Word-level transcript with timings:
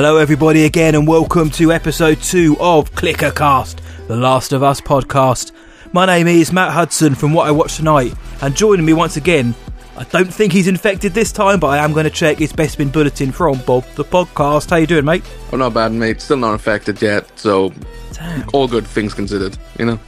Hello, 0.00 0.16
everybody, 0.18 0.64
again, 0.64 0.94
and 0.94 1.08
welcome 1.08 1.50
to 1.50 1.72
episode 1.72 2.22
two 2.22 2.56
of 2.60 2.92
Clickercast, 2.92 3.80
the 4.06 4.14
Last 4.14 4.52
of 4.52 4.62
Us 4.62 4.80
podcast. 4.80 5.50
My 5.92 6.06
name 6.06 6.28
is 6.28 6.52
Matt 6.52 6.70
Hudson 6.72 7.16
from 7.16 7.32
What 7.32 7.48
I 7.48 7.50
Watched 7.50 7.78
Tonight, 7.78 8.14
and 8.40 8.54
joining 8.54 8.86
me 8.86 8.92
once 8.92 9.16
again, 9.16 9.56
I 9.96 10.04
don't 10.04 10.32
think 10.32 10.52
he's 10.52 10.68
infected 10.68 11.14
this 11.14 11.32
time, 11.32 11.58
but 11.58 11.66
I 11.66 11.78
am 11.78 11.92
going 11.94 12.04
to 12.04 12.10
check 12.10 12.38
his 12.38 12.52
Bespin 12.52 12.92
Bulletin 12.92 13.32
from 13.32 13.58
Bob 13.66 13.84
the 13.96 14.04
podcast. 14.04 14.70
How 14.70 14.76
you 14.76 14.86
doing, 14.86 15.04
mate? 15.04 15.24
I'm 15.50 15.58
not 15.58 15.74
bad, 15.74 15.90
mate. 15.90 16.20
Still 16.20 16.36
not 16.36 16.52
infected 16.52 17.02
yet, 17.02 17.36
so 17.36 17.72
Damn. 18.12 18.48
all 18.52 18.68
good 18.68 18.86
things 18.86 19.14
considered. 19.14 19.58
You 19.80 19.86
know, 19.86 19.98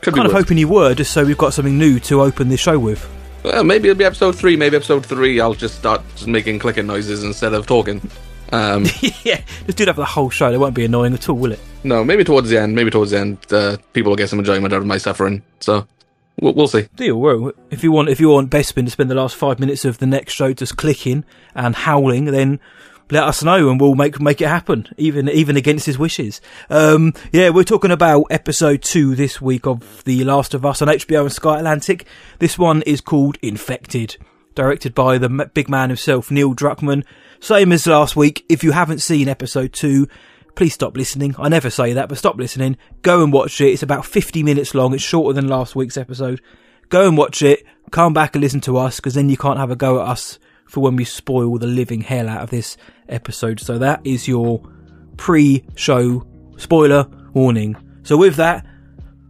could 0.00 0.14
Kind 0.14 0.26
of 0.26 0.32
worse. 0.32 0.42
hoping 0.44 0.56
you 0.56 0.68
were, 0.68 0.94
just 0.94 1.12
so 1.12 1.22
we've 1.22 1.36
got 1.36 1.52
something 1.52 1.76
new 1.76 2.00
to 2.00 2.22
open 2.22 2.48
the 2.48 2.56
show 2.56 2.78
with. 2.78 3.06
Well, 3.42 3.62
maybe 3.62 3.90
it'll 3.90 3.98
be 3.98 4.06
episode 4.06 4.36
three. 4.36 4.56
Maybe 4.56 4.76
episode 4.76 5.04
three, 5.04 5.38
I'll 5.38 5.52
just 5.52 5.74
start 5.74 6.00
just 6.14 6.28
making 6.28 6.60
clicking 6.60 6.86
noises 6.86 7.24
instead 7.24 7.52
of 7.52 7.66
talking. 7.66 8.00
Um, 8.52 8.84
yeah, 9.24 9.40
just 9.66 9.78
do 9.78 9.84
that 9.86 9.94
for 9.94 10.02
the 10.02 10.06
whole 10.06 10.30
show. 10.30 10.52
It 10.52 10.60
won't 10.60 10.74
be 10.74 10.84
annoying 10.84 11.14
at 11.14 11.28
all, 11.28 11.36
will 11.36 11.52
it? 11.52 11.60
no, 11.84 12.04
maybe 12.04 12.22
towards 12.22 12.48
the 12.48 12.58
end. 12.58 12.74
Maybe 12.74 12.90
towards 12.90 13.10
the 13.10 13.18
end, 13.18 13.38
uh, 13.50 13.76
people 13.92 14.10
will 14.10 14.16
get 14.16 14.28
some 14.28 14.38
enjoyment 14.38 14.72
out 14.72 14.80
of 14.80 14.86
my 14.86 14.98
suffering. 14.98 15.42
So 15.60 15.86
we'll, 16.40 16.52
we'll 16.52 16.68
see. 16.68 16.86
Deal. 16.96 17.18
Well, 17.18 17.52
if 17.70 17.82
you 17.82 17.90
want, 17.92 18.08
if 18.08 18.20
you 18.20 18.28
want 18.28 18.50
Bespin 18.50 18.84
to 18.84 18.90
spend 18.90 19.10
the 19.10 19.14
last 19.14 19.34
five 19.34 19.58
minutes 19.58 19.84
of 19.84 19.98
the 19.98 20.06
next 20.06 20.34
show 20.34 20.52
just 20.52 20.76
clicking 20.76 21.24
and 21.54 21.74
howling, 21.74 22.26
then 22.26 22.60
let 23.10 23.24
us 23.24 23.42
know 23.42 23.68
and 23.68 23.80
we'll 23.80 23.94
make 23.94 24.20
make 24.20 24.40
it 24.40 24.48
happen, 24.48 24.88
even 24.96 25.28
even 25.28 25.56
against 25.56 25.86
his 25.86 25.98
wishes. 25.98 26.40
Um, 26.70 27.14
yeah, 27.32 27.50
we're 27.50 27.64
talking 27.64 27.90
about 27.90 28.24
episode 28.30 28.82
two 28.82 29.14
this 29.14 29.40
week 29.40 29.66
of 29.66 30.04
The 30.04 30.24
Last 30.24 30.54
of 30.54 30.64
Us 30.64 30.80
on 30.82 30.88
HBO 30.88 31.22
and 31.22 31.32
Sky 31.32 31.58
Atlantic. 31.58 32.06
This 32.38 32.58
one 32.58 32.82
is 32.82 33.00
called 33.00 33.38
Infected, 33.42 34.16
directed 34.54 34.94
by 34.94 35.18
the 35.18 35.28
big 35.52 35.68
man 35.68 35.90
himself, 35.90 36.30
Neil 36.30 36.54
Druckmann. 36.54 37.04
Same 37.42 37.72
as 37.72 37.88
last 37.88 38.14
week. 38.14 38.44
If 38.48 38.62
you 38.62 38.70
haven't 38.70 39.00
seen 39.00 39.26
episode 39.26 39.72
two, 39.72 40.06
please 40.54 40.74
stop 40.74 40.96
listening. 40.96 41.34
I 41.40 41.48
never 41.48 41.70
say 41.70 41.92
that, 41.94 42.08
but 42.08 42.16
stop 42.16 42.36
listening. 42.36 42.76
Go 43.02 43.24
and 43.24 43.32
watch 43.32 43.60
it. 43.60 43.72
It's 43.72 43.82
about 43.82 44.06
50 44.06 44.44
minutes 44.44 44.76
long. 44.76 44.94
It's 44.94 45.02
shorter 45.02 45.34
than 45.34 45.48
last 45.48 45.74
week's 45.74 45.96
episode. 45.96 46.40
Go 46.88 47.08
and 47.08 47.18
watch 47.18 47.42
it. 47.42 47.66
Come 47.90 48.14
back 48.14 48.36
and 48.36 48.42
listen 48.42 48.60
to 48.60 48.76
us, 48.76 49.00
because 49.00 49.14
then 49.14 49.28
you 49.28 49.36
can't 49.36 49.58
have 49.58 49.72
a 49.72 49.76
go 49.76 50.00
at 50.00 50.06
us 50.06 50.38
for 50.66 50.84
when 50.84 50.94
we 50.94 51.04
spoil 51.04 51.58
the 51.58 51.66
living 51.66 52.02
hell 52.02 52.28
out 52.28 52.42
of 52.42 52.50
this 52.50 52.76
episode. 53.08 53.58
So 53.58 53.76
that 53.76 54.06
is 54.06 54.28
your 54.28 54.62
pre-show 55.16 56.24
spoiler 56.58 57.08
warning. 57.34 57.76
So 58.04 58.16
with 58.16 58.36
that, 58.36 58.64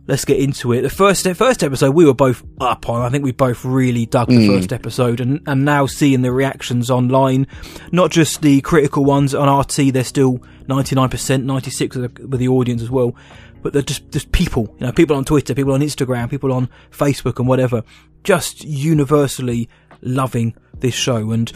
let's 0.07 0.25
get 0.25 0.39
into 0.39 0.73
it. 0.73 0.83
The 0.83 0.91
first 0.91 1.27
first 1.35 1.63
episode 1.63 1.95
we 1.95 2.05
were 2.05 2.15
both 2.15 2.43
up 2.61 2.89
on. 2.89 3.03
I 3.03 3.09
think 3.09 3.25
we 3.25 3.33
both 3.33 3.65
really 3.65 4.07
dug 4.07 4.29
the 4.29 4.47
hmm. 4.47 4.55
first 4.55 4.73
episode, 4.73 5.21
and 5.21 5.41
and 5.47 5.65
now 5.65 5.87
seeing 5.87 6.23
the 6.23 6.33
reactions 6.33 6.91
online, 6.91 7.47
not 7.91 8.11
just 8.11 8.43
the 8.43 8.61
critical 8.63 9.05
ones 9.05 9.35
on 9.35 9.49
RT, 9.49 9.93
they're 9.93 10.05
still 10.05 10.41
ninety 10.69 10.95
nine 10.95 11.09
percent, 11.09 11.45
ninety 11.45 11.71
six 11.71 11.97
with 11.97 12.15
the 12.15 12.27
with 12.27 12.41
the 12.41 12.49
audience 12.49 12.83
as 12.83 12.91
well. 12.91 13.15
But 13.63 13.73
they're 13.73 13.83
just 13.83 14.11
just 14.11 14.33
people, 14.33 14.75
you 14.79 14.87
know, 14.87 14.93
people 14.93 15.17
on 15.17 15.25
Twitter, 15.25 15.55
people 15.55 15.73
on 15.73 15.81
Instagram, 15.81 16.29
people 16.29 16.53
on 16.53 16.69
Facebook, 16.91 17.39
and 17.39 17.47
whatever, 17.47 17.85
just 18.25 18.65
universally 18.65 19.69
loving 20.01 20.55
this 20.79 20.95
show. 20.95 21.31
And 21.31 21.49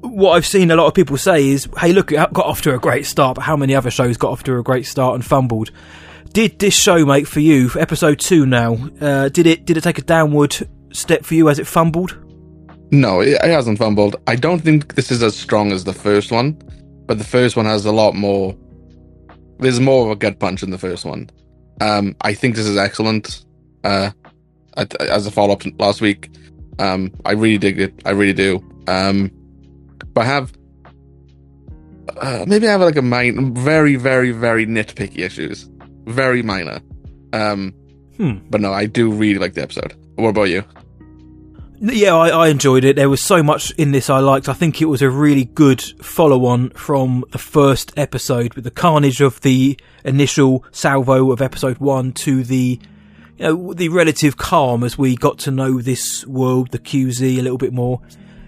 what 0.00 0.32
I've 0.32 0.46
seen 0.46 0.72
a 0.72 0.76
lot 0.76 0.86
of 0.86 0.94
people 0.94 1.16
say 1.16 1.48
is, 1.48 1.68
"Hey, 1.78 1.92
look, 1.92 2.10
it 2.10 2.32
got 2.32 2.46
off 2.46 2.60
to 2.62 2.74
a 2.74 2.78
great 2.78 3.06
start, 3.06 3.36
but 3.36 3.42
how 3.42 3.56
many 3.56 3.74
other 3.74 3.90
shows 3.90 4.16
got 4.16 4.32
off 4.32 4.42
to 4.44 4.58
a 4.58 4.62
great 4.64 4.86
start 4.86 5.14
and 5.14 5.24
fumbled?" 5.24 5.70
Did 6.34 6.58
this 6.58 6.74
show, 6.74 7.06
make 7.06 7.28
for 7.28 7.38
you, 7.38 7.68
for 7.68 7.78
episode 7.78 8.18
two 8.18 8.44
now? 8.44 8.74
Uh, 9.00 9.28
did 9.28 9.46
it 9.46 9.64
did 9.64 9.76
it 9.76 9.82
take 9.82 9.98
a 9.98 10.02
downward 10.02 10.56
step 10.92 11.24
for 11.24 11.34
you 11.34 11.48
as 11.48 11.60
it 11.60 11.66
fumbled? 11.68 12.18
No, 12.90 13.20
it, 13.20 13.34
it 13.40 13.50
hasn't 13.50 13.78
fumbled. 13.78 14.16
I 14.26 14.34
don't 14.34 14.58
think 14.58 14.96
this 14.96 15.12
is 15.12 15.22
as 15.22 15.36
strong 15.36 15.70
as 15.70 15.84
the 15.84 15.92
first 15.92 16.32
one, 16.32 16.60
but 17.06 17.18
the 17.18 17.24
first 17.24 17.54
one 17.54 17.66
has 17.66 17.86
a 17.86 17.92
lot 17.92 18.16
more. 18.16 18.56
There's 19.60 19.78
more 19.78 20.06
of 20.06 20.10
a 20.10 20.16
gut 20.16 20.40
punch 20.40 20.64
in 20.64 20.70
the 20.70 20.78
first 20.78 21.04
one. 21.04 21.30
Um, 21.80 22.16
I 22.22 22.34
think 22.34 22.56
this 22.56 22.66
is 22.66 22.76
excellent. 22.76 23.44
Uh, 23.84 24.10
as 24.76 25.28
a 25.28 25.30
follow 25.30 25.52
up 25.52 25.60
to 25.60 25.72
last 25.78 26.00
week, 26.00 26.30
um, 26.80 27.12
I 27.24 27.34
really 27.34 27.58
dig 27.58 27.78
it. 27.78 27.94
I 28.04 28.10
really 28.10 28.32
do. 28.32 28.56
Um, 28.88 29.30
but 30.12 30.22
I 30.22 30.24
have 30.24 30.52
uh, 32.20 32.44
maybe 32.46 32.66
I 32.68 32.72
have 32.72 32.80
like 32.80 32.96
a 32.96 33.02
min- 33.02 33.54
very, 33.54 33.96
very, 33.96 34.30
very 34.30 34.66
nitpicky 34.66 35.18
issues, 35.18 35.68
very 36.06 36.42
minor. 36.42 36.80
Um, 37.32 37.74
Hmm. 38.16 38.34
but 38.48 38.60
no, 38.60 38.72
I 38.72 38.86
do 38.86 39.10
really 39.10 39.40
like 39.40 39.54
the 39.54 39.62
episode. 39.62 39.94
What 40.14 40.28
about 40.28 40.44
you? 40.44 40.62
Yeah, 41.80 42.14
I, 42.14 42.28
I 42.28 42.48
enjoyed 42.48 42.84
it. 42.84 42.94
There 42.96 43.10
was 43.10 43.20
so 43.20 43.42
much 43.42 43.72
in 43.72 43.90
this 43.90 44.08
I 44.08 44.20
liked. 44.20 44.48
I 44.48 44.52
think 44.52 44.80
it 44.80 44.84
was 44.86 45.02
a 45.02 45.10
really 45.10 45.44
good 45.44 45.82
follow 45.82 46.46
on 46.46 46.70
from 46.70 47.24
the 47.32 47.38
first 47.38 47.92
episode 47.96 48.54
with 48.54 48.62
the 48.64 48.70
carnage 48.70 49.20
of 49.20 49.40
the 49.40 49.76
initial 50.04 50.64
salvo 50.70 51.32
of 51.32 51.42
episode 51.42 51.78
one 51.78 52.12
to 52.12 52.44
the 52.44 52.78
you 53.38 53.44
know, 53.44 53.74
the 53.74 53.88
relative 53.88 54.36
calm 54.36 54.84
as 54.84 54.96
we 54.96 55.16
got 55.16 55.38
to 55.40 55.50
know 55.50 55.80
this 55.80 56.24
world, 56.26 56.70
the 56.70 56.78
QZ, 56.78 57.38
a 57.38 57.42
little 57.42 57.58
bit 57.58 57.72
more. 57.72 58.00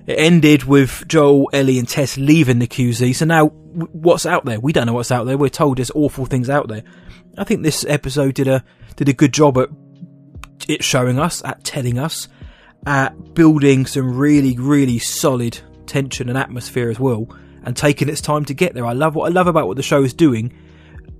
It 0.07 0.15
ended 0.21 0.63
with 0.63 1.03
Joel, 1.09 1.51
Ellie, 1.53 1.81
and 1.81 1.89
Tess 1.89 2.17
leaving 2.17 2.61
the 2.61 2.69
QZ. 2.69 3.17
So 3.17 3.25
now, 3.25 3.47
what's 3.49 4.25
out 4.25 4.45
there? 4.45 4.61
We 4.61 4.73
don't 4.73 4.87
know 4.87 4.93
what's 4.95 5.11
out 5.11 5.25
there. 5.27 5.37
We're 5.37 5.49
told 5.49 5.79
there's 5.79 5.91
awful 5.97 6.25
things 6.27 6.49
out 6.49 6.69
there. 6.69 6.85
I 7.39 7.45
think 7.45 7.63
this 7.63 7.85
episode 7.89 8.35
did 8.35 8.49
a 8.49 8.65
did 8.97 9.09
a 9.09 9.13
good 9.13 9.33
job 9.33 9.59
at 9.59 9.69
it 10.69 10.83
showing 10.83 11.19
us, 11.19 11.45
at 11.45 11.63
telling 11.65 11.99
us, 11.99 12.29
at 12.87 13.35
building 13.35 13.87
some 13.87 14.17
really, 14.17 14.57
really 14.59 14.99
solid 14.99 15.59
tension 15.87 16.29
and 16.29 16.39
atmosphere 16.39 16.91
as 16.91 16.99
well, 16.99 17.29
and 17.65 17.77
taking 17.77 18.09
its 18.09 18.21
time 18.21 18.45
to 18.47 18.55
get 18.55 18.75
there. 18.75 18.87
I 18.87 18.93
love 18.93 19.15
what 19.15 19.31
I 19.31 19.33
love 19.33 19.47
about 19.47 19.67
what 19.67 19.77
the 19.77 19.83
show 19.83 20.03
is 20.03 20.15
doing. 20.15 20.53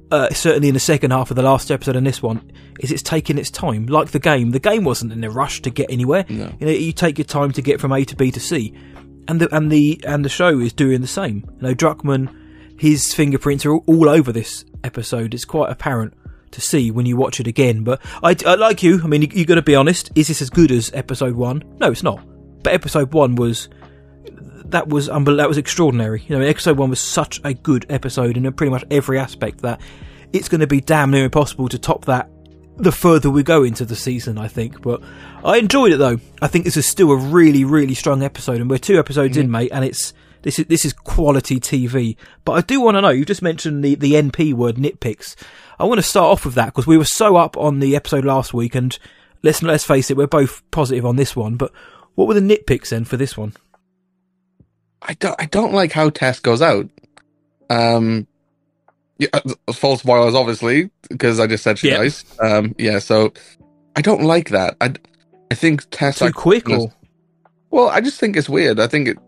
Uh, 0.09 0.31
certainly 0.31 0.69
in 0.69 0.75
the 0.75 0.81
second 0.81 1.11
half 1.11 1.31
of 1.31 1.37
the 1.37 1.43
last 1.43 1.69
episode 1.69 1.97
and 1.97 2.07
this 2.07 2.23
one, 2.23 2.53
is 2.79 2.93
it's 2.93 3.03
taking 3.03 3.39
its 3.39 3.51
time. 3.51 3.87
Like 3.87 4.13
the 4.13 4.21
game, 4.21 4.53
the 4.53 4.61
game 4.61 4.85
wasn't 4.85 5.13
in 5.13 5.25
a 5.25 5.31
rush 5.31 5.63
to 5.63 5.71
get 5.71 5.91
anywhere. 5.91 6.25
No. 6.29 6.53
You 6.61 6.67
know, 6.67 6.73
you 6.73 6.93
take 6.93 7.19
your 7.19 7.25
time 7.25 7.51
to 7.53 7.63
get 7.63 7.81
from 7.81 7.91
A 7.91 8.05
to 8.05 8.15
B 8.15 8.31
to 8.31 8.39
C, 8.39 8.73
and 9.27 9.41
the 9.41 9.55
and 9.55 9.71
the 9.71 10.01
and 10.07 10.25
the 10.25 10.29
show 10.29 10.61
is 10.61 10.73
doing 10.73 11.01
the 11.01 11.09
same. 11.09 11.45
You 11.57 11.69
know, 11.69 11.75
Druckmann, 11.75 12.81
his 12.81 13.13
fingerprints 13.15 13.67
are 13.67 13.75
all 13.75 14.09
over 14.09 14.31
this 14.31 14.65
episode. 14.87 15.35
It's 15.35 15.45
quite 15.45 15.71
apparent 15.71 16.15
to 16.53 16.61
see 16.61 16.91
when 16.91 17.07
you 17.07 17.17
watch 17.17 17.41
it 17.41 17.47
again. 17.47 17.85
But 17.85 18.01
I, 18.23 18.37
I 18.47 18.55
like 18.55 18.83
you. 18.83 19.01
I 19.03 19.07
mean, 19.07 19.23
you, 19.23 19.29
you 19.33 19.45
got 19.45 19.57
to 19.57 19.63
be 19.63 19.75
honest. 19.75 20.11
Is 20.15 20.29
this 20.29 20.41
as 20.41 20.51
good 20.51 20.71
as 20.71 20.91
episode 20.95 21.35
one? 21.35 21.63
No, 21.79 21.91
it's 21.91 22.03
not. 22.03 22.25
But 22.63 22.73
episode 22.73 23.13
one 23.13 23.35
was 23.35 23.69
that 24.67 24.89
was 24.89 25.09
unbel- 25.09 25.37
that 25.37 25.49
was 25.49 25.59
extraordinary. 25.59 26.23
You 26.27 26.39
know, 26.39 26.45
episode 26.45 26.79
one 26.79 26.91
was 26.91 27.01
such 27.01 27.41
a 27.45 27.55
good 27.55 27.87
episode 27.89 28.37
in 28.37 28.51
pretty 28.53 28.71
much 28.71 28.85
every 28.91 29.19
aspect 29.19 29.63
that 29.63 29.81
it's 30.33 30.49
going 30.49 30.61
to 30.61 30.67
be 30.67 30.81
damn 30.81 31.11
near 31.11 31.25
impossible 31.25 31.69
to 31.69 31.79
top 31.79 32.07
that 32.07 32.31
the 32.79 32.93
further 32.93 33.31
we 33.31 33.43
go 33.43 33.63
into 33.63 33.85
the 33.85 33.97
season, 33.97 34.39
I 34.39 34.49
think. 34.49 34.83
But 34.83 35.03
I 35.45 35.59
enjoyed 35.59 35.93
it 35.93 35.99
though. 35.99 36.19
I 36.43 36.47
think 36.49 36.65
this 36.65 36.77
is 36.77 36.87
still 36.87 37.11
a 37.11 37.17
really, 37.17 37.65
really 37.65 37.95
strong 37.95 38.23
episode, 38.23 38.61
and 38.61 38.69
we're 38.69 38.79
two 38.79 38.99
episodes 38.99 39.37
in, 39.37 39.51
mate, 39.51 39.71
and 39.73 39.85
it's 39.85 40.13
this 40.47 40.61
is 40.61 40.67
this 40.67 40.85
is 40.85 40.93
quality 40.93 41.59
TV. 41.59 42.17
But 42.45 42.53
I 42.53 42.61
do 42.61 42.81
want 42.81 42.97
to 42.97 43.01
know. 43.01 43.09
You 43.11 43.25
just 43.25 43.43
mentioned 43.43 43.83
the 43.85 43.97
the 43.97 44.13
NP 44.13 44.55
word 44.55 44.77
nitpicks. 44.77 45.35
I 45.79 45.85
want 45.85 45.99
to 45.99 46.03
start 46.07 46.31
off 46.31 46.45
with 46.45 46.55
that 46.55 46.67
because 46.67 46.87
we 46.87 46.97
were 46.97 47.05
so 47.05 47.35
up 47.37 47.57
on 47.57 47.81
the 47.81 47.97
episode 47.97 48.25
last 48.25 48.55
week, 48.55 48.77
and 48.77 48.97
let's 49.43 49.61
let's 49.61 49.85
face 49.85 50.09
it, 50.09 50.17
we're 50.17 50.29
both 50.29 50.63
positive 50.71 51.05
on 51.05 51.17
this 51.17 51.35
one. 51.35 51.57
But 51.57 51.73
what 52.15 52.29
were 52.29 52.35
the 52.35 52.41
nitpicks 52.41 52.91
then 52.91 53.05
for 53.05 53.17
this 53.17 53.37
one? 53.37 53.55
I 55.03 55.15
don't 55.15 55.35
I 55.41 55.47
don't 55.47 55.75
like 55.75 55.91
how 55.91 56.11
Tess 56.11 56.39
goes 56.39 56.63
out. 56.63 56.89
Um 57.69 58.29
yeah, 59.19 59.29
uh, 59.33 59.73
full 59.73 59.97
spoilers 59.97 60.35
obviously 60.37 60.91
because 61.11 61.41
I 61.41 61.47
just 61.49 61.65
said 61.65 61.79
she 61.79 61.89
Yeah. 61.89 61.99
dies. 61.99 62.25
Um 62.41 62.75
yeah, 62.79 63.01
so 63.01 63.33
I 63.97 64.01
don't 64.01 64.23
like 64.23 64.51
that. 64.51 64.77
I 64.81 64.95
I 65.51 65.55
think 65.57 65.85
Tess 65.91 66.21
Too 66.21 66.33
quick, 66.33 66.71
or 66.71 66.93
Well, 67.71 67.89
I 67.89 68.01
just 68.01 68.21
think 68.21 68.37
it's 68.37 68.49
weird. 68.49 68.79
I 68.81 68.87
think 68.87 69.09
it 69.09 69.19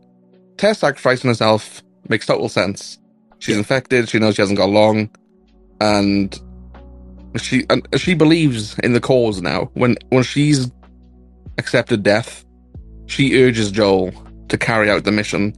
Tess 0.59 0.81
sacrificing 0.81 1.29
herself 1.29 1.83
makes 2.09 2.27
total 2.27 2.49
sense. 2.49 2.99
She's 3.39 3.57
infected, 3.57 4.09
she 4.09 4.19
knows 4.19 4.35
she 4.35 4.43
hasn't 4.43 4.59
got 4.59 4.69
long 4.69 5.09
and 5.81 6.39
she 7.37 7.65
and 7.71 7.87
she 7.97 8.15
believes 8.15 8.79
in 8.81 8.93
the 8.93 9.01
cause 9.01 9.41
now. 9.41 9.71
When 9.75 9.97
when 10.11 10.23
she's 10.23 10.71
accepted 11.59 12.03
death, 12.03 12.45
she 13.07 13.43
urges 13.43 13.71
Joel 13.71 14.13
to 14.49 14.59
carry 14.59 14.91
out 14.91 15.05
the 15.05 15.13
mission 15.13 15.55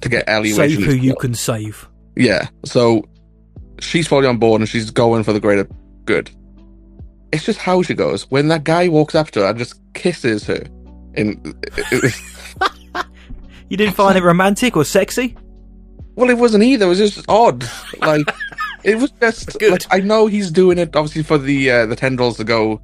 to 0.00 0.08
get 0.08 0.24
Ellie 0.28 0.52
save 0.52 0.82
who 0.82 0.94
you 0.94 1.14
can 1.16 1.34
save. 1.34 1.88
Yeah, 2.16 2.48
so 2.64 3.04
she's 3.80 4.06
fully 4.06 4.26
on 4.26 4.38
board 4.38 4.60
and 4.60 4.68
she's 4.68 4.90
going 4.90 5.24
for 5.24 5.32
the 5.32 5.40
greater 5.40 5.66
good. 6.04 6.30
It's 7.32 7.44
just 7.44 7.58
how 7.58 7.82
she 7.82 7.94
goes. 7.94 8.30
When 8.30 8.48
that 8.48 8.62
guy 8.62 8.88
walks 8.88 9.14
up 9.14 9.32
to 9.32 9.40
her 9.40 9.46
and 9.46 9.58
just 9.58 9.80
kisses 9.94 10.46
her, 10.46 10.62
in 11.14 11.40
You 13.70 13.76
didn't 13.76 13.94
find 13.94 14.16
it 14.18 14.22
romantic 14.22 14.76
or 14.76 14.84
sexy? 14.84 15.36
well, 16.16 16.30
it 16.30 16.38
wasn't 16.38 16.62
either. 16.62 16.86
It 16.86 16.88
was 16.88 16.98
just 16.98 17.24
odd. 17.28 17.68
Like 18.00 18.26
it 18.84 18.96
was 18.96 19.10
just. 19.12 19.58
Good. 19.58 19.72
Like, 19.72 19.86
I 19.90 19.98
know 20.00 20.26
he's 20.26 20.50
doing 20.50 20.78
it 20.78 20.94
obviously 20.94 21.22
for 21.22 21.38
the 21.38 21.70
uh, 21.70 21.86
the 21.86 21.96
tendrils 21.96 22.36
to 22.36 22.44
go 22.44 22.80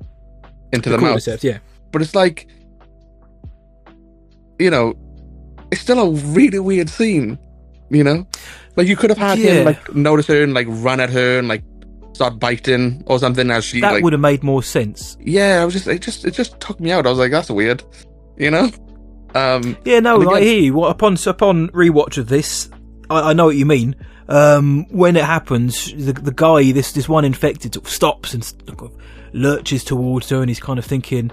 into 0.73 0.89
the, 0.91 0.97
The 0.97 1.03
mouth, 1.03 1.17
cordyceps, 1.19 1.43
yeah. 1.43 1.59
but 1.93 2.01
it's 2.03 2.15
like 2.15 2.49
you 4.59 4.71
know, 4.71 4.95
it's 5.71 5.81
still 5.81 5.99
a 6.01 6.11
really 6.11 6.59
weird 6.59 6.89
scene. 6.91 7.39
You 7.91 8.05
know, 8.05 8.27
like 8.77 8.87
you 8.87 8.97
could 8.97 9.11
have 9.11 9.19
had 9.19 9.39
Yeah. 9.39 9.51
him 9.53 9.65
like 9.67 9.95
notice 9.95 10.27
her 10.29 10.43
and 10.43 10.55
like 10.55 10.67
run 10.69 11.01
at 11.01 11.11
her 11.11 11.39
and 11.39 11.49
like 11.49 11.63
start 12.13 12.39
biting 12.39 13.03
or 13.07 13.19
something 13.19 13.51
as 13.51 13.65
she 13.65 13.81
That 13.81 13.93
like. 13.95 14.05
would 14.05 14.13
have 14.13 14.21
made 14.21 14.43
more 14.45 14.63
sense. 14.63 15.17
Yeah, 15.21 15.61
I 15.61 15.65
was 15.65 15.75
just 15.75 15.87
it 15.89 16.01
just 16.03 16.25
it 16.25 16.33
just 16.35 16.59
took 16.61 16.79
me 16.81 16.93
out. 16.93 17.07
I 17.07 17.11
was 17.11 17.19
like, 17.19 17.31
that's 17.33 17.51
weird. 17.51 17.83
You 18.37 18.51
know. 18.51 18.71
Um. 19.35 19.77
Yeah, 19.85 20.01
no, 20.01 20.21
And 20.21 20.29
I 20.31 20.39
again- 20.39 20.49
hear. 20.63 20.75
Well, 20.75 20.91
upon 20.91 21.17
upon 21.27 21.69
rewatch 21.69 22.19
of 22.19 22.29
this, 22.29 22.69
I, 23.09 23.31
I 23.31 23.33
know 23.33 23.47
what 23.47 23.57
you 23.57 23.67
mean. 23.67 23.97
Um, 24.29 24.87
when 24.91 25.17
it 25.17 25.25
happens, 25.25 25.93
the 25.93 26.13
the 26.13 26.33
guy, 26.33 26.73
this 26.73 26.93
this 26.93 27.09
one 27.09 27.25
infected, 27.25 27.75
sort 27.75 27.87
of 27.87 27.93
stops 27.93 28.35
and 28.35 28.45
sort 28.45 28.81
of 28.81 28.93
lurches 29.33 29.85
towards 29.85 30.29
her, 30.31 30.41
and 30.41 30.49
he's 30.49 30.61
kind 30.61 30.79
of 30.79 30.85
thinking, 30.85 31.31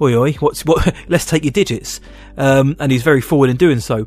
"Oi, 0.00 0.14
oi, 0.16 0.32
what's 0.40 0.64
what? 0.64 0.94
Let's 1.08 1.26
take 1.26 1.44
your 1.44 1.52
digits." 1.52 2.00
Um, 2.36 2.74
and 2.80 2.90
he's 2.90 3.02
very 3.02 3.20
forward 3.20 3.50
in 3.50 3.56
doing 3.56 3.80
so. 3.80 4.06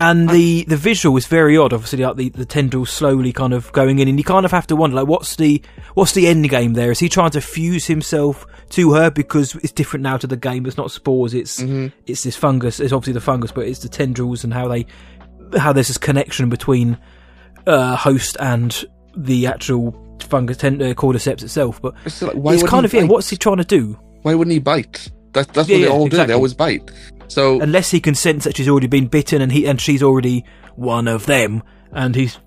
And 0.00 0.28
the, 0.28 0.64
the 0.64 0.76
visual 0.76 1.16
is 1.16 1.26
very 1.26 1.56
odd. 1.56 1.72
Obviously, 1.72 2.04
like 2.04 2.16
the, 2.16 2.28
the 2.30 2.44
tendrils 2.44 2.90
slowly 2.90 3.32
kind 3.32 3.52
of 3.52 3.70
going 3.72 4.00
in, 4.00 4.08
and 4.08 4.18
you 4.18 4.24
kind 4.24 4.44
of 4.44 4.50
have 4.50 4.66
to 4.68 4.76
wonder, 4.76 4.96
like, 4.96 5.06
what's 5.06 5.36
the 5.36 5.62
what's 5.94 6.12
the 6.12 6.26
end 6.26 6.48
game 6.50 6.72
there? 6.74 6.90
Is 6.90 6.98
he 6.98 7.08
trying 7.08 7.30
to 7.30 7.40
fuse 7.40 7.86
himself 7.86 8.44
to 8.70 8.92
her 8.94 9.10
because 9.10 9.54
it's 9.56 9.72
different 9.72 10.02
now 10.02 10.16
to 10.16 10.26
the 10.26 10.36
game? 10.36 10.66
It's 10.66 10.76
not 10.76 10.90
spores. 10.90 11.32
It's 11.32 11.60
it's 12.06 12.24
this 12.24 12.36
fungus. 12.36 12.80
It's 12.80 12.92
obviously 12.92 13.12
the 13.12 13.20
fungus, 13.20 13.52
but 13.52 13.66
it's 13.68 13.78
the 13.80 13.88
tendrils 13.88 14.42
and 14.44 14.52
how 14.52 14.66
they 14.68 14.86
how 15.56 15.72
there's 15.72 15.88
this 15.88 15.98
connection 15.98 16.48
between 16.48 16.98
uh, 17.66 17.94
host 17.96 18.36
and 18.40 18.84
the 19.16 19.46
actual 19.46 19.94
fungus 20.20 20.56
ten- 20.56 20.82
uh, 20.82 20.86
cordyceps 20.94 21.42
itself. 21.44 21.80
But 21.80 21.94
It's 22.04 22.20
like, 22.20 22.34
why 22.34 22.54
it's 22.54 22.64
kind 22.64 22.84
of 22.84 22.92
yeah. 22.92 23.04
What's 23.04 23.30
he 23.30 23.36
trying 23.36 23.58
to 23.58 23.64
do? 23.64 23.96
Why 24.22 24.34
wouldn't 24.34 24.52
he 24.52 24.58
bite? 24.58 25.08
That, 25.34 25.48
that's 25.52 25.68
Yeah, 25.68 25.76
what 25.76 25.80
they 25.80 25.86
yeah, 25.86 25.90
all 25.92 26.00
do. 26.00 26.06
exactly. 26.06 26.26
They 26.28 26.34
always 26.34 26.54
bite. 26.54 26.90
So 27.28 27.60
Unless 27.60 27.90
he 27.90 28.00
can 28.00 28.14
sense 28.14 28.44
that 28.44 28.56
she's 28.56 28.68
already 28.68 28.86
been 28.86 29.06
bitten 29.06 29.40
and 29.42 29.50
he 29.50 29.66
and 29.66 29.80
she's 29.80 30.02
already 30.02 30.44
one 30.76 31.08
of 31.08 31.26
them, 31.26 31.62
and 31.92 32.14
he's 32.14 32.38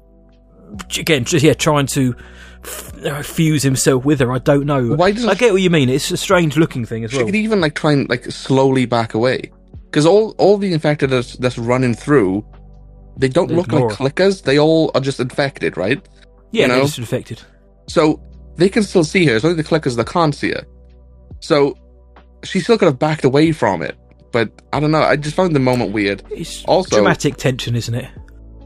again 0.97 1.25
just 1.25 1.43
yeah 1.43 1.53
trying 1.53 1.87
to 1.87 2.15
f- 2.63 3.25
fuse 3.25 3.63
himself 3.63 4.05
with 4.05 4.19
her. 4.19 4.31
I 4.31 4.39
don't 4.39 4.65
know. 4.65 4.95
Why 4.95 5.11
doesn't 5.11 5.29
I 5.29 5.35
get 5.35 5.53
what 5.53 5.61
you 5.61 5.69
mean. 5.69 5.89
It's 5.89 6.11
a 6.11 6.17
strange 6.17 6.57
looking 6.57 6.85
thing 6.85 7.03
as 7.03 7.11
she 7.11 7.17
well. 7.17 7.25
She 7.25 7.31
could 7.31 7.39
even 7.39 7.61
like 7.61 7.75
try 7.75 7.93
and 7.93 8.09
like 8.09 8.25
slowly 8.25 8.85
back 8.85 9.13
away 9.13 9.51
because 9.85 10.05
all 10.05 10.31
all 10.37 10.57
the 10.57 10.73
infected 10.73 11.09
that's, 11.09 11.37
that's 11.37 11.57
running 11.57 11.93
through, 11.93 12.45
they 13.17 13.29
don't 13.29 13.47
They 13.47 13.55
look 13.55 13.71
like 13.71 13.85
clickers. 13.85 14.43
They 14.43 14.59
all 14.59 14.91
are 14.93 15.01
just 15.01 15.19
infected, 15.19 15.77
right? 15.77 16.05
Yeah, 16.51 16.63
you 16.63 16.67
they're 16.67 16.77
know? 16.77 16.83
just 16.83 16.99
infected. 16.99 17.41
So 17.87 18.21
they 18.57 18.69
can 18.69 18.83
still 18.83 19.03
see 19.03 19.25
her. 19.25 19.35
It's 19.35 19.45
only 19.45 19.61
the 19.61 19.67
clickers 19.67 19.95
that 19.95 20.07
can't 20.07 20.35
see 20.35 20.51
her. 20.51 20.65
So 21.39 21.75
she 22.43 22.59
still 22.59 22.77
could 22.77 22.87
have 22.87 22.99
backed 22.99 23.23
away 23.23 23.51
from 23.51 23.81
it. 23.81 23.97
But 24.31 24.51
I 24.73 24.79
don't 24.79 24.91
know. 24.91 25.01
I 25.01 25.15
just 25.15 25.35
found 25.35 25.55
the 25.55 25.59
moment 25.59 25.91
weird. 25.93 26.23
It's 26.31 26.63
Also- 26.65 26.95
dramatic 26.97 27.37
tension, 27.37 27.75
isn't 27.75 27.95
it? 27.95 28.07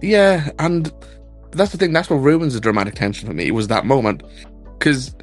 Yeah, 0.01 0.49
and 0.59 0.91
that's 1.51 1.71
the 1.71 1.77
thing. 1.77 1.93
That's 1.93 2.09
what 2.09 2.17
ruins 2.17 2.53
the 2.55 2.59
dramatic 2.59 2.95
tension 2.95 3.27
for 3.27 3.33
me. 3.33 3.51
Was 3.51 3.67
that 3.67 3.85
moment 3.85 4.23
because 4.79 5.15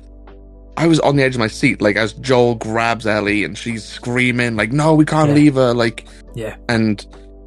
I 0.77 0.87
was 0.87 1.01
on 1.01 1.17
the 1.17 1.25
edge 1.25 1.35
of 1.35 1.41
my 1.41 1.49
seat, 1.49 1.81
like 1.83 1.97
as 1.97 2.13
Joel 2.15 2.55
grabs 2.55 3.07
Ellie 3.07 3.43
and 3.43 3.59
she's 3.59 3.85
screaming, 3.85 4.55
like, 4.55 4.71
"No, 4.73 4.95
we 4.95 5.05
can't 5.05 5.31
Yeah. 5.31 5.35
leave 5.35 5.55
her!" 5.57 5.75
Like, 5.75 6.07
Yeah. 6.37 6.55
and 6.69 7.05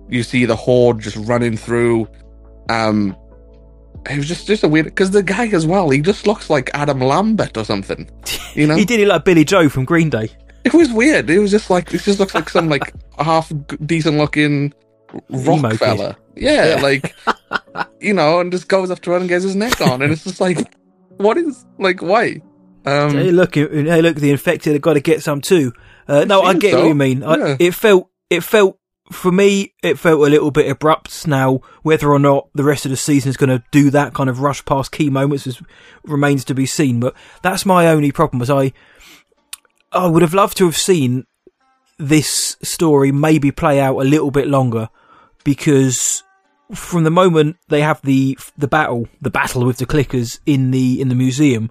you 0.10 0.24
see 0.24 0.44
the 0.46 0.58
horde 0.58 1.00
just 1.00 1.16
running 1.16 1.56
through. 1.56 2.08
Um, 2.70 3.16
it 4.10 4.18
was 4.18 4.28
just 4.28 4.48
just 4.48 4.64
a 4.64 4.68
weird 4.68 4.86
because 4.88 5.12
the 5.12 5.24
guy 5.24 5.48
as 5.48 5.66
well. 5.66 5.90
He 5.90 6.02
just 6.02 6.28
looks 6.28 6.50
like 6.50 6.70
Adam 6.74 7.00
Lambert 7.00 7.56
or 7.56 7.64
something. 7.64 8.10
You 8.56 8.68
know, 8.68 8.76
He 8.76 8.84
did 8.84 9.00
it 9.00 9.08
like 9.08 9.24
Billie 9.24 9.46
Joe 9.46 9.70
from 9.70 9.86
Green 9.86 10.10
Day. 10.10 10.32
It 10.64 10.74
was 10.74 10.92
weird. 10.92 11.30
It 11.30 11.40
was 11.40 11.52
just 11.52 11.70
like 11.70 11.94
it 11.94 12.02
just 12.02 12.20
looks 12.20 12.36
like 12.36 12.50
some 12.50 12.70
like 12.70 12.94
half 13.20 13.52
decent 13.86 14.18
looking 14.18 14.74
rock 15.30 15.60
Emo 15.60 15.76
fella. 15.76 16.18
Yeah, 16.36 16.76
Yeah. 16.76 16.82
like 16.82 17.16
you 18.00 18.14
know, 18.14 18.40
and 18.40 18.52
just 18.52 18.68
goes 18.68 18.90
up 18.92 19.00
to 19.02 19.12
her 19.12 19.18
and 19.18 19.28
gets 19.30 19.44
his 19.44 19.56
neck 19.56 19.82
on, 19.82 20.02
and 20.02 20.12
it's 20.12 20.24
just 20.24 20.40
like, 20.42 20.74
what 21.18 21.38
is 21.38 21.66
like 21.78 22.02
why? 22.02 22.42
Um, 22.86 23.12
hey, 23.12 23.32
look! 23.32 23.54
Hey, 23.56 24.02
look! 24.02 24.16
The 24.18 24.32
infected 24.32 24.74
have 24.74 24.82
got 24.82 24.94
to 24.94 25.02
get 25.02 25.22
some 25.22 25.42
too. 25.42 25.72
Uh, 26.08 26.26
no, 26.26 26.42
I 26.42 26.54
get 26.56 26.76
what 26.76 26.88
you 26.88 26.96
mean. 26.96 27.24
I, 27.24 27.36
Yeah. 27.38 27.58
it 27.60 27.76
felt, 27.76 28.10
it 28.30 28.42
felt 28.42 28.80
for 29.12 29.32
me, 29.32 29.74
it 29.84 30.00
felt 30.00 30.20
a 30.20 30.30
little 30.32 30.50
bit 30.50 30.70
abrupt. 30.72 31.28
Now, 31.28 31.60
whether 31.84 32.10
or 32.10 32.18
not 32.18 32.50
the 32.56 32.64
rest 32.64 32.86
of 32.86 32.92
the 32.92 32.98
season 32.98 33.30
is 33.30 33.38
going 33.38 33.50
to 33.52 33.64
do 33.72 33.92
that 33.92 34.14
kind 34.16 34.30
of 34.32 34.40
rush 34.40 34.66
past 34.66 34.92
key 34.92 35.10
moments 35.12 35.46
is, 35.46 35.62
remains 36.06 36.44
to 36.46 36.56
be 36.56 36.66
seen. 36.66 37.00
But 37.00 37.14
that's 37.44 37.66
my 37.68 37.88
only 37.88 38.12
problem. 38.12 38.40
Was 38.40 38.50
I, 38.50 38.74
I 39.92 40.08
would 40.08 40.22
have 40.22 40.34
loved 40.34 40.58
to 40.58 40.66
have 40.66 40.78
seen 40.78 41.26
this 41.98 42.58
story 42.64 43.12
maybe 43.12 43.52
play 43.52 43.80
out 43.80 43.98
a 43.98 44.04
little 44.04 44.32
bit 44.32 44.48
longer 44.48 44.90
because 45.44 46.24
from 46.74 47.04
the 47.04 47.12
moment 47.12 47.58
they 47.68 47.82
have 47.82 48.02
the 48.02 48.38
the 48.58 48.68
battle, 48.68 49.08
the 49.22 49.30
battle 49.30 49.66
with 49.66 49.78
the 49.78 49.86
clickers 49.86 50.40
in 50.46 50.72
the 50.72 51.02
in 51.02 51.10
the 51.10 51.16
museum, 51.16 51.70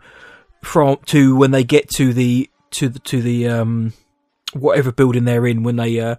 from 0.62 0.98
to 1.06 1.34
when 1.36 1.50
they 1.50 1.64
get 1.64 1.88
to 1.90 2.12
the 2.12 2.48
to 2.72 2.88
the 2.88 2.98
to 3.00 3.22
the 3.22 3.48
um 3.48 3.92
whatever 4.52 4.92
building 4.92 5.24
they're 5.24 5.46
in 5.46 5.62
when 5.62 5.76
they 5.76 5.98
uh 6.00 6.16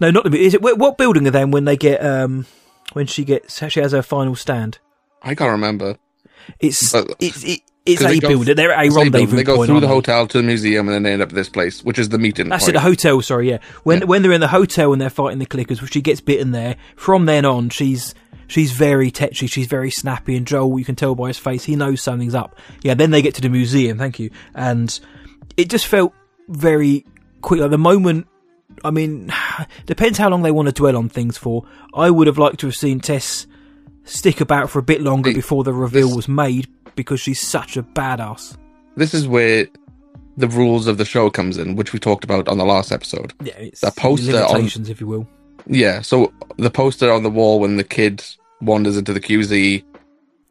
no 0.00 0.10
not 0.10 0.30
the 0.30 0.38
is 0.38 0.54
it 0.54 0.62
what 0.62 0.98
building 0.98 1.26
are 1.26 1.30
they 1.30 1.42
in 1.42 1.50
when 1.50 1.64
they 1.64 1.76
get 1.76 2.04
um 2.04 2.46
when 2.92 3.06
she 3.06 3.24
gets 3.24 3.64
she 3.68 3.80
has 3.80 3.92
her 3.92 4.02
final 4.02 4.34
stand 4.34 4.78
I 5.22 5.34
can't 5.34 5.50
remember. 5.52 5.96
it's 6.60 6.92
But- 6.92 7.14
it's 7.18 7.42
it, 7.44 7.60
it's 7.86 8.02
a 8.02 8.18
go- 8.18 8.28
building 8.28 8.56
they're 8.56 8.72
at 8.72 8.86
a 8.86 8.90
rendezvous 8.90 9.36
They 9.36 9.44
go 9.44 9.56
point, 9.56 9.68
through 9.68 9.80
the 9.80 9.88
hotel 9.88 10.26
to 10.28 10.38
the 10.38 10.44
museum, 10.44 10.88
and 10.88 10.94
then 10.94 11.02
they 11.02 11.12
end 11.12 11.22
up 11.22 11.28
at 11.28 11.34
this 11.34 11.48
place, 11.48 11.84
which 11.84 11.98
is 11.98 12.08
the 12.08 12.18
meeting 12.18 12.48
That's 12.48 12.64
point. 12.64 12.76
at 12.76 12.80
the 12.80 12.88
hotel, 12.88 13.20
sorry, 13.22 13.50
yeah. 13.50 13.58
When 13.82 14.00
Yeah. 14.00 14.04
when 14.06 14.22
they're 14.22 14.32
in 14.32 14.40
the 14.40 14.48
hotel 14.48 14.92
and 14.92 15.00
they're 15.02 15.10
fighting 15.10 15.38
the 15.38 15.46
clickers, 15.46 15.82
which 15.82 15.92
she 15.92 16.00
gets 16.00 16.20
bitten 16.20 16.52
there. 16.52 16.76
From 16.96 17.26
then 17.26 17.44
on, 17.44 17.68
she's 17.70 18.14
she's 18.46 18.72
very 18.72 19.10
tetchy, 19.10 19.46
she's 19.46 19.66
very 19.66 19.90
snappy, 19.90 20.36
and 20.36 20.46
Joel, 20.46 20.78
you 20.78 20.84
can 20.84 20.94
tell 20.96 21.14
by 21.14 21.28
his 21.28 21.38
face, 21.38 21.64
he 21.64 21.76
knows 21.76 22.00
something's 22.02 22.34
up. 22.34 22.56
Yeah, 22.82 22.94
then 22.94 23.10
they 23.10 23.22
get 23.22 23.34
to 23.36 23.42
the 23.42 23.48
museum, 23.48 23.98
thank 23.98 24.18
you. 24.18 24.30
And 24.54 24.98
it 25.56 25.68
just 25.70 25.86
felt 25.86 26.12
very 26.48 27.04
quick. 27.42 27.60
Like 27.60 27.70
the 27.70 27.78
moment, 27.78 28.26
I 28.84 28.90
mean, 28.90 29.32
depends 29.86 30.18
how 30.18 30.28
long 30.30 30.42
they 30.42 30.50
want 30.50 30.66
to 30.68 30.72
dwell 30.72 30.96
on 30.96 31.08
things 31.08 31.36
for. 31.36 31.64
I 31.94 32.10
would 32.10 32.26
have 32.26 32.38
liked 32.38 32.60
to 32.60 32.66
have 32.66 32.76
seen 32.76 33.00
Tess 33.00 33.46
stick 34.04 34.40
about 34.40 34.68
for 34.70 34.78
a 34.78 34.82
bit 34.82 35.00
longer 35.00 35.30
The- 35.30 35.36
before 35.36 35.64
the 35.64 35.72
reveal 35.72 36.08
this- 36.08 36.16
was 36.16 36.28
made 36.28 36.68
because 36.96 37.20
she's 37.20 37.40
such 37.40 37.76
a 37.76 37.82
badass. 37.82 38.56
this 38.96 39.12
is 39.14 39.26
where 39.26 39.66
the 40.36 40.48
rules 40.48 40.86
of 40.86 40.98
the 40.98 41.04
show 41.04 41.30
comes 41.30 41.56
in, 41.58 41.76
which 41.76 41.92
we 41.92 41.98
talked 41.98 42.24
about 42.24 42.48
on 42.48 42.58
the 42.58 42.64
last 42.64 42.90
episode. 42.92 43.32
Yeah, 43.42 43.54
it's 43.58 43.80
The 43.80 43.92
poster 43.92 44.36
on- 44.44 44.64
if 44.90 45.00
you 45.00 45.06
will. 45.06 45.28
Yeah, 45.66 46.00
so 46.02 46.32
the 46.56 46.70
poster 46.70 47.10
on 47.12 47.22
the 47.22 47.30
wall 47.30 47.60
when 47.60 47.76
the 47.76 47.84
kid 47.84 48.22
wanders 48.60 48.96
into 48.96 49.12
the 49.12 49.20
QZ 49.20 49.82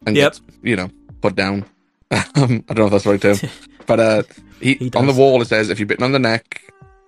and 0.06 0.16
Yep. 0.16 0.32
gets, 0.34 0.42
you 0.64 0.76
know, 0.76 0.90
put 1.22 1.36
down. 1.36 1.66
um, 2.12 2.64
I 2.70 2.74
don't 2.74 2.78
know 2.78 2.86
if 2.86 2.92
that's 2.92 3.04
the 3.04 3.10
right 3.12 3.22
term, 3.22 3.38
but 3.86 4.00
uh, 4.00 4.24
he, 4.62 4.76
He 4.76 4.92
on 4.96 5.08
the 5.08 5.14
wall 5.14 5.42
it 5.42 5.48
says 5.50 5.70
if 5.70 5.80
you're 5.80 5.86
bitten 5.88 6.04
on 6.06 6.12
the 6.14 6.20
neck, 6.20 6.62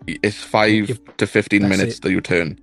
it's 0.07 0.35
five 0.37 0.89
Yep. 0.89 1.17
to 1.17 1.27
fifteen 1.27 1.67
minutes 1.69 1.97
it. 1.97 2.01
till 2.01 2.11
you 2.11 2.21
turn. 2.21 2.59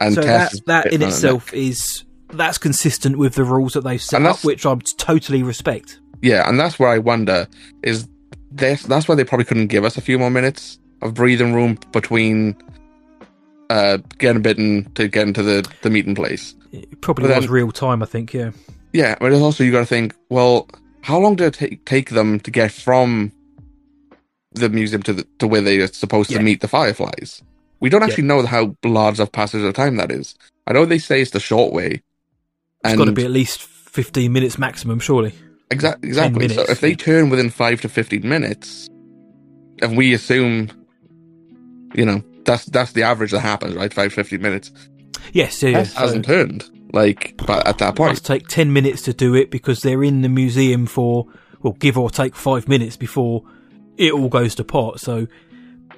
And 0.00 0.14
so 0.14 0.22
that 0.22 0.52
that 0.66 0.86
in 0.86 0.90
bitten 0.92 1.02
on 1.04 1.08
the 1.10 1.14
itself 1.14 1.52
is 1.54 2.04
that's 2.32 2.58
consistent 2.58 3.16
with 3.18 3.34
the 3.34 3.44
rules 3.44 3.74
that 3.74 3.82
they've 3.84 4.00
set 4.02 4.22
up, 4.24 4.42
which 4.44 4.64
I 4.64 4.76
totally 4.96 5.42
respect. 5.42 6.00
Yeah, 6.22 6.48
and 6.48 6.58
that's 6.60 6.78
where 6.78 6.88
I 6.90 6.98
wonder 6.98 7.46
is 7.82 8.06
this 8.50 8.82
that's 8.82 9.08
why 9.08 9.14
they 9.14 9.24
probably 9.24 9.44
couldn't 9.44 9.68
give 9.68 9.84
us 9.84 9.96
a 9.96 10.00
few 10.00 10.18
more 10.18 10.30
minutes 10.30 10.78
of 11.02 11.14
breathing 11.14 11.54
room 11.54 11.78
between 11.92 12.56
uh 13.70 13.98
getting 14.18 14.42
bitten 14.42 14.90
to 14.94 15.08
get 15.08 15.26
into 15.28 15.42
the 15.42 15.66
the 15.82 15.90
meeting 15.90 16.14
place. 16.14 16.54
It 16.72 17.00
probably 17.00 17.28
But 17.28 17.36
was 17.36 17.44
then- 17.46 17.52
real 17.52 17.72
time, 17.72 18.02
I 18.02 18.06
think. 18.06 18.34
Yeah, 18.34 18.50
Yeah, 18.92 19.16
but 19.20 19.32
it's 19.32 19.40
also 19.40 19.64
you 19.64 19.72
got 19.72 19.80
to 19.80 19.86
think, 19.86 20.14
well, 20.28 20.68
how 21.02 21.18
long 21.18 21.36
did 21.36 21.46
it 21.46 21.54
take 21.54 21.84
take 21.84 22.10
them 22.10 22.40
to 22.40 22.50
get 22.50 22.70
from 22.72 23.32
the 24.52 24.68
museum 24.68 25.02
to 25.04 25.12
the, 25.12 25.26
to 25.38 25.46
where 25.46 25.60
they 25.60 25.78
are 25.78 25.86
supposed 25.86 26.30
Yeah. 26.30 26.38
to 26.38 26.44
meet 26.44 26.60
the 26.60 26.68
fireflies? 26.68 27.42
We 27.80 27.88
don't 27.88 28.02
actually 28.02 28.24
know 28.24 28.44
how 28.44 28.76
large 28.84 29.20
of 29.20 29.32
passage 29.32 29.62
of 29.62 29.72
time 29.74 29.96
that 29.96 30.10
is. 30.12 30.34
I 30.66 30.72
know 30.74 30.84
they 30.84 30.98
say 30.98 31.22
it's 31.22 31.30
the 31.30 31.40
short 31.40 31.72
way, 31.72 32.02
it's 32.84 32.96
got 32.96 33.04
to 33.06 33.12
be 33.12 33.24
at 33.24 33.30
least 33.30 33.62
fifteen 33.62 34.32
minutes 34.32 34.58
maximum, 34.58 34.98
surely. 35.00 35.32
Exa- 35.70 36.02
exactly. 36.04 36.48
so 36.48 36.62
if 36.68 36.80
they 36.80 36.90
yeah. 36.90 36.94
turn 36.96 37.30
within 37.30 37.48
five 37.50 37.80
to 37.82 37.88
fifteen 37.88 38.28
minutes, 38.28 38.88
and 39.80 39.96
we 39.96 40.12
assume, 40.14 40.68
you 41.94 42.04
know, 42.04 42.22
that's 42.44 42.64
that's 42.66 42.92
the 42.92 43.02
average 43.04 43.30
that 43.30 43.40
happens, 43.40 43.74
right? 43.74 43.92
Five 43.92 44.10
to 44.10 44.16
fifteen 44.16 44.42
minutes. 44.42 44.72
Yes, 45.32 45.62
yeah, 45.62 45.70
yeah. 45.70 45.82
So 45.84 46.00
hasn't 46.00 46.24
turned. 46.24 46.68
Like, 46.92 47.34
but 47.36 47.66
at 47.68 47.78
that 47.78 47.90
it 47.90 47.96
point, 47.96 48.10
must 48.12 48.26
take 48.26 48.48
ten 48.48 48.72
minutes 48.72 49.02
to 49.02 49.12
do 49.12 49.34
it 49.36 49.50
because 49.52 49.82
they're 49.82 50.02
in 50.02 50.22
the 50.22 50.28
museum 50.28 50.86
for 50.86 51.26
well, 51.62 51.74
give 51.74 51.96
or 51.96 52.10
take 52.10 52.34
five 52.34 52.66
minutes 52.68 52.96
before 52.96 53.44
it 53.96 54.12
all 54.12 54.28
goes 54.28 54.54
to 54.56 54.64
pot. 54.64 55.00
So. 55.00 55.26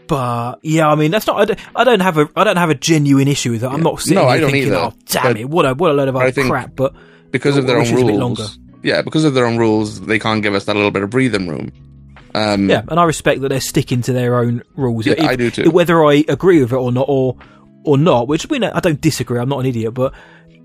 But 0.08 0.58
yeah, 0.62 0.88
I 0.90 0.94
mean 0.96 1.10
that's 1.10 1.26
not. 1.26 1.40
I 1.40 1.44
don't, 1.46 1.60
I 1.76 1.84
don't 1.84 2.00
have 2.00 2.18
a. 2.18 2.28
I 2.36 2.44
don't 2.44 2.56
have 2.56 2.68
a 2.68 2.74
genuine 2.74 3.28
issue 3.28 3.52
with 3.52 3.62
it. 3.62 3.66
I'm 3.68 3.78
Yeah. 3.78 3.82
not 3.84 4.00
sitting 4.00 4.16
No, 4.16 4.28
I 4.28 4.38
don't 4.38 4.50
thinking, 4.50 4.72
either. 4.72 4.76
"Oh, 4.82 4.92
damn 5.06 5.22
But- 5.22 5.40
it! 5.40 5.48
What 5.48 5.64
a 5.64 5.74
what 5.74 5.90
a 5.90 5.94
load 5.94 6.08
of 6.08 6.16
other 6.16 6.30
think- 6.32 6.48
crap." 6.50 6.74
But 6.76 6.94
because 7.30 7.56
of 7.56 7.66
their 7.66 7.76
own 7.78 7.84
it 7.86 7.92
a 7.92 7.96
bit 7.96 8.04
rules, 8.06 8.18
longer. 8.18 8.44
Yeah, 8.82 9.02
because 9.02 9.24
of 9.24 9.34
their 9.34 9.46
own 9.46 9.56
rules, 9.58 10.00
they 10.02 10.18
can't 10.18 10.42
give 10.42 10.54
us 10.54 10.64
that 10.66 10.74
little 10.76 10.90
bit 10.90 11.02
of 11.02 11.10
breathing 11.10 11.48
room. 11.48 11.72
Um, 12.34 12.68
Yeah, 12.70 12.82
and 12.88 12.98
I 12.98 13.04
respect 13.04 13.40
that 13.42 13.48
they're 13.50 13.60
sticking 13.60 14.00
to 14.02 14.12
their 14.12 14.36
own 14.38 14.62
rules. 14.76 15.06
Yeah, 15.06 15.14
If- 15.18 15.24
I 15.28 15.36
do 15.36 15.50
too. 15.50 15.70
Whether 15.70 16.04
I 16.04 16.24
agree 16.28 16.60
with 16.62 16.72
it 16.72 16.76
or 16.76 16.90
not, 16.92 17.06
or 17.08 17.36
or 17.84 17.98
not, 17.98 18.28
which 18.28 18.46
I 18.48 18.52
mean, 18.52 18.64
I 18.64 18.80
don't 18.80 19.00
disagree. 19.00 19.38
I'm 19.40 19.48
not 19.48 19.58
an 19.60 19.66
idiot, 19.66 19.92
but 19.92 20.14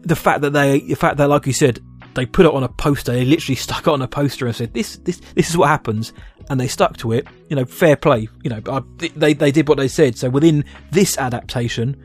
the 0.04 0.16
fact 0.16 0.42
that 0.42 0.52
they, 0.54 0.80
the 0.82 0.96
fact 0.96 1.18
that, 1.18 1.28
like 1.30 1.48
you 1.48 1.52
said, 1.54 1.80
they 2.14 2.26
put 2.28 2.46
it 2.46 2.54
on 2.54 2.64
a 2.64 2.70
poster, 2.70 3.12
they 3.12 3.26
literally 3.26 3.56
stuck 3.68 3.82
it 3.82 3.88
on 3.90 4.02
a 4.02 4.08
poster 4.08 4.46
and 4.46 4.56
said, 4.56 4.74
"This, 4.74 4.98
this, 4.98 5.20
this 5.36 5.50
is 5.50 5.58
what 5.58 5.68
happens," 5.68 6.14
and 6.50 6.60
they 6.60 6.68
stuck 6.68 6.96
to 6.98 7.12
it. 7.12 7.28
You 7.50 7.56
know, 7.58 7.66
fair 7.66 7.96
play. 7.98 8.30
You 8.44 8.50
know, 8.52 8.62
I, 8.68 8.82
they 9.16 9.34
they 9.34 9.52
did 9.52 9.68
what 9.68 9.78
they 9.78 9.88
said. 9.90 10.16
So 10.18 10.30
within 10.30 10.64
this 10.92 11.18
adaptation, 11.18 11.98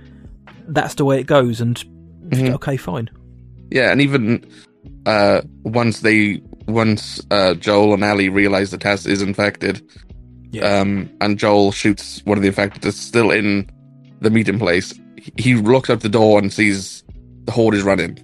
that's 0.66 0.94
the 0.94 1.04
way 1.04 1.20
it 1.20 1.26
goes. 1.26 1.60
And 1.60 1.76
Mhm. 2.30 2.54
okay, 2.54 2.76
fine. 2.76 3.10
Yeah, 3.70 3.92
and 3.92 4.00
even 4.00 4.44
uh, 5.06 5.42
once 5.64 6.00
they 6.00 6.40
once 6.66 7.20
uh, 7.30 7.54
Joel 7.54 7.94
and 7.94 8.04
Ellie 8.04 8.28
realize 8.28 8.70
the 8.70 8.78
Tess 8.78 9.04
is 9.06 9.20
infected, 9.22 9.82
Yeah. 10.50 10.80
um, 10.80 11.10
and 11.20 11.38
Joel 11.38 11.72
shoots 11.72 12.22
one 12.24 12.38
of 12.38 12.42
the 12.42 12.48
infected 12.48 12.82
that's 12.82 12.98
still 13.00 13.30
in 13.30 13.68
the 14.20 14.30
meeting 14.30 14.58
place. 14.58 14.94
he- 15.36 15.54
looks 15.56 15.88
out 15.90 16.00
the 16.00 16.08
door 16.08 16.38
and 16.38 16.52
sees 16.52 17.02
the 17.44 17.52
horde 17.52 17.74
is 17.74 17.82
running, 17.82 18.18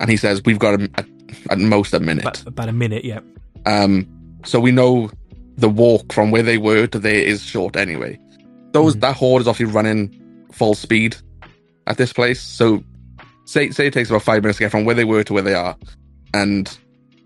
and 0.00 0.10
he 0.10 0.16
says, 0.16 0.42
"We've 0.44 0.58
got 0.58 0.80
a, 0.80 0.90
at, 0.96 1.06
at 1.50 1.58
most 1.58 1.92
a 1.94 2.00
minute." 2.00 2.22
About, 2.24 2.46
about 2.46 2.68
a 2.68 2.72
minute. 2.72 3.04
Yeah. 3.04 3.20
Um, 3.66 4.06
so 4.44 4.60
we 4.60 4.70
know 4.72 5.10
the 5.56 5.68
walk 5.68 6.12
from 6.12 6.30
where 6.30 6.42
they 6.42 6.58
were 6.58 6.86
to 6.88 6.98
there 6.98 7.22
is 7.22 7.42
short 7.42 7.76
anyway. 7.76 8.18
Those 8.72 8.96
Mhm. 8.96 9.00
that 9.00 9.16
horde 9.16 9.42
is 9.42 9.48
obviously 9.48 9.72
running 9.74 10.20
full 10.52 10.74
speed 10.74 11.16
at 11.86 11.96
this 11.96 12.12
place. 12.12 12.40
So 12.40 12.82
say 13.44 13.70
say 13.70 13.86
it 13.86 13.92
takes 13.92 14.10
about 14.10 14.22
five 14.22 14.42
minutes 14.42 14.58
to 14.58 14.64
get 14.64 14.70
from 14.70 14.84
where 14.84 14.94
they 14.94 15.04
were 15.04 15.24
to 15.24 15.32
where 15.32 15.42
they 15.42 15.54
are, 15.54 15.76
and 16.32 16.76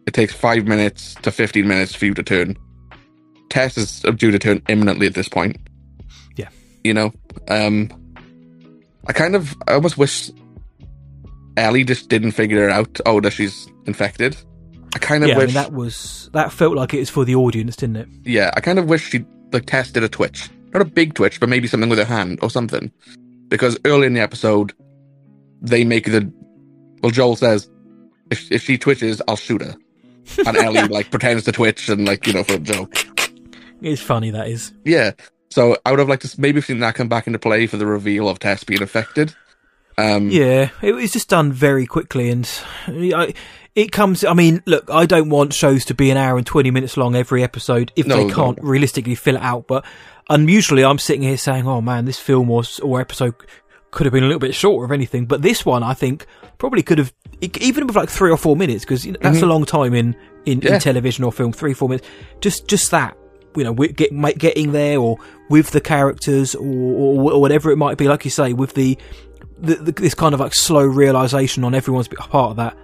it 0.06 0.14
takes 0.14 0.32
five 0.32 0.66
minutes 0.66 1.14
to 1.16 1.30
fifteen 1.30 1.68
minutes 1.68 1.94
for 1.94 2.06
you 2.06 2.14
to 2.14 2.22
turn. 2.22 2.56
Tess 3.50 3.78
is 3.78 4.00
due 4.16 4.30
to 4.30 4.38
turn 4.38 4.62
imminently 4.68 5.06
at 5.06 5.14
this 5.14 5.28
point. 5.28 5.56
Yeah. 6.36 6.50
you 6.84 6.92
know, 6.92 7.12
um, 7.48 7.90
I 9.06 9.12
kind 9.12 9.34
of 9.34 9.56
I 9.66 9.72
almost 9.72 9.96
wish 9.96 10.30
Ellie 11.56 11.84
just 11.84 12.08
didn't 12.08 12.32
figure 12.32 12.68
it 12.68 12.70
out. 12.70 13.00
Oh, 13.06 13.20
that 13.20 13.32
she's 13.32 13.68
infected. 13.86 14.36
I 14.94 14.98
kind 14.98 15.22
of 15.24 15.30
yeah. 15.30 15.36
I 15.36 15.38
wish 15.38 15.48
mean, 15.48 15.54
that 15.54 15.72
was 15.72 16.30
that 16.32 16.52
felt 16.52 16.76
like 16.76 16.94
it 16.94 16.98
was 16.98 17.10
for 17.10 17.24
the 17.24 17.34
audience, 17.34 17.76
didn't 17.76 17.96
it? 17.96 18.08
yeah, 18.24 18.50
I 18.56 18.60
kind 18.60 18.78
of 18.78 18.88
wish 18.88 19.08
she 19.08 19.24
like 19.52 19.66
tested 19.66 20.02
a 20.02 20.08
twitch, 20.08 20.50
not 20.72 20.82
a 20.82 20.84
big 20.84 21.14
twitch, 21.14 21.40
but 21.40 21.48
maybe 21.48 21.68
something 21.68 21.88
with 21.88 21.98
her 21.98 22.04
hand 22.04 22.38
or 22.42 22.50
something. 22.50 22.92
Because 23.48 23.78
early 23.86 24.06
in 24.06 24.12
the 24.12 24.20
episode, 24.20 24.74
they 25.60 25.84
make 25.84 26.04
the 26.06 26.30
well, 27.02 27.10
Joel 27.10 27.36
says, 27.36 27.68
if 28.30 28.50
if 28.50 28.62
she 28.62 28.78
twitches, 28.78 29.22
I'll 29.28 29.36
shoot 29.36 29.62
her, 29.62 29.74
and 30.46 30.56
Ellie 30.56 30.88
like 30.88 31.10
pretends 31.10 31.44
to 31.44 31.52
twitch 31.52 31.88
and 31.88 32.06
like 32.06 32.26
you 32.26 32.32
know 32.32 32.44
for 32.44 32.54
a 32.54 32.58
joke. 32.58 32.94
It's 33.80 34.02
funny 34.02 34.30
that 34.32 34.48
is. 34.48 34.72
Yeah, 34.84 35.12
so 35.50 35.76
I 35.86 35.90
would 35.90 36.00
have 36.00 36.08
liked 36.08 36.22
to 36.28 36.40
maybe 36.40 36.60
seen 36.60 36.80
that 36.80 36.94
come 36.96 37.08
back 37.08 37.26
into 37.26 37.38
play 37.38 37.66
for 37.66 37.76
the 37.76 37.86
reveal 37.86 38.28
of 38.28 38.38
Tess 38.40 38.64
being 38.64 38.82
affected. 38.82 39.34
Um, 39.96 40.30
Yeah, 40.30 40.70
it 40.82 40.92
was 40.92 41.12
just 41.12 41.28
done 41.28 41.52
very 41.52 41.86
quickly, 41.86 42.30
and 42.30 42.48
I, 42.86 43.34
it 43.74 43.90
comes. 43.92 44.24
I 44.24 44.32
mean, 44.34 44.62
look, 44.66 44.88
I 44.90 45.06
don't 45.06 45.28
want 45.30 45.54
shows 45.54 45.84
to 45.86 45.94
be 45.94 46.10
an 46.10 46.16
hour 46.16 46.36
and 46.36 46.46
twenty 46.46 46.70
minutes 46.70 46.96
long 46.96 47.14
every 47.16 47.42
episode 47.42 47.92
if 47.96 48.06
No, 48.06 48.16
they 48.26 48.32
can't 48.32 48.58
realistically 48.62 49.14
fill 49.16 49.36
it 49.36 49.42
out. 49.42 49.66
But 49.66 49.84
unusually, 50.28 50.84
I'm 50.84 50.98
sitting 50.98 51.22
here 51.22 51.36
saying, 51.36 51.66
"Oh 51.66 51.80
man, 51.80 52.04
this 52.04 52.18
film 52.18 52.50
or 52.50 52.60
s- 52.62 52.78
or 52.80 53.00
episode 53.00 53.34
could 53.90 54.06
have 54.06 54.12
been 54.12 54.24
a 54.24 54.26
little 54.26 54.40
bit 54.40 54.54
shorter 54.54 54.84
of 54.84 54.92
anything." 54.92 55.26
But 55.26 55.42
this 55.42 55.64
one, 55.64 55.82
I 55.82 55.94
think, 55.94 56.26
probably 56.58 56.82
could 56.82 56.98
have 56.98 57.12
even 57.40 57.86
with 57.86 57.96
like 57.96 58.08
three 58.08 58.30
or 58.30 58.36
four 58.36 58.56
minutes 58.56 58.84
because 58.84 59.06
you 59.06 59.12
know, 59.12 59.18
that's 59.22 59.36
mm-hmm. 59.36 59.44
a 59.44 59.48
long 59.48 59.64
time 59.64 59.94
in 59.94 60.16
in, 60.44 60.60
Yeah. 60.60 60.74
in 60.74 60.80
television 60.80 61.24
or 61.24 61.32
film. 61.32 61.52
Three 61.52 61.74
four 61.74 61.88
minutes, 61.88 62.06
just 62.40 62.68
just 62.68 62.90
that. 62.90 63.16
You 63.56 63.64
know, 63.64 63.74
get, 63.74 64.12
getting 64.38 64.72
there, 64.72 64.98
or 65.00 65.16
with 65.48 65.70
the 65.70 65.80
characters, 65.80 66.54
or, 66.54 66.64
or, 66.64 67.32
or 67.32 67.40
whatever 67.40 67.72
it 67.72 67.76
might 67.76 67.96
be. 67.98 68.06
Like 68.06 68.24
you 68.24 68.30
say, 68.30 68.52
with 68.52 68.74
the 68.74 68.96
the, 69.58 69.74
the, 69.76 69.92
this 69.92 70.14
kind 70.14 70.34
of 70.34 70.40
like 70.40 70.54
slow 70.54 70.84
realization 70.84 71.64
on 71.64 71.74
everyone's 71.74 72.08
part 72.08 72.50
of 72.50 72.56
that 72.56 72.76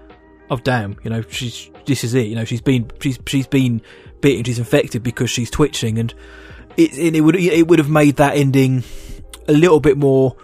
of 0.50 0.62
damn 0.62 0.96
you 1.02 1.10
know 1.10 1.22
she's 1.28 1.70
this 1.86 2.04
is 2.04 2.14
it 2.14 2.26
you 2.26 2.34
know 2.34 2.44
she's 2.44 2.60
been 2.60 2.90
she's 3.00 3.18
she's 3.26 3.46
been 3.46 3.80
bitten 4.20 4.44
she's 4.44 4.58
infected 4.58 5.02
because 5.02 5.30
she's 5.30 5.50
twitching 5.50 5.98
and 5.98 6.14
it 6.76 6.96
it 6.98 7.20
would 7.20 7.36
it 7.36 7.66
would 7.66 7.78
have 7.78 7.88
made 7.88 8.16
that 8.16 8.36
ending 8.36 8.82
a 9.48 9.52
little 9.52 9.80
bit 9.80 9.96
more 9.96 10.36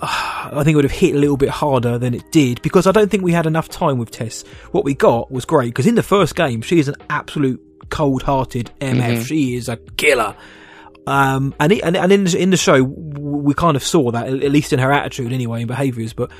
I 0.00 0.62
think 0.64 0.74
it 0.74 0.76
would 0.76 0.84
have 0.84 0.92
hit 0.92 1.14
a 1.14 1.18
little 1.18 1.36
bit 1.36 1.48
harder 1.48 1.98
than 1.98 2.14
it 2.14 2.30
did 2.30 2.62
because 2.62 2.86
I 2.86 2.92
don't 2.92 3.10
think 3.10 3.22
we 3.22 3.32
had 3.32 3.46
enough 3.46 3.68
time 3.68 3.98
with 3.98 4.10
Tess. 4.10 4.42
What 4.72 4.84
we 4.84 4.94
got 4.94 5.30
was 5.30 5.44
great 5.44 5.68
because 5.68 5.86
in 5.86 5.94
the 5.94 6.02
first 6.02 6.36
game 6.36 6.62
she 6.62 6.78
is 6.78 6.88
an 6.88 6.96
absolute 7.10 7.60
cold-hearted 7.90 8.70
MF. 8.80 9.26
She 9.26 9.56
is 9.56 9.68
a 9.68 9.76
killer. 9.76 10.36
Um, 11.06 11.54
and, 11.58 11.72
it, 11.72 11.82
and 11.82 11.96
and 11.96 12.12
in 12.12 12.24
the, 12.24 12.38
in 12.38 12.50
the 12.50 12.58
show, 12.58 12.82
we 12.82 13.54
kind 13.54 13.76
of 13.76 13.82
saw 13.82 14.10
that 14.10 14.28
at 14.28 14.50
least 14.50 14.74
in 14.74 14.78
her 14.78 14.92
attitude 14.92 15.32
anyway, 15.32 15.60
and 15.60 15.68
behaviours. 15.68 16.12
But 16.12 16.30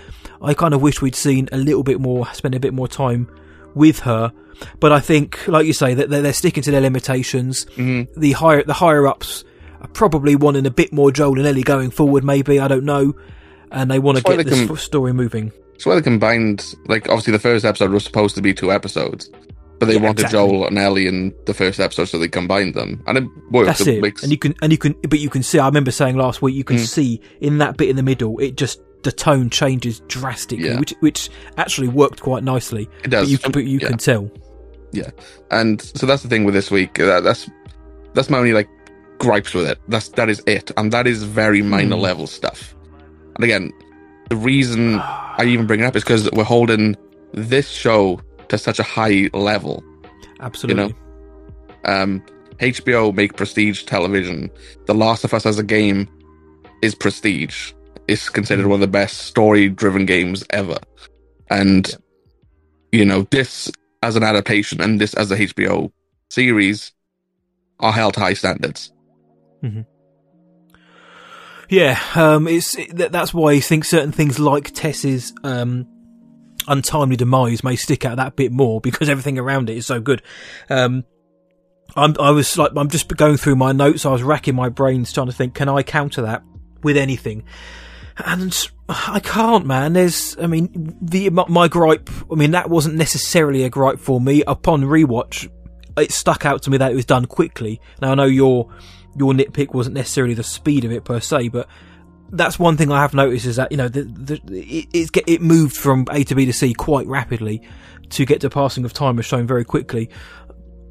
I 0.43 0.53
kind 0.53 0.75
of 0.75 0.83
wish 0.83 1.01
we'd 1.01 1.15
seen 1.15 1.49
a 1.53 1.57
little 1.57 1.83
bit 1.83 2.01
more, 2.01 2.27
spend 2.35 2.55
a 2.55 2.61
bit 2.61 2.75
more 2.75 2.87
time 2.87 3.31
with 3.75 4.01
her. 4.01 4.31
But 4.79 4.93
I 4.93 5.01
think, 5.01 5.49
like 5.49 5.67
you 5.67 5.73
say, 5.73 5.95
that 5.95 6.11
they're, 6.11 6.21
they're 6.21 6.33
sticking 6.35 6.63
to 6.65 6.71
their 6.71 6.83
limitations. 6.83 7.65
Mm-hmm. 7.77 8.21
The 8.21 8.33
higher 8.33 8.63
the 8.63 8.75
higher 8.75 9.07
ups 9.07 9.45
are 9.81 9.89
probably 9.89 10.37
wanting 10.37 10.67
a 10.67 10.71
bit 10.71 10.93
more 10.93 11.11
Joel 11.13 11.39
and 11.39 11.47
Ellie 11.47 11.63
going 11.63 11.91
forward. 11.91 12.23
Maybe 12.23 12.61
I 12.61 12.69
don't 12.69 12.85
know, 12.85 13.15
and 13.73 13.91
they 13.91 13.99
want 13.99 14.19
to 14.19 14.25
get 14.25 14.45
this 14.47 14.67
can- 14.67 14.77
story 14.77 15.13
moving. 15.13 15.53
So 15.79 15.91
why 15.91 15.97
they 15.97 16.03
combined, 16.03 16.75
like, 16.87 17.09
obviously 17.09 17.33
the 17.33 17.39
first 17.39 17.65
episode 17.65 17.91
was 17.93 18.03
supposed 18.05 18.35
to 18.35 18.43
be 18.43 18.53
two 18.53 18.73
episodes, 18.73 19.31
but 19.79 19.87
they 19.87 19.95
Yeah, 19.95 20.01
wanted 20.01 20.23
exactly. 20.25 20.39
Joel 20.39 20.67
and 20.67 20.77
Ellie 20.77 21.07
in 21.07 21.33
the 21.47 21.55
first 21.55 21.79
episode, 21.79 22.07
so 22.07 22.19
they 22.19 22.27
combined 22.27 22.75
them, 22.75 23.01
and 23.07 23.19
it 23.19 23.25
worked. 23.53 23.67
That's 23.69 23.87
it. 23.87 24.03
makes- 24.03 24.23
And 24.25 24.33
you 24.33 24.39
can 24.39 24.55
and 24.61 24.73
you 24.73 24.79
can, 24.79 24.95
but 25.09 25.21
you 25.21 25.31
can 25.31 25.43
see. 25.45 25.59
I 25.61 25.67
remember 25.67 25.93
saying 25.93 26.17
last 26.17 26.43
week, 26.43 26.57
you 26.57 26.65
can 26.65 26.79
Mm. 26.79 26.87
see 26.87 27.21
in 27.41 27.59
that 27.59 27.77
bit 27.77 27.89
in 27.89 27.95
the 27.97 28.03
middle, 28.03 28.39
it 28.41 28.57
just 28.57 28.81
the 29.05 29.13
tone 29.13 29.49
changes 29.51 30.01
drastically, 30.09 30.67
Yeah. 30.67 30.81
which 30.81 30.93
which 30.99 31.31
actually 31.59 31.87
worked 31.87 32.21
quite 32.21 32.43
nicely. 32.43 32.89
it 33.05 33.11
does. 33.11 33.27
But 33.27 33.31
you, 33.31 33.39
can- 33.39 33.53
but 33.53 33.65
you 33.65 33.79
yeah. 33.81 33.89
can 33.89 33.99
tell. 33.99 34.31
Yeah, 34.91 35.11
And 35.53 35.81
so 35.81 36.07
that's 36.07 36.23
the 36.25 36.29
thing 36.29 36.45
with 36.45 36.55
this 36.55 36.71
week. 36.73 36.95
That, 36.95 37.23
that's 37.23 37.49
that's 38.15 38.31
my 38.31 38.39
only 38.39 38.53
like 38.55 38.69
gripes 39.19 39.55
with 39.55 39.69
it. 39.69 39.79
That's 39.87 40.09
that 40.11 40.29
is 40.29 40.43
it, 40.49 40.73
and 40.77 40.91
that 40.93 41.07
is 41.07 41.23
very 41.23 41.63
minor 41.63 41.95
Hmm. 41.95 42.03
level 42.03 42.27
stuff. 42.27 42.75
And 43.39 43.45
again, 43.45 43.73
the 44.29 44.37
reason 44.37 44.99
I 45.01 45.45
even 45.45 45.67
bring 45.67 45.81
it 45.81 45.85
up 45.85 45.95
is 45.97 46.03
because 46.03 46.29
we're 46.33 46.45
holding 46.45 46.97
this 47.33 47.69
show 47.71 48.21
to 48.49 48.59
such 48.59 48.79
a 48.79 48.83
high 48.83 49.31
level. 49.33 49.83
Absolutely. 50.41 50.83
You 50.83 50.89
know? 50.89 50.95
Um, 51.85 52.25
HBO 52.59 53.15
make 53.15 53.37
prestige 53.37 53.85
television. 53.85 54.51
The 54.87 54.95
Last 54.95 55.23
of 55.23 55.33
Us 55.33 55.47
as 55.47 55.59
a 55.59 55.63
game 55.63 56.09
is 56.83 56.95
prestige. 56.95 57.73
It's 58.09 58.29
considered 58.29 58.65
Mm. 58.65 58.71
one 58.71 58.75
of 58.77 58.81
the 58.81 58.89
best 58.89 59.19
story-driven 59.19 60.05
games 60.07 60.43
ever, 60.51 60.79
and 61.51 61.95
you 62.91 63.05
know 63.05 63.27
this 63.31 63.71
as 64.03 64.17
an 64.17 64.23
adaptation 64.23 64.81
and 64.81 65.01
this 65.01 65.15
as 65.15 65.31
a 65.31 65.37
HBO 65.37 65.93
series 66.31 66.93
are 67.81 67.93
held 67.93 68.15
to 68.15 68.21
high 68.21 68.35
standards. 68.35 68.93
Yeah, 71.69 72.01
um, 72.15 72.49
it's 72.49 72.77
it, 72.77 72.97
that's 72.97 73.35
why 73.35 73.53
I 73.53 73.61
think 73.61 73.85
certain 73.85 74.13
things 74.13 74.39
like 74.39 74.73
Tess's 74.73 75.35
um, 75.45 75.87
untimely 76.67 77.17
demise 77.17 77.63
may 77.63 77.77
stick 77.77 78.05
out 78.05 78.17
that 78.17 78.37
bit 78.37 78.53
more 78.53 78.81
because 78.81 79.09
everything 79.09 79.39
around 79.39 79.69
it 79.69 79.77
is 79.77 79.87
so 79.87 80.01
good. 80.01 80.23
Um, 80.71 81.05
I'm, 81.97 82.15
I 82.21 82.31
was 82.31 82.57
like, 82.57 82.73
I'm 82.77 82.89
just 82.89 83.09
going 83.17 83.37
through 83.37 83.57
my 83.57 83.73
notes. 83.73 84.07
I 84.07 84.11
was 84.11 84.23
racking 84.23 84.55
my 84.55 84.69
brains 84.69 85.13
trying 85.13 85.27
to 85.27 85.33
think, 85.33 85.55
can 85.55 85.69
I 85.69 85.83
counter 85.83 86.23
that 86.23 86.43
with 86.83 86.97
anything? 86.97 87.45
And 88.19 88.69
I 88.89 89.21
can't, 89.21 89.67
man. 89.67 89.93
There's, 89.93 90.37
I 90.39 90.47
mean, 90.47 90.97
the 91.01 91.31
my, 91.31 91.69
gripe. 91.69 92.11
I 92.31 92.35
mean, 92.35 92.51
that 92.53 92.69
wasn't 92.69 92.97
necessarily 92.97 93.65
a 93.65 93.71
gripe 93.71 94.01
for 94.01 94.21
me. 94.21 94.43
Upon 94.47 94.83
rewatch, 94.83 95.51
it 95.97 96.13
stuck 96.13 96.45
out 96.45 96.63
to 96.63 96.71
me 96.71 96.79
that 96.79 96.93
it 96.93 96.95
was 96.95 97.05
done 97.05 97.27
quickly. 97.27 97.81
Now 98.01 98.13
I 98.13 98.15
know 98.15 98.25
your 98.25 98.71
your 99.17 99.33
nitpick 99.33 99.75
wasn't 99.75 99.95
necessarily 99.97 100.35
the 100.35 100.43
speed 100.43 100.85
of 100.85 100.93
it 100.93 101.05
per 101.05 101.21
se, 101.21 101.49
but 101.49 101.69
that's 102.31 102.59
one 102.59 102.77
thing 102.77 102.93
I 102.93 103.01
have 103.01 103.15
noticed 103.15 103.47
is 103.47 103.57
that 103.57 103.71
you 103.73 103.79
know 103.79 103.89
the, 103.89 104.03
the 104.03 104.35
it 104.53 104.89
it's 104.93 105.11
get, 105.11 105.25
it 105.27 105.41
moved 105.41 105.77
from 105.77 106.07
A 106.11 106.25
to 106.25 106.35
B 106.35 106.45
to 106.47 106.53
C 106.53 106.75
quite 106.75 107.07
rapidly 107.07 107.67
to 108.11 108.25
get 108.27 108.41
to 108.43 108.51
passing 108.51 108.85
of 108.85 108.93
time 108.93 109.19
is 109.19 109.27
shown 109.27 109.47
very 109.47 109.65
quickly. 109.65 110.11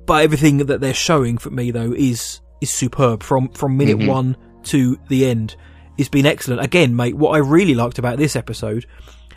But 0.06 0.24
everything 0.24 0.58
that 0.58 0.82
they're 0.82 0.94
showing 0.94 1.38
for 1.38 1.50
me 1.50 1.72
though 1.72 1.94
is 1.94 2.42
is 2.62 2.70
superb 2.72 3.22
from 3.24 3.50
from 3.50 3.78
minute 3.78 3.98
Mhm. 4.00 4.08
one 4.08 4.38
to 4.64 4.98
the 5.10 5.26
end. 5.26 5.56
It's 5.98 6.10
been 6.10 6.26
excellent. 6.26 6.62
Again, 6.62 6.96
mate, 6.96 7.16
what 7.16 7.32
I 7.32 7.38
really 7.40 7.74
liked 7.76 7.98
about 8.00 8.18
this 8.18 8.36
episode, 8.36 8.86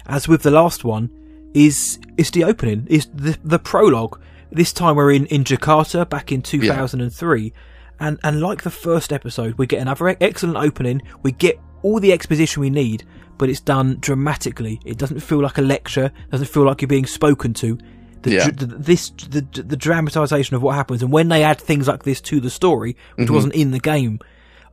as 0.07 0.27
with 0.29 0.43
the 0.43 0.51
last 0.51 0.85
one, 0.85 1.11
is 1.55 1.99
is 2.17 2.31
the 2.31 2.45
opening, 2.45 2.87
is 2.89 3.09
the 3.15 3.37
the 3.45 3.59
prologue. 3.59 4.19
This 4.53 4.73
time 4.73 4.97
we're 4.97 5.13
in 5.13 5.27
in 5.27 5.45
Jakarta 5.45 6.09
back 6.09 6.33
in 6.33 6.41
2003, 6.43 7.43
and 7.43 7.53
and 8.01 8.19
and 8.25 8.41
like 8.41 8.63
the 8.63 8.71
first 8.71 9.13
episode, 9.13 9.55
we 9.59 9.67
get 9.67 9.81
another 9.81 10.17
excellent 10.21 10.57
opening. 10.57 11.03
We 11.23 11.33
get 11.33 11.59
all 11.83 12.01
the 12.01 12.13
exposition 12.13 12.61
we 12.61 12.71
need, 12.71 13.05
but 13.39 13.49
it's 13.49 13.61
done 13.61 13.97
dramatically. 14.01 14.81
It 14.85 14.99
doesn't 14.99 15.21
feel 15.21 15.41
like 15.41 15.59
a 15.59 15.63
lecture. 15.63 16.11
Doesn't 16.31 16.49
feel 16.49 16.65
like 16.65 16.83
you're 16.83 16.89
being 16.89 17.07
spoken 17.07 17.55
to. 17.55 17.79
The, 18.23 18.31
Yeah. 18.33 18.51
the 18.51 18.67
this 18.67 19.11
the 19.11 19.41
the 19.63 19.77
dramatization 19.77 20.55
of 20.57 20.63
what 20.63 20.75
happens, 20.75 21.03
and 21.03 21.11
when 21.13 21.29
they 21.29 21.43
add 21.43 21.59
things 21.61 21.89
like 21.89 22.03
this 22.03 22.21
to 22.23 22.41
the 22.41 22.51
story, 22.51 22.97
which 23.17 23.29
Mhm. 23.29 23.35
wasn't 23.35 23.55
in 23.55 23.71
the 23.71 23.79
game, 23.81 24.19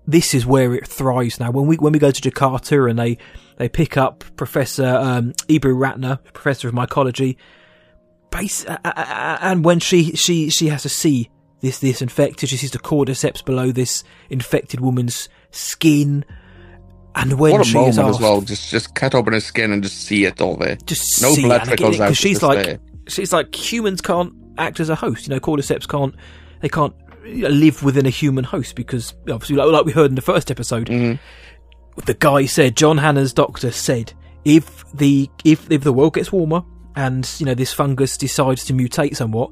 this 0.05 0.33
is 0.33 0.45
where 0.45 0.73
it 0.75 0.85
thrives 0.87 1.39
now. 1.39 1.51
When 1.51 1.65
we 1.67 1.77
when 1.77 1.93
we 1.93 1.99
go 1.99 2.11
to 2.11 2.21
Jakarta 2.21 2.89
and 2.89 2.99
they 2.99 3.17
they 3.57 3.69
pick 3.69 3.95
up 3.97 4.23
Professor 4.35 4.85
um, 4.85 5.31
Ibu 5.47 5.73
Ratna, 5.79 6.19
Professor 6.33 6.67
of 6.67 6.73
Mycology, 6.73 7.37
base, 8.31 8.65
uh, 8.65 8.77
uh, 8.83 9.37
and 9.41 9.63
when 9.63 9.79
she 9.79 10.11
she 10.15 10.49
she 10.49 10.67
has 10.67 10.81
to 10.83 10.89
see 10.89 11.29
this 11.61 11.79
this 11.79 12.01
infected, 12.01 12.49
she 12.49 12.57
sees 12.57 12.71
the 12.71 12.79
cordyceps 12.79 13.43
below 13.43 13.71
this 13.71 14.03
infected 14.29 14.79
woman's 14.79 15.29
skin. 15.51 16.23
And 17.15 17.39
when 17.39 17.53
what 17.53 17.61
a 17.61 17.63
she 17.63 17.73
moment 17.73 17.89
is 17.93 17.99
asked, 17.99 18.09
as 18.17 18.19
well. 18.21 18.41
Just 18.41 18.69
just 18.69 18.93
cut 18.95 19.15
open 19.15 19.33
her 19.33 19.39
skin 19.39 19.71
and 19.71 19.81
just 19.81 20.03
see 20.03 20.25
it 20.25 20.39
all 20.39 20.55
there. 20.55 20.75
just 20.85 21.21
No 21.21 21.33
see 21.33 21.43
blood 21.45 21.63
trickles 21.63 21.99
out. 21.99 22.15
she's 22.15 22.43
like 22.43 22.63
there. 22.65 22.79
she's 23.07 23.33
like 23.33 23.55
humans 23.55 24.01
can't 24.01 24.33
act 24.57 24.79
as 24.79 24.89
a 24.89 24.95
host. 24.95 25.27
You 25.27 25.33
know, 25.33 25.39
cordyceps 25.39 25.87
can't 25.87 26.13
they 26.61 26.69
can't 26.69 26.93
live 27.25 27.81
within 27.83 28.05
a 28.05 28.09
human 28.11 28.43
host 28.43 28.75
because 28.75 29.13
obviously, 29.29 29.55
like, 29.55 29.67
like 29.71 29.85
we 29.85 29.91
heard 29.91 30.11
in 30.11 30.15
the 30.15 30.21
first 30.21 30.49
episode, 30.51 30.87
Mhm. 30.87 31.17
the 32.05 32.13
guy 32.13 32.45
said 32.45 32.77
John 32.77 32.97
Hannah's 32.99 33.33
doctor 33.33 33.71
said 33.71 34.13
if 34.45 34.85
the 34.93 35.27
if 35.43 35.69
if 35.71 35.81
the 35.83 35.91
world 35.93 36.13
gets 36.13 36.31
warmer 36.31 36.61
and 36.95 37.27
you 37.39 37.45
know 37.47 37.55
this 37.55 37.73
fungus 37.73 38.15
decides 38.15 38.63
to 38.65 38.73
mutate 38.73 39.15
somewhat, 39.15 39.49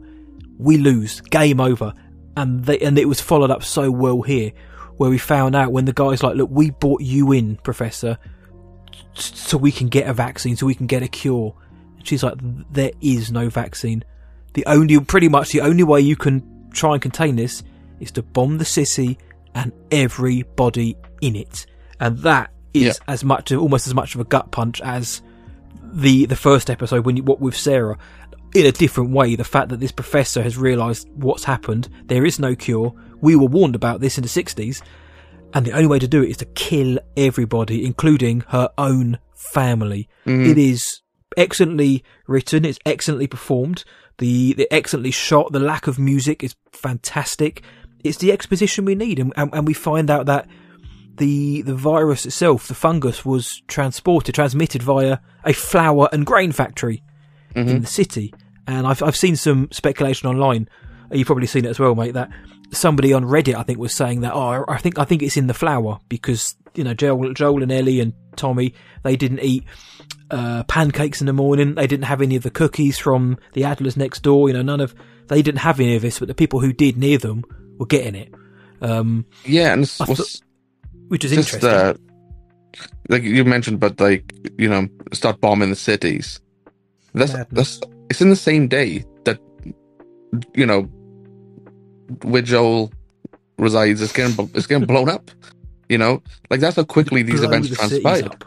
we 0.58 0.78
lose. 0.78 1.22
Game 1.22 1.60
over. 1.60 1.94
And 2.38 2.66
they 2.66 2.80
and 2.80 2.98
it 2.98 3.08
was 3.08 3.22
followed 3.22 3.52
up 3.52 3.64
so 3.64 3.90
well 3.92 4.22
here, 4.22 4.52
where 4.98 5.10
we 5.10 5.18
found 5.18 5.56
out 5.56 5.72
when 5.72 5.86
the 5.86 5.94
guy's 5.94 6.22
like, 6.24 6.36
"Look, 6.36 6.50
we 6.52 6.70
brought 6.72 7.02
you 7.02 7.32
in, 7.32 7.56
Professor, 7.58 8.18
so 9.14 9.58
we 9.58 9.72
can 9.72 9.88
get 9.88 10.08
a 10.08 10.14
vaccine, 10.14 10.56
so 10.58 10.66
we 10.66 10.76
can 10.76 10.88
get 10.88 11.02
a 11.04 11.08
cure." 11.08 11.56
And 11.98 12.06
she's 12.08 12.24
like, 12.24 12.36
"There 12.72 12.92
is 13.02 13.32
no 13.32 13.50
vaccine. 13.50 14.04
The 14.54 14.66
only, 14.66 15.00
pretty 15.00 15.30
much, 15.30 15.52
the 15.52 15.62
only 15.62 15.84
way 15.84 16.02
you 16.02 16.16
can 16.16 16.44
try 16.72 16.94
and 16.94 17.02
contain 17.02 17.36
this 17.38 17.64
is 18.00 18.12
to 18.12 18.22
bomb 18.22 18.58
the 18.58 18.66
city 18.66 19.18
and 19.54 19.72
everybody 19.92 20.98
in 21.22 21.36
it." 21.36 21.66
And 22.00 22.18
that 22.20 22.52
is 22.74 22.84
Yeah. 22.84 22.94
as 23.14 23.24
much, 23.24 23.52
almost 23.54 23.88
as 23.88 23.94
much 23.96 24.16
of 24.16 24.22
a 24.22 24.26
gut 24.26 24.52
punch 24.52 24.82
as 24.82 25.22
the 25.94 26.26
the 26.26 26.36
first 26.36 26.70
episode 26.70 27.06
when 27.06 27.16
you 27.16 27.24
what 27.24 27.40
with 27.40 27.56
Sarah. 27.56 27.98
In 28.56 28.66
a 28.66 28.72
different 28.72 29.12
way, 29.12 29.36
the 29.36 29.44
fact 29.44 29.70
that 29.70 29.82
this 29.82 29.92
professor 29.92 30.42
has 30.42 30.58
realised 30.58 31.10
what's 31.16 31.44
happened, 31.44 31.90
there 32.06 32.26
is 32.26 32.40
no 32.40 32.56
cure. 32.56 32.94
We 33.20 33.36
were 33.36 33.48
warned 33.48 33.76
about 33.76 34.00
this 34.00 34.18
in 34.18 34.22
the 34.22 34.30
sixties, 34.30 34.82
and 35.54 35.66
the 35.66 35.74
only 35.74 35.88
way 35.88 36.00
to 36.00 36.08
do 36.08 36.24
it 36.24 36.30
is 36.30 36.38
to 36.38 36.46
kill 36.46 36.98
everybody, 37.18 37.86
including 37.86 38.42
her 38.50 38.70
own 38.78 39.20
family. 39.34 40.08
Mhm. 40.26 40.48
It 40.52 40.58
is 40.58 41.02
excellently 41.36 42.04
written. 42.28 42.64
It's 42.64 42.80
excellently 42.86 43.28
performed. 43.28 43.84
The 44.20 44.54
the 44.54 44.72
excellently 44.74 45.12
shot. 45.12 45.52
The 45.52 45.60
lack 45.60 45.88
of 45.88 46.00
music 46.00 46.42
is 46.44 46.56
fantastic. 46.72 47.62
It's 48.06 48.18
the 48.20 48.32
exposition 48.32 48.86
we 48.86 48.96
need, 48.96 49.20
and 49.20 49.34
and, 49.36 49.50
and 49.54 49.68
we 49.68 49.74
find 49.74 50.10
out 50.10 50.28
that 50.28 50.48
the 51.18 51.62
the 51.64 51.76
virus 51.76 52.26
itself, 52.26 52.68
the 52.70 52.74
fungus, 52.74 53.26
was 53.26 53.62
transported, 53.68 54.36
transmitted 54.36 54.82
via 54.82 55.18
a 55.44 55.52
flour 55.52 56.08
and 56.14 56.26
grain 56.26 56.54
factory 56.54 57.04
in 57.54 57.82
the 57.82 57.88
city. 57.88 58.34
And 58.68 58.88
I've 58.88 59.02
I've 59.04 59.16
seen 59.16 59.36
some 59.36 59.70
speculation 59.72 60.30
online. 60.30 60.68
You've 61.12 61.28
probably 61.28 61.48
seen 61.48 61.66
it 61.66 61.70
as 61.70 61.80
well, 61.80 61.96
mate. 61.96 62.14
That 62.14 62.30
somebody 62.72 63.14
on 63.14 63.24
Reddit, 63.24 63.56
I 63.56 63.64
think, 63.64 63.80
was 63.80 63.94
saying 63.94 64.22
that. 64.22 64.34
Oh, 64.34 64.66
I 64.68 64.78
think 64.78 64.98
I 65.00 65.06
think 65.06 65.22
it's 65.22 65.38
in 65.38 65.48
the 65.48 65.54
flour 65.54 66.00
because 66.10 66.56
you 66.74 66.84
know 66.84 66.94
Joel, 66.94 67.34
Joel 67.34 67.64
and 67.64 67.72
Ellie 67.72 68.00
and 68.00 68.14
Tommy 68.36 68.74
they 69.04 69.16
didn't 69.16 69.40
eat 69.42 69.64
uh, 70.32 70.64
pancakes 70.64 71.22
in 71.22 71.28
the 71.28 71.34
morning. 71.34 71.76
They 71.76 71.88
didn't 71.88 72.06
have 72.06 72.22
any 72.22 72.36
of 72.36 72.44
the 72.44 72.50
cookies 72.52 72.98
from 72.98 73.38
the 73.54 73.62
Adlers 73.62 73.96
next 73.96 74.22
door. 74.22 74.50
You 74.50 74.54
know, 74.56 74.62
none 74.64 74.82
of 74.82 74.96
they 75.28 75.42
didn't 75.42 75.60
have 75.60 75.80
any 75.80 75.96
of 75.96 76.02
this, 76.02 76.20
but 76.20 76.28
the 76.28 76.36
people 76.36 76.60
who 76.60 76.74
did 76.74 76.98
near 76.98 77.18
them 77.18 77.44
were 77.78 77.86
getting 77.86 78.16
it, 78.16 78.34
um, 78.82 79.26
Yeah, 79.46 79.74
and 79.74 79.84
it's, 79.84 80.00
what's 80.00 80.42
which 81.08 81.24
is 81.24 81.32
just 81.32 81.54
interesting. 81.54 81.70
uh, 81.70 81.94
like 83.10 83.24
you 83.24 83.46
mentioned, 83.46 83.80
but 83.80 84.00
like 84.00 84.34
you 84.58 84.68
know, 84.68 84.88
start 85.14 85.40
bombing 85.40 85.70
the 85.70 85.76
cities. 85.76 86.40
That's 87.14 87.34
Madness. 87.34 87.80
that's 87.80 87.94
it's 88.10 88.22
in 88.22 88.30
the 88.30 88.36
same 88.36 88.68
day 88.68 89.04
that 89.26 89.40
you 90.54 90.66
know 90.66 90.84
where 92.24 92.42
Joel 92.42 92.92
resides 93.58 94.02
is 94.02 94.12
getting 94.12 94.50
is 94.54 94.68
getting 94.68 94.86
blown 94.86 95.10
up. 95.10 95.32
You 95.90 95.98
know, 96.00 96.24
like 96.50 96.60
that's 96.60 96.76
how 96.78 96.84
quickly 96.84 97.22
these 97.22 97.40
Blow 97.42 97.50
events 97.50 97.70
the 97.70 97.76
transpired. 97.76 98.44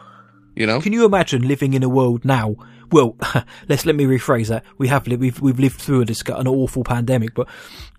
You 0.56 0.66
know, 0.66 0.80
Can 0.80 0.92
you 0.92 1.04
imagine 1.04 1.46
living 1.46 1.74
in 1.74 1.84
a 1.84 1.88
world 1.88 2.24
now? 2.24 2.56
Well, 2.90 3.16
let's 3.68 3.86
let 3.86 3.94
me 3.94 4.04
rephrase 4.06 4.48
that. 4.48 4.64
We 4.76 4.88
have 4.88 5.06
lived, 5.06 5.20
we've 5.22 5.40
we've 5.40 5.58
lived 5.60 5.80
through 5.80 6.00
a 6.00 6.04
disc- 6.04 6.28
an 6.30 6.48
awful 6.48 6.82
pandemic, 6.82 7.34
but 7.34 7.46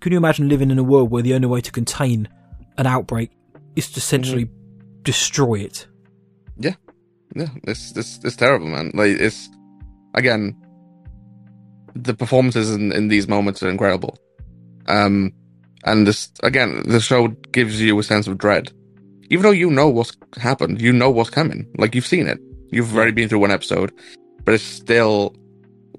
can 0.00 0.12
you 0.12 0.18
imagine 0.18 0.48
living 0.48 0.70
in 0.70 0.78
a 0.78 0.82
world 0.82 1.10
where 1.10 1.22
the 1.22 1.32
only 1.34 1.46
way 1.46 1.60
to 1.62 1.72
contain 1.72 2.28
an 2.76 2.86
outbreak 2.86 3.30
is 3.76 3.90
to 3.92 3.98
essentially 3.98 4.44
Mm-hmm. 4.46 5.02
destroy 5.04 5.60
it? 5.60 5.86
Yeah, 6.58 6.74
yeah, 7.34 7.48
it's 7.64 7.96
it's 7.96 8.20
it's 8.24 8.36
terrible, 8.36 8.66
man. 8.66 8.90
Like 8.92 9.18
it's 9.18 9.48
again, 10.14 10.54
the 12.04 12.14
performances 12.14 12.70
in, 12.74 12.92
in 12.92 13.08
these 13.08 13.28
moments 13.28 13.62
are 13.62 13.68
incredible. 13.68 14.18
Um, 14.86 15.32
and 15.84 16.06
this 16.06 16.30
again, 16.42 16.82
the 16.86 17.00
show 17.00 17.28
gives 17.52 17.80
you 17.80 17.98
a 17.98 18.02
sense 18.02 18.26
of 18.26 18.38
dread, 18.38 18.72
even 19.30 19.42
though 19.42 19.50
you 19.50 19.70
know 19.70 19.88
what's 19.88 20.16
happened, 20.36 20.80
you 20.80 20.92
know 20.92 21.10
what's 21.10 21.30
coming. 21.30 21.66
Like 21.76 21.94
you've 21.94 22.06
seen 22.06 22.26
it, 22.26 22.38
you've 22.70 22.94
already 22.94 23.12
been 23.12 23.28
through 23.28 23.38
one 23.38 23.50
episode, 23.50 23.92
but 24.44 24.54
it's 24.54 24.64
still 24.64 25.34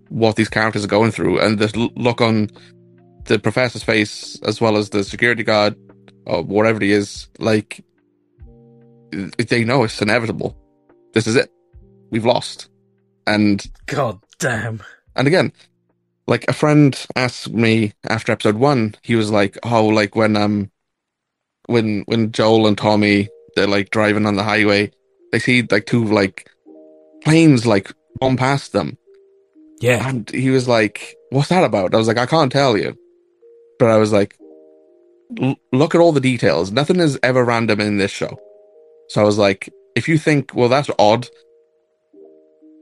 what 0.09 0.35
these 0.35 0.49
characters 0.49 0.83
are 0.83 0.89
going 0.89 1.11
through, 1.11 1.39
and 1.39 1.57
the 1.57 1.91
look 1.95 2.21
on 2.21 2.49
the 3.25 3.39
professor's 3.39 3.83
face 3.83 4.39
as 4.45 4.59
well 4.59 4.77
as 4.77 4.89
the 4.89 5.03
security 5.03 5.43
guard 5.43 5.75
or 6.25 6.43
whatever 6.43 6.79
he 6.79 6.91
is, 6.91 7.27
like 7.39 7.83
they 9.11 9.63
know 9.63 9.83
it's 9.83 10.01
inevitable. 10.01 10.57
This 11.13 11.27
is 11.27 11.35
it. 11.35 11.51
We've 12.09 12.25
lost. 12.25 12.69
And 13.27 13.63
God 13.85 14.19
damn! 14.39 14.81
and 15.15 15.27
again, 15.27 15.53
like 16.31 16.45
a 16.47 16.53
friend 16.53 17.05
asked 17.17 17.51
me 17.51 17.91
after 18.07 18.31
episode 18.31 18.55
one, 18.55 18.95
he 19.03 19.15
was 19.17 19.29
like, 19.29 19.57
"Oh, 19.63 19.87
like 19.87 20.15
when 20.15 20.37
um, 20.37 20.71
when 21.65 22.03
when 22.05 22.31
Joel 22.31 22.67
and 22.67 22.77
Tommy 22.77 23.27
they're 23.55 23.67
like 23.67 23.89
driving 23.89 24.25
on 24.25 24.37
the 24.37 24.43
highway, 24.43 24.91
they 25.33 25.39
see 25.39 25.61
like 25.69 25.85
two 25.87 26.05
like 26.05 26.49
planes 27.21 27.67
like 27.67 27.91
bomb 28.21 28.37
past 28.37 28.71
them, 28.71 28.97
Yeah, 29.81 30.07
and 30.07 30.29
he 30.29 30.51
was 30.51 30.69
like, 30.69 31.17
"What's 31.31 31.49
that 31.49 31.65
about?" 31.65 31.93
I 31.93 31.97
was 31.97 32.07
like, 32.07 32.17
"I 32.17 32.25
can't 32.25 32.51
tell 32.51 32.77
you," 32.77 32.97
but 33.77 33.89
I 33.89 33.97
was 33.97 34.13
like, 34.13 34.37
"Look 35.73 35.95
at 35.95 35.99
all 35.99 36.13
the 36.13 36.21
details. 36.21 36.71
Nothing 36.71 37.01
is 37.01 37.19
ever 37.23 37.43
random 37.43 37.81
in 37.81 37.97
this 37.97 38.11
show." 38.11 38.39
So 39.09 39.19
I 39.21 39.25
was 39.25 39.37
like, 39.37 39.69
"If 39.97 40.07
you 40.07 40.17
think, 40.17 40.55
well, 40.55 40.69
that's 40.69 40.89
odd." 40.97 41.27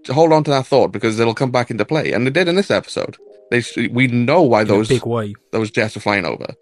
Hold 0.08 0.34
on 0.34 0.44
to 0.44 0.52
that 0.52 0.68
thought 0.68 0.92
because 0.92 1.20
it'll 1.20 1.34
come 1.42 1.52
back 1.52 1.72
into 1.72 1.84
play, 1.84 2.14
and 2.14 2.28
it 2.28 2.36
did 2.36 2.48
in 2.48 2.56
this 2.56 2.72
episode. 2.72 3.18
They 3.52 3.64
we 3.92 4.08
know 4.08 4.42
why 4.44 4.64
those 4.64 4.88
big 4.88 5.06
way. 5.06 5.34
those 5.52 5.72
jets 5.72 5.98
are 5.98 6.00
flying 6.02 6.26
over. 6.26 6.54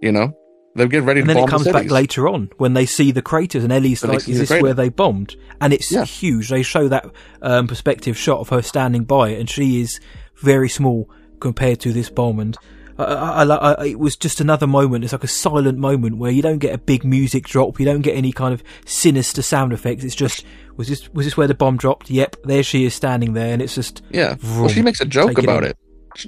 You 0.00 0.10
know, 0.12 0.32
they're 0.74 0.88
getting 0.88 1.06
ready 1.06 1.20
And 1.20 1.28
to 1.28 1.34
then 1.34 1.42
bomb 1.42 1.48
it 1.48 1.50
comes 1.50 1.64
the 1.64 1.72
back 1.72 1.90
later 1.90 2.28
on 2.28 2.50
when 2.58 2.74
they 2.74 2.86
see 2.86 3.12
the 3.12 3.22
craters, 3.22 3.62
and 3.62 3.72
Ellie's 3.72 4.02
When 4.02 4.12
like, 4.12 4.28
"Is 4.28 4.38
this 4.40 4.48
crater. 4.48 4.62
where 4.64 4.74
they 4.74 4.88
bombed?" 4.88 5.36
And 5.60 5.72
it's 5.72 5.92
Yeah. 5.92 6.04
huge. 6.04 6.48
They 6.48 6.62
show 6.62 6.88
that 6.88 7.06
um, 7.42 7.68
perspective 7.68 8.16
shot 8.18 8.40
of 8.40 8.48
her 8.48 8.62
standing 8.62 9.04
by 9.04 9.30
it, 9.30 9.38
and 9.40 9.48
she 9.48 9.80
is 9.80 10.00
very 10.36 10.68
small 10.68 11.08
compared 11.40 11.78
to 11.80 11.92
this 11.92 12.08
bomb. 12.10 12.40
And 12.40 12.56
I, 12.98 13.04
I, 13.04 13.42
I, 13.44 13.72
I, 13.74 13.86
it 13.86 13.98
was 13.98 14.16
just 14.16 14.40
another 14.40 14.66
moment. 14.66 15.04
It's 15.04 15.12
like 15.12 15.24
a 15.24 15.28
silent 15.28 15.78
moment 15.78 16.18
where 16.18 16.30
you 16.32 16.42
don't 16.42 16.58
get 16.58 16.74
a 16.74 16.78
big 16.78 17.04
music 17.04 17.44
drop, 17.46 17.78
you 17.78 17.86
don't 17.86 18.02
get 18.02 18.16
any 18.16 18.32
kind 18.32 18.52
of 18.52 18.62
sinister 18.84 19.42
sound 19.42 19.72
effects. 19.72 20.02
It's 20.04 20.14
just 20.16 20.44
was 20.76 20.88
this 20.88 21.08
was 21.14 21.26
this 21.26 21.36
where 21.36 21.46
the 21.46 21.54
bomb 21.54 21.76
dropped? 21.76 22.10
Yep, 22.10 22.36
there 22.44 22.62
she 22.64 22.84
is 22.84 22.94
standing 22.94 23.34
there, 23.34 23.52
and 23.52 23.62
it's 23.62 23.76
just 23.76 24.02
Yeah. 24.10 24.34
Well, 24.42 24.68
she 24.68 24.82
makes 24.82 25.00
a 25.00 25.04
joke 25.04 25.38
about 25.38 25.62
it. 25.64 25.76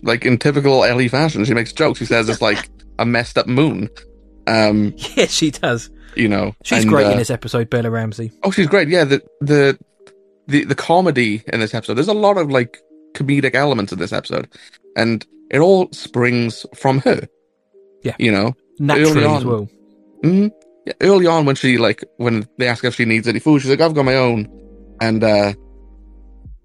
Like 0.02 0.24
in 0.24 0.38
typical 0.38 0.84
Ellie 0.84 1.08
fashion, 1.08 1.44
she 1.44 1.54
makes 1.54 1.72
jokes. 1.72 1.98
She 1.98 2.06
says 2.06 2.28
it's 2.28 2.42
like 2.42 2.68
a 2.98 3.04
messed 3.06 3.38
up 3.38 3.46
moon. 3.46 3.88
Um, 4.46 4.94
yeah, 5.16 5.26
she 5.26 5.50
does. 5.50 5.90
you 6.14 6.28
know, 6.28 6.54
She's 6.64 6.82
and, 6.82 6.90
great 6.90 7.06
uh, 7.06 7.10
in 7.12 7.18
this 7.18 7.30
episode, 7.30 7.70
Bella 7.70 7.90
Ramsey. 7.90 8.30
Oh, 8.42 8.50
she's 8.50 8.66
great. 8.66 8.88
Yeah, 8.88 9.04
the 9.04 9.22
the 9.40 9.78
the 10.46 10.64
the 10.64 10.74
comedy 10.74 11.42
in 11.52 11.60
this 11.60 11.74
episode. 11.74 11.94
There's 11.94 12.08
a 12.08 12.14
lot 12.14 12.36
of 12.36 12.50
like 12.50 12.78
comedic 13.14 13.54
elements 13.54 13.92
in 13.92 13.98
this 13.98 14.12
episode, 14.12 14.48
and 14.96 15.24
it 15.50 15.58
all 15.60 15.88
springs 15.92 16.66
from 16.74 16.98
her. 17.00 17.28
Yeah. 18.02 18.16
you 18.18 18.30
know. 18.30 18.54
Naturally 18.78 19.24
on. 19.24 19.36
as 19.36 19.44
well. 19.44 19.68
hmm 20.22 20.48
Yeah, 20.86 20.92
early 21.00 21.26
on 21.26 21.46
when 21.46 21.56
she 21.56 21.78
like 21.78 22.04
when 22.18 22.46
they 22.58 22.68
ask 22.68 22.84
if 22.84 22.96
she 22.96 23.04
needs 23.06 23.26
any 23.26 23.38
food, 23.38 23.62
she's 23.62 23.70
like, 23.70 23.80
"I've 23.80 23.94
got 23.94 24.04
my 24.04 24.16
own," 24.16 24.48
and 25.00 25.24
uh, 25.24 25.54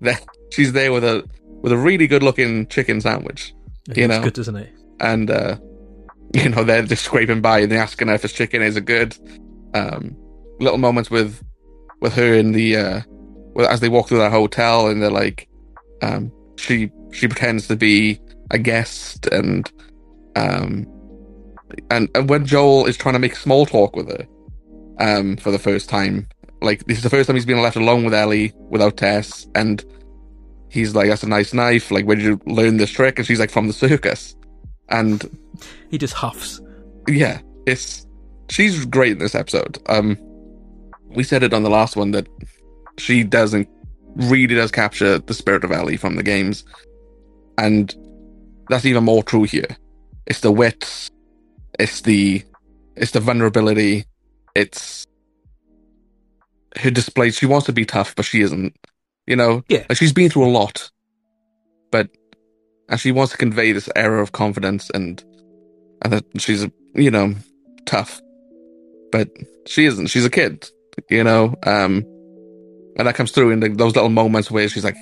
that 0.01 0.25
she's 0.51 0.73
there 0.73 0.91
with 0.91 1.03
a 1.03 1.23
with 1.61 1.71
a 1.71 1.77
really 1.77 2.07
good 2.07 2.23
looking 2.23 2.67
chicken 2.67 3.01
sandwich, 3.01 3.53
It 3.89 3.97
You 3.97 4.07
know. 4.07 4.23
good, 4.23 4.33
doesn't 4.33 4.55
it? 4.55 4.69
and 5.01 5.31
uh, 5.31 5.57
you 6.33 6.49
know 6.49 6.63
they're 6.63 6.83
just 6.83 7.05
scraping 7.05 7.41
by 7.41 7.59
and 7.59 7.71
they're 7.71 7.81
asking 7.81 8.07
her 8.09 8.13
if 8.15 8.25
it's 8.25 8.33
chicken. 8.33 8.61
Is 8.61 8.75
a 8.75 8.81
good? 8.81 9.17
Um, 9.73 10.15
little 10.59 10.77
moments 10.77 11.09
with 11.09 11.41
with 12.01 12.13
her 12.15 12.33
in 12.33 12.51
the 12.51 12.75
uh, 12.75 13.01
as 13.67 13.79
they 13.79 13.89
walk 13.89 14.07
through 14.07 14.19
that 14.19 14.31
hotel, 14.31 14.87
and 14.87 15.01
they're 15.01 15.09
like, 15.11 15.47
um, 16.01 16.31
she 16.57 16.91
she 17.11 17.27
pretends 17.27 17.67
to 17.67 17.75
be 17.75 18.19
a 18.51 18.57
guest, 18.57 19.27
and 19.27 19.71
um, 20.35 20.85
and 21.89 22.09
and 22.15 22.29
when 22.29 22.45
Joel 22.45 22.85
is 22.85 22.97
trying 22.97 23.13
to 23.13 23.19
make 23.19 23.35
small 23.35 23.65
talk 23.65 23.95
with 23.95 24.07
her, 24.09 24.27
um, 24.99 25.37
for 25.37 25.51
the 25.51 25.59
first 25.59 25.89
time. 25.89 26.27
Like 26.61 26.83
this 26.87 26.97
is 26.97 27.03
the 27.03 27.09
first 27.09 27.27
time 27.27 27.37
he's 27.37 27.45
been 27.45 27.61
left 27.61 27.77
alone 27.77 28.03
with 28.03 28.13
Ellie 28.13 28.51
without 28.69 28.97
Tess, 28.97 29.47
and 29.55 29.81
he's 30.69 30.95
like, 30.95 31.09
"That's 31.09 31.23
a 31.23 31.29
nice 31.29 31.53
knife. 31.53 31.91
Like, 31.91 32.05
where 32.05 32.15
did 32.15 32.25
you 32.25 32.39
learn 32.45 32.77
this 32.77 32.91
trick?" 32.91 33.17
And 33.17 33.27
she's 33.27 33.39
like, 33.39 33.51
"From 33.51 33.67
the 33.67 33.73
circus." 33.73 34.35
And 34.89 35.29
He 35.91 35.97
just 35.97 36.13
huffs. 36.13 36.61
yeah, 37.07 37.41
it's 37.65 38.05
she's 38.49 38.85
great 38.85 39.13
in 39.13 39.19
this 39.19 39.35
episode. 39.35 39.77
Um, 39.87 40.17
we 41.07 41.23
said 41.23 41.43
it 41.43 41.53
on 41.53 41.63
the 41.63 41.69
last 41.69 41.95
one 41.95 42.11
that 42.11 42.27
she 42.97 43.23
doesn't 43.23 43.67
really 44.15 44.55
does 44.55 44.71
capture 44.71 45.19
the 45.19 45.33
spirit 45.33 45.63
of 45.63 45.71
Ellie 45.71 45.97
from 45.97 46.15
the 46.15 46.23
games, 46.23 46.63
and 47.57 47.95
that's 48.69 48.85
even 48.85 49.03
more 49.03 49.23
true 49.23 49.43
here. 49.43 49.77
It's 50.25 50.41
the 50.41 50.51
wits, 50.51 51.09
it's 51.79 52.01
the 52.01 52.43
it's 52.95 53.11
the 53.11 53.19
vulnerability, 53.19 54.05
it's 54.55 55.05
her 56.77 56.91
display. 56.91 57.31
She 57.31 57.45
wants 57.45 57.65
to 57.67 57.73
be 57.73 57.85
tough, 57.85 58.15
but 58.15 58.25
she 58.25 58.41
isn't. 58.41 58.75
You 59.29 59.35
know, 59.35 59.63
Yeah. 59.69 59.85
like 59.87 59.97
she's 59.97 60.11
been 60.13 60.29
through 60.29 60.45
a 60.47 60.49
lot, 60.51 60.89
but 61.91 62.09
and 62.89 62.99
she 62.99 63.11
wants 63.11 63.31
to 63.31 63.37
convey 63.37 63.71
this 63.71 63.87
air 63.95 64.17
of 64.19 64.31
confidence 64.31 64.89
and 64.93 65.23
and 66.01 66.13
that 66.13 66.25
she's 66.37 66.67
you 66.95 67.11
know 67.11 67.35
tough, 67.85 68.19
but 69.11 69.29
she 69.67 69.85
isn't. 69.85 70.07
She's 70.07 70.25
a 70.25 70.29
kid, 70.31 70.67
you 71.09 71.23
know. 71.23 71.55
Um, 71.65 72.03
and 72.97 73.07
that 73.07 73.13
comes 73.15 73.31
through 73.31 73.51
in 73.51 73.59
the, 73.59 73.69
those 73.69 73.95
little 73.95 74.09
moments 74.09 74.49
where 74.49 74.67
she's 74.67 74.83
like, 74.83 74.97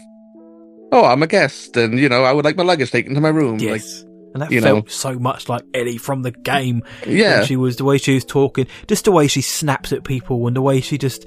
"Oh, 0.91 1.05
I'm 1.05 1.23
a 1.23 1.27
guest, 1.27 1.77
and 1.77 1.97
you 1.97 2.09
know, 2.09 2.23
I 2.25 2.33
would 2.33 2.43
like 2.45 2.57
my 2.57 2.63
luggage 2.63 2.91
taken 2.91 3.15
to 3.15 3.21
my 3.21 3.29
room." 3.29 3.59
Like, 3.59 3.81
Yes. 3.81 4.01
and 4.33 4.41
that 4.41 4.51
you 4.51 4.59
felt 4.61 4.91
so 4.91 5.17
much 5.17 5.47
like 5.47 5.63
Ellie 5.73 5.97
from 5.97 6.21
the 6.23 6.31
game. 6.31 6.83
yeah, 7.07 7.45
she 7.45 7.55
was 7.55 7.77
the 7.77 7.85
way 7.85 7.97
she 7.97 8.13
was 8.15 8.25
talking, 8.25 8.67
just 8.87 9.05
the 9.05 9.11
way 9.13 9.27
she 9.27 9.41
snaps 9.41 9.93
at 9.93 10.03
people, 10.03 10.45
and 10.47 10.55
the 10.55 10.61
way 10.61 10.81
she 10.81 10.97
just, 10.97 11.25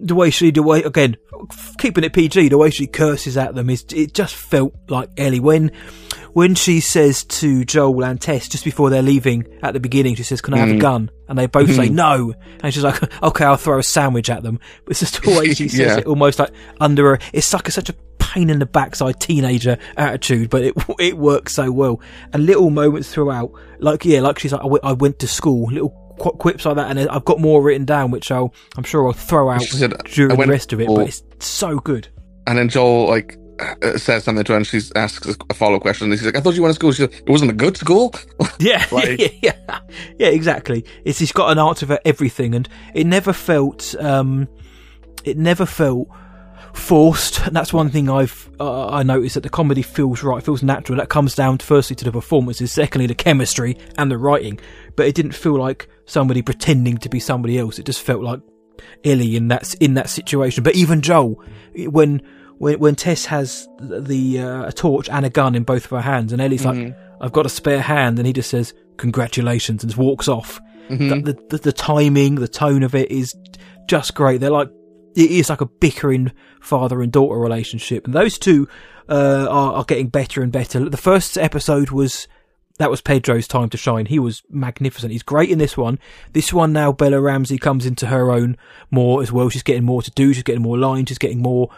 the 0.00 0.14
way 0.14 0.30
she, 0.30 0.50
the 0.50 0.62
way 0.62 0.82
again, 0.82 1.16
keeping 1.78 2.04
it 2.04 2.12
PG, 2.12 2.48
the 2.48 2.58
way 2.58 2.70
she 2.70 2.86
curses 2.86 3.36
at 3.36 3.54
them 3.54 3.68
is, 3.70 3.84
it 3.94 4.14
just 4.14 4.34
felt 4.34 4.74
like 4.88 5.10
Ellie 5.16 5.40
when, 5.40 5.72
when 6.32 6.54
she 6.54 6.80
says 6.80 7.24
to 7.24 7.64
Joel 7.64 8.04
and 8.04 8.20
Tess 8.20 8.48
just 8.48 8.64
before 8.64 8.90
they're 8.90 9.02
leaving 9.02 9.46
at 9.62 9.74
the 9.74 9.80
beginning, 9.80 10.14
she 10.14 10.22
says, 10.22 10.40
"Can 10.40 10.54
I 10.54 10.58
have 10.58 10.70
a 10.70 10.74
Mm. 10.74 10.80
gun?" 10.80 11.10
And 11.28 11.38
they 11.38 11.46
both 11.46 11.74
say 11.74 11.88
no, 11.88 12.32
and 12.62 12.72
she's 12.72 12.84
like, 12.84 13.00
"Okay, 13.22 13.44
I'll 13.44 13.56
throw 13.56 13.78
a 13.78 13.82
sandwich 13.82 14.30
at 14.30 14.42
them." 14.42 14.60
But 14.84 14.92
it's 14.92 15.00
just 15.00 15.22
the 15.22 15.30
way 15.38 15.52
she 15.54 15.68
says 15.68 15.78
Yeah. 15.80 15.96
it, 15.98 16.06
almost 16.06 16.38
like 16.38 16.50
under 16.80 17.16
her. 17.16 17.18
It's 17.32 17.52
like 17.52 17.66
a, 17.68 17.70
such 17.72 17.88
a 17.90 17.94
pain 18.18 18.50
in 18.50 18.58
the 18.60 18.66
backside 18.66 19.18
teenager 19.20 19.78
attitude, 19.96 20.48
but 20.50 20.62
it 20.62 20.74
it 21.00 21.18
works 21.18 21.54
so 21.54 21.72
well. 21.72 22.00
And 22.32 22.46
little 22.46 22.70
moments 22.70 23.12
throughout, 23.12 23.50
like 23.80 24.04
yeah, 24.04 24.20
like 24.20 24.38
she's 24.38 24.52
like, 24.52 24.62
I 24.62 24.66
went, 24.66 24.84
I 24.84 24.92
went 24.92 25.18
to 25.20 25.26
school, 25.28 25.70
little 25.72 26.07
qu- 26.18 26.32
quips 26.32 26.64
like 26.64 26.76
that, 26.76 26.90
and 26.96 27.08
I've 27.08 27.24
got 27.24 27.40
more 27.40 27.62
written 27.62 27.84
down, 27.84 28.10
which 28.10 28.30
I'll 28.30 28.52
I'm 28.76 28.84
sure 28.84 29.06
I'll 29.06 29.12
throw 29.12 29.50
out 29.50 29.62
said, 29.62 29.94
during 30.04 30.32
"I 30.32 30.44
the 30.44 30.50
rest 30.50 30.72
of 30.72 30.80
it. 30.80 30.88
But 30.88 31.08
it's 31.08 31.22
so 31.40 31.78
good. 31.78 32.08
and 32.46 32.58
then 32.58 32.68
Joel 32.68 33.08
like 33.08 33.36
uh, 33.82 33.98
says 33.98 34.22
something 34.24 34.44
to 34.44 34.52
her, 34.52 34.56
and 34.56 34.66
she 34.66 34.80
asks 34.94 35.26
a 35.50 35.54
follow-up 35.54 35.82
question. 35.82 36.10
And 36.10 36.18
she's 36.18 36.26
like, 36.26 36.36
"I 36.36 36.40
thought 36.40 36.54
you 36.54 36.62
went 36.62 36.74
to 36.74 36.76
school." 36.76 36.92
She's 36.92 37.08
like, 37.08 37.20
"It 37.20 37.28
wasn't 37.28 37.50
a 37.50 37.54
good 37.54 37.76
school." 37.76 38.14
Yeah, 38.60 38.84
Like- 38.92 39.18
yeah, 39.20 39.28
yeah, 39.68 39.80
yeah, 40.18 40.28
exactly. 40.28 40.84
It's 41.04 41.18
he's 41.20 41.32
got 41.32 41.50
an 41.52 41.58
answer 41.58 41.86
for 41.86 41.98
everything, 42.04 42.54
and 42.54 42.68
it 42.94 43.06
never 43.06 43.32
felt, 43.32 43.94
um, 44.00 44.48
it 45.24 45.36
never 45.36 45.64
felt 45.66 46.08
forced. 46.74 47.40
And 47.46 47.54
that's 47.54 47.72
one 47.72 47.88
thing 47.90 48.08
I've 48.10 48.50
uh, 48.60 48.88
I 48.88 49.02
noticed 49.02 49.34
that 49.34 49.42
the 49.42 49.48
comedy 49.48 49.82
feels 49.82 50.22
right, 50.22 50.42
feels 50.42 50.62
natural. 50.62 50.98
That 50.98 51.08
comes 51.08 51.34
down 51.34 51.58
firstly 51.58 51.96
to 51.96 52.04
the 52.04 52.12
performances, 52.12 52.72
secondly 52.72 53.06
the 53.06 53.14
chemistry 53.14 53.76
and 53.96 54.10
the 54.10 54.18
writing. 54.18 54.58
But 54.96 55.06
it 55.06 55.14
didn't 55.14 55.32
feel 55.32 55.56
like 55.58 55.88
somebody 56.08 56.42
pretending 56.42 56.98
to 56.98 57.08
be 57.08 57.20
somebody 57.20 57.56
else. 57.58 57.78
It 57.78 57.86
just 57.86 58.02
felt 58.02 58.22
like 58.24 58.40
Ellie 59.04 59.36
in 59.36 59.46
that 59.48 59.74
in 59.74 59.94
that 59.94 60.08
situation. 60.10 60.64
But 60.64 60.74
even 60.74 61.00
Joel, 61.02 61.40
when 61.76 62.22
when 62.58 62.80
when 62.80 62.96
Tess 62.96 63.26
has 63.26 63.68
the 63.80 64.40
uh, 64.40 64.66
a 64.66 64.72
torch 64.72 65.08
and 65.08 65.24
a 65.24 65.30
gun 65.30 65.54
in 65.54 65.62
both 65.62 65.84
of 65.84 65.90
her 65.90 66.00
hands, 66.00 66.32
and 66.32 66.42
Ellie's 66.42 66.64
like, 66.64 66.96
"I've 67.20 67.32
got 67.32 67.46
a 67.46 67.50
spare 67.50 67.82
hand," 67.82 68.18
and 68.18 68.26
he 68.26 68.32
just 68.32 68.50
says, 68.50 68.74
"Congratulations," 68.96 69.84
and 69.84 69.94
walks 69.94 70.26
off. 70.26 70.60
Mhm. 70.88 71.24
The, 71.24 71.38
the 71.50 71.58
the 71.58 71.72
timing, 71.72 72.36
the 72.36 72.48
tone 72.48 72.82
of 72.82 72.94
it 72.94 73.10
is 73.10 73.34
just 73.86 74.14
great. 74.14 74.40
They're 74.40 74.50
like 74.50 74.70
it 75.16 75.30
is 75.30 75.50
like 75.50 75.60
a 75.60 75.66
bickering 75.66 76.32
father 76.60 77.02
and 77.02 77.12
daughter 77.12 77.38
relationship, 77.38 78.06
and 78.06 78.14
those 78.14 78.38
two 78.38 78.68
uh, 79.08 79.46
are, 79.50 79.72
are 79.74 79.84
getting 79.84 80.08
better 80.08 80.42
and 80.42 80.52
better. 80.52 80.88
The 80.88 80.96
first 80.96 81.36
episode 81.38 81.90
was 81.90 82.26
that 82.78 82.90
was 82.90 83.00
Pedro's 83.00 83.46
time 83.46 83.68
to 83.70 83.76
shine. 83.76 84.06
He 84.06 84.18
was 84.18 84.42
magnificent. 84.48 85.12
He's 85.12 85.22
great 85.22 85.50
in 85.50 85.58
this 85.58 85.76
one. 85.76 85.98
This 86.32 86.52
one 86.52 86.72
now, 86.72 86.92
Bella 86.92 87.20
Ramsey 87.20 87.58
comes 87.58 87.84
into 87.84 88.06
her 88.06 88.30
own 88.30 88.56
more 88.90 89.20
as 89.20 89.30
well. 89.32 89.48
She's 89.48 89.62
getting 89.64 89.84
more 89.84 90.02
to 90.02 90.10
do. 90.12 90.32
She's 90.32 90.44
getting 90.44 90.62
more 90.62 90.78
lines. 90.78 91.08
She's 91.08 91.18
getting 91.18 91.42
more 91.42 91.70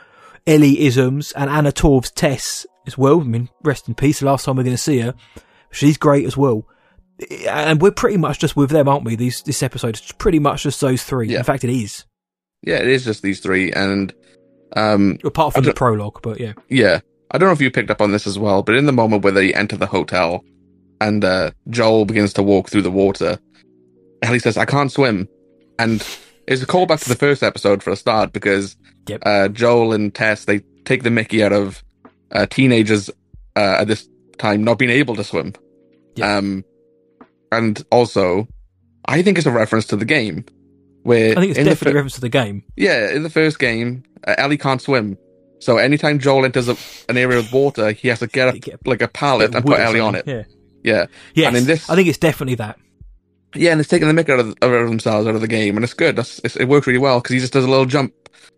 Ellie 0.47 0.81
isms 0.81 1.33
and 1.33 1.51
Anna 1.51 1.73
Torv's 1.73 2.11
Tess 2.11 2.67
as 2.87 2.99
well. 2.99 3.21
I 3.21 3.25
mean, 3.25 3.49
rest 3.63 3.89
in 3.89 3.95
peace. 3.95 4.21
The 4.21 4.27
last 4.27 4.45
time 4.45 4.57
we're 4.57 4.63
going 4.63 4.77
to 4.77 4.83
see 4.83 4.99
her, 5.01 5.15
she's 5.71 5.97
great 5.97 6.27
as 6.27 6.37
well. 6.37 6.67
And 7.49 7.81
we're 7.81 7.91
pretty 7.91 8.17
much 8.17 8.39
just 8.39 8.57
with 8.57 8.71
them, 8.71 8.89
aren't 8.89 9.05
we? 9.05 9.17
These 9.17 9.43
this 9.43 9.63
episode 9.63 9.97
is 9.97 10.13
pretty 10.13 10.39
much 10.39 10.63
just 10.63 10.81
those 10.81 11.03
three. 11.03 11.29
Yeah. 11.29 11.39
In 11.39 11.45
fact, 11.45 11.65
it 11.65 11.71
is 11.71 12.05
Yeah, 12.63 12.77
it 12.77 12.89
is 12.89 13.05
just 13.05 13.23
these 13.23 13.41
three, 13.41 13.73
and 13.73 14.13
um, 14.75 15.19
apart 15.25 15.55
from 15.55 15.65
the 15.65 15.75
prologue. 15.75 16.21
But 16.23 16.41
yeah, 16.41 16.55
yeah, 16.69 17.01
I 17.31 17.37
don't 17.39 17.49
know 17.49 17.53
if 17.53 17.61
you 17.61 17.71
picked 17.71 17.91
up 17.91 18.01
on 18.01 18.13
this 18.13 18.27
as 18.27 18.39
well, 18.39 18.63
but 18.63 18.75
in 18.75 18.87
the 18.87 18.93
moment 18.93 19.23
where 19.23 19.33
they 19.33 19.53
enter 19.53 19.77
the 19.77 19.87
hotel 19.87 20.43
and 21.01 21.25
uh, 21.25 21.51
Joel 21.69 22.05
begins 22.05 22.33
to 22.35 22.43
walk 22.43 22.69
through 22.69 22.83
the 22.83 22.91
water, 22.91 23.39
Ellie 24.23 24.39
says, 24.39 24.57
"I 24.57 24.65
can't 24.65 24.93
swim," 24.93 25.29
and 25.79 26.07
it's 26.47 26.63
a 26.63 26.67
callback 26.67 27.03
to 27.03 27.09
the 27.09 27.15
first 27.17 27.43
episode 27.43 27.83
for 27.83 27.91
a 27.91 27.97
start 27.97 28.33
because 28.33 28.77
Yep. 29.09 29.23
uh, 29.25 29.49
Joel 29.49 29.93
and 29.93 30.15
Tess 30.15 30.45
they 30.45 30.61
take 30.85 31.03
the 31.03 31.11
Mickey 31.11 31.43
out 31.43 31.53
of 31.53 31.83
uh, 32.33 32.47
teenagers 32.47 33.09
uh, 33.57 33.79
at 33.81 33.89
this 33.89 34.09
time 34.39 34.63
not 34.63 34.79
being 34.79 34.91
able 34.91 35.17
to 35.17 35.25
swim. 35.25 35.55
Yep. 36.17 36.29
Um, 36.29 36.65
and 37.51 37.83
also, 37.91 38.47
I 39.07 39.23
think 39.23 39.39
it's 39.39 39.47
a 39.47 39.51
reference 39.51 39.87
to 39.87 39.97
the 39.97 40.05
game. 40.05 40.45
Where 41.03 41.31
I 41.33 41.41
think 41.41 41.51
it's 41.57 41.59
definitely 41.59 41.75
fir- 41.77 41.91
a 41.91 41.95
reference 41.95 42.15
to 42.17 42.21
the 42.21 42.29
game. 42.29 42.63
yeah, 42.77 43.11
in 43.11 43.23
the 43.23 43.31
first 43.31 43.59
game, 43.59 44.03
uh, 44.27 44.35
Ellie 44.37 44.59
can't 44.59 44.83
swim. 44.83 45.17
So 45.61 45.79
anytime 45.79 46.19
Joel 46.19 46.45
enters 46.45 46.69
a, 46.69 46.77
an 47.09 47.17
area 47.17 47.39
of 47.39 47.53
water, 47.53 47.91
he 47.93 48.09
has 48.09 48.19
to 48.21 48.27
get, 48.27 48.55
a, 48.55 48.59
Get 48.59 48.87
like 48.87 49.03
a 49.03 49.09
pallet 49.09 49.55
and 49.55 49.65
put 49.65 49.79
Ellie 49.81 50.01
on 50.01 50.15
it. 50.15 50.27
Yeah. 50.27 50.43
Yeah, 50.83 51.07
Yes. 51.35 51.49
And 51.49 51.57
in 51.57 51.65
this- 51.67 51.89
I 51.91 51.95
think 51.97 52.09
it's 52.09 52.19
definitely 52.19 52.57
that. 52.57 52.79
yeah, 53.55 53.73
and 53.73 53.81
it's 53.81 53.89
taking 53.91 54.09
the 54.09 54.15
mick 54.23 54.29
out 54.29 54.41
of, 54.41 54.49
out 54.63 54.73
of 54.73 54.89
themselves 54.89 55.27
out 55.27 55.35
of 55.35 55.41
the 55.41 55.49
game, 55.49 55.77
and 55.77 55.85
it's 55.85 55.95
good. 55.95 56.17
That's, 56.17 56.41
it's, 56.45 56.57
it 56.57 56.67
works 56.67 56.87
really 56.87 56.99
well 56.99 57.21
because 57.21 57.35
he 57.35 57.41
just 57.41 57.53
does 57.53 57.65
a 57.65 57.69
little 57.71 57.87
jump. 57.87 58.13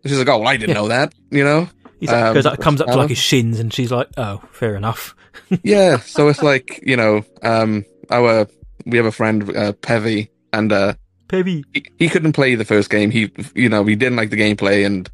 She's 0.05 0.17
like, 0.19 0.27
"Oh, 0.29 0.39
well, 0.39 0.47
I 0.47 0.57
didn't 0.57 0.69
Yeah. 0.75 0.81
know 0.81 0.87
that," 0.89 1.13
you 1.31 1.43
know? 1.43 1.67
He's 1.99 2.09
like, 2.09 2.23
Um, 2.23 2.33
goes 2.33 2.57
comes 2.57 2.81
up 2.81 2.87
to 2.87 2.95
like 2.97 3.09
his 3.09 3.17
shins, 3.17 3.59
and 3.59 3.73
she's 3.73 3.91
like, 3.91 4.09
"Oh, 4.17 4.41
fair 4.51 4.75
enough." 4.75 5.15
yeah. 5.63 5.97
So 5.99 6.27
it's 6.27 6.43
like 6.43 6.81
you 6.85 6.95
know, 6.97 7.23
um, 7.41 7.85
our 8.09 8.47
we 8.85 8.97
have 8.97 9.05
a 9.05 9.11
friend, 9.11 9.43
uh, 9.55 9.71
Pevy, 9.73 10.29
and 10.51 10.71
uh, 10.73 10.93
Baby. 11.29 11.63
he, 11.73 11.85
he 11.97 12.09
couldn't 12.09 12.33
play 12.33 12.55
the 12.55 12.65
first 12.65 12.89
game. 12.89 13.09
He, 13.11 13.31
you 13.55 13.69
know, 13.69 13.83
he 13.85 13.95
didn't 13.95 14.17
like 14.17 14.29
the 14.29 14.35
gameplay, 14.37 14.85
and 14.85 15.09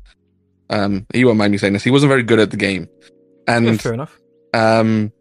um, 0.72 1.06
he 1.14 1.24
won't 1.26 1.38
mind 1.38 1.52
me 1.52 1.58
saying 1.60 1.74
this. 1.74 1.84
He 1.84 1.92
wasn't 1.92 2.10
very 2.10 2.24
good 2.24 2.40
at 2.40 2.50
the 2.52 2.58
game, 2.58 2.88
and 3.48 3.66
Yeah, 3.66 3.78
fair 3.78 3.94
enough. 3.94 4.18
Um, 4.54 5.12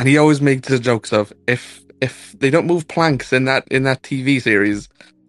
and 0.00 0.08
he 0.08 0.16
always 0.16 0.40
makes 0.40 0.66
the 0.68 0.78
jokes 0.78 1.12
of 1.12 1.30
if 1.46 1.82
if 2.00 2.34
they 2.38 2.48
don't 2.48 2.66
move 2.66 2.88
planks 2.88 3.34
in 3.34 3.44
that 3.44 3.68
in 3.68 3.82
that 3.82 4.02
TV 4.02 4.40
series, 4.40 4.88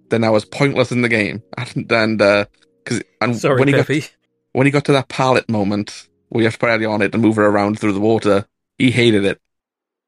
then 0.09 0.23
I 0.23 0.29
was 0.29 0.45
pointless 0.45 0.93
in 0.93 1.01
the 1.01 1.09
game. 1.09 1.43
And 1.57 1.91
and 1.91 2.17
because 2.17 3.03
and 3.19 3.35
Sorry, 3.35 3.59
when 3.59 3.67
he 3.67 3.73
got 3.73 3.87
Peppy. 3.87 4.05
when 4.53 4.65
he 4.65 4.71
got 4.71 4.85
to 4.85 4.93
that 4.93 5.09
pallet 5.09 5.49
moment 5.49 6.07
where 6.29 6.41
you 6.41 6.45
have 6.45 6.53
to 6.53 6.59
put 6.59 6.69
Ellie 6.69 6.85
on 6.85 7.01
it 7.01 7.13
and 7.13 7.21
move 7.21 7.35
her 7.35 7.45
around 7.45 7.79
through 7.79 7.91
the 7.91 7.99
water, 7.99 8.47
he 8.77 8.91
hated 8.91 9.25
it. 9.25 9.41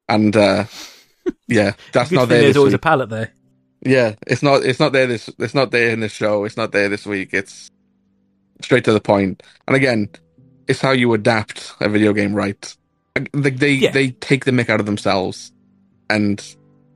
And 0.07 0.33
uh, 0.35 0.63
yeah, 1.49 1.73
that's 1.91 2.11
not 2.11 2.29
there. 2.29 2.43
There's 2.43 2.55
always 2.55 2.71
week. 2.71 2.79
a 2.79 2.81
pallet 2.81 3.09
there. 3.09 3.33
Yeah, 3.85 4.15
it's 4.25 4.41
not. 4.41 4.63
It's 4.63 4.79
not 4.79 4.93
there. 4.93 5.07
This. 5.07 5.29
It's 5.39 5.53
not 5.53 5.71
there 5.71 5.89
in 5.89 5.99
this 5.99 6.13
show. 6.13 6.45
It's 6.45 6.55
not 6.55 6.71
there 6.71 6.87
this 6.87 7.05
week. 7.05 7.33
It's 7.33 7.69
straight 8.61 8.85
to 8.85 8.93
the 8.93 9.01
point. 9.01 9.43
And 9.67 9.75
again, 9.75 10.07
it's 10.69 10.79
how 10.79 10.91
you 10.91 11.13
adapt 11.13 11.73
a 11.81 11.89
video 11.89 12.13
game, 12.13 12.33
right? 12.33 12.77
Like 13.33 13.57
they 13.57 13.73
Yeah. 13.73 13.91
they 13.91 14.11
take 14.11 14.45
the 14.45 14.51
mick 14.51 14.69
out 14.69 14.79
of 14.79 14.85
themselves, 14.87 15.51
and 16.09 16.43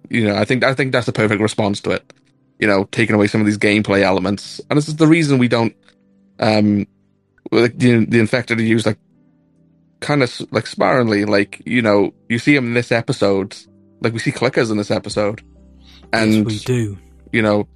you 0.10 0.26
know, 0.26 0.36
I 0.36 0.46
think 0.46 0.64
I 0.64 0.74
think 0.74 0.92
that's 0.92 1.06
the 1.06 1.14
perfect 1.14 1.42
response 1.42 1.80
to 1.82 1.92
it. 1.92 2.12
You 2.60 2.68
know, 2.68 2.86
taking 2.92 3.14
away 3.16 3.28
some 3.28 3.40
of 3.40 3.46
these 3.46 3.58
gameplay 3.60 4.02
elements, 4.02 4.60
and 4.70 4.78
this 4.78 4.88
is 4.88 4.96
the 4.96 5.06
reason 5.08 5.38
we 5.38 5.48
don't. 5.48 5.76
Um, 6.40 6.88
like 7.52 7.78
the 7.78 8.06
the 8.06 8.20
infected 8.20 8.60
are 8.60 8.64
used 8.64 8.88
like 8.88 8.98
kind 10.00 10.24
of 10.24 10.42
like 10.52 10.66
sparingly. 10.66 11.26
Like 11.26 11.62
you 11.68 11.84
know, 11.84 12.14
you 12.30 12.40
see 12.40 12.56
them 12.56 12.66
in 12.68 12.74
this 12.74 12.92
episode. 12.92 13.56
Like 14.02 14.14
we 14.14 14.20
see 14.20 14.32
clickers 14.32 14.72
in 14.72 14.78
this 14.78 14.92
episode, 14.92 15.44
and 16.14 16.34
yes, 16.34 16.46
we 16.46 16.58
do. 16.60 16.98
you 17.32 17.44
know, 17.44 17.68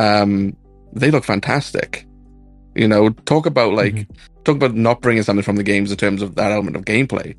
um, 0.00 0.56
they 0.92 1.12
look 1.12 1.24
fantastic. 1.24 2.06
You 2.74 2.88
know, 2.88 3.10
talk 3.10 3.46
about 3.46 3.72
like 3.74 3.94
Mm-hmm. 3.94 4.42
talk 4.42 4.56
about 4.56 4.74
not 4.74 5.00
bringing 5.00 5.22
something 5.22 5.44
from 5.44 5.56
the 5.56 5.62
games 5.62 5.92
in 5.92 5.96
terms 5.96 6.22
of 6.22 6.34
that 6.36 6.50
element 6.52 6.76
of 6.76 6.84
gameplay, 6.84 7.34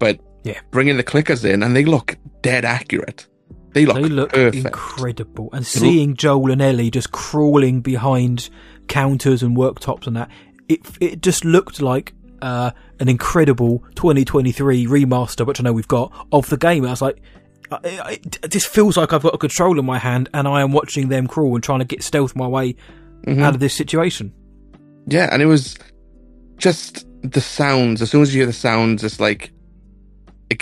but 0.00 0.18
Yeah. 0.42 0.58
bringing 0.72 0.96
the 0.96 1.04
clickers 1.04 1.44
in 1.44 1.62
and 1.62 1.76
they 1.76 1.84
look 1.84 2.16
dead 2.42 2.64
accurate. 2.64 3.28
They 3.74 3.86
look, 3.86 3.96
They 4.02 4.08
look 4.08 4.32
perfect. 4.32 4.64
incredible. 4.66 5.48
And 5.52 5.64
seeing 5.64 6.16
Joel 6.16 6.50
and 6.50 6.60
Ellie 6.60 6.90
just 6.90 7.12
crawling 7.12 7.82
behind 7.82 8.50
counters 8.88 9.44
and 9.44 9.56
worktops 9.56 10.08
and 10.08 10.16
that, 10.16 10.28
it 10.68 10.80
it 11.00 11.22
just 11.22 11.44
looked 11.44 11.80
like 11.80 12.12
uh, 12.42 12.70
an 12.98 13.08
incredible 13.08 13.84
2023 13.94 14.86
remaster, 14.86 15.46
which 15.46 15.60
I 15.60 15.62
know 15.62 15.72
we've 15.74 15.86
got 15.86 16.10
of 16.32 16.48
the 16.48 16.56
game. 16.56 16.84
I 16.86 16.90
was 16.90 17.02
like, 17.02 17.20
it 17.84 18.48
just 18.50 18.66
feels 18.66 18.96
like 18.96 19.12
I've 19.12 19.22
got 19.22 19.34
a 19.34 19.38
control 19.38 19.78
in 19.78 19.84
my 19.84 19.98
hand, 19.98 20.28
and 20.34 20.48
I 20.48 20.62
am 20.62 20.72
watching 20.72 21.08
them 21.10 21.26
crawl 21.26 21.54
and 21.54 21.62
trying 21.62 21.78
to 21.80 21.84
get 21.84 22.02
stealth 22.02 22.34
my 22.34 22.46
way 22.48 22.74
Mhm. 23.26 23.42
out 23.42 23.54
of 23.54 23.60
this 23.60 23.74
situation. 23.74 24.32
Yeah, 25.06 25.28
and 25.30 25.42
it 25.42 25.46
was 25.46 25.76
just 26.56 27.06
the 27.22 27.40
sounds. 27.40 28.02
As 28.02 28.10
soon 28.10 28.22
as 28.22 28.34
you 28.34 28.40
hear 28.40 28.46
the 28.46 28.52
sounds, 28.52 29.04
it's 29.04 29.20
like 29.20 29.52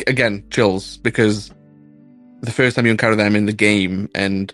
again 0.07 0.45
chills 0.51 0.97
because 0.99 1.51
the 2.43 2.51
first 2.53 2.77
time 2.77 2.85
you 2.87 2.93
encounter 2.93 3.17
them 3.17 3.35
in 3.37 3.47
the 3.47 3.53
game, 3.53 4.09
and 4.15 4.53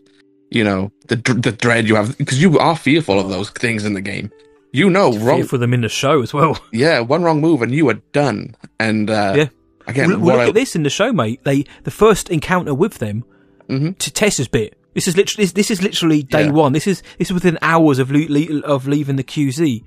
you 0.51 0.65
know 0.65 0.91
the 1.09 1.17
the 1.17 1.53
dread 1.53 1.89
you 1.89 1.95
have 1.97 2.17
because 2.19 2.41
you 2.41 2.59
are 2.59 2.77
fearful 2.77 3.19
of 3.21 3.29
those 3.29 3.51
things 3.51 3.85
in 3.85 3.95
the 3.95 4.01
game. 4.01 4.31
You 4.73 4.91
know, 4.91 5.13
wrong, 5.19 5.45
for 5.45 5.57
them 5.57 5.73
in 5.73 5.83
the 5.83 5.89
show 5.89 6.21
as 6.23 6.35
well. 6.35 6.59
yeah, 6.73 6.99
one 7.01 7.23
wrong 7.23 7.41
move 7.41 7.63
and 7.63 7.73
you 7.73 7.89
are 7.91 8.01
done. 8.13 8.57
And 8.81 9.09
uh, 9.09 9.35
Yeah. 9.37 9.49
again, 9.87 10.21
well, 10.21 10.37
look 10.37 10.47
I- 10.47 10.49
at 10.49 10.55
this 10.55 10.75
in 10.75 10.83
the 10.83 10.91
show, 10.91 11.13
mate. 11.13 11.41
They 11.45 11.65
the 11.85 11.93
first 11.93 12.29
encounter 12.29 12.75
with 12.75 12.99
them 12.99 13.25
Mhm. 13.69 13.97
to 13.99 14.13
Tess's 14.13 14.49
bit. 14.49 14.77
This 14.95 15.07
is 15.07 15.17
literally 15.17 15.47
this 15.47 15.71
is 15.71 15.81
literally 15.83 16.23
day 16.25 16.47
Yeah. 16.47 16.51
one. 16.51 16.73
This 16.73 16.87
is 16.89 17.03
this 17.19 17.29
is 17.29 17.33
within 17.33 17.57
hours 17.63 17.99
of 18.01 18.11
le- 18.11 18.27
le- 18.29 18.61
of 18.63 18.89
leaving 18.89 19.15
the 19.15 19.23
QZ, 19.23 19.85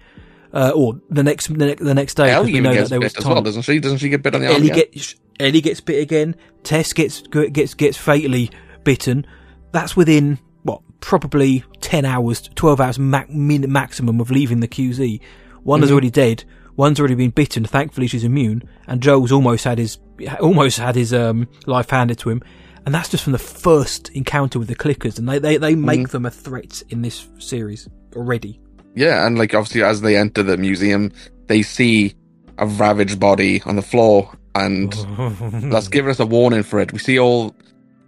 uh, 0.53 0.71
or 0.73 1.01
the 1.09 1.23
next 1.23 1.47
the, 1.57 1.93
next 1.93 2.13
day. 2.15 2.29
Ellie 2.31 2.53
we 2.53 2.59
even 2.59 2.71
gets 2.73 2.89
bit 2.89 3.17
as 3.17 3.25
well, 3.25 3.41
doesn't 3.41 3.63
she? 3.63 3.79
Doesn't 3.79 3.97
she 3.97 4.07
get 4.09 4.23
bit 4.23 4.35
on 4.35 4.41
the? 4.41 4.47
Ellie 4.47 4.69
again? 4.69 4.85
gets 4.93 5.15
Ellie 5.39 5.61
gets 5.61 5.81
bit 5.81 6.01
again. 6.01 6.35
Tess 6.63 6.93
gets 6.93 7.21
gets 7.21 7.73
gets 7.73 7.97
fatally 7.97 8.49
bitten. 8.83 9.25
That's 9.71 9.95
within 9.95 10.39
what 10.63 10.81
probably 10.99 11.63
ten 11.81 12.05
hours, 12.05 12.49
twelve 12.55 12.79
hours 12.81 12.97
mac, 12.99 13.29
min, 13.29 13.71
maximum 13.71 14.19
of 14.19 14.31
leaving 14.31 14.59
the 14.59 14.67
QZ. 14.67 15.19
One 15.63 15.83
is 15.83 15.89
Mhm. 15.89 15.91
already 15.93 16.09
dead. 16.09 16.43
One's 16.75 16.99
already 16.99 17.15
been 17.15 17.31
bitten. 17.31 17.65
Thankfully, 17.65 18.07
she's 18.07 18.23
immune. 18.23 18.63
And 18.87 19.01
Joel's 19.01 19.31
almost 19.31 19.63
had 19.63 19.77
his 19.79 19.97
almost 20.39 20.77
had 20.79 20.95
his 20.95 21.13
um, 21.13 21.47
life 21.65 21.89
handed 21.89 22.19
to 22.19 22.29
him. 22.29 22.41
And 22.85 22.95
that's 22.95 23.09
just 23.09 23.23
from 23.23 23.33
the 23.33 23.39
first 23.39 24.09
encounter 24.09 24.59
with 24.59 24.67
the 24.69 24.75
clickers. 24.75 25.17
And 25.19 25.27
they 25.27 25.39
they, 25.39 25.57
they 25.57 25.75
make 25.75 25.99
Mm-hmm. 26.01 26.11
them 26.11 26.25
a 26.25 26.31
threat 26.31 26.81
in 26.89 27.01
this 27.01 27.27
series 27.39 27.87
already. 28.15 28.59
Yeah, 28.95 29.25
and 29.27 29.37
like 29.37 29.53
obviously 29.53 29.83
as 29.83 30.01
they 30.01 30.15
enter 30.17 30.41
the 30.43 30.57
museum, 30.57 31.11
they 31.47 31.61
see 31.61 32.15
a 32.57 32.65
ravaged 32.65 33.19
body 33.19 33.61
on 33.65 33.75
the 33.75 33.81
floor, 33.83 34.31
and 34.65 34.91
that's 35.71 35.87
giving 35.87 36.11
us 36.11 36.19
a 36.19 36.25
warning 36.25 36.63
for 36.63 36.79
it. 36.79 36.93
We 36.93 36.99
see 36.99 37.19
all 37.19 37.55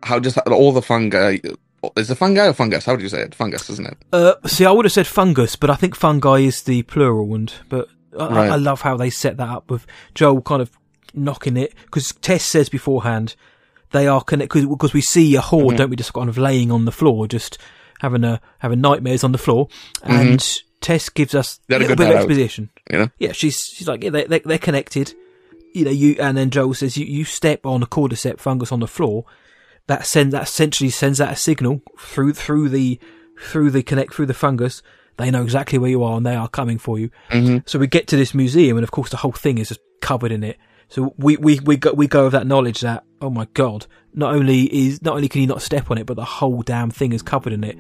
how 0.04 0.20
just 0.20 0.38
all 0.40 0.72
the 0.72 0.82
fungi. 0.82 1.38
Is 1.96 2.12
it 2.12 2.16
fungi 2.16 2.48
or 2.48 2.54
fungus? 2.54 2.86
How 2.86 2.94
would 2.94 3.02
you 3.02 3.08
say 3.10 3.22
it? 3.22 3.34
Fungus, 3.36 3.70
isn't 3.70 3.88
it? 3.88 3.98
Uh, 4.12 4.34
see, 4.46 4.66
I 4.66 4.72
would 4.72 4.84
have 4.86 4.92
said 4.92 5.08
fungus, 5.08 5.56
but 5.56 5.70
I 5.70 5.76
think 5.76 5.96
fungi 5.96 6.40
is 6.40 6.64
the 6.64 6.84
plural, 6.84 7.34
and 7.36 7.54
but 7.70 7.88
I, 8.20 8.28
Right. 8.28 8.50
I 8.52 8.56
love 8.58 8.82
how 8.82 8.98
they 8.98 9.10
set 9.10 9.38
that 9.38 9.48
up 9.50 9.70
with 9.72 9.86
Joel 10.14 10.42
kind 10.42 10.62
of 10.62 10.72
knocking 11.14 11.56
it 11.58 11.74
because 11.86 12.12
Tess 12.22 12.44
says 12.44 12.70
beforehand 12.70 13.36
they 13.92 14.08
are 14.08 14.22
connected 14.22 14.70
because 14.70 14.94
we 14.94 15.02
see 15.02 15.36
a 15.36 15.42
horde, 15.42 15.76
Mhm. 15.76 15.78
don't 15.78 15.90
we? 15.90 15.96
Just 15.96 16.14
kind 16.14 16.30
of 16.30 16.38
laying 16.38 16.70
on 16.72 16.86
the 16.86 16.92
floor, 16.92 17.28
just 17.28 17.58
having 18.02 18.24
a 18.24 18.42
having 18.60 18.82
nightmares 18.82 19.24
on 19.24 19.32
the 19.32 19.38
floor, 19.38 19.68
and 20.04 20.46
Tess 20.82 21.10
gives 21.10 21.34
us 21.34 21.60
a 21.70 21.74
little 21.74 21.88
good 21.88 21.98
bit 21.98 22.04
of 22.08 22.10
night 22.10 22.16
out. 22.18 22.24
exposition. 22.26 22.70
You 22.92 22.98
know? 23.00 23.10
Yeah, 23.20 23.32
she's 23.32 23.58
she's 23.74 23.88
like 23.88 24.04
yeah, 24.04 24.10
they, 24.12 24.26
they 24.26 24.40
they're 24.40 24.58
connected. 24.58 25.14
You 25.74 25.86
know, 25.86 25.92
you 25.92 26.16
and 26.20 26.38
then 26.38 26.50
Joel 26.50 26.74
says 26.74 26.98
you, 26.98 27.06
you 27.06 27.26
step 27.26 27.66
on 27.66 27.84
a 27.84 27.88
cordyceps 27.88 28.40
fungus 28.40 28.72
on 28.72 28.80
the 28.80 28.88
floor. 28.88 29.26
That 29.88 30.06
sends 30.06 30.34
that 30.34 30.44
essentially 30.44 30.90
sends 30.90 31.20
out 31.20 31.34
a 31.34 31.36
signal 31.36 31.82
through 31.98 32.34
through 32.34 32.70
the 32.70 33.00
through 33.40 33.72
the 33.72 33.84
connect 33.84 34.14
through 34.14 34.28
the 34.28 34.34
fungus. 34.34 34.82
They 35.18 35.32
know 35.32 35.44
exactly 35.44 35.78
where 35.78 35.90
you 35.90 36.04
are 36.04 36.18
and 36.18 36.26
they 36.26 36.36
are 36.36 36.48
coming 36.48 36.78
for 36.78 36.98
you. 37.00 37.10
hmm 37.30 37.58
So 37.66 37.78
we 37.80 37.88
get 37.88 38.08
to 38.08 38.16
this 38.16 38.34
museum 38.34 38.78
and 38.78 38.84
of 38.84 38.92
course 38.92 39.10
the 39.10 39.18
whole 39.18 39.32
thing 39.32 39.58
is 39.58 39.70
just 39.70 39.82
covered 40.02 40.32
in 40.32 40.44
it. 40.44 40.58
So 40.90 41.14
we 41.18 41.38
we 41.38 41.60
we 41.60 41.78
go 41.78 41.94
we 41.94 42.08
go 42.08 42.24
with 42.26 42.34
that 42.34 42.48
knowledge 42.48 42.82
that 42.82 43.04
oh 43.22 43.30
my 43.30 43.48
god, 43.54 43.86
not 44.14 44.34
only 44.34 44.64
is 44.64 45.02
not 45.02 45.16
only 45.16 45.28
can 45.28 45.42
you 45.42 45.48
not 45.48 45.62
step 45.62 45.92
on 45.92 45.98
it, 45.98 46.06
but 46.06 46.16
the 46.16 46.26
whole 46.26 46.62
damn 46.62 46.90
thing 46.90 47.14
is 47.14 47.22
covered 47.22 47.54
in 47.54 47.64
it. 47.64 47.78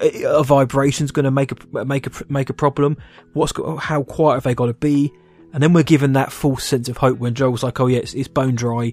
A 0.00 0.24
a 0.24 0.44
vibration's 0.44 1.10
going 1.10 1.24
to 1.24 1.30
make 1.30 1.52
a 1.52 1.84
make 1.84 2.06
a 2.06 2.10
make 2.28 2.50
a 2.50 2.54
problem. 2.54 2.96
What's 3.32 3.52
how 3.78 4.02
quiet 4.02 4.34
have 4.36 4.44
they 4.44 4.54
got 4.54 4.66
to 4.66 4.74
be? 4.74 5.12
And 5.52 5.62
then 5.62 5.72
we're 5.72 5.82
given 5.82 6.14
that 6.14 6.32
false 6.32 6.64
sense 6.64 6.88
of 6.88 6.96
hope 6.96 7.18
when 7.18 7.34
Joel's 7.34 7.62
like, 7.62 7.78
"Oh 7.80 7.86
yeah, 7.86 7.98
it's, 7.98 8.14
it's 8.14 8.28
bone 8.28 8.54
dry, 8.54 8.92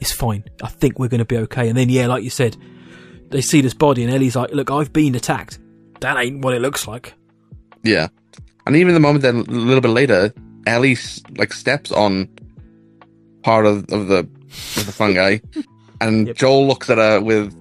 it's 0.00 0.12
fine. 0.12 0.44
I 0.62 0.68
think 0.68 0.98
we're 0.98 1.08
going 1.08 1.20
to 1.20 1.24
be 1.24 1.36
okay." 1.38 1.68
And 1.68 1.78
then 1.78 1.88
yeah, 1.88 2.06
like 2.08 2.24
you 2.24 2.30
said, 2.30 2.56
they 3.30 3.40
see 3.40 3.60
this 3.60 3.74
body 3.74 4.02
and 4.02 4.12
Ellie's 4.12 4.34
like, 4.36 4.50
"Look, 4.50 4.70
I've 4.70 4.92
been 4.92 5.14
attacked. 5.14 5.58
That 6.00 6.16
ain't 6.16 6.44
what 6.44 6.54
it 6.54 6.60
looks 6.60 6.88
like." 6.88 7.14
Yeah, 7.84 8.08
and 8.66 8.74
even 8.76 8.94
the 8.94 9.00
moment 9.00 9.22
then 9.22 9.36
a 9.36 9.42
little 9.50 9.80
bit 9.80 9.90
later, 9.90 10.32
Ellie 10.66 10.96
like 11.38 11.52
steps 11.52 11.92
on 11.92 12.28
part 13.42 13.66
of, 13.66 13.84
of 13.92 14.08
the 14.08 14.18
of 14.76 14.86
the 14.86 14.92
fungi, 14.92 15.38
and 16.00 16.26
Yep. 16.28 16.36
Joel 16.36 16.66
looks 16.66 16.90
at 16.90 16.98
her 16.98 17.20
with, 17.20 17.54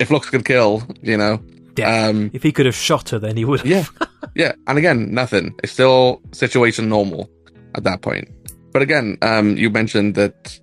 "If 0.00 0.10
looks 0.10 0.28
could 0.28 0.44
kill," 0.44 0.82
you 1.02 1.16
know. 1.16 1.40
Yeah. 1.76 2.06
Um, 2.08 2.30
If 2.34 2.42
he 2.42 2.50
could 2.52 2.66
have 2.66 2.74
shot 2.74 3.10
her, 3.10 3.18
then 3.20 3.36
he 3.36 3.44
would. 3.44 3.60
have. 3.60 3.68
Yeah, 3.68 4.06
yeah, 4.34 4.52
and 4.66 4.76
again, 4.76 5.14
nothing. 5.14 5.54
It's 5.62 5.72
still 5.72 6.20
situation 6.32 6.88
normal 6.88 7.30
at 7.74 7.84
that 7.84 8.02
point. 8.02 8.28
But 8.72 8.82
again, 8.82 9.16
um, 9.22 9.56
you 9.56 9.70
mentioned 9.70 10.14
that 10.14 10.58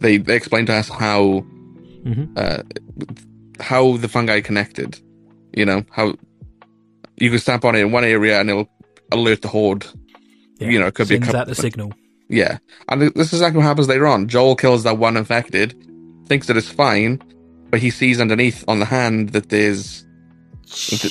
they 0.00 0.16
they 0.18 0.36
explained 0.36 0.68
to 0.68 0.74
us 0.74 0.88
how 0.88 1.44
Mhm. 2.04 2.28
uh, 2.36 2.62
how 3.62 3.96
the 3.98 4.08
fungi 4.08 4.40
connected. 4.40 4.98
You 5.54 5.66
know 5.66 5.84
how 5.90 6.14
you 7.18 7.28
can 7.30 7.38
stamp 7.38 7.64
on 7.64 7.74
it 7.74 7.80
in 7.80 7.92
one 7.92 8.04
area 8.04 8.40
and 8.40 8.48
it'll 8.48 8.68
alert 9.12 9.42
the 9.42 9.48
horde. 9.48 9.84
You 10.58 10.78
know, 10.78 10.86
it 10.86 10.94
could 10.94 11.08
be 11.08 11.16
a 11.16 11.20
couple 11.20 11.36
out 11.40 11.48
the 11.48 11.54
signal. 11.54 11.92
Yeah, 12.28 12.58
and 12.88 13.02
this 13.02 13.26
is 13.28 13.32
exactly 13.34 13.58
what 13.58 13.66
happens 13.66 13.88
later 13.88 14.06
on. 14.06 14.28
Joel 14.28 14.54
kills 14.56 14.84
that 14.84 14.98
one 14.98 15.16
infected, 15.16 15.74
thinks 16.26 16.46
that 16.46 16.56
it's 16.56 16.68
fine, 16.70 17.20
but 17.70 17.80
he 17.80 17.90
sees 17.90 18.20
underneath 18.20 18.64
on 18.68 18.78
the 18.78 18.84
hand 18.86 19.30
that 19.30 19.48
there's 19.48 20.06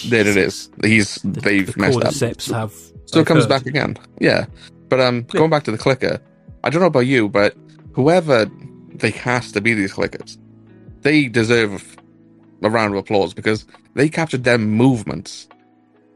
there 0.07 0.25
it 0.27 0.37
is. 0.37 0.69
He's 0.83 1.15
The, 1.23 1.41
they've 1.41 1.73
the 1.73 1.79
messed 1.79 1.97
up. 2.03 2.13
have. 2.55 2.73
So 3.05 3.19
it 3.19 3.27
comes 3.27 3.43
occurred. 3.45 3.49
back 3.49 3.65
again. 3.65 3.97
Yeah. 4.21 4.45
But 4.89 4.99
um 4.99 5.25
Yeah. 5.33 5.39
going 5.39 5.49
back 5.49 5.63
to 5.63 5.71
the 5.71 5.77
clicker, 5.77 6.19
I 6.63 6.69
don't 6.69 6.81
know 6.81 6.87
about 6.87 7.07
you, 7.07 7.29
but 7.29 7.55
whoever 7.93 8.49
they 8.95 9.11
cast 9.11 9.53
to 9.53 9.61
be 9.61 9.73
these 9.73 9.93
clickers, 9.93 10.37
they 11.01 11.27
deserve 11.27 11.95
a 12.61 12.69
round 12.69 12.93
of 12.93 12.99
applause 12.99 13.33
because 13.33 13.65
they 13.95 14.09
captured 14.09 14.43
their 14.43 14.57
movements 14.57 15.47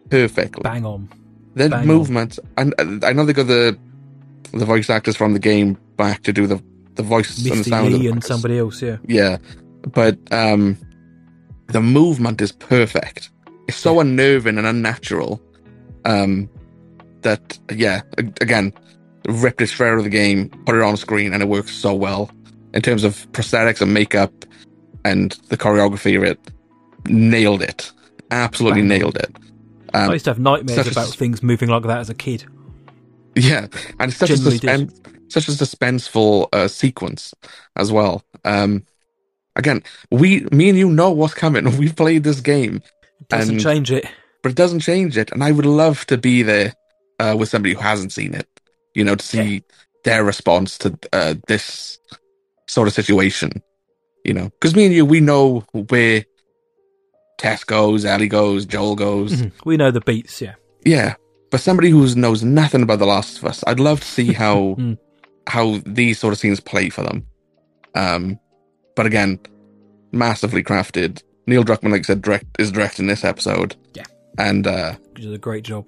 perfectly. 0.10 0.62
Bang 0.64 0.86
on. 0.86 1.08
Their 1.56 1.70
bang 1.70 1.82
on. 1.82 1.88
movements 1.88 2.40
and 2.58 2.74
uh, 2.80 3.08
I 3.08 3.14
know 3.14 3.26
they 3.26 3.34
got 3.34 3.48
the 3.48 3.78
the 4.52 4.66
voice 4.66 4.90
actors 4.90 5.16
from 5.16 5.34
the 5.34 5.40
game 5.40 5.78
back 5.98 6.24
to 6.24 6.34
do 6.34 6.48
the 6.48 6.62
the 6.96 7.04
voice 7.04 7.38
and 7.38 7.46
the 7.46 7.56
Misty 7.56 7.70
sound 7.70 7.88
of 7.88 7.94
the 7.94 8.00
Lee 8.00 8.08
and 8.08 8.24
somebody 8.24 8.58
else, 8.60 8.82
yeah. 8.82 8.98
Yeah. 9.08 9.38
But 9.94 10.18
um 10.32 10.78
the 11.68 11.82
movement 11.82 12.42
is 12.42 12.52
perfect. 12.52 13.30
It's 13.68 13.78
so 13.78 14.00
unnerving 14.00 14.58
and 14.58 14.68
unnatural. 14.68 15.42
Um 16.06 16.50
that 17.24 17.58
yeah, 17.72 18.02
again, 18.18 18.74
ripped 19.28 19.62
it 19.62 19.68
straight 19.68 19.90
out 19.92 19.98
of 19.98 20.04
the 20.04 20.10
game, 20.10 20.50
put 20.66 20.76
it 20.76 20.82
on 20.82 20.98
screen, 20.98 21.34
and 21.34 21.42
it 21.44 21.50
works 21.50 21.72
so 21.72 21.94
well. 21.94 22.30
In 22.74 22.82
terms 22.82 23.04
of 23.04 23.32
prosthetics 23.34 23.82
and 23.82 23.94
makeup 23.94 24.32
and 25.06 25.32
the 25.50 25.58
choreography 25.58 26.18
of 26.18 26.24
it, 26.24 26.40
nailed 27.08 27.62
it. 27.62 27.92
Absolutely 28.32 28.82
nailed 28.82 29.18
it. 29.18 29.36
I 29.94 30.06
Um, 30.06 30.12
used 30.14 30.26
to 30.26 30.32
have 30.32 30.40
nightmares 30.40 30.76
such 30.76 30.88
a 30.88 30.92
about 30.92 31.10
things 31.14 31.44
moving 31.44 31.70
like 31.70 31.84
that 31.84 32.00
as 32.00 32.10
a 32.10 32.16
kid. 32.16 32.46
yeah, 33.36 33.68
and 34.00 34.10
it's 34.10 34.18
such 34.18 34.32
a, 34.32 34.38
suspense, 34.38 35.00
such 35.28 35.48
a 35.48 35.52
suspenseful 35.52 36.48
uh, 36.52 36.68
sequence 36.68 37.34
as 37.76 37.92
well. 37.92 38.24
Um, 38.44 38.84
again, 39.56 39.84
we, 40.10 40.42
me 40.52 40.70
and 40.70 40.78
you 40.78 40.90
know 40.90 41.12
what's 41.12 41.34
coming. 41.36 41.78
We've 41.78 41.96
played 41.96 42.24
this 42.24 42.42
game, 42.42 42.82
It 43.22 43.28
Doesn't 43.30 43.56
And- 43.56 43.64
change 43.64 43.92
it. 43.92 44.06
but 44.42 44.52
it 44.52 44.56
doesn't 44.56 44.80
change 44.80 45.16
it. 45.18 45.32
And 45.32 45.44
I 45.44 45.52
would 45.52 45.66
love 45.68 46.06
to 46.08 46.18
be 46.18 46.42
there 46.42 46.74
uh, 47.20 47.36
with 47.38 47.50
somebody 47.50 47.74
who 47.74 47.80
hasn't 47.82 48.12
seen 48.12 48.34
it, 48.34 48.48
you 48.96 49.04
know, 49.04 49.16
to 49.16 49.26
see 49.26 49.64
their 50.04 50.24
response 50.24 50.78
to 50.80 50.98
uh, 51.14 51.36
this 51.48 51.98
sort 52.68 52.88
of 52.88 52.94
situation, 52.94 53.52
you 54.26 54.34
know, 54.34 54.46
because 54.60 54.76
me 54.76 54.86
and 54.86 54.94
you, 54.94 55.06
we 55.06 55.20
know 55.20 55.60
where 55.90 56.26
Tess 57.38 57.64
goes, 57.64 58.06
Ellie 58.06 58.28
goes, 58.28 58.66
Joel 58.66 58.96
goes, 58.96 59.34
Mhm. 59.42 59.52
We 59.66 59.78
know 59.78 59.92
the 59.92 60.02
beats, 60.02 60.42
yeah. 60.42 60.56
yeah. 60.86 61.16
But 61.52 61.62
somebody 61.62 61.90
who 61.90 62.14
knows 62.16 62.44
nothing 62.44 62.82
about 62.84 63.00
The 63.00 63.06
Last 63.06 63.38
of 63.38 63.46
Us, 63.46 63.64
I'd 63.68 63.80
love 63.80 64.00
to 64.02 64.08
see 64.08 64.34
how 64.34 64.58
Mm. 64.80 64.98
how 65.48 65.80
these 65.86 66.20
sort 66.20 66.34
of 66.34 66.40
scenes 66.40 66.60
play 66.60 66.90
for 66.90 67.04
them. 67.04 67.26
Um, 67.96 68.40
but 68.96 69.06
again, 69.06 69.40
massively 70.12 70.64
crafted. 70.64 71.22
Neil 71.46 71.64
Druckmann, 71.64 71.92
like 71.92 72.02
I 72.02 72.04
said, 72.04 72.22
direct, 72.22 72.46
is 72.60 72.72
directing 72.72 73.08
this 73.08 73.24
episode. 73.24 73.76
Yeah. 73.94 74.04
and 74.40 74.66
uh, 74.66 74.96
You 75.18 75.26
did 75.26 75.34
a 75.34 75.38
great 75.38 75.64
job. 75.64 75.86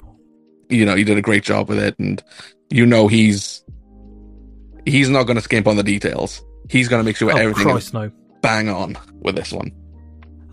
You 0.70 0.86
know, 0.86 0.96
he 0.96 1.04
did 1.04 1.18
a 1.18 1.22
great 1.22 1.44
job 1.44 1.70
with 1.70 1.80
it, 1.80 1.98
and 2.00 2.24
you 2.70 2.86
know 2.86 3.08
he's 3.08 3.64
he's 4.86 5.10
not 5.10 5.24
going 5.24 5.36
to 5.36 5.42
skimp 5.42 5.68
on 5.68 5.76
the 5.78 5.84
details. 5.84 6.44
He's 6.70 6.88
going 6.88 7.00
to 7.00 7.04
make 7.06 7.16
sure 7.16 7.32
Oh, 7.32 7.36
everything 7.36 7.64
Christ, 7.64 7.88
is 7.88 7.94
no. 7.94 8.12
bang 8.42 8.70
on 8.70 8.98
with 9.22 9.36
this 9.36 9.52
one. 9.52 9.72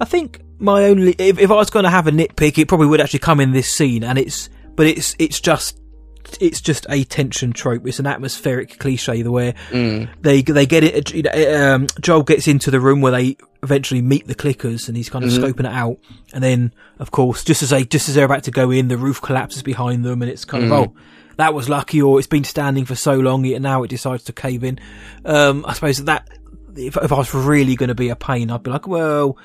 I 0.01 0.05
think 0.05 0.41
my 0.59 0.85
only 0.85 1.15
if, 1.19 1.39
if 1.39 1.51
I 1.51 1.55
was 1.55 1.71
going 1.71 1.85
to 1.85 1.91
have 1.91 2.07
a 2.07 2.11
nitpick, 2.11 2.59
it 2.59 2.69
probably 2.69 2.87
would 2.87 3.01
actually 3.01 3.21
come 3.21 3.41
in 3.41 3.53
this 3.53 3.73
scene, 3.73 4.05
and 4.05 4.19
it's 4.19 4.49
but 4.75 4.87
it's 4.87 5.15
it's 5.19 5.41
just 5.41 5.79
it's 6.41 6.61
just 6.61 6.87
a 6.89 7.05
tension 7.05 7.53
trope. 7.53 7.87
It's 7.87 7.99
an 7.99 8.07
atmospheric 8.07 8.79
cliche, 8.79 9.23
the 9.23 9.31
way 9.31 9.55
Mm. 9.71 10.09
they 10.21 10.43
they 10.43 10.67
get 10.67 10.85
it. 10.85 11.13
You 11.15 11.23
know, 11.23 11.75
um, 11.75 11.87
Joel 12.01 12.23
gets 12.23 12.47
into 12.49 12.71
the 12.71 12.81
room 12.81 13.01
where 13.01 13.13
they 13.13 13.37
eventually 13.63 14.03
meet 14.03 14.27
the 14.27 14.35
clickers, 14.35 14.89
and 14.89 14.97
he's 14.97 15.09
kind 15.09 15.25
of 15.25 15.31
Mhm. 15.31 15.39
scoping 15.53 15.61
it 15.61 15.67
out. 15.73 15.99
And 16.33 16.43
then, 16.43 16.73
of 16.99 17.11
course, 17.11 17.45
just 17.45 17.63
as 17.63 17.71
they 17.71 17.85
just 17.85 18.09
as 18.09 18.15
they're 18.15 18.25
about 18.25 18.45
to 18.45 18.51
go 18.51 18.71
in, 18.71 18.89
the 18.89 18.97
roof 18.99 19.21
collapses 19.23 19.63
behind 19.63 20.05
them, 20.05 20.23
and 20.23 20.31
it's 20.31 20.45
kind 20.45 20.65
Mhm. 20.65 20.73
of 20.73 20.89
oh. 20.89 20.95
That 21.39 21.55
was 21.55 21.67
lucky, 21.69 22.01
or 22.03 22.19
it's 22.19 22.29
been 22.29 22.45
standing 22.45 22.85
for 22.85 22.95
so 22.95 23.15
long, 23.15 23.47
and 23.47 23.63
now 23.63 23.83
it 23.83 23.89
decides 23.89 24.23
to 24.25 24.33
cave 24.35 24.63
in. 24.63 24.79
Um, 25.25 25.65
I 25.67 25.73
suppose 25.73 26.05
that 26.05 26.29
if, 26.77 26.95
if 26.97 27.11
I 27.11 27.17
was 27.17 27.33
really 27.35 27.75
going 27.75 27.89
to 27.89 27.95
be 27.95 28.11
a 28.11 28.17
pain, 28.17 28.51
I'd 28.51 28.63
be 28.63 28.71
like, 28.71 28.87
well, 28.87 29.39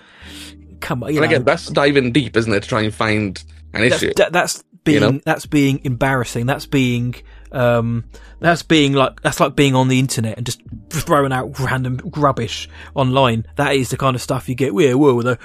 come 0.82 1.02
on, 1.04 1.13
you 1.13 1.22
And 1.22 1.30
know, 1.30 1.36
again, 1.36 1.46
that's 1.46 1.68
diving 1.68 2.12
deep, 2.12 2.36
isn't 2.36 2.54
it, 2.54 2.63
to 2.63 2.68
try 2.70 2.82
and 2.82 2.94
find 2.94 3.42
an 3.74 3.88
that's, 3.90 4.04
issue? 4.04 4.13
that- 4.18 4.34
that's 4.34 4.63
being 4.88 5.02
You 5.04 5.12
know? 5.12 5.21
that's 5.23 5.45
being 5.45 5.82
embarrassing. 5.84 6.45
That's 6.47 6.65
being 6.65 7.15
um, 7.52 8.04
that's 8.39 8.62
being 8.63 8.93
like 8.93 9.21
that's 9.21 9.39
like 9.39 9.56
being 9.56 9.73
on 9.76 9.88
the 9.88 10.00
internet 10.00 10.38
and 10.38 10.45
just 10.45 10.62
throwing 10.89 11.32
out 11.32 11.58
random 11.60 12.00
rubbish 12.15 12.67
online. 12.95 13.45
That 13.56 13.76
is 13.76 13.89
the 13.89 13.97
kind 13.97 14.15
of 14.15 14.21
stuff 14.21 14.50
you 14.50 14.56
get. 14.56 14.73
Yeah, 14.73 14.93
whoa, 14.95 15.21
the 15.21 15.39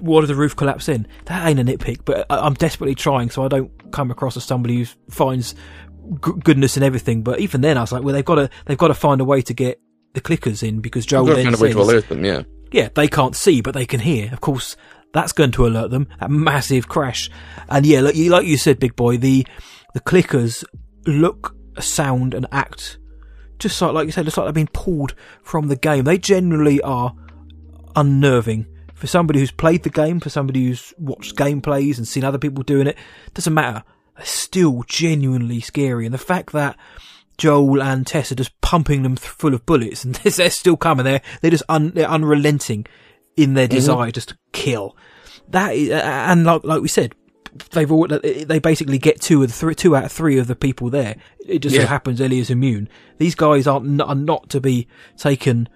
what 0.00 0.22
did 0.22 0.28
the 0.28 0.34
roof 0.34 0.56
collapse 0.56 0.88
in? 0.88 1.06
That 1.26 1.46
ain't 1.46 1.60
a 1.60 1.64
nitpick, 1.64 2.00
but 2.04 2.26
I, 2.30 2.38
I'm 2.38 2.54
desperately 2.54 2.94
trying 2.94 3.30
so 3.30 3.44
I 3.44 3.48
don't 3.48 3.70
come 3.92 4.10
across 4.10 4.36
as 4.36 4.44
somebody 4.44 4.78
who 4.78 4.84
finds 5.10 5.54
g- 6.24 6.32
goodness 6.42 6.76
in 6.76 6.82
everything. 6.82 7.22
But 7.22 7.40
even 7.40 7.60
then, 7.60 7.78
I 7.78 7.82
was 7.82 7.92
like, 7.92 8.02
well, 8.02 8.14
they've 8.14 8.24
got 8.24 8.36
to 8.36 8.50
they've 8.64 8.78
got 8.78 8.88
to 8.88 8.94
find 8.94 9.20
a 9.20 9.24
way 9.24 9.40
to 9.42 9.54
get 9.54 9.80
the 10.14 10.20
clickers 10.20 10.66
in 10.66 10.80
because 10.80 11.06
Joel 11.06 11.24
We've 11.24 11.34
got 11.34 11.36
to 11.36 11.42
then 11.44 11.52
find 11.52 11.60
a 11.60 11.62
way 11.62 11.72
to 11.72 11.78
says- 11.78 11.88
alert 11.88 12.08
them, 12.08 12.24
yeah. 12.24 12.42
yeah, 12.72 12.88
they 12.94 13.06
can't 13.06 13.36
see, 13.36 13.60
but 13.60 13.74
they 13.74 13.86
can 13.86 14.00
hear. 14.00 14.32
Of 14.32 14.40
course, 14.40 14.76
that's 15.16 15.32
going 15.32 15.52
to 15.52 15.66
alert 15.66 15.90
them. 15.90 16.08
That 16.20 16.30
massive 16.30 16.88
crash, 16.88 17.30
and 17.68 17.84
yeah, 17.86 18.00
like 18.00 18.14
you 18.14 18.30
like 18.30 18.46
you 18.46 18.56
said, 18.56 18.78
big 18.78 18.96
boy, 18.96 19.16
the 19.16 19.46
the 19.94 20.00
clickers 20.00 20.64
look, 21.06 21.56
sound, 21.80 22.34
and 22.34 22.46
act 22.52 22.98
just 23.58 23.80
like 23.80 23.92
like 23.92 24.06
you 24.06 24.12
said, 24.12 24.24
just 24.24 24.36
like 24.36 24.46
they've 24.46 24.54
been 24.54 24.68
pulled 24.68 25.14
from 25.42 25.68
the 25.68 25.76
game. 25.76 26.04
They 26.04 26.18
generally 26.18 26.80
are 26.82 27.14
unnerving 27.94 28.66
for 28.94 29.06
somebody 29.06 29.40
who's 29.40 29.50
played 29.50 29.82
the 29.82 29.90
game, 29.90 30.20
for 30.20 30.30
somebody 30.30 30.66
who's 30.66 30.92
watched 30.98 31.36
gameplays 31.36 31.98
and 31.98 32.06
seen 32.06 32.24
other 32.24 32.38
people 32.38 32.62
doing 32.62 32.86
it. 32.86 32.96
Doesn't 33.34 33.54
matter. 33.54 33.82
They're 34.16 34.26
still 34.26 34.82
genuinely 34.86 35.60
scary, 35.60 36.06
and 36.06 36.14
the 36.14 36.18
fact 36.18 36.52
that 36.52 36.76
Joel 37.38 37.82
and 37.82 38.06
Tess 38.06 38.32
are 38.32 38.36
just 38.36 38.58
pumping 38.60 39.02
them 39.02 39.16
th- 39.16 39.28
full 39.28 39.54
of 39.54 39.66
bullets, 39.66 40.04
and 40.04 40.14
they're 40.16 40.50
still 40.50 40.76
coming. 40.76 41.04
They're 41.04 41.22
they're 41.40 41.50
just 41.50 41.64
un, 41.68 41.90
they're 41.90 42.08
unrelenting 42.08 42.86
in 43.36 43.54
their 43.54 43.66
mm-hmm. 43.66 43.74
desire 43.74 44.10
just 44.10 44.30
to 44.30 44.38
kill. 44.52 44.96
That 45.50 45.74
is, 45.74 45.90
and 45.90 46.44
like 46.44 46.64
like 46.64 46.82
we 46.82 46.88
said, 46.88 47.14
they've 47.70 47.90
all 47.90 48.06
they 48.08 48.58
basically 48.58 48.98
get 48.98 49.20
two 49.20 49.42
of 49.42 49.52
three, 49.52 49.74
two 49.74 49.94
out 49.96 50.04
of 50.04 50.12
three 50.12 50.38
of 50.38 50.46
the 50.46 50.56
people 50.56 50.90
there. 50.90 51.16
It 51.46 51.60
just 51.60 51.76
so 51.76 51.82
Yeah. 51.82 51.86
happens 51.88 52.20
Ellie's 52.20 52.50
immune. 52.50 52.88
These 53.18 53.34
guys 53.34 53.66
aren't 53.66 54.00
are 54.00 54.14
not 54.14 54.50
to 54.50 54.60
be 54.60 54.88
taken 55.16 55.68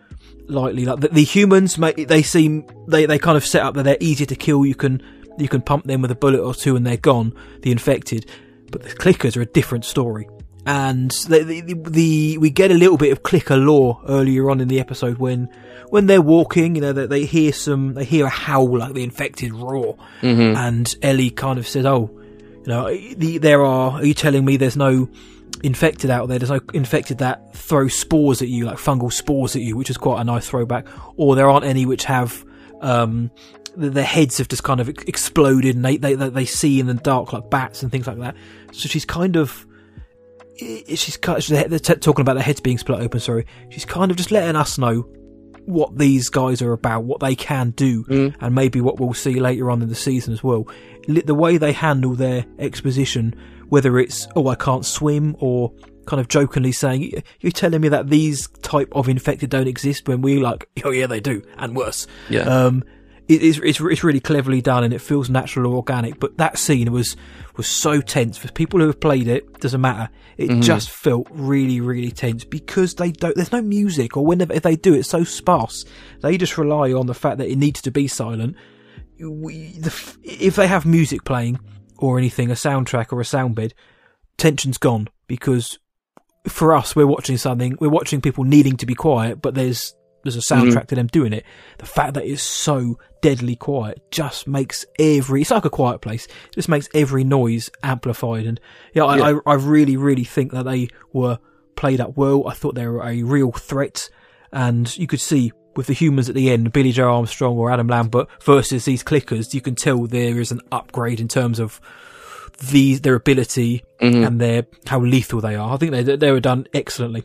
lightly. 0.48 0.84
Like 0.84 1.00
the, 1.00 1.08
the 1.08 1.22
humans, 1.24 1.78
mate, 1.78 2.08
they 2.08 2.22
seem 2.22 2.66
they 2.88 3.06
they 3.06 3.18
kind 3.18 3.36
of 3.36 3.46
set 3.46 3.62
up 3.62 3.74
that 3.74 3.84
they're 3.84 3.96
easier 4.00 4.26
to 4.26 4.36
kill. 4.36 4.66
You 4.66 4.74
can 4.74 5.02
you 5.38 5.48
can 5.48 5.62
pump 5.62 5.84
them 5.84 6.02
with 6.02 6.10
a 6.10 6.16
bullet 6.16 6.40
or 6.40 6.54
two 6.54 6.74
and 6.76 6.84
they're 6.86 6.96
gone. 6.96 7.32
The 7.62 7.70
infected, 7.70 8.26
but 8.70 8.82
the 8.82 8.90
clickers 8.90 9.36
are 9.36 9.42
a 9.42 9.46
different 9.46 9.84
story. 9.84 10.28
And 10.66 11.10
the, 11.10 11.42
the, 11.42 11.74
the 11.90 12.38
we 12.38 12.50
get 12.50 12.70
a 12.70 12.74
little 12.74 12.98
bit 12.98 13.12
of 13.12 13.22
clicker 13.22 13.56
lore 13.56 14.00
earlier 14.06 14.50
on 14.50 14.60
in 14.60 14.68
the 14.68 14.78
episode 14.78 15.18
when 15.18 15.48
when 15.88 16.06
they're 16.06 16.20
walking, 16.22 16.74
you 16.76 16.80
know, 16.82 16.92
they, 16.92 17.06
they 17.06 17.24
hear 17.24 17.52
some 17.52 17.94
they 17.94 18.04
hear 18.04 18.26
a 18.26 18.30
howl 18.30 18.78
like 18.78 18.92
the 18.92 19.02
infected 19.02 19.52
roar, 19.52 19.96
Mm-hmm. 20.20 20.56
and 20.56 20.94
Ellie 21.02 21.30
kind 21.30 21.58
of 21.58 21.66
says, 21.66 21.86
"Oh, 21.86 22.10
you 22.12 22.66
know, 22.66 22.88
the, 23.16 23.38
there 23.38 23.64
are. 23.64 23.92
Are 23.92 24.04
you 24.04 24.12
telling 24.14 24.44
me 24.44 24.58
there's 24.58 24.76
no 24.76 25.08
infected 25.64 26.10
out 26.10 26.28
there? 26.28 26.38
There's 26.38 26.50
no 26.50 26.60
infected 26.74 27.18
that 27.18 27.54
throw 27.54 27.88
spores 27.88 28.42
at 28.42 28.48
you, 28.48 28.66
like 28.66 28.76
fungal 28.76 29.10
spores 29.12 29.56
at 29.56 29.62
you, 29.62 29.76
which 29.76 29.88
is 29.90 29.96
quite 29.96 30.20
a 30.20 30.24
nice 30.24 30.46
throwback. 30.48 30.86
Or 31.16 31.36
there 31.36 31.48
aren't 31.50 31.64
any 31.64 31.86
which 31.86 32.04
have 32.04 32.44
um, 32.82 33.30
their 33.76 34.04
heads 34.04 34.38
have 34.38 34.48
just 34.48 34.62
kind 34.62 34.78
of 34.80 34.88
exploded 34.90 35.74
and 35.74 35.84
they, 35.84 35.96
they 35.96 36.14
they 36.14 36.28
they 36.28 36.44
see 36.44 36.80
in 36.80 36.86
the 36.86 36.94
dark 36.94 37.32
like 37.32 37.48
bats 37.48 37.82
and 37.82 37.90
things 37.90 38.06
like 38.06 38.18
that. 38.18 38.36
So 38.72 38.88
she's 38.88 39.06
kind 39.06 39.36
of." 39.36 39.66
She's 40.60 41.16
kind 41.16 41.40
they're 41.42 41.78
t- 41.78 41.94
talking 41.96 42.22
about 42.22 42.34
their 42.34 42.42
heads 42.42 42.60
being 42.60 42.78
split 42.78 43.00
open. 43.00 43.20
Sorry, 43.20 43.46
she's 43.70 43.84
kind 43.84 44.10
of 44.10 44.16
just 44.16 44.30
letting 44.30 44.56
us 44.56 44.78
know 44.78 45.06
what 45.66 45.96
these 45.98 46.28
guys 46.30 46.62
are 46.62 46.72
about, 46.72 47.04
what 47.04 47.20
they 47.20 47.34
can 47.34 47.70
do, 47.70 48.04
Mm. 48.04 48.34
and 48.40 48.54
maybe 48.54 48.80
what 48.80 48.98
we'll 48.98 49.14
see 49.14 49.38
later 49.40 49.70
on 49.70 49.82
in 49.82 49.88
the 49.88 49.94
season 49.94 50.32
as 50.32 50.42
well. 50.42 50.66
The 51.06 51.34
way 51.34 51.56
they 51.58 51.72
handle 51.72 52.14
their 52.14 52.44
exposition, 52.58 53.34
whether 53.68 53.98
it's 53.98 54.26
"oh 54.36 54.48
I 54.48 54.54
can't 54.54 54.84
swim" 54.84 55.36
or 55.38 55.72
kind 56.06 56.20
of 56.20 56.28
jokingly 56.28 56.72
saying 56.72 57.12
"you're 57.40 57.52
telling 57.52 57.80
me 57.80 57.88
that 57.88 58.08
these 58.08 58.48
type 58.62 58.88
of 58.92 59.08
infected 59.08 59.50
don't 59.50 59.68
exist," 59.68 60.08
when 60.08 60.22
we 60.22 60.40
like 60.40 60.68
"oh 60.84 60.90
yeah 60.90 61.06
they 61.06 61.20
do," 61.20 61.42
and 61.58 61.76
worse. 61.76 62.06
Yeah. 62.28 62.42
Um, 62.42 62.82
it's, 63.30 63.58
it's 63.58 63.80
it's 63.80 64.04
really 64.04 64.20
cleverly 64.20 64.60
done 64.60 64.84
and 64.84 64.92
it 64.92 65.00
feels 65.00 65.30
natural 65.30 65.72
or 65.72 65.76
organic. 65.76 66.18
But 66.18 66.36
that 66.38 66.58
scene 66.58 66.90
was 66.92 67.16
was 67.56 67.66
so 67.66 68.00
tense 68.00 68.36
for 68.36 68.50
people 68.52 68.80
who 68.80 68.86
have 68.86 69.00
played 69.00 69.28
it. 69.28 69.60
Doesn't 69.60 69.80
matter. 69.80 70.10
It 70.36 70.50
mm-hmm. 70.50 70.60
just 70.62 70.90
felt 70.90 71.28
really 71.30 71.80
really 71.80 72.10
tense 72.10 72.44
because 72.44 72.94
they 72.94 73.12
don't. 73.12 73.36
There's 73.36 73.52
no 73.52 73.62
music 73.62 74.16
or 74.16 74.26
whenever 74.26 74.52
if 74.52 74.62
they 74.62 74.76
do 74.76 74.94
it's 74.94 75.08
so 75.08 75.24
sparse. 75.24 75.84
They 76.22 76.36
just 76.36 76.58
rely 76.58 76.92
on 76.92 77.06
the 77.06 77.14
fact 77.14 77.38
that 77.38 77.48
it 77.48 77.56
needs 77.56 77.80
to 77.82 77.90
be 77.90 78.08
silent. 78.08 78.56
We, 79.20 79.72
the, 79.72 79.94
if 80.22 80.56
they 80.56 80.66
have 80.66 80.86
music 80.86 81.24
playing 81.24 81.60
or 81.98 82.18
anything, 82.18 82.50
a 82.50 82.54
soundtrack 82.54 83.12
or 83.12 83.20
a 83.20 83.24
sound 83.24 83.54
bed, 83.54 83.74
tension's 84.38 84.78
gone 84.78 85.08
because 85.26 85.78
for 86.48 86.74
us 86.74 86.96
we're 86.96 87.06
watching 87.06 87.36
something. 87.36 87.76
We're 87.78 87.90
watching 87.90 88.22
people 88.22 88.44
needing 88.44 88.76
to 88.78 88.86
be 88.86 88.94
quiet, 88.94 89.42
but 89.42 89.54
there's 89.54 89.94
there's 90.22 90.36
a 90.36 90.40
soundtrack 90.40 90.86
to 90.88 90.94
them 90.94 91.06
doing 91.06 91.32
it. 91.32 91.44
The 91.78 91.86
fact 91.86 92.14
that 92.14 92.24
it's 92.24 92.42
so 92.42 92.98
deadly 93.22 93.56
quiet 93.56 94.00
just 94.10 94.46
makes 94.46 94.84
every, 94.98 95.42
it's 95.42 95.50
like 95.50 95.64
a 95.64 95.70
quiet 95.70 96.00
place. 96.00 96.26
It 96.26 96.54
just 96.56 96.68
makes 96.68 96.88
every 96.94 97.24
noise 97.24 97.70
amplified. 97.82 98.46
And 98.46 98.60
yeah, 98.94 99.04
I, 99.04 99.16
Yeah. 99.30 99.38
I, 99.46 99.52
I 99.52 99.54
really, 99.54 99.96
really 99.96 100.24
think 100.24 100.52
that 100.52 100.64
they 100.64 100.88
were 101.12 101.38
played 101.76 102.00
up 102.00 102.16
well. 102.16 102.46
I 102.48 102.54
thought 102.54 102.74
they 102.74 102.86
were 102.86 103.02
a 103.06 103.22
real 103.22 103.52
threat. 103.52 104.08
And 104.52 104.94
you 104.98 105.06
could 105.06 105.20
see 105.20 105.52
with 105.76 105.86
the 105.86 105.92
humans 105.94 106.28
at 106.28 106.34
the 106.34 106.50
end, 106.50 106.72
Billie 106.72 106.92
Joe 106.92 107.14
Armstrong 107.14 107.56
or 107.56 107.70
Adam 107.70 107.86
Lambert 107.88 108.28
versus 108.42 108.84
these 108.84 109.04
clickers, 109.04 109.54
you 109.54 109.60
can 109.60 109.74
tell 109.76 110.06
there 110.06 110.40
is 110.40 110.50
an 110.50 110.60
upgrade 110.72 111.20
in 111.20 111.28
terms 111.28 111.58
of 111.60 111.80
these, 112.70 113.00
their 113.00 113.14
ability 113.14 113.84
Mhm. 114.02 114.26
and 114.26 114.40
their, 114.40 114.66
how 114.86 115.00
lethal 115.00 115.40
they 115.40 115.54
are. 115.54 115.72
I 115.72 115.76
think 115.76 115.92
they, 115.92 116.02
they 116.16 116.32
were 116.32 116.40
done 116.40 116.66
excellently. 116.74 117.24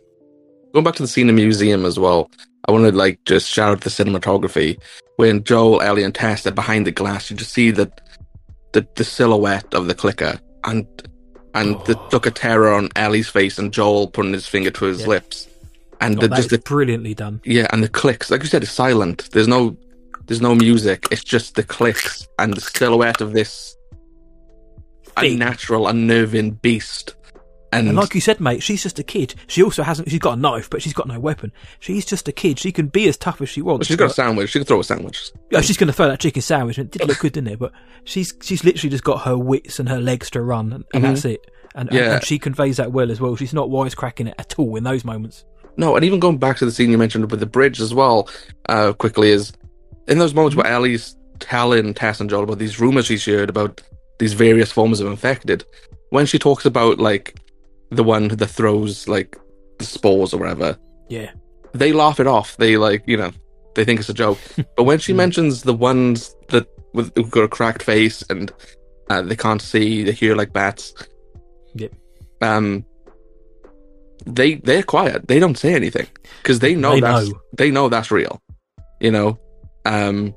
Going 0.76 0.84
back 0.84 0.96
to 0.96 1.04
the 1.04 1.08
scene 1.08 1.30
in 1.30 1.36
the 1.38 1.42
museum 1.42 1.86
as 1.86 1.98
well, 1.98 2.30
I 2.68 2.74
want 2.74 2.84
to 2.84 2.92
like 2.92 3.24
just 3.24 3.50
shout 3.50 3.72
out 3.72 3.80
the 3.80 3.90
cinematography 3.90 4.78
when 5.16 5.42
Joel, 5.46 5.82
Ellie, 5.82 6.04
and 6.04 6.14
Tess 6.14 6.46
are 6.46 6.52
behind 6.52 6.86
the 6.86 6.92
glass. 6.92 7.32
You 7.32 7.38
just 7.38 7.54
see 7.54 7.72
the 7.72 7.90
the, 8.74 8.86
the 8.96 9.06
silhouette 9.06 9.74
of 9.74 9.88
the 9.88 9.96
clicker 9.96 10.38
and 10.66 10.86
and 11.54 11.76
the 11.86 11.98
oh. 11.98 12.10
look 12.12 12.26
of 12.26 12.34
terror 12.34 12.74
on 12.74 12.90
Ellie's 12.98 13.30
face 13.30 13.58
and 13.58 13.72
Joel 13.72 14.08
putting 14.10 14.34
his 14.34 14.48
finger 14.50 14.70
to 14.72 14.84
his 14.84 15.04
Yeah. 15.04 15.08
lips, 15.08 15.48
and 16.02 16.18
Oh, 16.18 16.22
the, 16.24 16.28
that 16.28 16.36
just 16.36 16.50
the 16.50 16.58
brilliantly 16.58 17.14
done. 17.14 17.40
yeah, 17.46 17.68
and 17.72 17.82
the 17.82 17.88
clicks. 17.88 18.30
Like 18.30 18.44
you 18.44 18.50
said, 18.50 18.62
it's 18.62 18.72
silent. 18.74 19.30
There's 19.32 19.48
no 19.48 19.78
there's 20.28 20.42
no 20.42 20.56
music. 20.56 21.08
It's 21.10 21.23
just 21.23 21.56
the 21.56 21.63
clicks 21.63 22.28
and 22.38 22.54
the 22.54 22.60
silhouette 22.60 23.21
of 23.21 23.32
this 23.32 23.78
unnatural, 25.15 25.88
unnerving 25.88 26.52
beast. 26.56 27.15
And, 27.80 27.88
And 27.90 27.98
like 27.98 28.15
you 28.15 28.21
said, 28.21 28.40
mate, 28.40 28.63
she's 28.63 28.84
just 28.84 29.00
a 29.00 29.04
kid. 29.04 29.36
She 29.48 29.62
also 29.63 29.84
hasn't. 29.84 30.10
She's 30.10 30.19
got 30.19 30.38
a 30.38 30.42
knife, 30.42 30.69
but 30.69 30.82
she's 30.82 30.94
got 30.94 31.08
no 31.08 31.19
weapon. 31.19 31.52
She's 31.80 32.06
just 32.06 32.28
a 32.28 32.32
kid. 32.32 32.60
She 32.60 32.71
can 32.71 32.88
be 32.88 33.08
as 33.08 33.17
tough 33.17 33.42
as 33.42 33.50
she 33.50 33.62
wants. 33.62 33.88
she's 33.88 33.96
got 33.98 34.12
a 34.12 34.13
sandwich. 34.13 34.52
She 34.52 34.60
can 34.60 34.65
throw 34.65 34.80
a 34.80 34.84
sandwich. 34.84 35.32
Yeah, 35.52 35.62
she's 35.62 35.78
going 35.78 35.88
to 35.88 35.94
throw 35.94 36.08
that 36.08 36.19
chicken 36.19 36.42
sandwich, 36.42 36.78
it 36.80 36.92
did 36.92 37.08
look 37.08 37.19
good, 37.19 37.34
didn't 37.34 37.54
it? 37.54 37.60
But 37.60 37.71
she's 38.04 38.34
she's 38.42 38.63
literally 38.63 38.90
just 38.92 39.04
got 39.04 39.21
her 39.23 39.38
wits 39.38 39.80
and 39.80 39.90
her 39.90 40.00
legs 40.02 40.30
to 40.32 40.42
run, 40.42 40.73
and, 40.73 40.84
and 40.94 41.04
Mhm. 41.04 41.08
that's 41.08 41.26
it. 41.26 41.42
And, 41.76 41.90
and- 41.90 41.98
Yeah. 41.98 42.13
and 42.15 42.23
she 42.26 42.40
conveys 42.40 42.78
that 42.78 42.92
well 42.92 43.12
as 43.12 43.19
well. 43.19 43.36
She's 43.36 43.54
not 43.54 43.69
wisecracking 43.69 44.28
it 44.30 44.36
at 44.38 44.58
all 44.58 44.76
in 44.78 44.84
those 44.84 45.04
moments. 45.04 45.44
No, 45.78 45.96
and 45.98 46.06
even 46.06 46.21
going 46.21 46.38
back 46.38 46.58
to 46.60 46.65
the 46.65 46.71
scene 46.71 46.90
you 46.90 46.98
mentioned 46.98 47.30
with 47.30 47.42
the 47.42 47.46
bridge 47.46 47.82
as 47.82 47.94
well, 47.94 48.30
uh, 48.69 48.94
quickly 48.94 49.30
is 49.32 49.52
in 50.08 50.19
those 50.19 50.34
moments 50.34 50.56
where 50.56 50.65
Ellie's 50.67 51.17
telling 51.40 51.94
Tess 51.94 52.21
and 52.21 52.30
Joel 52.30 52.44
about 52.44 52.60
these 52.60 52.80
rumors 52.80 53.08
she's 53.08 53.26
heard 53.26 53.50
about 53.50 53.82
these 54.19 54.32
various 54.32 54.71
forms 54.71 55.02
of 55.02 55.08
infected. 55.08 55.65
When 56.12 56.26
she 56.26 56.40
talks 56.40 56.65
about 56.65 56.98
like 57.00 57.36
the 57.96 58.04
one 58.04 58.27
that 58.29 58.48
throws 58.48 59.08
like 59.08 59.37
the 59.79 59.85
spores 59.85 60.33
or 60.33 60.37
whatever, 60.39 60.77
Yeah, 61.10 61.31
they 61.73 61.91
laugh 61.93 62.19
it 62.19 62.27
off. 62.27 62.58
They 62.58 62.77
like 62.77 63.04
you 63.08 63.17
know 63.17 63.31
they 63.75 63.83
think 63.85 64.00
it's 64.00 64.10
a 64.10 64.13
joke. 64.13 64.37
but 64.77 64.83
when 64.83 65.00
she 65.00 65.13
Mm. 65.13 65.17
mentions 65.17 65.63
the 65.63 65.73
ones 65.73 66.35
that 66.50 66.67
with 66.93 67.12
who've 67.15 67.31
got 67.31 67.43
a 67.43 67.48
cracked 67.50 67.83
face 67.83 68.23
and 68.29 68.52
uh, 69.10 69.21
they 69.21 69.35
can't 69.35 69.62
see, 69.62 70.04
they 70.04 70.12
hear 70.13 70.35
like 70.35 70.54
bats. 70.54 70.93
Yep. 71.75 71.93
Um. 72.41 72.85
They 74.25 74.56
they're 74.56 74.83
quiet. 74.83 75.27
They 75.27 75.39
don't 75.39 75.58
say 75.58 75.73
anything 75.75 76.08
because 76.41 76.60
they 76.60 76.73
know 76.73 76.93
They 76.93 77.02
that's 77.02 77.29
know. 77.29 77.41
they 77.58 77.69
know 77.71 77.89
that's 77.89 78.12
real. 78.12 78.41
You 79.00 79.12
know. 79.12 79.39
Um. 79.85 80.33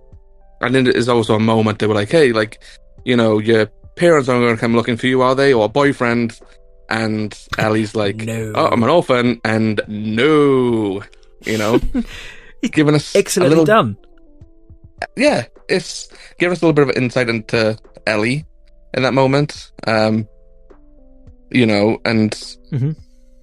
and 0.61 0.75
then 0.75 0.85
there's 0.85 1.09
also 1.09 1.35
a 1.37 1.41
moment 1.41 1.79
they 1.79 1.87
were 1.87 1.95
like, 1.95 2.11
"Hey, 2.11 2.33
like, 2.33 2.63
you 3.05 3.17
know, 3.17 3.39
your 3.39 3.67
parents 3.97 4.29
aren't 4.29 4.43
going 4.45 4.55
to 4.57 4.61
come 4.61 4.75
looking 4.77 4.97
for 4.97 5.07
you, 5.07 5.23
are 5.23 5.35
they? 5.35 5.55
Or 5.55 5.65
a 5.67 5.69
boyfriend?" 5.69 6.39
And 6.89 7.39
Ellie's 7.59 7.95
like, 7.95 8.17
No. 8.25 8.53
"Oh, 8.55 8.67
I'm 8.67 8.83
an 8.83 8.89
orphan," 8.89 9.41
and 9.45 9.81
no, 9.89 11.03
you 11.45 11.59
know, 11.59 11.81
giving 12.73 12.95
us 12.95 13.15
a 13.15 13.19
Excellently 13.19 13.51
little 13.51 13.65
done. 13.65 13.97
yeah, 15.17 15.45
it's 15.69 16.09
give 16.39 16.51
us 16.53 16.63
a 16.63 16.67
little 16.67 16.73
bit 16.85 16.89
of 16.89 17.03
insight 17.03 17.29
into 17.29 17.77
Ellie 18.07 18.45
in 18.95 19.03
that 19.03 19.13
moment. 19.15 19.71
Um, 19.87 20.27
you 21.51 21.67
know, 21.67 21.99
and 22.05 22.33
Mhm. 22.73 22.97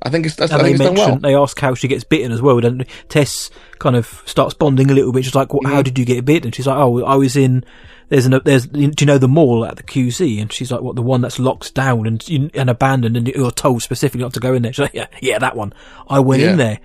I 0.03 0.09
think 0.09 0.25
it's, 0.27 0.39
I 0.39 0.43
And 0.45 0.61
think 0.61 0.77
they 0.77 0.85
it's 0.85 0.97
well. 0.99 1.17
they 1.17 1.35
ask 1.35 1.59
how 1.59 1.73
she 1.73 1.87
gets 1.87 2.03
bitten 2.03 2.31
as 2.31 2.41
well. 2.41 2.59
Don't? 2.59 2.83
Tess 3.09 3.49
kind 3.79 3.95
of 3.95 4.21
starts 4.25 4.53
bonding 4.53 4.91
a 4.91 4.93
little 4.93 5.11
bit. 5.11 5.23
She's 5.25 5.33
like, 5.35 5.51
well, 5.53 5.71
"How 5.71 5.81
did 5.81 5.97
you 5.97 6.05
get 6.05 6.25
bitten?" 6.25 6.47
And 6.47 6.55
she's 6.55 6.67
like, 6.67 6.77
"Oh, 6.77 7.03
I 7.03 7.15
was 7.15 7.35
in." 7.35 7.63
There's 8.09 8.25
an 8.25 8.39
there's 8.45 8.67
do 8.67 8.91
you 8.99 9.05
know 9.05 9.17
the 9.17 9.27
mall 9.27 9.65
at 9.65 9.77
the 9.77 9.83
QZ? 9.83 10.41
And 10.41 10.51
she's 10.53 10.71
like, 10.71 10.81
"What 10.81 10.95
the 10.95 11.01
one 11.01 11.21
that's 11.21 11.39
locked 11.39 11.73
down 11.73 12.05
and 12.05 12.51
and 12.53 12.69
abandoned 12.69 13.17
and 13.17 13.27
you're 13.27 13.51
told 13.51 13.81
specifically 13.81 14.21
not 14.21 14.33
to 14.33 14.39
go 14.39 14.53
in 14.53 14.61
there?" 14.61 14.73
She's 14.73 14.79
like, 14.83 14.93
"Yeah, 14.93 15.07
yeah, 15.21 15.39
that 15.39 15.55
one. 15.55 15.73
I 16.07 16.19
went 16.19 16.41
Yeah. 16.43 16.51
in 16.51 16.57
there." 16.57 16.79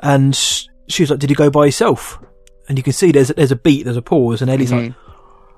And 0.00 0.34
she 0.34 1.02
was 1.02 1.10
like, 1.10 1.18
"Did 1.18 1.30
you 1.30 1.36
go 1.36 1.50
by 1.50 1.66
yourself?" 1.66 2.18
And 2.68 2.78
you 2.78 2.82
can 2.84 2.92
see 2.92 3.12
there's 3.12 3.28
there's 3.28 3.52
a 3.52 3.56
beat, 3.56 3.84
there's 3.84 3.96
a 3.96 4.02
pause, 4.02 4.40
and 4.40 4.50
Ellie's 4.50 4.72
like, 4.72 4.92
Mhm. 4.92 4.94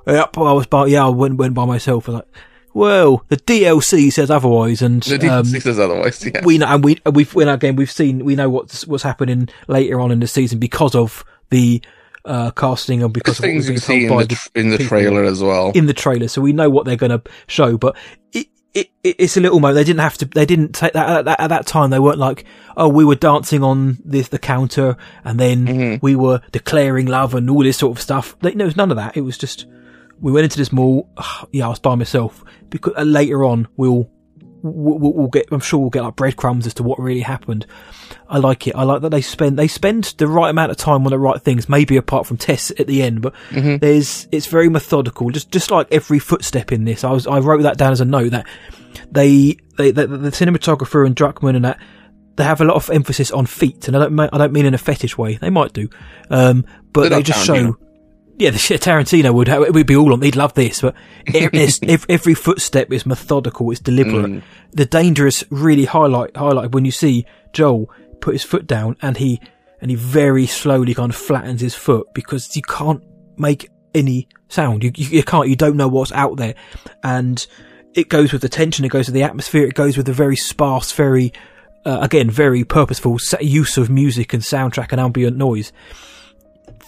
"Yep, 0.06 0.38
I 0.38 0.52
was 0.52 0.66
by 0.66 0.86
yeah, 0.86 1.06
I 1.06 1.08
went 1.10 1.36
went 1.36 1.54
by 1.54 1.64
myself." 1.64 2.08
I'm 2.08 2.14
like, 2.14 2.24
"Well, 2.72 3.24
the 3.28 3.36
DLC 3.36 4.10
says 4.12 4.30
otherwise." 4.30 4.82
And 4.82 5.02
The 5.02 5.14
um, 5.32 5.44
DLC 5.44 5.62
says 5.62 5.78
otherwise. 5.78 6.24
Yeah. 6.24 6.44
we 6.44 6.58
know, 6.58 6.66
and 6.66 6.82
we 6.82 6.98
we've 7.12 7.32
when 7.34 7.48
again 7.48 7.76
we've 7.76 7.90
seen 7.90 8.24
we 8.24 8.34
know 8.34 8.48
what's 8.50 8.86
what's 8.86 9.04
happening 9.04 9.48
later 9.68 10.00
on 10.00 10.10
in 10.10 10.18
the 10.20 10.26
season 10.26 10.58
because 10.58 10.94
of 10.94 11.24
the 11.50 11.80
uh, 12.24 12.50
casting 12.52 13.02
and 13.02 13.12
because 13.12 13.38
of 13.38 13.44
what 13.44 13.48
things 13.48 13.66
been 13.68 13.78
see 13.78 14.06
in 14.06 14.16
the, 14.16 14.26
tr- 14.26 14.48
in 14.54 14.68
the 14.70 14.78
trailer 14.78 15.24
as 15.24 15.42
well. 15.42 15.70
in 15.74 15.86
the 15.86 15.92
trailer, 15.94 16.28
so 16.28 16.40
we 16.40 16.52
know 16.52 16.70
what 16.70 16.84
they're 16.86 16.96
going 16.96 17.10
to 17.10 17.22
show. 17.46 17.76
But 17.76 17.96
it, 18.32 18.46
it 18.72 18.90
it's 19.02 19.36
a 19.36 19.40
little 19.40 19.60
moment. 19.60 19.76
They 19.76 19.84
didn't 19.84 20.00
have 20.00 20.16
to. 20.18 20.24
They 20.24 20.46
didn't 20.46 20.72
take 20.72 20.94
that 20.94 21.08
at, 21.08 21.24
that 21.26 21.40
at 21.40 21.48
that 21.48 21.66
time. 21.66 21.90
They 21.90 21.98
weren't 21.98 22.18
like, 22.18 22.44
oh, 22.76 22.88
we 22.88 23.04
were 23.04 23.14
dancing 23.14 23.62
on 23.62 23.98
this 24.04 24.28
the 24.28 24.38
counter, 24.38 24.96
and 25.24 25.38
then 25.38 25.66
Mhm. 25.66 26.02
we 26.02 26.16
were 26.16 26.40
declaring 26.52 27.06
love 27.06 27.34
and 27.34 27.48
all 27.50 27.62
this 27.62 27.76
sort 27.78 27.96
of 27.96 28.02
stuff. 28.02 28.36
They, 28.40 28.54
no, 28.54 28.64
it 28.64 28.68
was 28.68 28.76
none 28.76 28.90
of 28.90 28.96
that. 28.96 29.16
It 29.16 29.20
was 29.22 29.36
just 29.38 29.66
we 30.20 30.32
went 30.32 30.44
into 30.44 30.56
this 30.58 30.72
mall. 30.72 31.08
yeah, 31.52 31.66
I 31.66 31.68
was 31.68 31.78
by 31.78 31.94
myself 31.94 32.42
because 32.70 32.94
uh, 32.96 33.02
later 33.02 33.44
on 33.44 33.68
we'll. 33.76 34.10
We'll, 34.66 34.98
we'll 35.12 35.28
get. 35.28 35.46
I'm 35.50 35.60
sure 35.60 35.78
we'll 35.78 35.90
get 35.90 36.02
like 36.04 36.16
breadcrumbs 36.16 36.66
as 36.66 36.72
to 36.74 36.82
what 36.82 36.98
really 36.98 37.20
happened. 37.20 37.66
I 38.30 38.38
like 38.38 38.66
it. 38.66 38.74
I 38.74 38.84
like 38.84 39.02
that 39.02 39.10
they 39.10 39.20
spend 39.20 39.58
they 39.58 39.68
spend 39.68 40.04
the 40.16 40.26
right 40.26 40.48
amount 40.48 40.70
of 40.70 40.78
time 40.78 41.04
on 41.04 41.10
the 41.10 41.18
right 41.18 41.38
things. 41.40 41.68
Maybe 41.68 41.98
apart 41.98 42.26
from 42.26 42.38
Tess 42.38 42.70
at 42.78 42.86
the 42.86 43.02
end, 43.02 43.20
but 43.20 43.34
Mhm. 43.50 43.78
there's 43.80 44.26
it's 44.32 44.46
very 44.46 44.70
methodical. 44.70 45.28
Just 45.28 45.50
just 45.50 45.70
like 45.70 45.88
every 45.92 46.18
footstep 46.18 46.72
in 46.72 46.84
this, 46.86 47.04
I 47.04 47.12
was 47.12 47.26
I 47.26 47.40
wrote 47.40 47.62
that 47.62 47.76
down 47.76 47.92
as 47.92 48.00
a 48.00 48.06
note 48.06 48.30
that 48.30 48.46
they 49.12 49.58
they 49.76 49.90
the, 49.90 50.06
the 50.06 50.30
cinematographer 50.30 51.06
and 51.06 51.14
Druckmann 51.14 51.56
and 51.56 51.64
that 51.66 51.78
they 52.36 52.44
have 52.44 52.60
a 52.60 52.64
lot 52.64 52.76
of 52.76 52.88
emphasis 52.90 53.30
on 53.30 53.46
feet, 53.46 53.86
and 53.86 53.96
I 53.96 54.00
don't 54.00 54.18
I 54.18 54.38
don't 54.38 54.52
mean 54.52 54.66
in 54.66 54.72
a 54.74 54.78
fetish 54.78 55.18
way. 55.18 55.34
They 55.36 55.50
might 55.50 55.72
do, 55.74 55.88
um, 56.30 56.64
but 56.92 57.02
they 57.10 57.22
just 57.22 57.44
show. 57.44 57.76
Yeah, 58.36 58.50
the 58.50 58.58
shit 58.58 58.80
Tarantino 58.80 59.32
would 59.32 59.46
have, 59.48 59.72
we'd 59.74 59.86
be 59.86 59.94
all 59.96 60.12
on. 60.12 60.20
He'd 60.22 60.34
love 60.36 60.54
this, 60.54 60.80
but 60.80 60.94
e- 61.28 61.38
it's- 61.52 61.78
ev- 61.82 62.06
every 62.08 62.34
footstep 62.34 62.92
is 62.92 63.06
methodical. 63.06 63.70
It's 63.70 63.80
deliberate. 63.80 64.26
Mm. 64.26 64.42
The 64.72 64.86
danger 64.86 65.26
is 65.26 65.46
really 65.50 65.84
highlight 65.84 66.32
highlighted 66.34 66.72
when 66.72 66.84
you 66.84 66.90
see 66.90 67.26
Joel 67.52 67.88
put 68.20 68.34
his 68.34 68.42
foot 68.42 68.66
down 68.66 68.96
and 69.02 69.16
he 69.16 69.40
and 69.80 69.90
he 69.90 69.96
very 69.96 70.46
slowly 70.46 70.94
kind 70.94 71.10
of 71.10 71.16
flattens 71.16 71.60
his 71.60 71.74
foot 71.74 72.06
because 72.14 72.56
you 72.56 72.62
can't 72.62 73.02
make 73.36 73.68
any 73.94 74.28
sound. 74.48 74.82
You, 74.82 74.90
you, 74.96 75.18
you 75.18 75.22
can't. 75.22 75.48
You 75.48 75.56
don't 75.56 75.76
know 75.76 75.88
what's 75.88 76.10
out 76.12 76.36
there, 76.36 76.54
and 77.04 77.46
it 77.94 78.08
goes 78.08 78.32
with 78.32 78.42
the 78.42 78.48
tension. 78.48 78.84
It 78.84 78.88
goes 78.88 79.06
with 79.06 79.14
the 79.14 79.22
atmosphere. 79.22 79.64
It 79.68 79.74
goes 79.74 79.96
with 79.96 80.06
the 80.06 80.12
very 80.12 80.36
sparse, 80.36 80.90
very 80.90 81.32
uh, 81.84 81.98
again 82.02 82.30
very 82.30 82.64
purposeful 82.64 83.18
use 83.40 83.76
of 83.76 83.90
music 83.90 84.32
and 84.32 84.42
soundtrack 84.42 84.88
and 84.90 85.00
ambient 85.00 85.36
noise. 85.36 85.72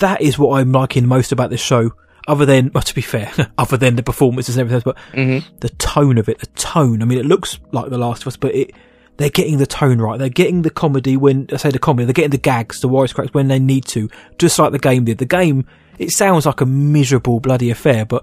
That 0.00 0.20
is 0.20 0.38
what 0.38 0.58
I'm 0.60 0.72
liking 0.72 1.06
most 1.06 1.32
about 1.32 1.50
this 1.50 1.60
show. 1.60 1.92
Other 2.28 2.44
than, 2.44 2.70
well, 2.74 2.82
to 2.82 2.94
be 2.94 3.02
fair, 3.02 3.32
other 3.58 3.76
than 3.76 3.96
the 3.96 4.02
performances 4.02 4.56
and 4.56 4.62
everything 4.68 4.74
else, 4.76 4.84
but 5.12 5.18
Mhm. 5.18 5.44
the 5.60 5.68
tone 5.70 6.18
of 6.18 6.28
it, 6.28 6.38
the 6.40 6.46
tone. 6.48 7.02
I 7.02 7.04
mean, 7.04 7.18
it 7.18 7.26
looks 7.26 7.58
like 7.72 7.88
The 7.90 7.98
Last 7.98 8.22
of 8.22 8.28
Us, 8.28 8.36
but 8.36 8.54
it 8.54 8.72
they're 9.18 9.30
getting 9.30 9.56
the 9.56 9.66
tone 9.66 9.98
right. 9.98 10.18
They're 10.18 10.28
getting 10.28 10.60
the 10.60 10.68
comedy 10.68 11.16
when 11.16 11.46
I 11.50 11.56
say 11.56 11.70
the 11.70 11.78
comedy, 11.78 12.04
they're 12.04 12.12
getting 12.12 12.32
the 12.32 12.36
gags, 12.36 12.80
the 12.80 12.88
wisecracks 12.88 13.32
when 13.32 13.48
they 13.48 13.58
need 13.58 13.86
to, 13.86 14.10
just 14.38 14.58
like 14.58 14.72
the 14.72 14.78
game 14.78 15.06
did. 15.06 15.16
The 15.16 15.24
game, 15.24 15.64
it 15.98 16.10
sounds 16.10 16.44
like 16.44 16.60
a 16.60 16.66
miserable 16.66 17.40
bloody 17.40 17.70
affair, 17.70 18.04
but 18.04 18.22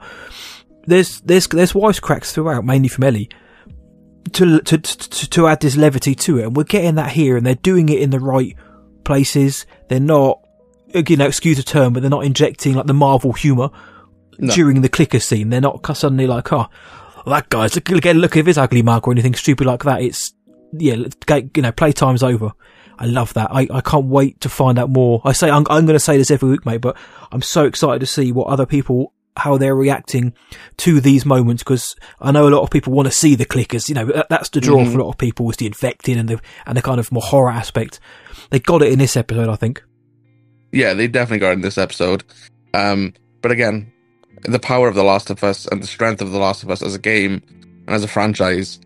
there's 0.85 1.21
there's 1.21 1.47
there's 1.47 1.73
wisecracks 1.73 2.31
throughout, 2.31 2.63
mainly 2.65 2.89
from 2.89 3.05
Ellie, 3.05 3.27
to 4.33 4.59
to 4.61 4.77
to, 4.77 5.29
to 5.29 5.47
add 5.47 5.61
this 5.61 5.75
levity 5.75 6.13
to 6.13 6.37
it, 6.39 6.43
and 6.45 6.55
we're 6.55 6.63
getting 6.63 6.93
that 6.95 7.11
here, 7.13 7.37
and 7.37 7.45
they're 7.45 7.55
doing 7.55 7.89
it 7.89 7.99
in 7.99 8.11
the 8.11 8.19
right 8.19 8.55
places. 9.03 9.65
They're 9.89 9.99
not, 9.99 10.42
you 10.93 11.17
know, 11.17 11.27
excuse 11.27 11.57
the 11.57 11.63
term, 11.63 11.93
but 11.93 12.01
they're 12.01 12.09
not 12.09 12.25
injecting 12.25 12.75
like 12.75 12.85
the 12.85 12.93
Marvel 12.93 13.33
humour 13.33 13.69
No. 14.37 14.53
during 14.53 14.81
the 14.81 14.89
clicker 14.89 15.19
scene. 15.19 15.49
They're 15.49 15.61
not 15.61 15.85
suddenly 15.97 16.27
like, 16.27 16.51
oh, 16.51 16.67
that 17.25 17.49
guy's 17.49 17.75
look, 17.75 17.89
look, 17.89 18.05
look 18.05 18.37
at 18.37 18.45
his 18.45 18.57
ugly 18.57 18.81
mug 18.81 19.07
or 19.07 19.11
anything 19.11 19.35
stupid 19.35 19.65
like 19.65 19.83
that. 19.83 20.01
It's 20.01 20.33
yeah, 20.73 20.95
you 20.95 21.61
know, 21.61 21.71
playtime's 21.71 22.23
over. 22.23 22.51
I 22.97 23.05
love 23.05 23.33
that. 23.33 23.49
I, 23.51 23.67
I 23.71 23.81
can't 23.81 24.05
wait 24.05 24.41
to 24.41 24.49
find 24.49 24.77
out 24.77 24.89
more. 24.89 25.21
I 25.23 25.31
say 25.33 25.49
I'm, 25.49 25.65
I'm 25.69 25.85
going 25.85 25.95
to 25.95 25.99
say 25.99 26.17
this 26.17 26.31
every 26.31 26.49
week, 26.49 26.65
mate, 26.65 26.81
but 26.81 26.97
I'm 27.31 27.41
so 27.41 27.65
excited 27.65 27.99
to 27.99 28.05
see 28.05 28.31
what 28.31 28.47
other 28.47 28.65
people 28.65 29.13
how 29.35 29.57
they're 29.57 29.75
reacting 29.75 30.31
to 30.77 31.01
these 31.01 31.25
moments 31.25 31.63
because 31.63 31.95
I 32.21 32.31
know 32.31 32.47
a 32.47 32.51
lot 32.51 32.61
of 32.61 32.69
people 32.69 32.93
want 32.93 33.07
to 33.07 33.11
see 33.11 33.33
the 33.35 33.45
clickers. 33.45 33.89
You 33.89 33.95
know, 33.95 34.05
that, 34.05 34.29
that's 34.29 34.49
the 34.49 34.61
draw 34.61 34.77
mm-hmm. 34.77 34.91
for 34.91 34.99
a 34.99 35.03
lot 35.03 35.09
of 35.09 35.17
people 35.17 35.49
is 35.49 35.57
the 35.57 35.65
infected 35.65 36.17
and 36.17 36.29
the 36.29 36.41
and 36.65 36.77
the 36.77 36.81
kind 36.81 36.99
of 36.99 37.11
more 37.11 37.23
horror 37.23 37.49
aspect. 37.49 37.99
They 38.51 38.59
got 38.59 38.83
it 38.83 38.91
in 38.91 38.99
this 38.99 39.17
episode, 39.17 39.49
I 39.49 39.55
think. 39.55 39.83
Yeah, 40.73 40.93
they 40.93 41.07
definitely 41.07 41.39
got 41.39 41.53
in 41.53 41.61
this 41.61 41.77
episode. 41.77 42.23
Um, 42.73 43.13
but 43.41 43.51
again, 43.51 43.91
the 44.41 44.59
power 44.59 44.87
of 44.87 44.95
The 44.95 45.03
Last 45.03 45.29
of 45.29 45.43
Us 45.43 45.65
and 45.67 45.81
the 45.81 45.87
strength 45.87 46.21
of 46.21 46.31
The 46.31 46.39
Last 46.39 46.63
of 46.63 46.69
Us 46.69 46.81
as 46.81 46.95
a 46.95 46.99
game 46.99 47.41
and 47.87 47.95
as 47.95 48.03
a 48.03 48.07
franchise 48.07 48.79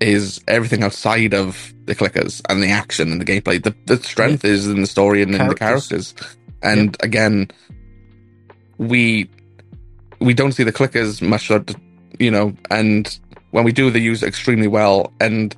is 0.00 0.40
everything 0.46 0.82
outside 0.82 1.32
of 1.32 1.72
the 1.86 1.94
clickers 1.94 2.42
and 2.48 2.62
the 2.62 2.70
action 2.70 3.10
and 3.10 3.20
the 3.20 3.24
gameplay. 3.24 3.62
The, 3.62 3.74
the 3.86 3.96
strength 4.02 4.44
is 4.44 4.68
in 4.68 4.82
the 4.82 4.86
story 4.86 5.22
and 5.22 5.34
in 5.34 5.48
the 5.48 5.54
Characters. 5.54 6.12
characters. 6.12 6.36
And 6.62 6.96
again, 7.00 7.48
we 8.78 9.30
we 10.20 10.34
don't 10.34 10.52
see 10.52 10.64
the 10.64 10.72
clickers 10.72 11.22
much, 11.22 11.50
you 12.18 12.30
know, 12.30 12.54
and 12.70 13.18
when 13.52 13.64
we 13.64 13.72
do, 13.72 13.90
they 13.90 14.00
use 14.00 14.22
it 14.22 14.26
extremely 14.26 14.66
well. 14.66 15.12
And 15.20 15.56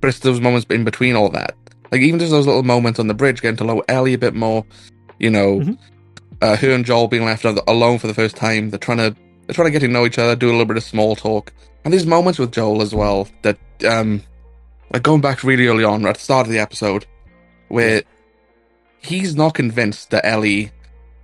but 0.00 0.08
it's 0.08 0.20
those 0.20 0.40
moments 0.40 0.66
in 0.70 0.84
between 0.84 1.16
all 1.16 1.28
that, 1.30 1.56
like 1.90 2.00
even 2.00 2.18
just 2.20 2.30
those 2.32 2.46
little 2.46 2.62
moments 2.62 2.98
on 2.98 3.06
the 3.08 3.14
bridge, 3.14 3.40
getting 3.42 3.56
to 3.58 3.64
know 3.64 3.82
Ellie 3.88 4.14
a 4.14 4.18
bit 4.18 4.34
more, 4.34 4.64
you 5.18 5.30
know, 5.30 5.60
Mhm. 5.60 5.78
uh, 6.42 6.56
her 6.56 6.70
and 6.70 6.84
Joel 6.84 7.08
being 7.08 7.24
left 7.24 7.44
alone 7.44 7.98
for 7.98 8.06
the 8.06 8.14
first 8.14 8.36
time. 8.36 8.70
They're 8.70 8.78
trying 8.78 8.98
to 8.98 9.14
they're 9.46 9.54
trying 9.54 9.66
to 9.68 9.70
get 9.72 9.80
to 9.80 9.88
know 9.88 10.04
each 10.04 10.18
other, 10.18 10.36
do 10.36 10.48
a 10.48 10.52
little 10.52 10.66
bit 10.66 10.76
of 10.76 10.82
small 10.84 11.16
talk, 11.16 11.52
and 11.84 11.92
these 11.94 12.04
moments 12.06 12.38
with 12.38 12.52
Joel 12.52 12.82
as 12.82 12.94
well. 12.94 13.28
That 13.42 13.58
um, 13.88 14.22
like 14.92 15.02
going 15.02 15.20
back 15.22 15.42
really 15.42 15.66
early 15.68 15.84
on 15.84 16.04
at 16.06 16.14
the 16.16 16.20
start 16.20 16.46
of 16.46 16.52
the 16.52 16.58
episode, 16.58 17.06
where 17.68 18.02
he's 19.00 19.34
not 19.34 19.54
convinced 19.54 20.10
that 20.10 20.26
Ellie 20.26 20.70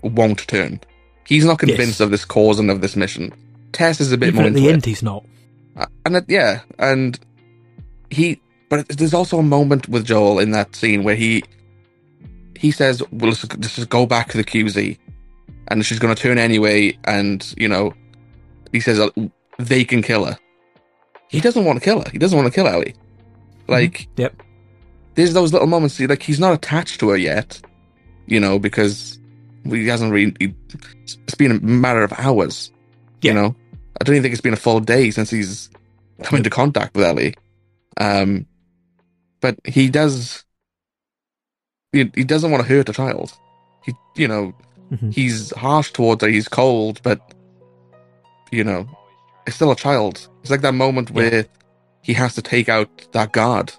won't 0.02 0.46
turn. 0.48 0.80
He's 1.26 1.44
not 1.44 1.58
convinced 1.58 1.98
Yes. 1.98 2.00
of 2.00 2.10
this 2.10 2.24
cause 2.24 2.58
and 2.58 2.70
of 2.70 2.80
this 2.80 2.96
mission. 2.96 3.32
Tess 3.72 4.00
is 4.00 4.12
a 4.12 4.18
bit 4.18 4.28
Even 4.28 4.36
more 4.36 4.44
at 4.44 4.48
into 4.48 4.60
the 4.60 4.68
it. 4.68 4.72
end, 4.72 4.84
he's 4.86 5.02
not. 5.02 5.24
Uh, 5.76 5.86
and 6.06 6.16
it, 6.16 6.24
yeah, 6.28 6.60
and 6.78 7.18
he, 8.10 8.40
but 8.82 8.88
there's 8.98 9.14
also 9.14 9.38
a 9.38 9.42
moment 9.42 9.88
with 9.88 10.04
Joel 10.04 10.38
in 10.38 10.50
that 10.52 10.74
scene 10.76 11.04
where 11.04 11.14
he 11.16 11.42
he 12.56 12.70
says, 12.70 13.02
"Well, 13.12 13.30
let's, 13.30 13.44
let's 13.56 13.76
just 13.76 13.88
go 13.88 14.06
back 14.06 14.28
to 14.30 14.36
the 14.36 14.44
QZ," 14.44 14.96
and 15.68 15.84
she's 15.84 15.98
going 15.98 16.14
to 16.14 16.20
turn 16.20 16.38
anyway, 16.38 16.96
and 17.04 17.54
you 17.56 17.68
know, 17.68 17.92
he 18.72 18.80
says 18.80 18.98
uh, 19.00 19.10
they 19.58 19.84
can 19.84 20.02
kill 20.02 20.24
her. 20.24 20.38
He 21.28 21.40
doesn't 21.40 21.64
want 21.64 21.78
to 21.78 21.84
kill 21.84 22.00
her. 22.00 22.10
He 22.10 22.18
doesn't 22.18 22.36
want 22.36 22.52
to 22.52 22.54
kill 22.54 22.68
Ellie. 22.68 22.94
Like, 23.66 24.08
Yep. 24.16 24.42
there's 25.14 25.32
those 25.32 25.52
little 25.52 25.66
moments. 25.66 25.98
Like, 25.98 26.22
he's 26.22 26.38
not 26.38 26.52
attached 26.54 27.00
to 27.00 27.08
her 27.08 27.16
yet, 27.16 27.60
you 28.26 28.38
know, 28.38 28.58
because 28.58 29.18
he 29.64 29.86
hasn't 29.86 30.12
really. 30.12 30.34
It's 31.02 31.34
been 31.34 31.50
a 31.50 31.60
matter 31.60 32.02
of 32.04 32.12
hours. 32.18 32.70
Yeah. 33.20 33.32
You 33.32 33.34
know, 33.38 33.56
I 34.00 34.04
don't 34.04 34.14
even 34.14 34.22
think 34.22 34.32
it's 34.32 34.42
been 34.42 34.52
a 34.52 34.56
full 34.56 34.80
day 34.80 35.10
since 35.10 35.30
he's 35.30 35.70
come 36.22 36.36
into 36.36 36.50
contact 36.50 36.94
with 36.94 37.04
Ellie. 37.04 37.34
Um, 37.96 38.46
but 39.44 39.58
he 39.64 39.90
does. 39.90 40.42
He, 41.92 42.10
he 42.14 42.24
doesn't 42.24 42.50
want 42.50 42.62
to 42.66 42.68
hurt 42.68 42.88
a 42.88 42.92
child. 42.94 43.32
He, 43.84 43.92
you 44.16 44.26
know, 44.26 44.54
Mhm. 44.90 45.12
he's 45.14 45.50
harsh 45.56 45.90
towards 45.92 46.22
her. 46.22 46.28
He's 46.30 46.48
cold, 46.48 47.00
but 47.02 47.20
you 48.50 48.64
know, 48.64 48.86
it's 49.46 49.56
still 49.56 49.70
a 49.70 49.76
child. 49.76 50.28
It's 50.42 50.50
like 50.50 50.62
that 50.62 50.74
moment 50.74 51.10
Yeah. 51.10 51.16
where 51.16 51.46
he 52.02 52.12
has 52.14 52.34
to 52.36 52.42
take 52.42 52.68
out 52.68 52.88
that 53.12 53.32
guard. 53.32 53.72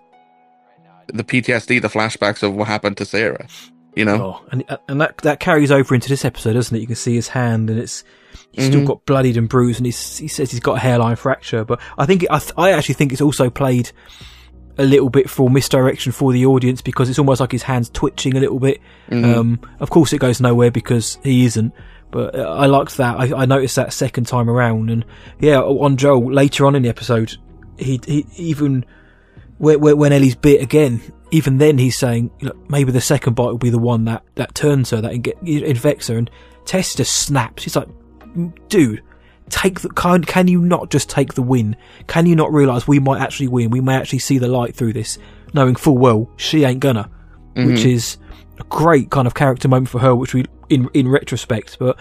The 1.08 1.24
PTSD, 1.24 1.80
the 1.82 1.88
flashbacks 1.88 2.44
of 2.44 2.54
what 2.56 2.68
happened 2.68 2.98
to 2.98 3.06
Sarah. 3.06 3.48
You 3.96 4.06
know, 4.06 4.18
Oh, 4.24 4.46
and 4.52 4.64
and 4.90 5.00
that 5.02 5.18
that 5.20 5.40
carries 5.40 5.72
over 5.72 5.96
into 5.96 6.10
this 6.10 6.26
episode, 6.26 6.54
doesn't 6.54 6.76
it? 6.76 6.82
You 6.82 6.88
can 6.88 6.96
see 6.98 7.16
his 7.16 7.30
hand, 7.30 7.70
and 7.70 7.80
it's 7.80 8.04
he's 8.52 8.66
still 8.68 8.82
Mhm. 8.82 8.88
got 8.88 9.06
bloodied 9.06 9.38
and 9.38 9.48
bruised, 9.48 9.80
and 9.80 9.86
he's, 9.86 10.18
he 10.18 10.28
says 10.28 10.52
he's 10.52 10.60
got 10.60 10.78
a 10.78 10.80
hairline 10.80 11.16
fracture. 11.16 11.64
But 11.64 11.80
I 11.98 12.06
think 12.06 12.26
I, 12.30 12.42
I 12.58 12.72
actually 12.74 12.96
think 12.96 13.12
it's 13.14 13.22
also 13.22 13.50
played 13.50 13.92
a 14.78 14.84
little 14.84 15.10
bit 15.10 15.30
for 15.30 15.50
misdirection 15.50 16.12
for 16.12 16.34
the 16.34 16.46
audience 16.46 16.82
because 16.82 17.10
it's 17.10 17.20
almost 17.20 17.40
like 17.42 17.52
his 17.52 17.64
hands 17.64 17.90
twitching 17.90 18.36
a 18.36 18.40
little 18.40 18.60
bit. 18.60 18.82
Mhm. 19.10 19.36
Um, 19.36 19.60
of 19.80 19.90
course, 19.90 20.14
it 20.14 20.20
goes 20.20 20.42
nowhere 20.42 20.72
because 20.72 21.18
he 21.24 21.46
isn't. 21.46 21.74
But 22.12 22.36
uh, 22.36 22.44
I 22.44 22.66
liked 22.68 22.98
that. 22.98 23.20
I, 23.20 23.42
I 23.42 23.46
noticed 23.46 23.76
that 23.78 23.92
second 23.92 24.26
time 24.28 24.50
around, 24.50 24.90
and 24.90 25.06
yeah, 25.40 25.60
on 25.60 25.98
Joel 25.98 26.32
later 26.32 26.66
on 26.66 26.76
in 26.76 26.84
the 26.84 26.90
episode, 26.90 27.36
he 27.78 28.00
he 28.06 28.26
even 28.38 28.86
when, 29.58 29.80
when 29.82 29.98
when 29.98 30.14
Ellie's 30.14 30.36
bit 30.36 30.62
again, 30.62 31.02
even 31.32 31.58
then 31.58 31.78
he's 31.78 31.98
saying, 31.98 32.32
you 32.40 32.50
know, 32.50 32.56
maybe 32.70 32.92
the 32.92 33.02
second 33.02 33.34
bite 33.36 33.46
will 33.48 33.58
be 33.58 33.70
the 33.70 33.80
one 33.80 34.06
that, 34.06 34.24
that 34.36 34.56
turns 34.56 34.92
her, 34.92 35.02
that 35.02 35.14
infects 35.46 36.08
her. 36.08 36.18
And 36.18 36.30
Tess 36.66 36.96
just 36.96 37.14
snaps. 37.16 37.64
He's 37.64 37.76
like, 37.76 37.88
dude, 38.70 39.02
take 39.50 39.82
the, 39.82 39.90
can, 39.90 40.24
can 40.24 40.48
you 40.48 40.62
not 40.62 40.90
just 40.90 41.10
take 41.10 41.34
the 41.34 41.42
win? 41.42 41.76
Can 42.08 42.26
you 42.26 42.36
not 42.36 42.52
realise 42.54 42.88
we 42.88 43.00
might 43.00 43.22
actually 43.22 43.48
win? 43.48 43.70
We 43.70 43.82
may 43.82 43.96
actually 43.96 44.20
see 44.20 44.38
the 44.38 44.48
light 44.48 44.76
through 44.76 44.94
this, 44.94 45.18
knowing 45.54 45.76
full 45.76 45.98
well 45.98 46.30
she 46.38 46.64
ain't 46.64 46.80
gonna. 46.80 47.10
Which 47.54 47.80
mm-hmm. 47.80 47.90
is 47.90 48.18
a 48.60 48.64
great 48.66 49.10
kind 49.10 49.28
of 49.28 49.34
character 49.34 49.70
moment 49.70 49.90
for 49.90 50.00
her, 50.00 50.14
which 50.14 50.34
we, 50.34 50.44
in, 50.70 50.90
in 50.94 51.08
retrospect, 51.08 51.78
but 51.80 51.98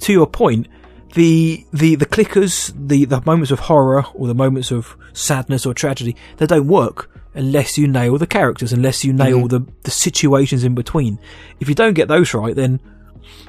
to 0.00 0.12
your 0.12 0.28
point, 0.28 0.68
the 1.14 1.66
the 1.72 1.94
the 1.96 2.06
clickers, 2.06 2.72
the 2.74 3.04
the 3.04 3.20
moments 3.26 3.50
of 3.50 3.60
horror 3.60 4.04
or 4.14 4.26
the 4.26 4.34
moments 4.34 4.70
of 4.70 4.96
sadness 5.12 5.66
or 5.66 5.74
tragedy, 5.74 6.16
they 6.38 6.46
don't 6.46 6.66
work 6.66 7.10
unless 7.34 7.76
you 7.76 7.86
nail 7.86 8.18
the 8.18 8.26
characters, 8.26 8.72
unless 8.72 9.04
you 9.04 9.12
nail 9.12 9.38
mm-hmm. 9.38 9.48
the 9.48 9.72
the 9.82 9.90
situations 9.90 10.64
in 10.64 10.74
between. 10.74 11.18
If 11.60 11.68
you 11.68 11.74
don't 11.74 11.94
get 11.94 12.08
those 12.08 12.32
right, 12.34 12.54
then 12.54 12.80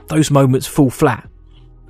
those 0.07 0.29
moments 0.29 0.67
fall 0.67 0.89
flat. 0.89 1.29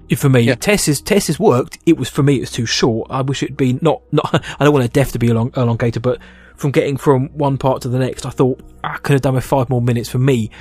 If 0.10 0.20
For 0.20 0.30
me, 0.30 0.41
Yeah. 0.41 0.56
Tess's 0.56 1.01
Tess's 1.01 1.39
worked. 1.39 1.80
It 1.86 1.97
was 1.97 2.10
for 2.10 2.24
me. 2.24 2.38
It 2.38 2.41
was 2.41 2.51
too 2.51 2.66
short. 2.66 3.08
I 3.10 3.22
wish 3.22 3.41
it'd 3.43 3.58
been 3.58 3.80
not 3.82 4.01
not. 4.12 4.30
I 4.60 4.64
don't 4.64 4.74
want 4.74 4.86
a 4.86 4.89
death 4.89 5.12
to 5.14 5.20
be 5.20 5.28
elong, 5.28 5.56
elongated, 5.58 6.01
but 6.01 6.20
from 6.56 6.72
getting 6.72 6.97
from 6.97 7.30
one 7.30 7.58
part 7.58 7.82
to 7.82 7.89
the 7.89 7.99
next, 7.99 8.26
I 8.26 8.30
thought 8.30 8.62
I 8.84 8.97
could 8.97 9.14
have 9.14 9.22
done 9.22 9.36
with 9.36 9.43
five 9.43 9.70
more 9.70 9.82
minutes 9.82 10.10
for 10.10 10.20
me. 10.20 10.51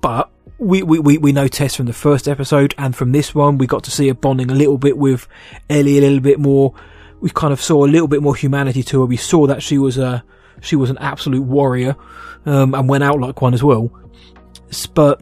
But 0.00 0.30
we, 0.58 0.82
we, 0.82 0.98
we, 0.98 1.18
we 1.18 1.32
know 1.32 1.48
Tess 1.48 1.74
from 1.74 1.86
the 1.86 1.92
first 1.92 2.28
episode 2.28 2.74
and 2.78 2.94
from 2.94 3.12
this 3.12 3.34
one, 3.34 3.58
we 3.58 3.66
got 3.66 3.84
to 3.84 3.90
see 3.90 4.08
her 4.08 4.14
bonding 4.14 4.50
a 4.50 4.54
little 4.54 4.78
bit 4.78 4.96
with 4.96 5.26
Ellie 5.68 5.98
a 5.98 6.00
little 6.00 6.20
bit 6.20 6.38
more. 6.38 6.74
We 7.20 7.30
kind 7.30 7.52
of 7.52 7.60
saw 7.60 7.84
a 7.84 7.88
little 7.88 8.08
bit 8.08 8.22
more 8.22 8.34
humanity 8.36 8.82
to 8.84 9.00
her. 9.00 9.06
We 9.06 9.16
saw 9.16 9.46
that 9.46 9.62
she 9.62 9.78
was 9.78 9.98
a, 9.98 10.24
she 10.60 10.76
was 10.76 10.90
an 10.90 10.98
absolute 10.98 11.42
warrior, 11.42 11.96
um, 12.46 12.74
and 12.74 12.88
went 12.88 13.04
out 13.04 13.20
like 13.20 13.40
one 13.40 13.54
as 13.54 13.62
well. 13.62 13.90
But 14.94 15.20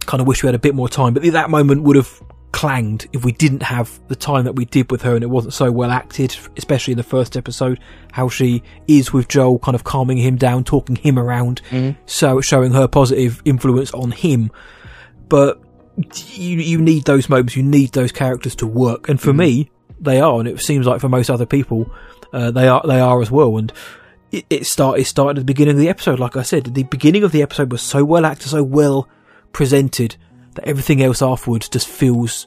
kind 0.00 0.20
of 0.20 0.26
wish 0.26 0.42
we 0.42 0.46
had 0.48 0.54
a 0.54 0.58
bit 0.58 0.74
more 0.74 0.88
time. 0.88 1.14
But 1.14 1.22
that 1.32 1.50
moment 1.50 1.82
would 1.82 1.96
have 1.96 2.22
clanged 2.52 3.06
if 3.12 3.24
we 3.24 3.32
didn't 3.32 3.62
have 3.62 4.00
the 4.08 4.16
time 4.16 4.44
that 4.44 4.54
we 4.54 4.64
did 4.64 4.90
with 4.90 5.02
her 5.02 5.14
and 5.14 5.22
it 5.22 5.28
wasn't 5.28 5.52
so 5.52 5.70
well 5.70 5.90
acted, 5.90 6.36
especially 6.56 6.92
in 6.92 6.96
the 6.96 7.02
first 7.02 7.36
episode, 7.36 7.78
how 8.12 8.28
she 8.28 8.62
is 8.86 9.12
with 9.12 9.28
Joel, 9.28 9.58
kind 9.58 9.74
of 9.74 9.84
calming 9.84 10.18
him 10.18 10.36
down, 10.36 10.64
talking 10.64 10.96
him 10.96 11.18
around, 11.18 11.60
so 12.06 12.40
showing 12.40 12.72
her 12.72 12.88
positive 12.88 13.42
influence 13.44 13.92
on 13.92 14.12
him. 14.12 14.50
But 15.28 15.60
you 16.34 16.58
you 16.58 16.80
need 16.80 17.04
those 17.04 17.28
moments, 17.28 17.56
you 17.56 17.62
need 17.62 17.92
those 17.92 18.12
characters 18.12 18.54
to 18.56 18.66
work, 18.66 19.08
and 19.08 19.20
for 19.20 19.32
me, 19.32 19.70
they 20.00 20.20
are, 20.20 20.38
and 20.38 20.48
it 20.48 20.60
seems 20.60 20.86
like 20.86 21.00
for 21.00 21.08
most 21.08 21.28
other 21.30 21.46
people, 21.46 21.90
uh, 22.32 22.50
they 22.50 22.68
are 22.68 22.82
they 22.86 23.00
are 23.00 23.20
as 23.20 23.30
well. 23.30 23.58
And 23.58 23.72
it, 24.32 24.46
it 24.48 24.66
start 24.66 24.98
it 24.98 25.06
started 25.06 25.38
at 25.38 25.40
the 25.42 25.52
beginning 25.52 25.74
of 25.74 25.80
the 25.80 25.88
episode, 25.88 26.18
like 26.18 26.36
I 26.36 26.42
said, 26.42 26.74
the 26.74 26.84
beginning 26.84 27.24
of 27.24 27.32
the 27.32 27.42
episode 27.42 27.72
was 27.72 27.82
so 27.82 28.04
well 28.04 28.24
acted, 28.24 28.48
so 28.48 28.62
well 28.62 29.08
presented 29.52 30.16
that 30.58 30.68
everything 30.68 31.02
else 31.02 31.22
afterwards 31.22 31.68
just 31.68 31.88
feels 31.88 32.46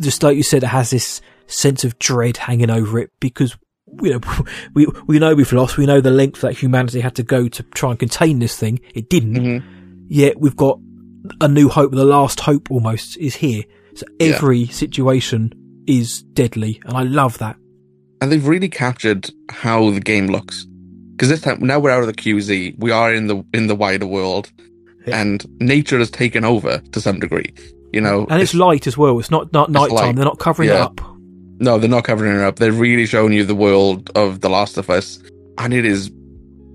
just 0.00 0.22
like 0.22 0.36
you 0.36 0.42
said, 0.42 0.62
it 0.62 0.68
has 0.68 0.90
this 0.90 1.20
sense 1.46 1.84
of 1.84 1.98
dread 1.98 2.36
hanging 2.38 2.70
over 2.70 2.98
it 2.98 3.10
because 3.20 3.56
you 4.02 4.12
know 4.12 4.20
we 4.74 4.86
we 5.06 5.18
know 5.18 5.34
we've 5.34 5.52
lost. 5.52 5.76
We 5.76 5.86
know 5.86 6.00
the 6.00 6.10
length 6.10 6.40
that 6.42 6.56
humanity 6.56 7.00
had 7.00 7.16
to 7.16 7.22
go 7.22 7.48
to 7.48 7.62
try 7.74 7.90
and 7.90 7.98
contain 7.98 8.38
this 8.38 8.56
thing. 8.56 8.80
It 8.94 9.10
didn't. 9.10 9.34
Mhm. 9.36 9.62
Yet 10.08 10.40
we've 10.40 10.56
got 10.56 10.78
a 11.40 11.48
new 11.48 11.68
hope. 11.68 11.92
The 11.92 12.04
last 12.04 12.40
hope 12.40 12.70
almost 12.70 13.16
is 13.18 13.36
here. 13.36 13.64
So 13.94 14.06
Yeah. 14.18 14.28
every 14.36 14.66
situation 14.66 15.52
is 15.86 16.22
deadly, 16.32 16.80
and 16.84 16.96
I 16.96 17.02
love 17.02 17.38
that. 17.38 17.56
and 18.22 18.30
they've 18.30 18.46
really 18.46 18.68
captured 18.68 19.30
how 19.50 19.90
the 19.90 20.00
game 20.00 20.26
looks. 20.26 20.66
Because 21.12 21.30
this 21.30 21.40
time, 21.40 21.58
now 21.60 21.78
we're 21.80 21.90
out 21.90 22.02
of 22.02 22.06
the 22.06 22.12
QZ, 22.12 22.74
we 22.78 22.90
are 22.90 23.12
in 23.14 23.26
the 23.28 23.42
in 23.54 23.66
the 23.66 23.74
wider 23.74 24.06
world, 24.06 24.50
Yeah. 25.06 25.20
and 25.20 25.44
nature 25.60 25.98
has 25.98 26.10
taken 26.10 26.44
over 26.44 26.78
to 26.78 27.00
some 27.00 27.18
degree. 27.20 27.52
You 27.92 28.00
know, 28.00 28.26
And 28.30 28.40
it's 28.42 28.54
light 28.54 28.86
as 28.86 28.96
well. 28.98 29.18
It's 29.18 29.30
not 29.30 29.52
not 29.52 29.70
nighttime. 29.70 29.94
light. 29.96 30.16
They're 30.16 30.24
not 30.24 30.38
covering 30.38 30.68
it 30.68 30.76
up. 30.76 31.00
no, 31.58 31.78
they're 31.78 31.88
not 31.90 32.04
covering 32.04 32.36
it 32.36 32.42
up. 32.42 32.56
They're 32.56 32.70
really 32.72 33.06
showing 33.06 33.32
you 33.32 33.44
the 33.44 33.54
world 33.54 34.10
of 34.14 34.40
The 34.40 34.48
Last 34.50 34.76
of 34.78 34.88
Us, 34.90 35.18
and 35.58 35.74
it 35.74 35.84
is 35.84 36.10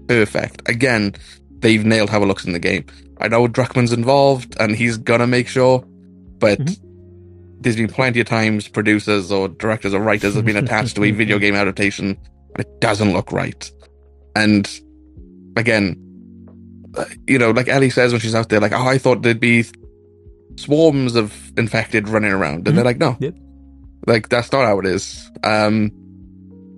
perfect. 0.08 0.68
Again, 0.70 1.14
they've 1.60 1.86
nailed 1.86 2.10
how 2.10 2.22
it 2.22 2.26
looks 2.26 2.46
in 2.46 2.54
the 2.54 2.60
game. 2.60 2.86
I 3.20 3.28
know 3.30 3.48
Druckmann's 3.48 3.94
involved, 3.94 4.56
and 4.60 4.76
he's 4.76 4.98
gonna 4.98 5.26
make 5.28 5.48
sure, 5.48 5.84
but 6.40 6.60
Mhm. 6.60 6.78
there's 7.62 7.78
been 7.78 7.88
plenty 7.88 8.20
of 8.20 8.28
times 8.28 8.68
producers 8.68 9.32
or 9.32 9.48
directors 9.48 9.94
or 9.94 10.02
writers 10.02 10.36
have 10.36 10.46
been 10.46 10.58
attached 10.58 10.96
to 10.98 11.04
a 11.06 11.12
video 11.12 11.40
game 11.46 11.56
adaptation, 11.56 12.18
and 12.56 12.60
it 12.60 12.82
doesn't 12.82 13.14
look 13.14 13.32
right. 13.32 13.72
And 14.36 14.70
again, 15.56 15.96
you 17.28 17.38
know, 17.40 17.52
like 17.52 17.68
Ellie 17.68 17.90
says 17.90 18.12
when 18.12 18.22
she's 18.22 18.36
out 18.36 18.50
there, 18.50 18.60
like, 18.60 18.72
"Oh, 18.74 18.86
I 18.88 18.98
thought 18.98 19.22
there'd 19.22 19.40
be 19.40 19.66
swarms 20.58 21.16
of 21.16 21.52
infected 21.58 22.08
running 22.10 22.32
around," 22.32 22.68
and 22.68 22.78
they're 22.78 22.86
like, 22.86 22.98
"No, 23.00 23.18
Yep. 23.20 23.36
like 24.08 24.30
that's 24.30 24.52
not 24.52 24.66
how 24.66 24.80
it 24.80 24.86
is." 24.86 25.30
Um, 25.44 25.92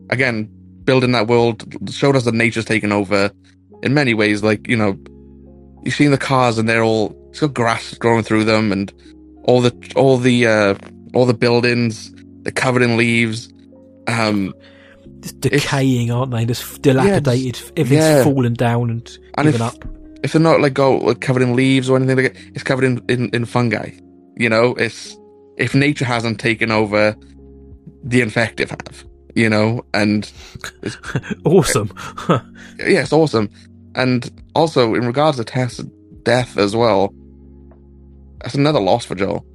again, 0.09 0.49
building 0.84 1.11
that 1.11 1.28
world 1.28 1.63
showed 1.89 2.15
us 2.15 2.26
that 2.26 2.34
nature's 2.34 2.65
taken 2.65 2.91
over 2.91 3.32
in 3.84 3.93
many 3.93 4.13
ways. 4.13 4.43
Like 4.43 4.68
you 4.68 4.78
know, 4.78 4.97
you've 5.84 5.95
seen 5.95 6.11
the 6.11 6.18
cars 6.18 6.57
and 6.57 6.68
they're 6.68 6.84
all 6.84 7.15
it's 7.30 7.39
got 7.39 7.53
grass 7.53 7.93
growing 7.95 8.24
through 8.24 8.45
them, 8.45 8.72
and 8.72 8.91
all 9.43 9.61
the 9.61 9.74
all 9.95 10.18
the 10.18 10.47
uh, 10.47 10.76
all 11.13 11.26
the 11.26 11.34
buildings 11.34 12.11
they're 12.43 12.51
covered 12.51 12.82
in 12.82 12.97
leaves. 12.97 13.51
Um, 14.07 14.53
Just 15.20 15.41
decaying, 15.41 16.11
aren't 16.11 16.32
they? 16.32 16.45
Just 16.45 16.82
dilapidated. 16.82 17.61
Everything's 17.76 18.05
yeah. 18.05 18.24
fallen 18.24 18.53
down 18.53 18.89
and, 18.89 19.18
And 19.38 19.45
given 19.51 19.61
if- 19.61 19.68
up. 19.76 19.86
If 20.24 20.32
they're 20.34 20.41
not 20.41 20.61
like 20.61 20.74
go 20.74 20.97
like, 20.97 21.22
covered 21.22 21.41
in 21.41 21.55
leaves 21.55 21.89
or 21.89 21.97
anything 21.97 22.18
like 22.18 22.34
that, 22.34 22.41
it's 22.53 22.63
covered 22.63 22.84
in, 22.86 23.03
in, 23.09 23.30
in 23.34 23.45
fungi. 23.45 23.91
You 24.38 24.49
know, 24.49 24.76
it's 24.76 25.18
if 25.57 25.74
nature 25.74 26.05
hasn't 26.05 26.39
taken 26.39 26.72
over, 26.72 27.15
the 28.03 28.22
infective 28.22 28.70
have. 28.72 29.05
You 29.36 29.49
know, 29.49 29.86
and 29.93 30.32
Awesome. 31.45 31.93
yeah, 32.80 33.01
it's 33.01 33.13
awesome. 33.13 33.49
And 33.95 34.30
also 34.55 34.95
in 34.95 35.05
regards 35.05 35.38
to 35.38 35.43
Tess' 35.43 35.78
death 36.24 36.57
as 36.57 36.76
well, 36.76 37.13
that's 38.39 38.55
another 38.55 38.80
loss 38.80 39.05
for 39.05 39.15
Joel. 39.15 39.45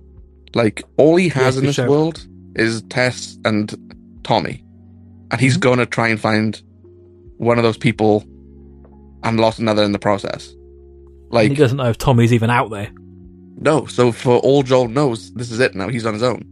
Like 0.54 0.82
all 0.98 1.16
he 1.16 1.28
has 1.30 1.56
Yeah, 1.56 1.60
in 1.60 1.66
this 1.66 1.76
sure. 1.76 1.88
world 1.88 2.26
is 2.56 2.82
Tess 2.82 3.38
and 3.44 3.74
Tommy, 4.22 4.62
and 5.30 5.40
he's 5.40 5.56
Mhm. 5.56 5.60
gonna 5.60 5.86
try 5.86 6.08
and 6.08 6.20
find 6.20 6.60
one 7.38 7.58
of 7.58 7.64
those 7.64 7.78
people, 7.78 8.24
and 9.22 9.38
lost 9.40 9.58
another 9.58 9.82
in 9.82 9.92
the 9.92 9.98
process. 9.98 10.54
Like 11.30 11.50
he 11.50 11.56
doesn't 11.56 11.76
know 11.78 11.88
if 11.88 11.98
Tommy's 11.98 12.32
even 12.32 12.50
out 12.50 12.70
there. 12.70 12.90
No, 13.56 13.86
so 13.86 14.12
for 14.12 14.38
all 14.38 14.62
Joel 14.62 14.88
knows, 14.88 15.32
this 15.34 15.50
is 15.50 15.60
it 15.60 15.74
now. 15.74 15.88
He's 15.88 16.04
on 16.04 16.14
his 16.14 16.22
own. 16.22 16.44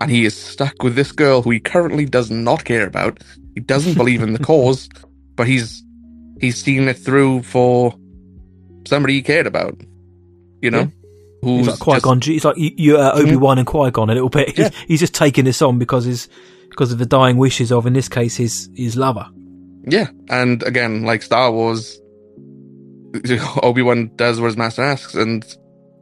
And 0.00 0.10
he 0.10 0.24
is 0.24 0.36
stuck 0.36 0.82
with 0.82 0.94
this 0.94 1.12
girl 1.12 1.42
who 1.42 1.50
he 1.50 1.60
currently 1.60 2.04
does 2.04 2.30
not 2.30 2.64
care 2.64 2.86
about. 2.86 3.22
He 3.54 3.60
doesn't 3.60 3.94
believe 3.96 4.22
in 4.22 4.32
the 4.32 4.38
cause, 4.38 4.88
but 5.36 5.46
he's 5.46 5.82
he's 6.40 6.62
seen 6.62 6.88
it 6.88 6.96
through 6.98 7.42
for 7.42 7.94
somebody 8.86 9.14
he 9.14 9.22
cared 9.22 9.46
about. 9.46 9.80
You 10.62 10.70
know? 10.70 10.78
Yeah. 10.80 10.86
Who's 11.42 11.58
He's 11.66 11.68
like 11.68 11.78
Qui 11.78 12.00
Gon. 12.00 12.20
He's 12.20 12.44
like 12.44 12.56
you, 12.56 12.70
you 12.76 12.96
uh, 12.96 13.12
Obi 13.14 13.36
Wan 13.36 13.58
and 13.58 13.66
Qui 13.66 13.90
Gon 13.90 14.10
a 14.10 14.14
little 14.14 14.28
bit. 14.28 14.48
He's, 14.48 14.58
Yeah. 14.58 14.70
he's 14.88 15.00
just 15.00 15.14
taking 15.14 15.44
this 15.44 15.62
on 15.62 15.78
because 15.78 16.04
his 16.04 16.28
because 16.70 16.90
of 16.92 16.98
the 16.98 17.06
dying 17.06 17.36
wishes 17.36 17.70
of, 17.72 17.86
in 17.86 17.92
this 17.92 18.08
case, 18.08 18.36
his 18.36 18.68
his 18.74 18.96
lover. 18.96 19.28
Yeah. 19.90 20.08
And 20.28 20.62
again, 20.62 21.02
like 21.04 21.22
Star 21.22 21.50
Wars, 21.50 22.00
Obi 23.62 23.82
Wan 23.82 24.10
does 24.16 24.40
what 24.40 24.46
his 24.48 24.56
master 24.56 24.82
asks, 24.82 25.14
and 25.14 25.44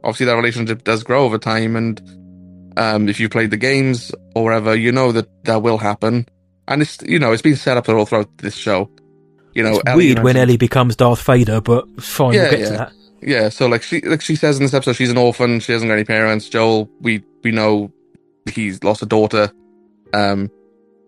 obviously 0.03 0.25
that 0.27 0.35
relationship 0.35 0.83
does 0.83 1.03
grow 1.03 1.23
over 1.25 1.37
time. 1.37 1.75
And 1.75 2.01
um, 2.77 3.09
if 3.09 3.19
you 3.19 3.29
played 3.29 3.51
the 3.51 3.57
games 3.57 4.11
or 4.35 4.43
whatever, 4.43 4.75
you 4.75 4.91
know 4.91 5.11
that 5.11 5.27
that 5.45 5.61
will 5.61 5.77
happen. 5.77 6.27
And 6.67 6.81
it's 6.81 7.01
you 7.01 7.19
know 7.19 7.31
it's 7.31 7.41
been 7.41 7.55
set 7.55 7.77
up 7.77 7.87
all 7.89 8.05
throughout 8.05 8.37
this 8.39 8.55
show. 8.55 8.89
You 9.53 9.63
know, 9.63 9.71
it's 9.71 9.83
Ellie 9.87 10.07
weird 10.07 10.23
when 10.23 10.37
Ellie 10.37 10.57
becomes 10.57 10.95
Darth 10.95 11.23
Vader, 11.23 11.61
but 11.61 11.85
fine, 12.01 12.33
Yeah, 12.33 12.41
we'll 12.41 12.51
get 12.51 12.59
yeah. 12.59 12.65
to 12.65 12.71
that. 12.73 12.91
Yeah, 13.21 13.49
so 13.49 13.67
like 13.67 13.81
she 13.81 14.01
like 14.01 14.21
she 14.21 14.35
says 14.35 14.57
in 14.57 14.63
this 14.63 14.73
episode, 14.73 14.93
she's 14.93 15.09
an 15.09 15.17
orphan. 15.17 15.59
She 15.59 15.71
hasn't 15.71 15.89
got 15.89 15.95
any 15.95 16.03
parents. 16.03 16.47
Joel, 16.49 16.89
we 17.01 17.23
we 17.43 17.51
know 17.51 17.91
he's 18.45 18.83
lost 18.83 19.01
a 19.01 19.07
daughter. 19.07 19.51
Um, 20.13 20.51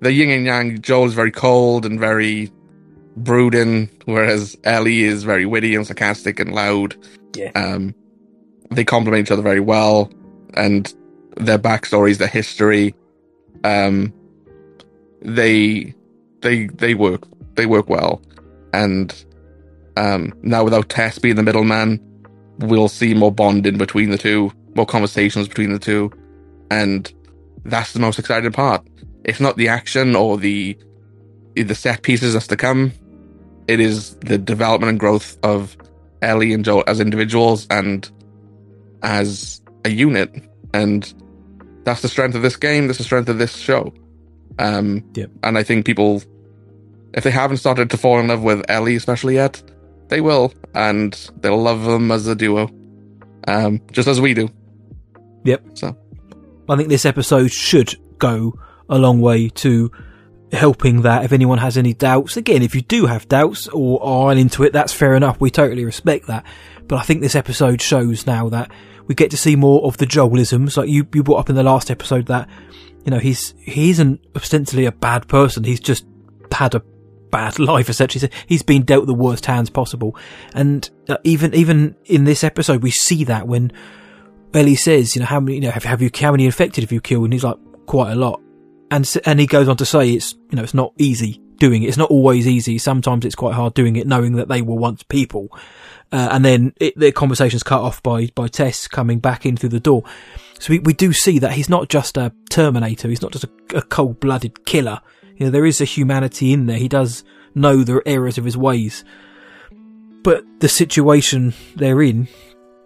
the 0.02 0.12
yin 0.12 0.32
and 0.32 0.46
yang. 0.46 0.82
Joel 0.82 1.06
is 1.06 1.14
very 1.14 1.32
cold 1.32 1.86
and 1.86 2.00
very 2.00 2.52
brooding, 3.18 3.90
whereas 4.06 4.58
Ellie 4.64 5.04
is 5.04 5.24
very 5.24 5.46
witty 5.46 5.76
and 5.76 5.86
sarcastic 5.86 6.40
and 6.40 6.54
loud. 6.54 6.96
Yeah. 7.36 7.52
Um, 7.56 7.96
they 8.72 8.84
complement 8.84 9.28
each 9.28 9.32
other 9.32 9.42
very 9.42 9.60
well, 9.60 10.12
and 10.54 10.94
their 11.38 11.60
backstories, 11.60 12.18
their 12.18 12.28
history, 12.28 12.96
um, 13.64 14.14
they 15.22 15.94
they 16.42 16.68
they 16.68 16.94
work 16.94 17.24
they 17.56 17.66
work 17.66 17.90
well, 17.90 18.22
and 18.74 19.26
um, 19.98 20.34
now 20.44 20.64
without 20.64 20.90
Tess 20.90 21.20
being 21.20 21.36
the 21.36 21.44
middleman, 21.44 22.00
we'll 22.60 22.88
see 22.88 23.14
more 23.14 23.32
bonding 23.32 23.78
between 23.78 24.12
the 24.12 24.18
two, 24.18 24.52
more 24.76 24.86
conversations 24.86 25.48
between 25.48 25.74
the 25.74 25.80
two, 25.80 26.12
and 26.72 27.12
that's 27.66 27.94
the 27.94 28.00
most 28.00 28.20
exciting 28.20 28.52
part. 28.52 28.86
If 29.26 29.42
not 29.42 29.58
the 29.58 29.68
action 29.68 30.16
or 30.16 30.38
the 30.38 30.78
the 31.64 31.76
set 31.76 32.02
pieces 32.02 32.34
that's 32.34 32.48
to 32.48 32.58
come, 32.58 32.92
it 33.68 33.80
is 33.80 34.16
the 34.18 34.38
development 34.38 34.90
and 34.90 35.00
growth 35.00 35.38
of 35.44 35.78
Ellie 36.22 36.54
and 36.54 36.66
Joel 36.66 36.84
as 36.88 37.00
individuals 37.00 37.68
and 37.70 38.10
as 39.04 39.62
a 39.86 39.90
unit, 39.90 40.34
and 40.74 41.14
that's 41.84 42.02
the 42.02 42.08
strength 42.08 42.36
of 42.36 42.42
this 42.42 42.56
game. 42.56 42.88
That's 42.88 42.98
the 42.98 43.04
strength 43.04 43.30
of 43.30 43.38
this 43.38 43.56
show. 43.56 43.94
Um, 44.58 45.04
Yep. 45.14 45.32
And 45.44 45.58
I 45.58 45.64
think 45.64 45.86
people, 45.86 46.22
if 47.14 47.24
they 47.24 47.32
haven't 47.32 47.58
started 47.58 47.90
to 47.92 47.98
fall 47.98 48.20
in 48.20 48.28
love 48.28 48.44
with 48.44 48.70
Ellie, 48.70 48.96
especially 48.96 49.36
yet, 49.36 49.62
they 50.10 50.22
will, 50.22 50.54
and 50.74 51.14
they'll 51.40 51.62
love 51.62 51.84
them 51.84 52.12
as 52.12 52.28
a 52.28 52.36
duo, 52.36 52.70
um, 53.48 53.82
just 53.92 54.08
as 54.08 54.20
we 54.20 54.34
do. 54.34 54.50
Yep. 55.46 55.64
So 55.76 55.98
I 56.68 56.76
think 56.76 56.90
this 56.90 57.06
episode 57.06 57.52
should 57.52 57.96
go 58.18 58.60
a 58.90 58.98
long 58.98 59.22
way 59.22 59.50
to 59.50 59.92
helping 60.52 61.04
that. 61.04 61.24
If 61.24 61.32
anyone 61.32 61.58
has 61.60 61.78
any 61.78 61.94
doubts, 61.94 62.38
again, 62.38 62.62
if 62.62 62.76
you 62.76 62.82
do 62.82 63.06
have 63.06 63.28
doubts 63.28 63.68
or 63.68 64.04
aren't 64.04 64.40
into 64.40 64.64
it, 64.64 64.74
that's 64.74 64.94
fair 64.94 65.16
enough. 65.16 65.40
We 65.40 65.50
totally 65.50 65.86
respect 65.86 66.28
that. 66.28 66.46
But 66.88 66.98
I 66.98 67.04
think 67.04 67.22
this 67.22 67.36
episode 67.36 67.82
shows 67.82 68.26
now 68.26 68.50
that 68.50 68.72
we 69.08 69.16
get 69.16 69.32
to 69.32 69.38
see 69.38 69.56
more 69.56 69.86
of 69.86 69.98
the 69.98 70.06
Joelisms. 70.06 70.78
Like 70.78 70.90
you, 70.90 71.08
you 71.14 71.24
brought 71.24 71.40
up 71.40 71.50
in 71.50 71.56
the 71.56 71.64
last 71.64 71.92
episode 71.92 72.28
that, 72.28 72.50
you 73.06 73.12
know, 73.12 73.20
he's, 73.20 73.54
he 73.60 73.92
isn't 73.92 74.20
ostensibly 74.36 74.86
a 74.86 74.92
bad 74.92 75.28
person. 75.28 75.64
He's 75.64 75.80
just 75.80 76.06
had 76.52 76.76
a 76.76 76.84
bad 77.32 77.60
life 77.60 77.90
essentially. 77.90 78.32
He's 78.48 78.64
been 78.64 78.84
dealt 78.84 79.06
the 79.06 79.14
worst 79.14 79.46
hands 79.46 79.70
possible. 79.70 80.18
And 80.54 80.90
uh, 81.08 81.18
even, 81.24 81.54
even 81.54 81.96
in 82.06 82.24
this 82.24 82.44
episode, 82.44 82.82
we 82.82 82.92
see 82.92 83.24
that 83.26 83.48
when 83.48 83.72
Ellie 84.54 84.76
says, 84.76 85.16
you 85.16 85.20
know, 85.20 85.28
how 85.28 85.40
many, 85.40 85.56
you 85.56 85.62
know, 85.62 85.72
have, 85.72 85.84
have 85.84 86.02
you, 86.02 86.10
how 86.20 86.32
many 86.32 86.46
infected 86.46 86.84
have 86.84 86.92
you 86.92 87.02
killed? 87.02 87.26
And 87.26 87.34
he's 87.34 87.44
like, 87.44 87.58
quite 87.86 88.12
a 88.12 88.16
lot. 88.16 88.42
And, 88.92 89.12
and 89.26 89.40
he 89.40 89.46
goes 89.46 89.68
on 89.68 89.78
to 89.78 89.86
say 89.86 90.12
it's, 90.12 90.34
you 90.50 90.56
know, 90.56 90.64
it's 90.64 90.74
not 90.74 90.94
easy 90.98 91.42
doing 91.60 91.84
it. 91.84 91.88
It's 91.88 91.98
not 91.98 92.10
always 92.10 92.48
easy. 92.48 92.78
Sometimes 92.78 93.26
it's 93.26 93.36
quite 93.36 93.54
hard 93.54 93.74
doing 93.74 93.96
it, 93.96 94.08
knowing 94.08 94.34
that 94.34 94.48
they 94.48 94.62
were 94.62 94.76
once 94.76 95.04
people. 95.04 95.50
Uh, 96.12 96.30
and 96.32 96.44
then 96.44 96.74
it, 96.80 96.98
the 96.98 97.12
conversation's 97.12 97.62
cut 97.62 97.82
off 97.82 98.02
by, 98.02 98.28
by 98.34 98.48
Tess 98.48 98.88
coming 98.88 99.20
back 99.20 99.46
in 99.46 99.58
through 99.58 99.70
the 99.70 99.80
door. 99.80 100.04
So 100.60 100.74
we, 100.74 100.80
we 100.80 100.94
do 100.94 101.14
see 101.14 101.38
that 101.40 101.52
he's 101.52 101.70
not 101.70 101.90
just 101.90 102.18
a 102.18 102.34
Terminator. 102.50 103.10
He's 103.10 103.22
not 103.22 103.32
just 103.32 103.44
a, 103.44 103.78
a 103.78 103.82
cold 103.84 104.20
blooded 104.20 104.66
killer. 104.66 105.02
You 105.36 105.46
know, 105.46 105.52
there 105.52 105.66
is 105.66 105.82
a 105.82 105.86
humanity 105.86 106.52
in 106.52 106.66
there. 106.66 106.78
He 106.78 106.88
does 106.88 107.24
know 107.54 107.84
the 107.84 108.02
errors 108.06 108.38
of 108.38 108.46
his 108.46 108.58
ways. 108.58 109.04
But 110.24 110.44
the 110.60 110.68
situation 110.68 111.54
they're 111.76 112.02
in, 112.02 112.28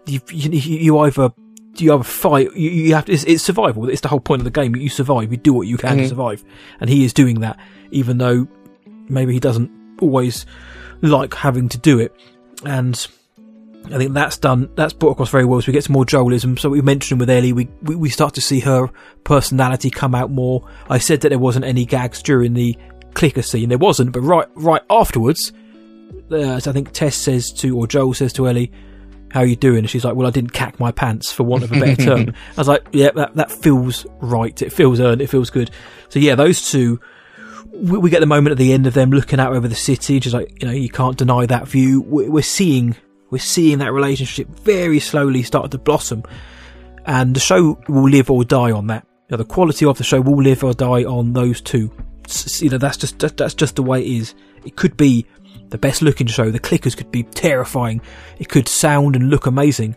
you, 0.06 0.20
you, 0.30 0.50
you 0.50 0.98
either 0.98 1.32
you 1.78 1.90
have 1.90 2.00
a 2.00 2.04
fight, 2.04 2.54
you, 2.56 2.70
you 2.70 2.94
have 2.94 3.06
to, 3.06 3.12
it's, 3.12 3.24
it's 3.24 3.42
survival. 3.42 3.88
It's 3.88 4.00
the 4.00 4.08
whole 4.08 4.20
point 4.20 4.40
of 4.40 4.44
the 4.44 4.50
game. 4.50 4.76
You 4.76 4.88
survive. 4.88 5.30
You 5.30 5.36
do 5.38 5.52
what 5.52 5.66
you 5.66 5.76
can 5.76 5.96
to 5.96 6.04
Mhm. 6.04 6.08
survive. 6.08 6.44
And 6.80 6.88
he 6.90 7.04
is 7.04 7.12
doing 7.12 7.40
that, 7.40 7.58
even 7.90 8.18
though 8.18 8.46
maybe 9.08 9.32
he 9.32 9.40
doesn't 9.40 9.70
always 10.00 10.46
like 11.02 11.34
having 11.34 11.68
to 11.70 11.78
do 11.78 11.98
it. 11.98 12.14
And 12.64 12.94
I 13.92 13.98
think 13.98 14.14
that's 14.14 14.38
done, 14.38 14.70
that's 14.76 14.92
brought 14.94 15.10
across 15.12 15.28
very 15.30 15.44
well. 15.44 15.60
So 15.60 15.66
we 15.66 15.72
get 15.74 15.84
some 15.84 15.92
more 15.92 16.06
Joelism. 16.06 16.58
So 16.58 16.70
we 16.70 16.80
mentioned 16.80 17.20
with 17.20 17.28
Ellie, 17.28 17.52
we, 17.52 17.68
we, 17.82 17.96
we 17.96 18.08
start 18.08 18.34
to 18.34 18.40
see 18.40 18.60
her 18.60 18.88
personality 19.24 19.90
come 19.90 20.14
out 20.14 20.30
more. 20.30 20.66
I 20.88 20.98
said 20.98 21.20
that 21.22 21.28
there 21.30 21.38
wasn't 21.38 21.64
any 21.66 21.84
gags 21.84 22.22
during 22.22 22.54
the 22.54 22.76
clicker 23.14 23.42
scene. 23.42 23.68
There 23.68 23.78
wasn't, 23.78 24.12
but 24.12 24.20
right, 24.22 24.48
right 24.54 24.82
afterwards, 24.88 25.52
uh, 26.30 26.58
so 26.60 26.70
I 26.70 26.72
think 26.72 26.92
Tess 26.92 27.16
says 27.16 27.50
to, 27.58 27.76
or 27.76 27.86
Joel 27.86 28.14
says 28.14 28.32
to 28.34 28.48
Ellie, 28.48 28.72
how 29.34 29.40
are 29.40 29.46
you 29.46 29.56
doing? 29.56 29.78
And 29.78 29.90
she's 29.90 30.04
like, 30.04 30.14
well, 30.14 30.28
I 30.28 30.30
didn't 30.30 30.52
cack 30.52 30.78
my 30.78 30.92
pants 30.92 31.32
for 31.32 31.42
want 31.42 31.64
of 31.64 31.72
a 31.72 31.80
better 31.80 32.04
term. 32.04 32.34
I 32.56 32.60
was 32.60 32.68
like, 32.68 32.86
yeah, 32.92 33.10
that, 33.16 33.34
that 33.34 33.50
feels 33.50 34.06
right. 34.20 34.62
It 34.62 34.72
feels 34.72 35.00
earned. 35.00 35.20
It 35.20 35.26
feels 35.26 35.50
good. 35.50 35.72
So 36.08 36.20
yeah, 36.20 36.36
those 36.36 36.70
two, 36.70 37.00
we, 37.72 37.98
we 37.98 38.10
get 38.10 38.20
the 38.20 38.26
moment 38.26 38.52
at 38.52 38.58
the 38.58 38.72
end 38.72 38.86
of 38.86 38.94
them 38.94 39.10
looking 39.10 39.40
out 39.40 39.52
over 39.52 39.66
the 39.66 39.74
city, 39.74 40.20
just 40.20 40.34
like, 40.34 40.62
you 40.62 40.68
know, 40.68 40.72
you 40.72 40.88
can't 40.88 41.18
deny 41.18 41.46
that 41.46 41.66
view. 41.66 42.00
We, 42.02 42.28
we're 42.28 42.44
seeing, 42.44 42.94
we're 43.30 43.38
seeing 43.38 43.78
that 43.78 43.92
relationship 43.92 44.46
very 44.60 45.00
slowly 45.00 45.42
start 45.42 45.72
to 45.72 45.78
blossom. 45.78 46.22
And 47.04 47.34
the 47.34 47.40
show 47.40 47.76
will 47.88 48.08
live 48.08 48.30
or 48.30 48.44
die 48.44 48.70
on 48.70 48.86
that. 48.86 49.04
You 49.28 49.32
know, 49.32 49.38
the 49.38 49.46
quality 49.46 49.84
of 49.84 49.98
the 49.98 50.04
show 50.04 50.20
will 50.20 50.40
live 50.44 50.62
or 50.62 50.74
die 50.74 51.02
on 51.02 51.32
those 51.32 51.60
two. 51.60 51.90
You 52.60 52.70
know, 52.70 52.78
that's 52.78 52.98
just, 52.98 53.18
that's 53.18 53.54
just 53.54 53.74
the 53.74 53.82
way 53.82 54.00
it 54.00 54.16
is. 54.16 54.34
It 54.64 54.76
could 54.76 54.96
be 54.96 55.26
the 55.74 55.78
best 55.78 56.02
looking 56.02 56.28
show. 56.28 56.52
The 56.52 56.60
clickers 56.60 56.96
could 56.96 57.10
be 57.10 57.24
terrifying. 57.24 58.00
It 58.38 58.48
could 58.48 58.68
sound 58.68 59.16
and 59.16 59.28
look 59.28 59.46
amazing. 59.46 59.96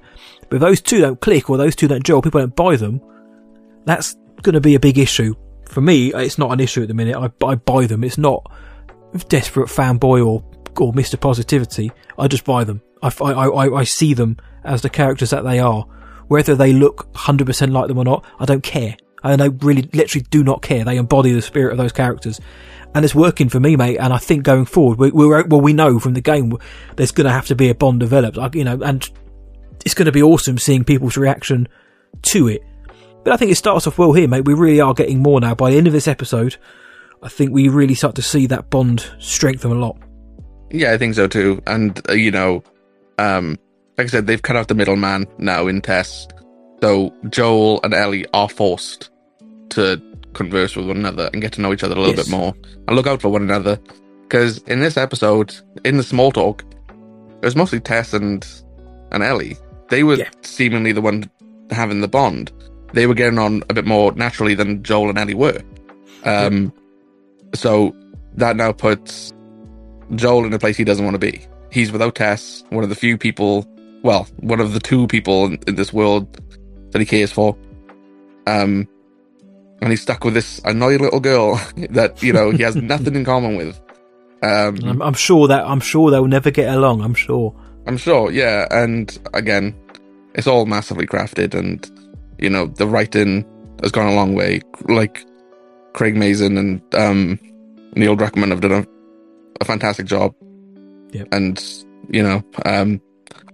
But 0.50 0.56
if 0.56 0.62
those 0.62 0.82
two 0.82 1.02
don't 1.02 1.22
click 1.22 1.52
or 1.52 1.58
those 1.58 1.76
two 1.76 1.88
don't 1.88 2.04
gel, 2.04 2.20
people 2.20 2.42
don't 2.42 2.56
buy 2.56 2.78
them, 2.78 3.00
that's 3.86 4.16
going 4.42 4.56
to 4.56 4.60
be 4.60 4.74
a 4.74 4.80
big 4.80 4.98
issue. 4.98 5.36
For 5.66 5.82
me, 5.82 6.12
it's 6.16 6.40
not 6.40 6.52
an 6.52 6.60
issue 6.62 6.82
at 6.82 6.88
the 6.88 6.96
minute. 6.96 7.16
I, 7.16 7.30
I 7.46 7.54
buy 7.54 7.86
them. 7.86 8.04
It's 8.04 8.18
not 8.18 8.52
desperate 9.28 9.70
fanboy 9.70 10.26
or, 10.26 10.44
or 10.82 10.94
Mr. 10.94 11.20
Positivity. 11.20 11.92
I 12.18 12.28
just 12.28 12.44
buy 12.44 12.64
them. 12.64 12.82
I, 13.04 13.14
I, 13.22 13.32
I, 13.32 13.76
I 13.82 13.84
see 13.84 14.16
them 14.16 14.38
as 14.64 14.82
the 14.82 14.90
characters 14.90 15.30
that 15.30 15.44
they 15.44 15.60
are. 15.60 15.84
Whether 16.28 16.56
they 16.56 16.74
look 16.74 17.14
100% 17.14 17.72
like 17.72 17.88
them 17.88 18.00
or 18.00 18.04
not, 18.04 18.26
I 18.40 18.46
don't 18.46 18.64
care. 18.64 18.98
I 19.24 19.36
don't 19.36 19.64
really, 19.64 19.88
literally 19.94 20.26
do 20.32 20.44
not 20.44 20.64
care. 20.64 20.84
They 20.84 20.98
embody 20.98 21.34
the 21.34 21.42
spirit 21.44 21.74
of 21.74 21.78
those 21.78 21.92
characters. 21.92 22.42
And 22.98 23.06
it's 23.06 23.14
working 23.14 23.48
for 23.48 23.60
me, 23.60 23.76
mate. 23.76 23.98
And 23.98 24.12
I 24.12 24.18
think 24.18 24.42
going 24.42 24.66
forward, 24.66 24.98
we, 24.98 25.12
we're, 25.12 25.46
well, 25.46 25.62
we 25.62 25.72
know 25.72 26.00
from 26.00 26.16
the 26.16 26.22
game 26.22 26.58
there's 26.96 27.12
going 27.12 27.26
to 27.26 27.32
have 27.32 27.46
to 27.46 27.56
be 27.56 27.70
a 27.70 27.76
bond 27.76 28.00
developed. 28.00 28.38
Like, 28.38 28.56
you 28.56 28.64
know, 28.64 28.82
and 28.82 29.08
it's 29.86 29.94
going 29.94 30.08
to 30.08 30.12
be 30.12 30.24
awesome 30.24 30.58
seeing 30.58 30.84
people's 30.84 31.16
reaction 31.16 31.68
to 32.24 32.48
it. 32.48 32.64
But 33.24 33.34
I 33.34 33.38
think 33.38 33.52
it 33.52 33.56
starts 33.56 33.86
off 33.86 34.00
well 34.00 34.14
here, 34.14 34.28
mate. 34.28 34.46
We 34.46 34.56
really 34.56 34.82
are 34.82 34.96
getting 34.96 35.22
more 35.22 35.40
now. 35.40 35.54
By 35.54 35.70
the 35.70 35.78
end 35.78 35.86
of 35.86 35.94
this 35.94 36.08
episode, 36.08 36.58
I 37.22 37.30
think 37.30 37.52
we 37.52 37.70
really 37.70 37.94
start 37.94 38.16
to 38.16 38.24
see 38.24 38.48
that 38.48 38.72
bond 38.72 39.06
strengthen 39.20 39.70
a 39.70 39.76
lot. 39.76 40.00
Yeah, 40.72 40.94
I 40.94 40.98
think 40.98 41.14
so 41.14 41.28
too. 41.28 41.62
And 41.68 42.02
uh, 42.10 42.14
you 42.14 42.32
know, 42.32 42.64
um, 43.20 43.60
like 43.96 44.08
I 44.08 44.10
said, 44.10 44.26
they've 44.26 44.42
cut 44.42 44.56
out 44.56 44.70
the 44.70 44.74
middleman 44.74 45.28
now 45.38 45.68
in 45.68 45.84
Tess, 45.84 46.28
so 46.82 47.14
Joel 47.30 47.80
and 47.84 47.94
Ellie 47.94 48.26
are 48.34 48.50
forced 48.50 49.12
to 49.70 50.02
converse 50.34 50.76
with 50.76 50.88
one 50.88 50.98
another 50.98 51.30
and 51.34 51.42
get 51.42 51.52
to 51.54 51.62
know 51.62 51.74
each 51.74 51.84
other 51.84 51.96
a 51.96 52.00
little 52.00 52.16
Yes. 52.16 52.26
bit 52.26 52.32
more 52.32 52.54
and 52.88 52.96
look 52.96 53.08
out 53.08 53.22
for 53.22 53.30
one 53.30 53.42
another. 53.42 53.80
Because 54.24 54.58
in 54.68 54.80
this 54.82 54.98
episode, 54.98 55.56
in 55.86 55.98
the 55.98 56.04
small 56.04 56.32
talk, 56.32 56.64
it 57.42 57.46
was 57.46 57.56
mostly 57.56 57.80
Tess 57.80 58.14
and 58.14 58.46
and 59.12 59.24
Ellie. 59.24 59.56
They 59.90 60.04
were 60.04 60.16
Yeah. 60.16 60.30
seemingly 60.42 60.92
the 60.92 61.02
one 61.02 61.30
having 61.72 62.02
the 62.02 62.08
bond. 62.10 62.52
They 62.94 63.08
were 63.08 63.14
getting 63.14 63.40
on 63.40 63.64
a 63.70 63.74
bit 63.74 63.86
more 63.86 64.12
naturally 64.14 64.54
than 64.54 64.84
Joel 64.84 65.10
and 65.10 65.18
Ellie 65.18 65.34
were. 65.34 65.62
Um, 66.26 66.74
so 67.56 67.96
that 68.36 68.56
now 68.58 68.72
puts 68.74 69.34
Joel 70.16 70.46
in 70.46 70.54
a 70.54 70.60
place 70.60 70.76
he 70.78 70.84
doesn't 70.84 71.04
want 71.06 71.16
to 71.16 71.20
be. 71.20 71.42
He's 71.72 71.92
without 71.92 72.16
Tess, 72.16 72.64
one 72.70 72.84
of 72.84 72.90
the 72.90 72.96
few 72.96 73.18
people, 73.18 73.66
well, 74.04 74.28
one 74.38 74.60
of 74.60 74.74
the 74.74 74.80
two 74.80 75.08
people 75.08 75.46
in, 75.46 75.60
in 75.68 75.76
this 75.76 75.92
world 75.94 76.28
that 76.92 77.00
he 77.00 77.06
cares 77.06 77.32
for. 77.32 77.56
Um, 78.46 78.88
and 79.82 79.92
he's 79.92 80.02
stuck 80.02 80.24
with 80.24 80.34
this 80.34 80.60
annoying 80.66 81.00
little 81.00 81.20
girl 81.20 81.56
that 81.90 82.22
you 82.22 82.34
know 82.34 82.52
he 82.52 82.64
has 82.64 82.76
nothing 82.94 83.16
in 83.16 83.26
common 83.26 83.58
with. 83.58 83.80
Um, 84.44 84.78
I'm, 84.84 85.02
I'm 85.02 85.14
sure 85.14 85.48
that 85.48 85.66
I'm 85.66 85.80
sure 85.80 86.12
they'll 86.12 86.28
never 86.28 86.52
get 86.52 86.74
along. 86.74 87.02
I'm 87.02 87.16
sure. 87.16 87.56
I'm 87.88 87.98
sure, 87.98 88.32
yeah. 88.32 88.68
And 88.70 89.18
again, 89.34 89.76
it's 90.36 90.48
all 90.48 90.66
massively 90.66 91.08
crafted, 91.08 91.54
and 91.54 91.90
you 92.38 92.50
know 92.50 92.68
the 92.68 92.88
writing 92.88 93.46
has 93.82 93.92
gone 93.92 94.08
a 94.08 94.16
long 94.16 94.36
way. 94.36 94.62
Like 94.88 95.26
Craig 95.94 96.16
Mazin 96.16 96.58
and 96.58 96.96
um, 96.96 97.40
Neil 97.96 98.16
Druckmann 98.16 98.50
have 98.50 98.62
done 98.62 98.72
a, 98.72 98.88
a 99.62 99.66
fantastic 99.66 100.06
job. 100.06 100.36
Yep. 101.12 101.28
And 101.32 101.64
you 102.10 102.22
know, 102.22 102.44
um, 102.66 103.02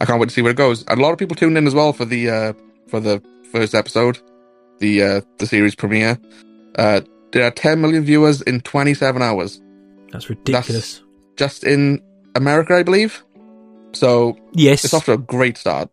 I 0.02 0.06
can't 0.06 0.20
wait 0.20 0.30
to 0.30 0.36
see 0.36 0.42
where 0.42 0.52
it 0.52 0.58
goes. 0.58 0.84
And 0.88 1.00
a 1.00 1.04
lot 1.04 1.14
of 1.14 1.20
people 1.20 1.36
tuned 1.36 1.58
in 1.58 1.68
as 1.68 1.74
well 1.74 1.94
for 1.94 2.06
the 2.06 2.30
uh, 2.30 2.54
for 2.88 3.00
the 3.00 3.24
first 3.52 3.74
episode, 3.74 4.20
the 4.84 5.04
uh, 5.04 5.22
the 5.40 5.48
series 5.48 5.76
premiere. 5.76 6.20
Uh, 6.78 7.02
there 7.32 7.44
are 7.48 7.52
10 7.52 7.82
million 7.82 8.04
viewers 8.04 8.42
in 8.44 8.62
27 8.62 9.22
hours, 9.22 9.62
That's 10.12 10.30
ridiculous. 10.30 11.02
just 11.38 11.64
in 11.64 12.02
America, 12.36 12.76
I 12.76 12.84
believe. 12.84 13.24
So 13.94 14.36
yes, 14.52 14.84
it's 14.86 14.94
off 14.94 15.06
to 15.06 15.14
a 15.14 15.18
great 15.18 15.58
start. 15.58 15.90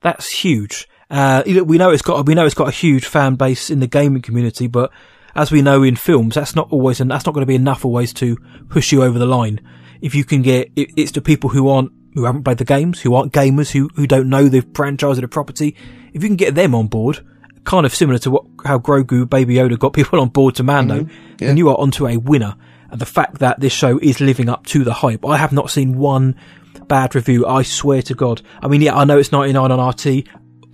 that's 0.00 0.30
huge. 0.30 0.88
Uh, 1.10 1.42
we 1.46 1.76
know 1.78 1.90
it's 1.90 2.02
got 2.02 2.26
we 2.26 2.34
know 2.34 2.46
it's 2.46 2.54
got 2.54 2.68
a 2.68 2.72
huge 2.84 3.06
fan 3.06 3.34
base 3.36 3.70
in 3.70 3.80
the 3.80 3.86
gaming 3.86 4.22
community, 4.22 4.66
but 4.66 4.90
as 5.34 5.50
we 5.50 5.62
know 5.62 5.82
in 5.82 5.96
films, 5.96 6.34
that's 6.34 6.54
not 6.56 6.68
always 6.72 7.00
and 7.00 7.10
that's 7.10 7.24
not 7.26 7.32
going 7.34 7.42
to 7.42 7.46
be 7.54 7.54
enough 7.54 7.84
always 7.84 8.12
to 8.14 8.36
push 8.68 8.92
you 8.92 9.02
over 9.02 9.18
the 9.18 9.26
line. 9.26 9.60
if 10.02 10.14
you 10.14 10.24
can 10.24 10.42
get, 10.42 10.70
it, 10.76 10.90
it's 10.96 11.12
to 11.12 11.20
people 11.22 11.48
who 11.50 11.68
aren't, 11.68 11.92
who 12.14 12.24
haven't 12.24 12.42
played 12.44 12.58
the 12.58 12.64
games, 12.64 13.00
who 13.00 13.14
aren't 13.14 13.32
gamers, 13.32 13.70
who, 13.70 13.88
who 13.94 14.06
don't 14.06 14.28
know 14.28 14.48
the 14.48 14.60
franchise 14.74 15.16
or 15.18 15.20
the 15.22 15.28
property. 15.28 15.76
If 16.12 16.22
you 16.22 16.28
can 16.28 16.36
get 16.36 16.54
them 16.54 16.74
on 16.74 16.88
board, 16.88 17.24
kind 17.64 17.86
of 17.86 17.94
similar 17.94 18.18
to 18.20 18.30
what, 18.30 18.44
how 18.64 18.78
Grogu, 18.78 19.28
Baby 19.28 19.54
Yoda 19.54 19.78
got 19.78 19.92
people 19.92 20.20
on 20.20 20.28
board 20.28 20.54
to 20.56 20.62
Mando, 20.62 21.00
Mm-hmm. 21.02 21.10
Yeah. 21.40 21.48
then 21.48 21.56
you 21.56 21.68
are 21.68 21.78
onto 21.78 22.06
a 22.06 22.16
winner. 22.16 22.56
And 22.90 23.00
the 23.00 23.06
fact 23.06 23.38
that 23.38 23.58
this 23.60 23.72
show 23.72 23.98
is 24.02 24.20
living 24.20 24.48
up 24.48 24.66
to 24.66 24.84
the 24.84 24.92
hype, 24.92 25.24
I 25.24 25.36
have 25.38 25.52
not 25.52 25.70
seen 25.70 25.96
one 25.96 26.36
bad 26.88 27.14
review. 27.14 27.46
I 27.46 27.62
swear 27.62 28.02
to 28.02 28.14
God. 28.14 28.42
I 28.60 28.68
mean, 28.68 28.82
yeah, 28.82 28.94
I 28.96 29.04
know 29.04 29.18
it's 29.18 29.32
99 29.32 29.70
on 29.70 29.88
RT. 29.88 30.06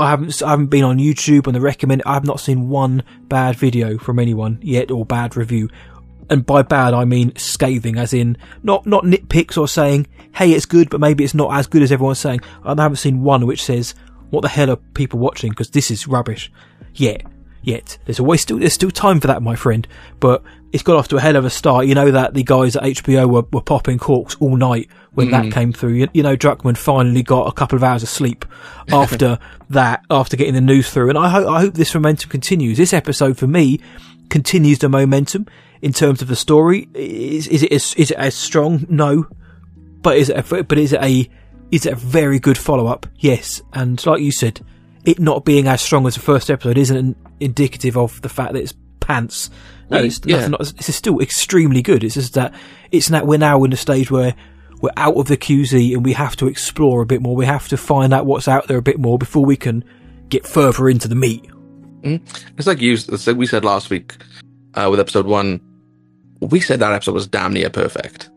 I 0.01 0.11
haven't, 0.11 0.43
I 0.43 0.51
haven't 0.51 0.67
been 0.67 0.85
on 0.85 0.99
YouTube 0.99 1.47
on 1.47 1.55
the 1.55 1.61
recommend. 1.61 2.03
I 2.07 2.15
have 2.15 2.25
not 2.25 2.41
seen 2.41 2.69
one 2.69 3.03
bad 3.29 3.57
video 3.57 3.99
from 3.99 4.19
anyone 4.19 4.59
yet 4.63 4.91
or 4.91 5.05
bad 5.05 5.37
review. 5.37 5.69
And 6.31 6.45
by 6.45 6.63
bad, 6.63 6.93
I 6.93 7.05
mean 7.05 7.35
scathing, 7.37 7.97
as 7.99 8.13
in 8.13 8.37
not, 8.63 8.85
not 8.87 9.05
nitpicks 9.05 9.57
or 9.57 9.67
saying, 9.67 10.07
hey, 10.35 10.53
it's 10.53 10.67
good, 10.67 10.91
but 10.91 11.01
maybe 11.01 11.25
it's 11.25 11.35
not 11.35 11.53
as 11.57 11.67
good 11.67 11.83
as 11.83 11.91
everyone's 11.91 12.19
saying. 12.19 12.41
I 12.65 12.71
haven't 12.71 12.97
seen 12.97 13.23
one 13.23 13.47
which 13.47 13.63
says, 13.63 13.95
what 14.31 14.43
the 14.43 14.49
hell 14.49 14.71
are 14.71 14.77
people 14.77 15.19
watching? 15.19 15.51
Because 15.51 15.71
this 15.71 15.91
is 15.91 16.07
rubbish. 16.07 16.51
Yet, 16.95 17.23
yet. 17.63 17.99
There's 18.05 18.21
always 18.21 18.41
still, 18.41 18.59
there's 18.59 18.73
still 18.73 18.91
time 18.91 19.21
for 19.21 19.27
that, 19.29 19.43
my 19.43 19.55
friend. 19.55 19.87
But 20.21 20.43
it's 20.73 20.83
got 20.83 20.97
off 20.97 21.09
to 21.09 21.17
a 21.17 21.21
hell 21.21 21.37
of 21.37 21.45
a 21.45 21.51
start. 21.51 21.87
You 21.87 21.95
know 21.95 22.11
that 22.11 22.35
the 22.35 22.43
guys 22.43 22.77
at 22.77 22.83
HBO 22.83 23.29
were, 23.29 23.45
were 23.53 23.63
popping 23.63 23.99
corks 23.99 24.37
all 24.41 24.57
night 24.57 24.89
when 25.13 25.31
that 25.31 25.45
mm-hmm. 25.45 25.53
came 25.53 25.73
through. 25.73 25.95
You, 25.95 26.09
you 26.13 26.23
know, 26.23 26.37
Druckmann 26.37 26.77
finally 26.77 27.23
got 27.23 27.49
a 27.49 27.53
couple 27.53 27.77
of 27.77 27.83
hours 27.83 28.03
of 28.03 28.09
sleep 28.09 28.45
after 28.93 29.39
that, 29.71 30.05
after 30.11 30.37
getting 30.37 30.55
the 30.55 30.61
news 30.61 30.91
through. 30.91 31.09
And 31.09 31.19
I 31.19 31.29
hope, 31.29 31.49
I 31.49 31.61
hope 31.61 31.75
this 31.75 31.95
momentum 31.95 32.31
continues. 32.31 32.77
This 32.77 32.93
episode 32.93 33.39
for 33.39 33.47
me 33.47 33.81
continues 34.29 34.79
the 34.79 34.89
momentum 34.89 35.47
in 35.81 35.93
terms 35.93 36.21
of 36.21 36.29
the 36.29 36.37
story. 36.37 36.89
Is, 36.95 37.47
is 37.49 37.63
it 37.63 37.73
as, 37.73 37.95
is 37.95 38.11
it 38.11 38.19
as 38.19 38.35
strong? 38.35 38.87
No. 38.89 39.27
But 40.03 40.19
is 40.19 40.29
it 40.29 40.37
a, 40.37 40.65
but 40.65 40.79
is 40.79 40.93
it 40.93 41.03
a, 41.03 41.29
is 41.71 41.87
it 41.87 41.93
a 41.93 41.97
very 41.97 42.39
good 42.39 42.59
follow 42.59 42.87
up? 42.87 43.07
Yes. 43.17 43.63
And 43.73 44.05
like 44.07 44.21
you 44.21 44.33
said, 44.33 44.61
it 45.05 45.19
not 45.19 45.45
being 45.45 45.67
as 45.67 45.81
strong 45.81 46.07
as 46.07 46.15
the 46.15 46.21
first 46.21 46.51
episode 46.51 46.79
isn't 46.79 47.17
indicative 47.41 47.97
of 47.97 48.21
the 48.23 48.29
fact 48.29 48.53
that 48.53 48.63
it's 48.63 48.75
pants. 49.01 49.51
No, 49.91 49.99
it's, 49.99 50.21
yeah. 50.25 50.49
nothing, 50.49 50.75
it's 50.79 50.95
still 50.95 51.21
extremely 51.21 51.83
good. 51.83 52.05
It's 52.05 52.15
just 52.15 52.35
that 52.35 52.55
it's 52.91 53.09
that 53.09 53.27
we're 53.27 53.39
now 53.39 53.65
in 53.65 53.73
a 53.73 53.77
stage 53.77 54.11
where 54.11 54.35
we're 54.81 54.91
out 54.97 55.17
of 55.17 55.27
the 55.27 55.37
QZ 55.37 55.95
and 55.95 56.05
we 56.05 56.13
have 56.13 56.37
to 56.37 56.47
explore 56.47 57.03
a 57.03 57.07
bit 57.07 57.23
more. 57.23 57.35
We 57.35 57.47
have 57.47 57.69
to 57.69 57.77
find 57.77 58.13
out 58.13 58.27
what's 58.27 58.49
out 58.49 58.67
there 58.69 58.79
a 58.79 58.83
bit 58.83 58.99
more 58.99 59.19
before 59.19 59.45
we 59.45 59.57
can 59.57 59.85
get 60.29 60.47
further 60.47 60.89
into 60.89 61.09
the 61.09 61.15
meat. 61.15 61.45
It's 62.57 62.67
like 62.67 62.81
you 62.81 62.93
it's 62.93 63.27
like 63.27 63.37
we 63.37 63.47
said 63.47 63.65
last 63.65 63.91
week 63.91 64.15
uh, 64.75 64.89
with 64.91 65.01
episode 65.01 65.27
one. 65.27 65.61
We 66.41 66.61
said 66.61 66.79
that 66.81 66.93
episode 66.93 67.15
was 67.15 67.27
damn 67.27 67.53
near 67.53 67.71
perfect. 67.71 68.31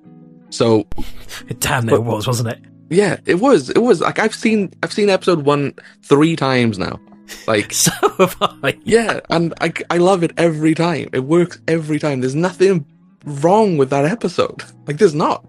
So 0.49 0.87
Damn, 1.59 1.87
it 1.89 2.03
was, 2.03 2.27
wasn't 2.27 2.49
it? 2.49 2.59
Yeah, 2.91 3.17
it 3.25 3.35
was. 3.35 3.69
It 3.69 3.79
was 3.79 4.01
like 4.01 4.19
I've 4.19 4.35
seen 4.35 4.71
I've 4.83 4.91
seen 4.91 5.09
episode 5.09 5.45
one 5.45 5.73
three 6.03 6.35
times 6.35 6.77
now. 6.77 6.99
Like 7.47 7.71
So 7.73 7.91
have 8.19 8.35
I. 8.41 8.77
yeah, 8.83 9.21
and 9.29 9.53
I 9.61 9.73
I 9.89 9.97
love 9.97 10.23
it 10.23 10.33
every 10.37 10.75
time. 10.75 11.09
It 11.13 11.21
works 11.21 11.59
every 11.67 11.99
time. 11.99 12.19
There's 12.19 12.35
nothing 12.35 12.85
wrong 13.25 13.77
with 13.77 13.89
that 13.89 14.05
episode. 14.05 14.63
Like 14.87 14.97
there's 14.97 15.15
not. 15.15 15.45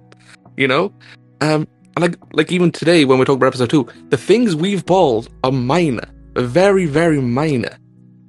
You 0.57 0.69
know, 0.69 0.95
um, 1.41 1.67
and 1.97 2.03
like 2.03 2.17
like 2.33 2.53
even 2.53 2.71
today 2.71 3.05
when 3.05 3.19
we 3.19 3.25
talk 3.25 3.37
about 3.37 3.47
episode 3.49 3.71
two, 3.71 3.89
the 4.11 4.17
things 4.17 4.55
we've 4.55 4.87
pulled 4.87 5.29
are 5.43 5.51
minor, 5.51 6.07
very 6.35 6.87
very 6.87 7.21
minor. 7.21 7.77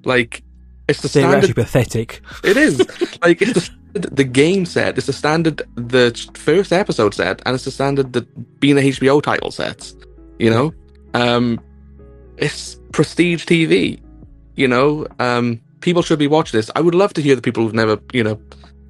Like 0.05 0.43
it's 0.87 1.01
the 1.01 1.07
They're 1.07 1.23
standard 1.23 1.49
actually 1.49 1.53
pathetic. 1.53 2.21
It 2.43 2.57
is 2.57 2.79
like 3.21 3.41
it's 3.41 3.53
the, 3.53 3.69
the 3.93 4.23
game 4.23 4.65
set. 4.65 4.97
It's 4.97 5.07
the 5.07 5.13
standard 5.13 5.61
the 5.75 6.11
first 6.33 6.73
episode 6.73 7.13
set, 7.13 7.41
and 7.45 7.55
it's 7.55 7.65
the 7.65 7.71
standard 7.71 8.13
that 8.13 8.59
being 8.59 8.75
the 8.75 8.81
HBO 8.81 9.21
title 9.21 9.51
sets. 9.51 9.95
You 10.39 10.49
know, 10.49 10.73
um, 11.13 11.59
it's 12.37 12.79
prestige 12.91 13.45
TV. 13.45 13.99
You 14.55 14.67
know, 14.67 15.07
um, 15.19 15.61
people 15.81 16.01
should 16.01 16.19
be 16.19 16.27
watching 16.27 16.57
this. 16.57 16.69
I 16.75 16.81
would 16.81 16.95
love 16.95 17.13
to 17.13 17.21
hear 17.21 17.35
the 17.35 17.41
people 17.41 17.63
who've 17.63 17.73
never, 17.73 17.99
you 18.13 18.23
know, 18.23 18.39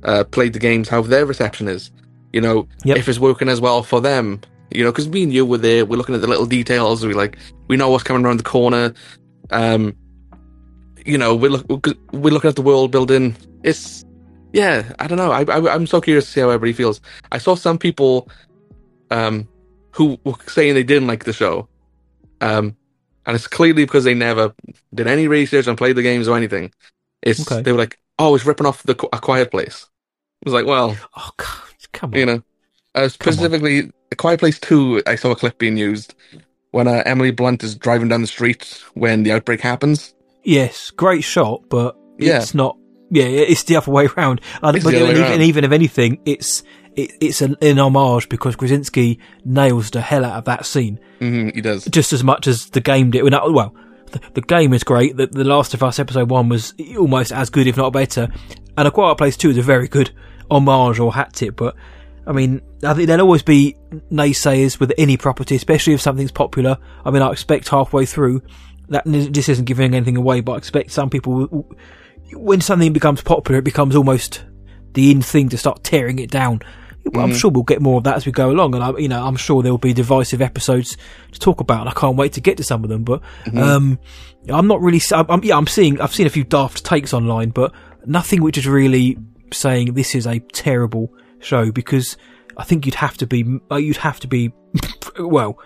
uh, 0.04 0.24
played 0.26 0.54
the 0.54 0.60
games 0.60 0.89
how 0.89 1.01
their 1.01 1.26
reception 1.26 1.68
is. 1.68 1.91
You 2.32 2.41
know, 2.41 2.68
Yep. 2.84 2.97
if 2.97 3.08
it's 3.10 3.20
working 3.20 3.49
as 3.49 3.62
well 3.62 3.84
for 3.84 4.01
them. 4.01 4.39
You 4.72 4.84
know, 4.84 4.91
because 4.91 5.08
me 5.08 5.24
and 5.24 5.32
you 5.34 5.45
were 5.45 5.58
there. 5.60 5.86
We're 5.86 5.97
looking 5.97 6.16
at 6.16 6.22
the 6.22 6.28
little 6.28 6.45
details. 6.47 7.06
We 7.06 7.14
like 7.14 7.38
we 7.68 7.78
know 7.78 7.89
what's 7.89 8.04
coming 8.04 8.26
around 8.26 8.38
the 8.38 8.43
corner. 8.43 8.93
Um, 9.51 9.93
you 11.06 11.18
know, 11.18 11.36
we're 11.36 11.51
look, 11.51 11.88
we're 12.12 12.34
looking 12.34 12.49
at 12.49 12.56
the 12.56 12.62
world 12.62 12.89
building. 12.91 13.36
It's 13.64 14.04
yeah, 14.54 14.93
I 14.99 15.08
don't 15.08 15.18
know. 15.18 15.32
I, 15.32 15.41
I 15.43 15.74
I'm 15.74 15.88
so 15.88 15.99
curious 15.99 16.26
to 16.26 16.32
see 16.32 16.39
how 16.41 16.49
everybody 16.49 16.74
feels. 16.74 17.01
I 17.32 17.38
saw 17.39 17.56
some 17.56 17.78
people, 17.78 18.30
um, 19.12 19.47
who 19.91 20.18
were 20.24 20.34
saying 20.47 20.74
they 20.76 20.84
didn't 20.84 21.08
like 21.08 21.26
the 21.26 21.34
show, 21.34 21.68
um, 22.41 22.76
and 23.26 23.36
it's 23.36 23.47
clearly 23.47 23.84
because 23.84 24.04
they 24.06 24.14
never 24.14 24.54
did 24.93 25.08
any 25.08 25.28
research 25.28 25.68
and 25.68 25.78
played 25.78 25.95
the 25.95 26.01
games 26.01 26.28
or 26.28 26.38
anything. 26.38 26.72
It's 27.22 27.49
Okay. 27.51 27.62
they 27.62 27.72
were 27.72 27.78
like, 27.78 27.99
oh, 28.20 28.36
it's 28.36 28.45
ripping 28.45 28.66
off 28.68 28.84
the 28.84 28.93
a 29.12 29.20
Quiet 29.20 29.51
Place. 29.51 29.88
It 30.41 30.45
was 30.45 30.54
like, 30.54 30.66
well, 30.66 30.97
Oh, 31.16 31.30
God, 31.38 31.47
come 31.93 32.14
on. 32.14 32.20
you 32.20 32.26
know, 32.26 32.43
uh, 32.95 33.08
specifically, 33.08 33.91
A 34.12 34.16
Quiet 34.16 34.39
Place 34.39 34.60
Two. 34.60 35.01
I 35.08 35.16
saw 35.16 35.32
a 35.32 35.36
clip 35.36 35.58
being 35.58 35.78
used 35.78 36.16
when 36.72 36.88
uh, 36.88 37.04
Emily 37.06 37.32
Blunt 37.32 37.64
is 37.64 37.76
driving 37.76 38.08
down 38.10 38.22
the 38.22 38.28
street 38.28 38.84
when 38.93 39.24
the 39.24 39.32
outbreak 39.32 39.62
happens. 39.62 40.14
Yes, 40.43 40.91
great 40.91 41.24
shot, 41.24 41.64
but 41.70 41.95
Yeah. 42.20 42.39
it's 42.39 42.54
not. 42.54 42.78
Yeah, 43.14 43.26
it's 43.26 43.64
the 43.64 43.76
other 43.76 43.91
way 43.91 44.07
around. 44.07 44.41
And, 44.61 44.84
but 44.84 44.93
way 44.93 45.11
even, 45.11 45.24
and 45.24 45.41
even 45.43 45.64
if 45.64 45.72
anything, 45.72 46.20
it's 46.26 46.64
it, 46.95 47.11
it's 47.22 47.41
an, 47.41 47.55
an 47.61 47.78
homage 47.78 48.28
because 48.28 48.55
Krasinski 48.55 49.20
nails 49.45 49.91
the 49.91 50.01
hell 50.01 50.26
out 50.26 50.38
of 50.38 50.45
that 50.45 50.66
scene 50.66 50.99
hmm 51.20 51.49
he 51.49 51.61
does. 51.61 51.86
just 51.86 52.11
as 52.11 52.24
much 52.24 52.47
as 52.47 52.70
the 52.72 52.82
game 52.82 53.11
did. 53.11 53.24
Well, 53.24 53.76
the, 54.11 54.22
the 54.34 54.41
game 54.41 54.74
is 54.74 54.84
great. 54.84 55.16
The, 55.16 55.28
the 55.28 55.43
Last 55.43 55.74
of 55.74 55.84
Us 55.84 55.99
episode 55.99 56.30
one 56.30 56.49
was 56.49 56.74
almost 56.97 57.32
as 57.32 57.49
good, 57.49 57.68
if 57.68 57.78
not 57.78 57.93
better. 57.93 58.30
And 58.78 58.88
A 58.88 58.91
Quiet 58.91 59.18
Place 59.18 59.38
two 59.38 59.51
is 59.51 59.57
a 59.57 59.61
very 59.61 59.88
good 59.88 60.11
homage 60.49 60.99
or 60.99 61.14
hat 61.14 61.34
tip. 61.34 61.55
But 61.55 61.76
I 62.26 62.32
mean, 62.32 62.61
I 62.84 62.93
think 62.95 63.07
there'll 63.07 63.22
always 63.26 63.43
be 63.43 63.76
naysayers 64.11 64.80
with 64.80 64.91
any 64.97 65.18
property, 65.18 65.55
especially 65.55 65.93
if 65.93 66.01
something's 66.01 66.32
popular. 66.32 66.78
I 67.05 67.11
mean, 67.11 67.22
I 67.22 67.32
expect 67.32 67.70
halfway 67.70 68.05
through 68.05 68.41
that 68.89 69.03
this 69.05 69.49
isn't 69.49 69.66
giving 69.66 69.93
anything 69.93 70.18
away, 70.18 70.41
but 70.41 70.53
I 70.53 70.57
expect 70.57 70.91
some 70.91 71.09
people 71.09 71.68
when 72.32 72.61
something 72.61 72.93
becomes 72.93 73.21
popular, 73.21 73.59
it 73.59 73.65
becomes 73.65 73.95
almost 73.95 74.43
the 74.93 75.11
in 75.11 75.21
thing 75.21 75.49
to 75.49 75.57
start 75.57 75.84
tearing 75.84 76.19
it 76.19 76.32
down. 76.32 76.61
I'm 77.15 77.34
sure 77.34 77.51
we'll 77.51 77.63
get 77.63 77.82
more 77.82 77.97
of 77.97 78.05
that 78.05 78.15
as 78.15 78.26
we 78.26 78.32
go 78.32 78.49
along, 78.49 78.76
and 78.76 78.84
I, 78.84 78.97
you 78.97 79.09
know, 79.09 79.26
I'm 79.26 79.36
sure 79.36 79.61
there 79.61 79.74
will 79.74 79.78
be 79.78 79.93
divisive 79.93 80.41
episodes 80.41 80.95
to 81.34 81.39
talk 81.39 81.59
about, 81.59 81.82
and 81.82 81.89
I 81.89 81.93
can't 81.93 82.15
wait 82.15 82.34
to 82.34 82.41
get 82.41 82.57
to 82.57 82.63
some 82.63 82.84
of 82.84 82.89
them. 82.89 83.03
But 83.03 83.21
um, 83.55 83.99
I'm 84.47 84.67
not 84.67 84.82
really. 84.82 85.01
I'm, 85.11 85.26
I'm, 85.30 85.43
yeah, 85.43 85.57
I'm 85.57 85.67
seeing. 85.67 85.99
I've 85.99 86.15
seen 86.15 86.28
a 86.28 86.30
few 86.30 86.45
daft 86.45 86.86
takes 86.86 87.13
online, 87.13 87.49
but 87.49 87.74
nothing 88.05 88.41
which 88.41 88.57
is 88.57 88.67
really 88.67 89.17
saying 89.51 89.93
this 89.93 90.15
is 90.15 90.26
a 90.26 90.39
terrible 90.39 91.13
show 91.39 91.71
because 91.71 92.15
I 92.55 92.63
think 92.63 92.86
you'd 92.86 92.95
have 92.95 93.17
to 93.17 93.28
be. 93.28 93.45
You'd 93.71 93.97
have 93.97 94.19
to 94.21 94.28
be. 94.28 94.53
Well, 95.19 95.59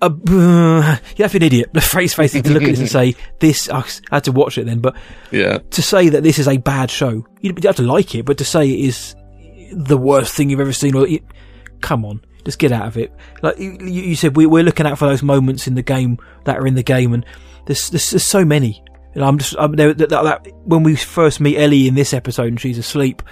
uh, 0.00 0.10
you 1.16 1.22
have 1.22 1.32
to 1.32 1.38
be 1.38 1.46
an 1.46 1.52
idiot, 1.52 1.70
the 1.72 1.80
phrase 1.80 2.14
facing 2.14 2.42
to 2.44 2.50
look 2.52 2.62
at 2.62 2.70
this 2.70 2.78
and 2.78 2.88
say 2.88 3.14
this. 3.38 3.68
I 3.68 3.84
had 4.10 4.24
to 4.24 4.32
watch 4.32 4.58
it 4.58 4.66
then, 4.66 4.80
but 4.80 4.96
Yeah, 5.30 5.58
to 5.58 5.82
say 5.82 6.08
that 6.10 6.22
this 6.22 6.38
is 6.38 6.48
a 6.48 6.56
bad 6.56 6.90
show, 6.90 7.26
you 7.40 7.54
have 7.62 7.76
to 7.76 7.82
like 7.82 8.14
it, 8.14 8.24
but 8.24 8.38
to 8.38 8.44
say 8.44 8.68
it 8.68 8.80
is 8.80 9.14
the 9.72 9.98
worst 9.98 10.34
thing 10.34 10.50
you've 10.50 10.60
ever 10.60 10.72
seen, 10.72 10.94
or 10.94 11.06
it, 11.06 11.22
come 11.80 12.04
on, 12.04 12.20
just 12.44 12.58
get 12.58 12.72
out 12.72 12.86
of 12.86 12.96
it. 12.96 13.12
Like 13.42 13.58
you, 13.58 13.76
you 13.80 14.16
said, 14.16 14.36
we, 14.36 14.46
we're 14.46 14.64
looking 14.64 14.86
out 14.86 14.98
for 14.98 15.08
those 15.08 15.22
moments 15.22 15.66
in 15.66 15.74
the 15.74 15.82
game 15.82 16.18
that 16.44 16.56
are 16.56 16.66
in 16.66 16.74
the 16.74 16.82
game, 16.82 17.12
and 17.12 17.24
there's 17.66 17.90
there's, 17.90 18.10
there's 18.10 18.24
so 18.24 18.44
many. 18.44 18.82
And 19.14 19.24
I'm 19.24 19.38
just 19.38 19.54
I'm, 19.58 19.72
there, 19.72 19.94
that, 19.94 20.10
that, 20.10 20.46
when 20.64 20.82
we 20.82 20.94
first 20.94 21.40
meet 21.40 21.56
Ellie 21.56 21.88
in 21.88 21.94
this 21.94 22.12
episode 22.12 22.48
and 22.48 22.60
she's 22.60 22.76
asleep 22.76 23.22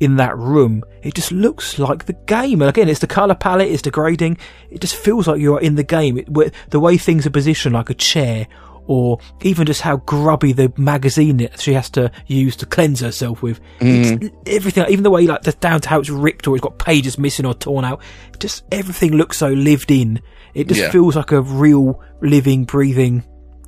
in 0.00 0.16
that 0.16 0.36
room, 0.36 0.82
it 1.02 1.14
just 1.14 1.30
looks 1.30 1.78
like 1.78 2.06
the 2.06 2.14
game. 2.14 2.62
And 2.62 2.68
again, 2.68 2.88
it's 2.88 3.00
the 3.00 3.06
color 3.06 3.34
palette, 3.34 3.70
it's 3.70 3.82
the 3.82 3.90
grading. 3.90 4.38
It 4.70 4.80
just 4.80 4.96
feels 4.96 5.28
like 5.28 5.40
you 5.40 5.54
are 5.54 5.60
in 5.60 5.74
the 5.74 5.84
game. 5.84 6.18
It, 6.18 6.54
the 6.70 6.80
way 6.80 6.96
things 6.96 7.26
are 7.26 7.30
positioned, 7.30 7.74
like 7.74 7.90
a 7.90 7.94
chair, 7.94 8.46
or 8.86 9.18
even 9.42 9.66
just 9.66 9.82
how 9.82 9.98
grubby 9.98 10.52
the 10.52 10.72
magazine 10.76 11.36
that 11.36 11.60
she 11.60 11.74
has 11.74 11.90
to 11.90 12.10
use 12.26 12.56
to 12.56 12.66
cleanse 12.66 13.00
herself 13.00 13.42
with. 13.42 13.60
It's 13.80 14.10
mm-hmm. 14.10 14.36
everything, 14.46 14.86
even 14.88 15.04
the 15.04 15.10
way 15.10 15.26
like 15.26 15.42
the, 15.42 15.52
down 15.52 15.80
to 15.82 15.88
how 15.88 16.00
it's 16.00 16.10
ripped 16.10 16.48
or 16.48 16.56
it's 16.56 16.62
got 16.62 16.78
pages 16.78 17.18
missing 17.18 17.46
or 17.46 17.54
torn 17.54 17.84
out. 17.84 18.00
Just 18.38 18.64
everything 18.72 19.12
looks 19.12 19.36
so 19.36 19.48
lived 19.48 19.90
in. 19.90 20.20
It 20.54 20.66
just 20.66 20.80
Yeah. 20.80 20.90
feels 20.90 21.14
like 21.14 21.30
a 21.30 21.42
real, 21.42 22.02
living, 22.22 22.64
breathing, 22.64 23.22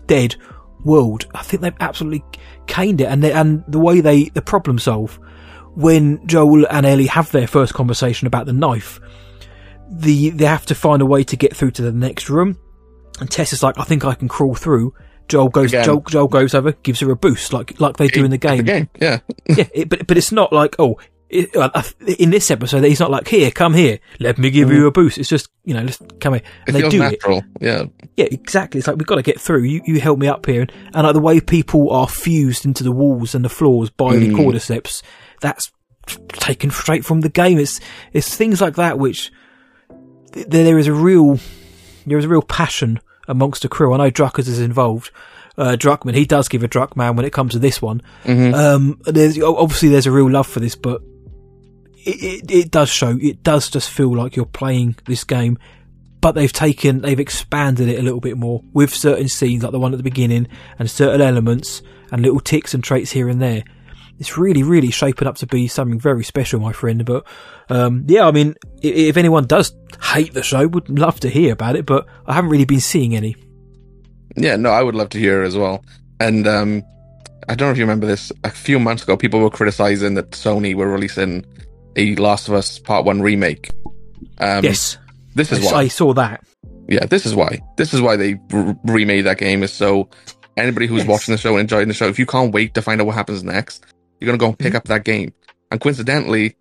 dead 0.07 0.35
world. 0.83 1.26
I 1.35 1.43
think 1.43 1.62
they've 1.62 1.72
absolutely 1.78 2.24
caned 2.66 3.01
it, 3.03 3.05
and 3.05 3.22
they, 3.22 3.33
and 3.33 3.62
the 3.68 3.78
way 3.78 4.01
they 4.01 4.30
the 4.30 4.43
problem 4.43 4.78
solve 4.78 5.20
when 5.75 6.27
Joel 6.27 6.66
and 6.70 6.85
Ellie 6.87 7.07
have 7.07 7.31
their 7.33 7.47
first 7.47 7.75
conversation 7.75 8.27
about 8.27 8.47
the 8.47 8.53
knife. 8.53 9.01
The 9.91 10.31
they 10.31 10.47
have 10.47 10.66
to 10.66 10.75
find 10.75 11.03
a 11.03 11.07
way 11.07 11.23
to 11.25 11.37
get 11.37 11.55
through 11.55 11.73
to 11.73 11.83
the 11.83 11.93
next 11.93 12.31
room, 12.31 12.59
and 13.20 13.31
Tess 13.31 13.53
is 13.53 13.62
like, 13.62 13.79
"I 13.79 13.85
think 13.85 14.05
I 14.05 14.14
can 14.14 14.29
crawl 14.29 14.55
through." 14.55 14.95
Joel 15.29 15.49
goes. 15.51 15.70
Joel, 15.70 16.01
Joel 16.09 16.29
goes 16.29 16.55
over, 16.55 16.73
gives 16.73 17.01
her 17.01 17.11
a 17.11 17.16
boost, 17.16 17.53
like 17.53 17.79
like 17.81 17.97
they 17.99 18.09
do 18.09 18.25
in 18.25 18.31
the 18.31 18.39
game. 18.39 18.59
the 18.59 18.62
game. 18.62 18.89
Yeah, 19.01 19.18
yeah, 19.49 19.64
it, 19.75 19.89
but 19.91 20.07
but 20.07 20.16
it's 20.16 20.33
not 20.33 20.51
like 20.53 20.77
oh, 20.79 20.99
it, 21.29 21.55
uh, 21.55 21.83
in 22.18 22.31
this 22.31 22.51
episode, 22.51 22.85
he's 22.85 23.01
not 23.01 23.11
like, 23.11 23.29
"Here, 23.29 23.51
come 23.51 23.75
here, 23.75 23.99
let 24.18 24.39
me 24.39 24.51
give 24.51 24.70
you 24.73 24.87
a 24.87 24.91
boost." 24.91 25.18
It's 25.18 25.29
just, 25.29 25.49
you 25.64 25.75
know, 25.75 25.85
just 25.85 26.01
come 26.20 26.35
here. 26.35 26.43
Mm. 26.43 26.45
It 26.47 26.62
And 26.68 26.77
they 26.77 26.81
feels 26.81 26.93
do 26.93 26.99
natural. 27.01 27.39
it. 27.39 27.45
Yeah. 27.61 27.85
Yeah, 28.16 28.27
exactly. 28.31 28.79
It's 28.79 28.87
like 28.89 28.97
we've 28.97 29.07
got 29.07 29.16
to 29.16 29.23
get 29.23 29.41
through. 29.41 29.62
You, 29.64 29.83
you 29.85 30.01
help 30.01 30.18
me 30.18 30.27
up 30.27 30.45
here, 30.47 30.62
and, 30.62 30.73
and 30.95 31.03
like 31.05 31.14
the 31.14 31.20
way 31.20 31.39
people 31.41 31.91
are 31.91 32.09
fused 32.09 32.64
into 32.64 32.83
the 32.83 32.93
walls 32.93 33.35
and 33.35 33.45
the 33.45 33.49
floors 33.51 33.91
by 33.91 34.16
the 34.16 34.29
Mm. 34.31 34.37
cordyceps, 34.37 35.03
that's 35.43 35.70
taken 36.28 36.70
straight 36.70 37.05
from 37.05 37.20
the 37.20 37.28
game. 37.28 37.59
It's 37.59 37.78
it's 38.12 38.34
things 38.34 38.61
like 38.61 38.76
that 38.76 38.99
which 38.99 39.30
th- 40.32 40.47
there 40.47 40.78
is 40.78 40.86
a 40.86 40.93
real 40.95 41.38
there 42.07 42.18
is 42.18 42.24
a 42.24 42.28
real 42.28 42.43
passion 42.43 42.99
amongst 43.28 43.62
the 43.62 43.68
crew. 43.68 43.93
I 43.93 43.99
know 43.99 44.11
Druckers 44.11 44.49
is 44.49 44.59
involved. 44.59 45.11
Uh, 45.59 45.76
Druckmann, 45.78 46.14
he 46.14 46.24
does 46.24 46.49
give 46.49 46.64
a 46.64 46.68
Druckman 46.68 47.14
when 47.14 47.26
it 47.26 47.32
comes 47.32 47.53
to 47.53 47.59
this 47.59 47.82
one. 47.82 48.01
Mhm. 48.24 48.55
Um, 48.55 49.01
there's 49.05 49.38
obviously 49.40 49.90
there's 49.90 50.07
a 50.07 50.11
real 50.11 50.30
love 50.30 50.47
for 50.47 50.61
this, 50.61 50.74
but 50.74 51.03
it, 52.05 52.22
it, 52.45 52.51
it 52.51 52.70
does 52.70 52.88
show. 52.88 53.18
It 53.20 53.43
does 53.43 53.68
just 53.70 53.90
feel 53.90 54.16
like 54.16 54.34
you're 54.34 54.47
playing 54.47 54.97
this 55.07 55.24
game, 55.24 55.59
but 56.20 56.32
they've 56.34 56.53
taken, 56.53 57.03
they've 57.03 57.20
expanded 57.20 57.88
it 57.88 57.99
a 57.99 58.03
little 58.03 58.18
bit 58.20 58.36
more 58.38 58.64
with 58.72 58.93
certain 58.95 59.28
scenes, 59.28 59.62
like 59.62 59.72
the 59.72 59.78
one 59.78 59.93
at 59.93 59.99
the 59.99 60.03
beginning, 60.03 60.49
and 60.78 60.90
certain 60.90 61.20
elements 61.20 61.82
and 62.11 62.22
little 62.22 62.40
ticks 62.40 62.74
and 62.74 62.82
traits 62.82 63.12
here 63.12 63.28
and 63.28 63.40
there. 63.40 63.62
It's 64.23 64.39
really, 64.39 64.62
really 64.62 64.93
shaping 64.93 65.27
up 65.27 65.35
to 65.39 65.49
be 65.49 65.66
something 65.66 65.99
very 65.99 66.23
special, 66.23 66.61
my 66.61 66.73
friend. 66.73 67.05
But 67.05 67.27
um, 67.68 68.05
yeah, 68.07 68.25
I 68.25 68.31
mean, 68.31 68.55
if 68.81 69.16
anyone 69.16 69.47
does 69.47 69.75
hate 70.01 70.33
the 70.33 70.45
show, 70.45 70.68
would 70.68 70.89
love 70.89 71.18
to 71.20 71.29
hear 71.29 71.53
about 71.53 71.75
it. 71.75 71.87
But 71.87 72.07
I 72.25 72.35
haven't 72.35 72.51
really 72.51 72.64
been 72.64 72.79
seeing 72.79 73.16
any. 73.16 73.35
Yeah, 74.37 74.55
no, 74.55 74.70
I 74.70 74.85
would 74.85 74.95
love 74.95 75.09
to 75.09 75.18
hear 75.18 75.43
as 75.43 75.57
well. 75.57 75.85
And 76.20 76.47
um, 76.47 76.85
I 77.49 77.57
don't 77.57 77.66
know 77.66 77.73
if 77.73 77.79
you 77.79 77.83
remember 77.83 78.07
this. 78.07 78.31
A 78.45 78.51
few 78.51 78.79
months 78.79 79.03
ago, 79.03 79.16
people 79.16 79.41
were 79.41 79.51
criticizing 79.51 80.14
that 80.14 80.31
Sony 80.31 80.77
were 80.77 80.87
releasing 80.89 81.45
a 81.97 82.14
Last 82.14 82.47
of 82.47 82.55
Us 82.55 82.79
Part 82.79 83.05
One 83.05 83.23
remake. 83.23 83.70
Um, 84.39 84.62
yes, 84.62 84.99
this 85.35 85.51
is 85.51 85.66
I, 85.66 85.73
why. 85.73 85.81
I 85.81 85.89
saw 85.89 86.14
that. 86.14 86.45
Yeah, 86.89 87.07
this 87.07 87.27
is 87.27 87.35
why. 87.35 87.59
This 87.77 87.93
is 87.93 88.01
why 88.01 88.14
they 88.14 88.39
r- 88.53 88.77
remade 88.85 89.25
that 89.27 89.39
game. 89.39 89.64
Is 89.64 89.73
so 89.73 90.09
anybody 90.57 90.87
who's 90.87 91.01
Yes. 91.01 91.09
watching 91.09 91.33
the 91.33 91.39
show 91.39 91.55
and 91.55 91.62
enjoying 91.62 91.89
the 91.89 91.95
show, 91.95 92.07
if 92.07 92.20
you 92.20 92.27
can't 92.27 92.55
wait 92.55 92.75
to 92.75 92.83
find 92.83 93.01
out 93.01 93.09
what 93.09 93.16
happens 93.16 93.43
next, 93.43 93.85
you're 94.23 94.27
gonna 94.27 94.39
go 94.39 94.47
and 94.47 94.55
Mm-hmm. 94.59 94.64
pick 94.64 94.75
up 94.75 94.85
that 94.85 95.05
game. 95.05 95.33
And 95.70 95.81
coincidentally, 95.81 96.57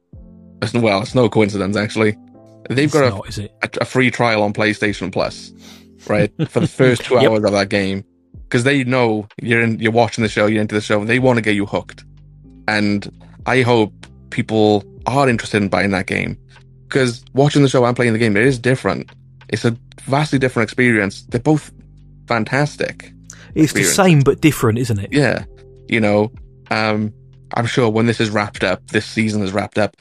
it's, 0.61 0.73
well, 0.73 1.01
it's 1.01 1.13
no 1.15 1.29
coincidence 1.29 1.75
actually. 1.77 2.17
They've 2.69 2.85
It's 2.85 2.93
got 2.93 3.05
a, 3.05 3.09
not, 3.09 3.27
is 3.29 3.37
it? 3.39 3.53
a, 3.61 3.69
a 3.81 3.85
free 3.85 4.09
trial 4.11 4.43
on 4.43 4.53
PlayStation 4.53 5.11
Plus, 5.11 5.51
right, 6.07 6.31
for 6.49 6.59
the 6.61 6.67
first 6.67 7.03
two 7.05 7.15
Yep. 7.15 7.23
hours 7.31 7.43
of 7.43 7.51
that 7.51 7.69
game, 7.69 8.03
because 8.43 8.63
they 8.63 8.83
know 8.83 9.27
you're 9.41 9.61
in, 9.61 9.79
you're 9.79 9.91
watching 9.91 10.21
the 10.23 10.29
show, 10.29 10.45
you're 10.47 10.61
into 10.61 10.75
the 10.75 10.81
show, 10.81 11.01
and 11.01 11.09
they 11.09 11.19
want 11.19 11.37
to 11.37 11.41
get 11.41 11.55
you 11.55 11.65
hooked, 11.65 12.03
and 12.67 13.11
I 13.45 13.61
hope 13.61 13.93
people 14.29 14.83
are 15.07 15.27
interested 15.27 15.61
in 15.61 15.69
buying 15.69 15.91
that 15.91 16.05
game, 16.07 16.37
because 16.87 17.23
watching 17.33 17.63
the 17.63 17.69
show 17.69 17.83
and 17.83 17.95
playing 17.95 18.13
the 18.13 18.19
game, 18.19 18.37
it 18.37 18.45
is 18.45 18.57
different. 18.59 19.11
It's 19.49 19.65
a 19.65 19.75
vastly 20.03 20.39
different 20.39 20.67
experience. 20.67 21.23
They're 21.23 21.41
both 21.41 21.71
fantastic. 22.27 23.11
It's 23.55 23.73
the 23.73 23.83
same 23.83 24.21
but 24.21 24.39
different, 24.39 24.77
isn't 24.79 24.99
it? 24.99 25.09
Yeah, 25.11 25.43
you 25.89 25.99
know, 25.99 26.31
um, 26.69 27.13
I'm 27.55 27.65
sure 27.65 27.89
when 27.89 28.05
this 28.05 28.19
is 28.19 28.29
wrapped 28.29 28.63
up, 28.63 28.85
this 28.87 29.05
season 29.05 29.43
is 29.43 29.51
wrapped 29.51 29.77
up, 29.77 29.95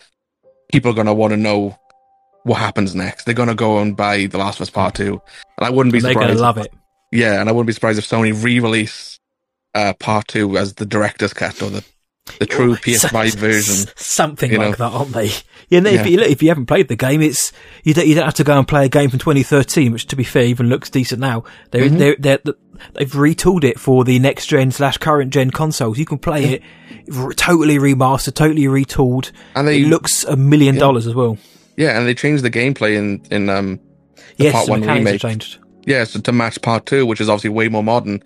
people 0.73 0.91
are 0.91 0.95
gonna 0.95 1.15
want 1.15 1.33
to 1.33 1.37
know 1.37 1.77
what 2.45 2.57
happens 2.59 2.95
next. 2.95 3.25
They're 3.25 3.35
gonna 3.35 3.55
go 3.55 3.79
and 3.79 3.97
buy 3.97 4.27
The 4.27 4.39
Last 4.39 4.57
of 4.57 4.63
Us 4.63 4.71
Part 4.71 4.95
Two, 4.95 5.21
and 5.59 5.67
I 5.67 5.71
wouldn't 5.71 5.93
be 5.93 6.01
they're 6.01 6.13
surprised. 6.13 6.27
going 6.29 6.37
to 6.37 6.43
love 6.43 6.59
it. 6.59 6.73
Yeah, 7.13 7.41
and 7.41 7.49
I 7.49 7.53
wouldn't 7.53 7.67
be 7.67 7.73
surprised 7.73 7.99
if 7.99 8.09
Sony 8.09 8.33
re-release 8.43 9.19
uh, 9.75 9.93
Part 9.95 10.29
Two 10.29 10.57
as 10.57 10.75
the 10.75 10.87
director's 10.87 11.33
cut 11.33 11.61
or 11.63 11.71
the 11.71 11.85
the 12.39 12.47
true 12.47 12.77
PS5 12.77 13.35
version. 13.35 13.93
Something 13.97 14.53
like 14.53 14.79
know. 14.79 14.89
that, 14.89 14.97
aren't 14.97 15.13
they? 15.13 15.27
Yeah, 15.69 15.79
and 15.79 15.87
if, 15.89 15.93
Yeah. 15.95 16.07
you, 16.07 16.17
look, 16.19 16.29
if 16.29 16.43
you 16.43 16.49
haven't 16.49 16.67
played 16.67 16.87
the 16.87 16.95
game, 16.95 17.21
it's 17.23 17.51
you 17.83 17.93
don't, 17.93 18.07
you 18.07 18.15
don't 18.15 18.25
have 18.27 18.35
to 18.35 18.45
go 18.45 18.57
and 18.57 18.69
play 18.69 18.85
a 18.85 18.89
game 18.89 19.11
from 19.11 19.19
2013, 19.19 19.91
which, 19.93 20.07
to 20.07 20.17
be 20.17 20.23
fair, 20.23 20.45
even 20.45 20.69
looks 20.69 20.91
decent 20.91 21.21
now. 21.21 21.43
They're, 21.73 21.89
Mhm. 21.89 21.99
they're, 21.99 22.17
they're, 22.21 22.55
they've 22.95 23.11
retooled 23.11 23.65
it 23.65 23.79
for 23.79 24.05
the 24.05 24.19
next 24.19 24.47
gen 24.47 24.71
slash 24.71 24.99
current 24.99 25.33
gen 25.33 25.51
consoles. 25.51 25.99
You 25.99 26.07
can 26.07 26.19
play 26.19 26.45
it 26.55 26.63
totally 27.37 27.79
remastered, 27.79 28.35
totally 28.35 28.65
retooled. 28.65 29.33
And 29.55 29.67
they 29.69 29.83
it 29.83 29.89
looks 29.89 30.25
a 30.25 30.37
million 30.37 30.77
dollars 30.77 31.07
as 31.07 31.15
well. 31.15 31.39
yeah, 31.77 31.99
and 31.99 32.07
they 32.07 32.15
changed 32.15 32.45
the 32.45 32.51
gameplay 32.51 32.97
in 32.97 33.23
in 33.31 33.49
um 33.49 33.79
the 34.37 34.45
yes, 34.45 34.53
Part 34.53 34.67
the 34.67 34.71
One 34.73 34.81
remake. 34.83 35.21
changed. 35.21 35.59
Yeah, 35.87 36.05
so 36.05 36.21
to 36.21 36.33
match 36.33 36.61
Part 36.63 36.87
Two, 36.87 37.07
which 37.07 37.21
is 37.21 37.29
obviously 37.29 37.51
way 37.51 37.69
more 37.69 37.83
modern. 37.83 38.23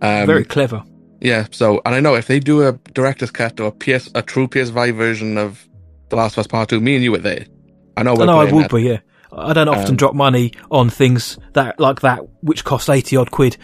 Um, 0.00 0.26
Very 0.26 0.44
clever. 0.44 0.82
Yeah, 1.20 1.46
so 1.50 1.80
and 1.86 1.94
I 1.94 2.00
know 2.00 2.14
if 2.14 2.26
they 2.26 2.40
do 2.40 2.66
a 2.66 2.72
director's 2.92 3.30
cut 3.30 3.58
or 3.60 3.68
a 3.68 3.72
PS 3.72 4.10
a 4.14 4.22
true 4.22 4.48
PS5 4.48 4.94
version 4.96 5.38
of 5.38 5.66
The 6.10 6.16
Last 6.16 6.34
of 6.34 6.40
Us 6.40 6.46
Part 6.46 6.68
Two, 6.70 6.80
me 6.80 6.94
and 6.96 7.04
you 7.04 7.12
were 7.12 7.18
there. 7.18 7.46
I 7.96 8.02
know. 8.02 8.14
I 8.16 8.24
know 8.26 8.40
I 8.40 8.50
would 8.50 8.64
that. 8.64 8.72
be, 8.74 8.82
yeah. 8.82 8.98
I 9.32 9.52
don't 9.52 9.68
often 9.68 9.90
Um, 9.90 9.96
drop 9.96 10.14
money 10.14 10.52
on 10.70 10.90
things 10.90 11.38
that 11.54 11.78
like 11.80 12.00
that, 12.02 12.20
which 12.42 12.64
cost 12.64 12.88
eighty 12.90 13.16
odd 13.16 13.30
quid, 13.30 13.56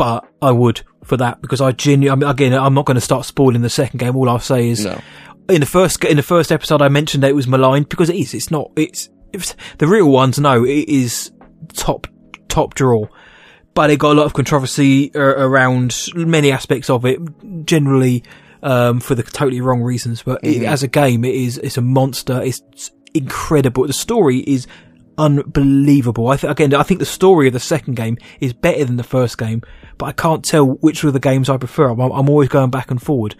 but 0.00 0.26
I 0.40 0.50
would 0.50 0.80
for 1.04 1.18
that 1.18 1.42
because 1.42 1.60
I 1.60 1.72
genuinely. 1.72 2.08
I 2.10 2.14
mean, 2.14 2.30
again, 2.30 2.54
I'm 2.54 2.72
not 2.72 2.86
going 2.86 2.94
to 2.94 3.00
start 3.02 3.26
spoiling 3.26 3.60
the 3.60 3.68
second 3.68 3.98
game. 3.98 4.16
All 4.16 4.30
I'll 4.30 4.38
say 4.38 4.70
is, 4.70 4.84
No, 4.86 4.98
in 5.50 5.60
the 5.60 5.66
first 5.66 6.02
in 6.04 6.16
the 6.16 6.22
first 6.22 6.50
episode, 6.50 6.80
I 6.80 6.88
mentioned 6.88 7.22
that 7.22 7.28
it 7.30 7.34
was 7.36 7.46
maligned 7.46 7.90
because 7.90 8.08
it 8.08 8.16
is. 8.16 8.32
It's 8.32 8.50
not. 8.50 8.70
It's, 8.76 9.10
it's 9.34 9.54
the 9.76 9.86
real 9.86 10.08
ones. 10.08 10.38
No, 10.38 10.64
it 10.64 10.88
is 10.88 11.30
top 11.74 12.06
top 12.48 12.72
draw, 12.74 13.08
but 13.74 13.90
it 13.90 13.98
got 13.98 14.12
a 14.12 14.18
lot 14.18 14.24
of 14.24 14.32
controversy 14.32 15.14
uh, 15.14 15.20
around 15.20 15.94
many 16.14 16.50
aspects 16.50 16.88
of 16.88 17.04
it. 17.04 17.18
Generally, 17.66 18.24
um, 18.62 19.00
for 19.00 19.14
the 19.14 19.22
totally 19.22 19.60
wrong 19.60 19.82
reasons. 19.82 20.22
But 20.22 20.40
it, 20.42 20.62
Mhm. 20.62 20.66
as 20.66 20.82
a 20.82 20.88
game, 20.88 21.26
it 21.26 21.34
is. 21.34 21.58
It's 21.58 21.76
a 21.76 21.82
monster. 21.82 22.40
It's 22.42 22.62
incredible. 23.12 23.86
The 23.86 23.92
story 23.92 24.38
is 24.38 24.66
unbelievable. 25.20 26.28
I 26.28 26.36
th- 26.36 26.50
again, 26.50 26.74
I 26.74 26.82
think 26.82 26.98
the 26.98 27.06
story 27.06 27.46
of 27.46 27.52
the 27.52 27.60
second 27.60 27.94
game 27.94 28.16
is 28.40 28.52
better 28.52 28.84
than 28.84 28.96
the 28.96 29.04
first 29.04 29.36
game, 29.38 29.62
but 29.98 30.06
I 30.06 30.12
can't 30.12 30.44
tell 30.44 30.64
which 30.64 31.04
of 31.04 31.12
the 31.12 31.20
games 31.20 31.48
I 31.48 31.58
prefer. 31.58 31.90
I'm, 31.90 32.00
I'm 32.00 32.28
always 32.28 32.48
going 32.48 32.70
back 32.70 32.90
and 32.90 33.00
forward. 33.00 33.34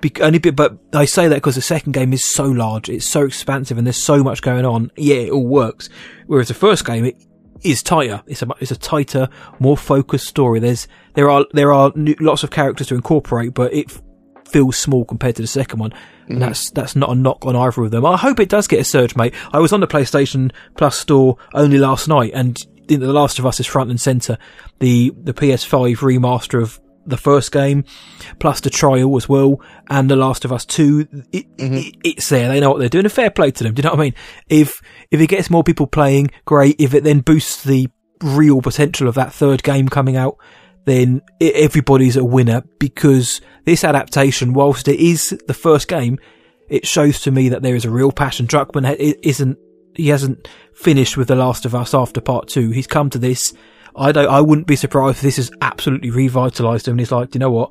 Be- 0.00 0.12
only 0.20 0.38
bit, 0.38 0.54
but 0.56 0.76
I 0.92 1.06
say 1.06 1.28
that 1.28 1.36
because 1.36 1.54
the 1.54 1.62
second 1.62 1.92
game 1.92 2.12
is 2.12 2.24
so 2.24 2.44
large, 2.44 2.88
it's 2.88 3.06
so 3.06 3.24
expansive, 3.24 3.78
and 3.78 3.86
there's 3.86 4.02
so 4.02 4.22
much 4.22 4.42
going 4.42 4.66
on. 4.66 4.90
Yeah, 4.96 5.16
it 5.16 5.30
all 5.30 5.46
works. 5.46 5.88
Whereas 6.26 6.48
the 6.48 6.54
first 6.54 6.84
game, 6.84 7.04
it 7.04 7.16
is 7.62 7.82
tighter. 7.82 8.22
It's 8.26 8.42
a 8.42 8.48
it's 8.60 8.70
a 8.70 8.76
tighter, 8.76 9.28
more 9.58 9.76
focused 9.76 10.26
story. 10.26 10.60
There's 10.60 10.86
there 11.14 11.30
are 11.30 11.46
there 11.52 11.72
are 11.72 11.92
new, 11.94 12.16
lots 12.20 12.42
of 12.42 12.50
characters 12.50 12.88
to 12.88 12.94
incorporate, 12.94 13.54
but 13.54 13.72
it 13.72 13.98
feels 14.52 14.76
small 14.76 15.04
compared 15.04 15.36
to 15.36 15.42
the 15.42 15.48
second 15.48 15.80
one. 15.80 15.92
And 16.26 16.32
mm-hmm. 16.32 16.40
that's 16.40 16.70
that's 16.70 16.96
not 16.96 17.10
a 17.10 17.14
knock 17.14 17.44
on 17.44 17.56
either 17.56 17.82
of 17.82 17.90
them. 17.90 18.06
I 18.06 18.16
hope 18.16 18.40
it 18.40 18.48
does 18.48 18.68
get 18.68 18.80
a 18.80 18.84
surge, 18.84 19.16
mate. 19.16 19.34
I 19.52 19.58
was 19.58 19.72
on 19.72 19.80
the 19.80 19.86
PlayStation 19.86 20.52
Plus 20.76 20.98
store 20.98 21.36
only 21.54 21.78
last 21.78 22.08
night, 22.08 22.32
and 22.34 22.56
The 22.86 22.98
Last 22.98 23.38
of 23.38 23.46
Us 23.46 23.60
is 23.60 23.66
front 23.66 23.90
and 23.90 24.00
center. 24.00 24.38
The 24.78 25.12
the 25.16 25.34
PS5 25.34 25.96
remaster 25.98 26.62
of 26.62 26.80
the 27.04 27.16
first 27.16 27.50
game, 27.50 27.84
plus 28.38 28.60
the 28.60 28.70
trial 28.70 29.16
as 29.16 29.28
well, 29.28 29.60
and 29.88 30.10
The 30.10 30.16
Last 30.16 30.44
of 30.44 30.52
Us 30.52 30.64
Two. 30.64 31.08
It, 31.32 31.56
mm-hmm. 31.56 31.74
it, 31.74 31.96
it's 32.04 32.28
there. 32.28 32.48
They 32.48 32.60
know 32.60 32.70
what 32.70 32.78
they're 32.78 32.88
doing. 32.88 33.06
A 33.06 33.10
fair 33.10 33.30
play 33.30 33.50
to 33.50 33.64
them. 33.64 33.74
Do 33.74 33.80
you 33.80 33.84
know 33.84 33.90
what 33.90 34.00
I 34.00 34.04
mean? 34.04 34.14
If 34.48 34.80
if 35.10 35.20
it 35.20 35.28
gets 35.28 35.50
more 35.50 35.64
people 35.64 35.86
playing, 35.86 36.30
great. 36.44 36.76
If 36.78 36.94
it 36.94 37.04
then 37.04 37.20
boosts 37.20 37.62
the 37.64 37.88
real 38.22 38.62
potential 38.62 39.08
of 39.08 39.16
that 39.16 39.32
third 39.32 39.62
game 39.62 39.88
coming 39.88 40.16
out, 40.16 40.38
then 40.84 41.22
everybody's 41.40 42.16
a 42.16 42.24
winner 42.24 42.62
because 42.78 43.40
this 43.64 43.84
adaptation, 43.84 44.52
whilst 44.52 44.88
it 44.88 44.98
is 44.98 45.30
the 45.46 45.54
first 45.54 45.88
game, 45.88 46.18
it 46.68 46.86
shows 46.86 47.20
to 47.20 47.30
me 47.30 47.48
that 47.50 47.62
there 47.62 47.76
is 47.76 47.84
a 47.84 47.90
real 47.90 48.12
passion. 48.12 48.46
Druckmann 48.46 48.96
isn't, 49.22 49.58
he 49.94 50.08
hasn't 50.08 50.48
finished 50.74 51.16
with 51.16 51.28
The 51.28 51.36
Last 51.36 51.64
of 51.66 51.74
Us 51.74 51.94
after 51.94 52.20
part 52.20 52.48
two. 52.48 52.70
He's 52.70 52.86
come 52.86 53.10
to 53.10 53.18
this. 53.18 53.52
I 53.94 54.10
don't, 54.10 54.28
I 54.28 54.40
wouldn't 54.40 54.66
be 54.66 54.76
surprised 54.76 55.18
if 55.18 55.22
this 55.22 55.36
has 55.36 55.50
absolutely 55.60 56.10
revitalized 56.10 56.88
him 56.88 56.92
and 56.92 57.00
he's 57.00 57.12
like, 57.12 57.34
you 57.34 57.38
know 57.40 57.50
what? 57.50 57.70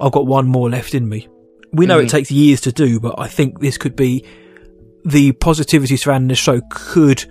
I've 0.00 0.12
got 0.12 0.26
one 0.26 0.46
more 0.46 0.68
left 0.68 0.94
in 0.94 1.08
me. 1.08 1.26
We 1.72 1.86
know 1.86 1.98
it 1.98 2.06
Mhm. 2.06 2.10
takes 2.10 2.30
years 2.30 2.60
to 2.62 2.72
do, 2.72 3.00
but 3.00 3.14
I 3.18 3.28
think 3.28 3.60
this 3.60 3.78
could 3.78 3.96
be 3.96 4.24
the 5.04 5.32
positivity 5.32 5.96
surrounding 5.96 6.28
the 6.28 6.34
show 6.34 6.60
could 6.70 7.24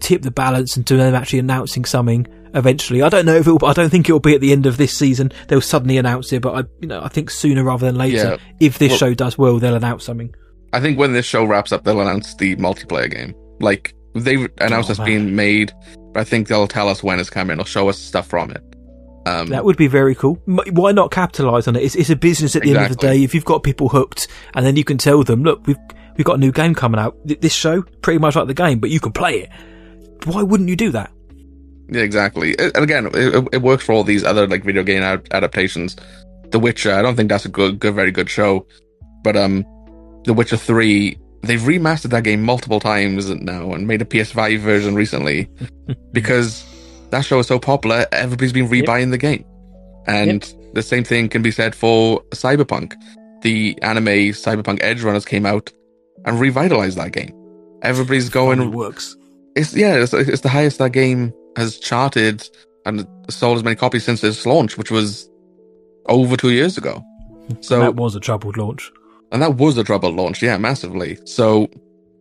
tip 0.00 0.22
the 0.22 0.30
balance 0.30 0.76
into 0.76 0.96
them 0.96 1.14
actually 1.14 1.40
announcing 1.40 1.84
something 1.84 2.26
eventually. 2.54 3.02
I 3.02 3.08
don't 3.08 3.26
know 3.26 3.36
if 3.36 3.46
it 3.46 3.50
will, 3.52 3.64
I 3.66 3.72
don't 3.72 3.90
think 3.90 4.08
it 4.08 4.12
will 4.12 4.20
be 4.20 4.34
at 4.34 4.40
the 4.40 4.52
end 4.52 4.66
of 4.66 4.76
this 4.76 4.96
season. 4.96 5.32
They'll 5.48 5.60
suddenly 5.60 5.98
announce 5.98 6.32
it, 6.32 6.42
but 6.42 6.54
I, 6.54 6.68
you 6.80 6.88
know, 6.88 7.00
I 7.02 7.08
think 7.08 7.30
sooner 7.30 7.64
rather 7.64 7.86
than 7.86 7.96
later, 7.96 8.16
Yeah. 8.16 8.36
if 8.60 8.78
this 8.78 8.90
Well- 8.90 8.98
show 8.98 9.14
does 9.14 9.36
well, 9.38 9.58
they'll 9.58 9.74
announce 9.74 10.04
something. 10.04 10.34
I 10.72 10.80
think 10.80 10.98
when 10.98 11.12
this 11.12 11.24
show 11.26 11.44
wraps 11.44 11.72
up, 11.72 11.84
they'll 11.84 12.00
announce 12.00 12.34
the 12.34 12.56
multiplayer 12.56 13.10
game. 13.10 13.34
Like 13.60 13.94
they've 14.14 14.48
announced 14.58 14.90
Oh, 14.90 14.92
it's 14.92 14.98
man. 14.98 15.06
being 15.06 15.34
made, 15.36 15.72
but 16.12 16.20
I 16.20 16.24
think 16.24 16.48
they'll 16.48 16.68
tell 16.68 16.88
us 16.88 17.02
when 17.02 17.18
it's 17.20 17.30
coming 17.30 17.56
They'll 17.56 17.64
show 17.64 17.88
us 17.88 17.98
stuff 17.98 18.26
from 18.26 18.50
it. 18.50 18.62
Um, 19.26 19.48
That 19.48 19.64
would 19.64 19.76
be 19.76 19.88
very 19.88 20.14
cool. 20.14 20.40
Why 20.46 20.92
not 20.92 21.10
capitalize 21.10 21.68
on 21.68 21.76
it? 21.76 21.82
It's, 21.82 21.94
it's 21.94 22.08
a 22.10 22.16
business 22.16 22.56
at 22.56 22.62
the 22.62 22.70
end 22.74 22.78
of 22.84 22.88
the 22.90 22.96
day. 22.96 23.22
If 23.22 23.34
you've 23.34 23.44
got 23.44 23.62
people 23.62 23.88
hooked, 23.88 24.26
and 24.54 24.64
then 24.64 24.76
you 24.76 24.84
can 24.84 24.96
tell 24.96 25.22
them, 25.22 25.42
look, 25.42 25.66
we've 25.66 25.76
we've 26.16 26.24
got 26.24 26.34
a 26.36 26.40
new 26.40 26.50
game 26.52 26.74
coming 26.74 26.98
out. 27.00 27.14
This 27.26 27.52
show 27.54 27.82
pretty 28.02 28.18
much 28.18 28.36
like 28.36 28.46
the 28.46 28.54
game, 28.54 28.78
but 28.78 28.88
you 28.90 29.00
can 29.00 29.12
play 29.12 29.40
it. 29.40 29.50
Why 30.24 30.42
wouldn't 30.42 30.68
you 30.68 30.76
do 30.76 30.90
that? 30.92 31.10
Yeah, 31.88 32.02
exactly. 32.02 32.58
And 32.58 32.76
again, 32.76 33.08
it, 33.14 33.48
it 33.52 33.62
works 33.62 33.84
for 33.84 33.92
all 33.92 34.04
these 34.04 34.24
other 34.24 34.46
like 34.46 34.64
video 34.64 34.82
game 34.82 35.02
ad- 35.02 35.26
adaptations. 35.32 35.96
The 36.50 36.58
Witcher, 36.58 36.92
I 36.92 37.02
don't 37.02 37.16
think 37.16 37.28
that's 37.28 37.44
a 37.44 37.50
good, 37.50 37.78
good, 37.78 37.94
very 37.94 38.10
good 38.10 38.28
show, 38.28 38.66
but 39.22 39.36
um, 39.36 39.64
The 40.24 40.34
Witcher 40.34 40.56
Three. 40.56 41.18
They've 41.42 41.60
remastered 41.60 42.10
that 42.10 42.24
game 42.24 42.42
multiple 42.42 42.80
times 42.80 43.30
now 43.30 43.72
and 43.72 43.86
made 43.86 44.02
a 44.02 44.04
PS5 44.04 44.58
version 44.58 44.96
recently 44.96 45.48
because 46.12 46.64
that 47.10 47.20
show 47.24 47.38
is 47.38 47.46
so 47.46 47.60
popular. 47.60 48.06
Everybody's 48.10 48.52
been 48.52 48.68
rebuying 48.68 49.12
the 49.12 49.18
game, 49.18 49.44
and 50.06 50.52
the 50.74 50.82
same 50.82 51.04
thing 51.04 51.28
can 51.28 51.42
be 51.42 51.52
said 51.52 51.74
for 51.76 52.22
Cyberpunk. 52.30 52.94
The 53.42 53.78
anime 53.82 54.34
Cyberpunk 54.34 54.78
Edge 54.82 55.02
Runners 55.02 55.24
came 55.24 55.46
out 55.46 55.72
and 56.24 56.40
revitalized 56.40 56.98
that 56.98 57.12
game. 57.12 57.32
Everybody's 57.82 58.28
going. 58.28 58.60
It 58.60 58.66
works. 58.66 59.16
It's 59.54 59.74
yeah, 59.74 59.94
it's, 59.94 60.12
it's 60.12 60.40
the 60.42 60.48
highest 60.48 60.78
that 60.78 60.90
game 60.90 61.32
has 61.56 61.78
charted 61.78 62.48
and 62.86 63.06
sold 63.28 63.58
as 63.58 63.64
many 63.64 63.76
copies 63.76 64.04
since 64.04 64.22
its 64.24 64.46
launch, 64.46 64.78
which 64.78 64.90
was 64.90 65.28
over 66.06 66.36
two 66.36 66.50
years 66.50 66.78
ago. 66.78 67.04
So 67.60 67.80
that 67.80 67.94
was 67.96 68.14
a 68.14 68.20
troubled 68.20 68.56
launch. 68.56 68.90
and 69.32 69.42
that 69.42 69.54
was 69.56 69.76
a 69.78 69.84
troubled 69.84 70.14
launch, 70.14 70.42
yeah, 70.42 70.56
massively. 70.58 71.18
So, 71.24 71.68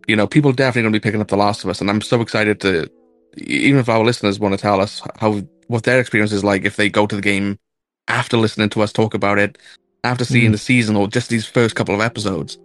you 0.07 0.15
know, 0.15 0.27
people 0.27 0.51
definitely 0.51 0.83
going 0.83 0.93
to 0.93 0.99
be 0.99 1.03
picking 1.03 1.21
up 1.21 1.27
The 1.27 1.37
Last 1.37 1.63
of 1.63 1.69
Us, 1.69 1.81
and 1.81 1.89
I'm 1.89 2.01
so 2.01 2.21
excited 2.21 2.59
to, 2.61 2.89
even 3.37 3.79
if 3.79 3.89
our 3.89 4.03
listeners 4.03 4.39
want 4.39 4.53
to 4.55 4.57
tell 4.61 4.81
us 4.81 5.01
how 5.19 5.41
what 5.67 5.83
their 5.83 5.99
experience 5.99 6.31
is 6.31 6.43
like 6.45 6.63
if 6.65 6.77
they 6.77 6.89
go 6.89 7.05
to 7.05 7.15
the 7.15 7.21
game 7.21 7.59
after 8.07 8.37
listening 8.37 8.69
to 8.69 8.81
us 8.81 8.93
talk 8.93 9.13
about 9.13 9.37
it, 9.37 9.57
after 10.03 10.23
seeing 10.23 10.49
Mm. 10.49 10.53
the 10.53 10.57
season 10.57 10.95
or 10.95 11.07
just 11.09 11.29
these 11.29 11.45
first 11.45 11.75
couple 11.75 11.93
of 11.93 11.99
episodes, 11.99 12.57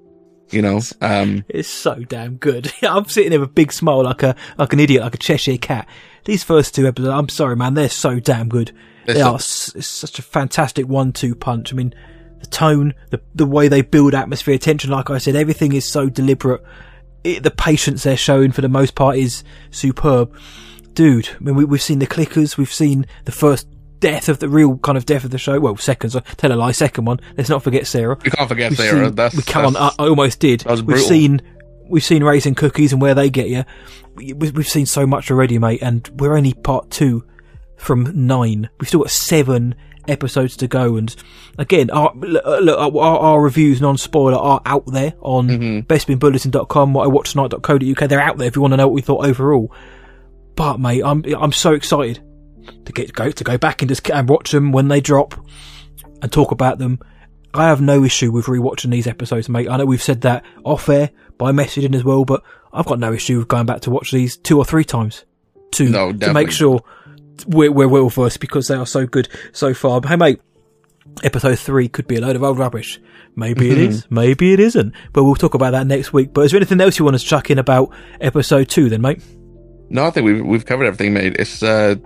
you 0.53 0.63
know, 0.63 0.81
um, 1.01 1.45
It's 1.49 1.69
so 1.69 1.95
damn 1.97 2.37
good. 2.37 2.73
I'm 2.83 3.07
sitting 3.07 3.31
there 3.31 3.41
with 3.41 3.49
a 3.49 3.53
big 3.53 3.73
smile 3.73 4.05
like 4.05 4.23
a 4.23 4.37
like 4.59 4.73
an 4.73 4.79
idiot, 4.81 5.03
like 5.03 5.15
a 5.15 5.19
Cheshire 5.19 5.57
cat. 5.59 5.89
These 6.25 6.45
first 6.45 6.75
two 6.75 6.87
episodes, 6.87 7.13
I'm 7.13 7.29
sorry, 7.29 7.57
man, 7.57 7.75
they're 7.75 7.89
so 7.89 8.21
damn 8.21 8.49
good. 8.49 8.73
They're 9.07 9.15
They 9.17 9.21
so- 9.21 9.31
are 9.33 9.35
s- 9.37 9.73
such 9.87 10.19
a 10.19 10.23
fantastic 10.23 10.87
one-two 10.87 11.35
punch. 11.35 11.73
I 11.73 11.77
mean, 11.77 11.95
the 12.41 12.47
tone, 12.47 12.95
the 13.11 13.21
the 13.35 13.47
way 13.47 13.69
they 13.69 13.83
build 13.83 14.15
atmosphere, 14.15 14.59
tension. 14.59 14.91
Like 14.91 15.11
I 15.11 15.19
said, 15.19 15.35
everything 15.37 15.73
is 15.73 15.89
so 15.89 16.09
deliberate. 16.09 16.63
It, 17.25 17.43
the 17.43 17.51
patience 17.53 18.03
they're 18.03 18.17
showing 18.17 18.51
for 18.53 18.61
the 18.63 18.69
most 18.69 18.95
part 18.97 19.17
is 19.17 19.45
superb, 19.71 20.33
dude. 20.95 21.29
I 21.29 21.39
mean, 21.43 21.55
we, 21.55 21.65
we've 21.65 21.83
seen 21.83 21.99
the 22.01 22.07
clickers, 22.07 22.57
we've 22.57 22.73
seen 22.73 23.07
the 23.25 23.33
first 23.33 23.69
death 24.01 24.29
of 24.29 24.41
the 24.41 24.49
real 24.49 24.77
kind 24.79 24.99
of 24.99 25.07
death 25.07 25.23
of 25.25 25.31
the 25.31 25.39
show. 25.39 25.61
Well, 25.61 25.77
seconds. 25.77 26.17
Tell 26.37 26.51
a 26.53 26.55
lie, 26.55 26.73
second 26.73 27.05
one. 27.05 27.21
Let's 27.37 27.49
not 27.49 27.63
forget 27.63 27.87
Sarah. 27.87 28.19
you 28.25 28.31
can't 28.33 28.49
forget 28.49 28.71
We've 28.71 28.79
Sarah. 28.79 29.07
seen- 29.07 29.15
that's 29.15 29.37
we 29.37 29.43
come 29.43 29.67
on. 29.67 29.77
I, 29.77 29.81
that's- 29.81 29.97
I 30.01 30.09
almost 30.09 30.41
did. 30.41 30.65
we've 30.65 30.85
brutal. 30.85 31.05
seen 31.07 31.43
we've 31.89 32.05
seen 32.05 32.23
raising 32.25 32.55
cookies 32.55 32.93
and 32.93 33.01
where 33.03 33.15
they 33.15 33.31
get 33.31 33.49
you. 33.49 33.65
We- 34.15 34.33
We've 34.35 34.69
seen 34.69 34.87
so 34.87 35.07
much 35.07 35.31
already, 35.31 35.59
mate, 35.59 35.81
and 35.83 36.09
we're 36.19 36.37
only 36.37 36.53
part 36.55 36.91
two 36.91 37.25
from 37.77 38.11
nine. 38.15 38.69
We've 38.79 38.89
still 38.89 39.01
got 39.01 39.11
seven 39.11 39.75
episodes 40.09 40.57
to 40.59 40.67
go. 40.69 40.97
And 40.97 41.15
again, 41.59 41.89
our, 41.91 42.13
look, 42.17 42.45
look, 42.45 42.79
our, 42.79 43.19
our 43.19 43.41
reviews, 43.41 43.81
non-spoiler, 43.81 44.37
are 44.37 44.61
out 44.67 44.85
there 44.87 45.15
on 45.21 45.49
Mhm. 45.49 45.87
bespinbulletin.com, 45.87 46.93
what 46.95 47.05
I 47.05 47.07
watch 47.09 47.33
tonight.co.uk. 47.33 48.09
They're 48.09 48.21
out 48.21 48.37
there 48.39 48.49
if 48.49 48.57
you 48.57 48.63
want 48.63 48.73
to 48.73 48.77
know 48.77 48.87
what 48.89 48.95
we 48.95 49.01
thought 49.03 49.25
overall. 49.27 49.73
But 50.57 50.79
mate, 50.79 51.03
I'm 51.05 51.25
I'm 51.39 51.53
so 51.53 51.73
excited 51.73 52.21
to 52.85 52.93
get 52.93 53.13
go 53.13 53.31
to 53.31 53.45
go 53.45 53.57
back 53.59 53.81
and 53.83 53.89
just 53.89 54.09
and 54.11 54.29
watch 54.29 54.51
them 54.53 54.71
when 54.73 54.89
they 54.89 55.01
drop 55.01 55.35
and 56.21 56.31
talk 56.31 56.51
about 56.51 56.79
them. 56.79 56.99
I 57.55 57.69
have 57.69 57.81
no 57.81 58.03
issue 58.05 58.33
with 58.33 58.47
rewatching 58.47 58.91
these 58.91 59.07
episodes, 59.07 59.49
mate. 59.49 59.69
I 59.69 59.77
know 59.77 59.85
we've 59.85 60.03
said 60.03 60.23
that 60.23 60.45
off 60.65 60.89
air 60.89 61.11
by 61.39 61.53
messaging 61.53 61.95
as 61.95 62.05
well, 62.05 62.25
but 62.25 62.43
I've 62.73 62.87
got 62.87 62.99
no 62.99 63.13
issue 63.13 63.39
with 63.39 63.49
going 63.49 63.67
back 63.67 63.83
to 63.83 63.91
watch 63.91 64.11
these 64.11 64.37
two 64.37 64.59
or 64.59 64.65
three 64.65 64.85
times 64.85 65.25
to 65.73 65.89
No, 65.89 66.13
to 66.13 66.33
make 66.33 66.51
sure 66.51 66.83
we're, 67.47 67.71
we're 67.73 67.89
well 67.89 68.09
versed 68.09 68.41
because 68.41 68.69
they 68.69 68.75
are 68.75 68.87
so 68.87 69.07
good 69.07 69.29
so 69.53 69.75
far. 69.75 70.01
But 70.01 70.09
hey, 70.09 70.17
mate, 70.17 70.41
episode 71.23 71.59
three 71.59 71.89
could 71.89 72.07
be 72.07 72.17
a 72.17 72.21
load 72.21 72.37
of 72.37 72.43
old 72.43 72.59
rubbish. 72.59 73.01
Maybe 73.35 73.71
it 73.71 73.79
is, 73.79 74.07
maybe 74.11 74.53
it 74.53 74.61
isn't. 74.61 74.95
But 75.13 75.25
we'll 75.25 75.35
talk 75.35 75.55
about 75.55 75.71
that 75.73 75.87
next 75.87 76.13
week. 76.13 76.33
But 76.33 76.43
is 76.43 76.53
there 76.53 76.59
anything 76.59 76.81
else 76.81 76.99
you 76.99 77.05
want 77.05 77.19
to 77.19 77.25
chuck 77.25 77.51
in 77.51 77.59
about 77.59 77.95
episode 78.21 78.69
two, 78.69 78.89
then, 78.89 79.01
mate? 79.01 79.23
No, 79.89 80.07
I 80.07 80.11
think 80.11 80.25
we've 80.25 80.45
we've 80.45 80.67
covered 80.67 80.87
everything, 80.87 81.15
mate. 81.15 81.37
It's 81.39 81.63
uh, 81.63 81.97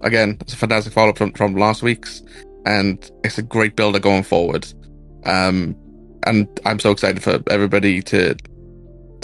again, 0.00 0.38
it's 0.40 0.54
a 0.54 0.56
fantastic 0.56 0.92
follow 0.92 1.10
up 1.10 1.18
from, 1.18 1.32
from 1.32 1.54
last 1.56 1.82
week's, 1.82 2.22
and 2.66 3.10
it's 3.24 3.38
a 3.38 3.42
great 3.42 3.76
builder 3.76 3.98
going 3.98 4.22
forward. 4.22 4.66
Um, 5.24 5.76
and 6.24 6.48
I'm 6.64 6.78
so 6.78 6.90
excited 6.90 7.22
for 7.22 7.42
everybody 7.50 8.02
to, 8.02 8.36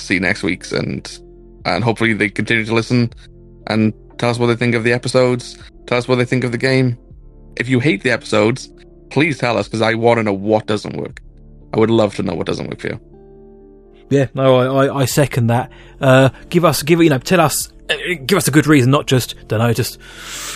see 0.00 0.18
next 0.18 0.42
week's, 0.42 0.72
and 0.72 1.18
and 1.64 1.82
hopefully 1.82 2.12
they 2.14 2.28
continue 2.28 2.64
to 2.64 2.74
listen 2.74 3.12
and 3.66 3.92
tell 4.18 4.30
us 4.30 4.38
what 4.38 4.46
they 4.46 4.56
think 4.56 4.74
of 4.74 4.84
the 4.84 4.92
episodes. 4.92 5.58
Tell 5.86 5.98
us 5.98 6.08
what 6.08 6.16
they 6.16 6.24
think 6.24 6.44
of 6.44 6.52
the 6.52 6.58
game. 6.58 6.96
If 7.56 7.68
you 7.68 7.80
hate 7.80 8.02
the 8.02 8.10
episodes, 8.10 8.72
please 9.10 9.38
tell 9.38 9.58
us 9.58 9.66
because 9.66 9.82
I 9.82 9.94
want 9.94 10.18
to 10.18 10.22
know 10.22 10.32
what 10.32 10.66
doesn't 10.66 10.96
work. 10.96 11.20
I 11.74 11.78
would 11.78 11.90
love 11.90 12.14
to 12.16 12.22
know 12.22 12.34
what 12.34 12.46
doesn't 12.46 12.68
work 12.68 12.80
for 12.80 12.88
you. 12.88 13.00
Yeah, 14.10 14.28
no, 14.34 14.56
I, 14.56 14.86
I, 14.86 14.96
I 15.00 15.04
second 15.04 15.48
that. 15.48 15.70
Uh, 16.00 16.30
give 16.48 16.64
us, 16.64 16.82
give 16.82 17.02
you 17.02 17.10
know, 17.10 17.18
tell 17.18 17.40
us, 17.40 17.72
Uh, 17.90 17.96
give 18.26 18.36
us 18.36 18.48
a 18.48 18.50
good 18.50 18.66
reason, 18.66 18.90
not 18.90 19.06
just 19.06 19.34
don't 19.48 19.60
know, 19.60 19.72
just 19.72 19.98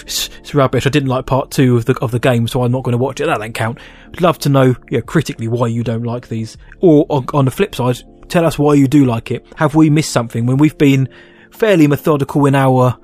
it's, 0.03 0.29
it's 0.39 0.55
rubbish. 0.55 0.87
I 0.87 0.91
didn't 0.91 1.09
like 1.09 1.27
part 1.27 1.51
two 1.51 1.77
of 1.77 1.87
the 1.87 1.97
of 2.01 2.11
the 2.11 2.19
game, 2.19 2.47
so 2.47 2.63
I'm 2.63 2.73
not 2.73 2.83
going 2.83 2.93
to 2.93 2.99
watch 2.99 3.21
it. 3.21 3.27
That 3.27 3.39
don't 3.39 3.55
count. 3.55 3.79
I'd 4.09 4.21
love 4.21 4.39
to 4.41 4.49
know, 4.49 4.75
yeah, 4.91 5.01
critically 5.01 5.49
why 5.49 5.69
you 5.69 5.83
don't 5.83 6.03
like 6.03 6.29
these, 6.29 6.57
or 6.81 7.07
on, 7.09 7.27
on 7.33 7.45
the 7.47 7.51
flip 7.51 7.75
side, 7.75 8.03
tell 8.29 8.45
us 8.45 8.59
why 8.59 8.75
you 8.75 8.87
do 8.87 9.05
like 9.05 9.31
it. 9.31 9.47
Have 9.57 9.75
we 9.75 9.89
missed 9.91 10.11
something 10.11 10.47
when 10.47 10.59
we've 10.59 10.77
been 10.77 11.09
fairly 11.51 11.87
methodical 11.87 12.45
in 12.47 12.55
our 12.55 12.99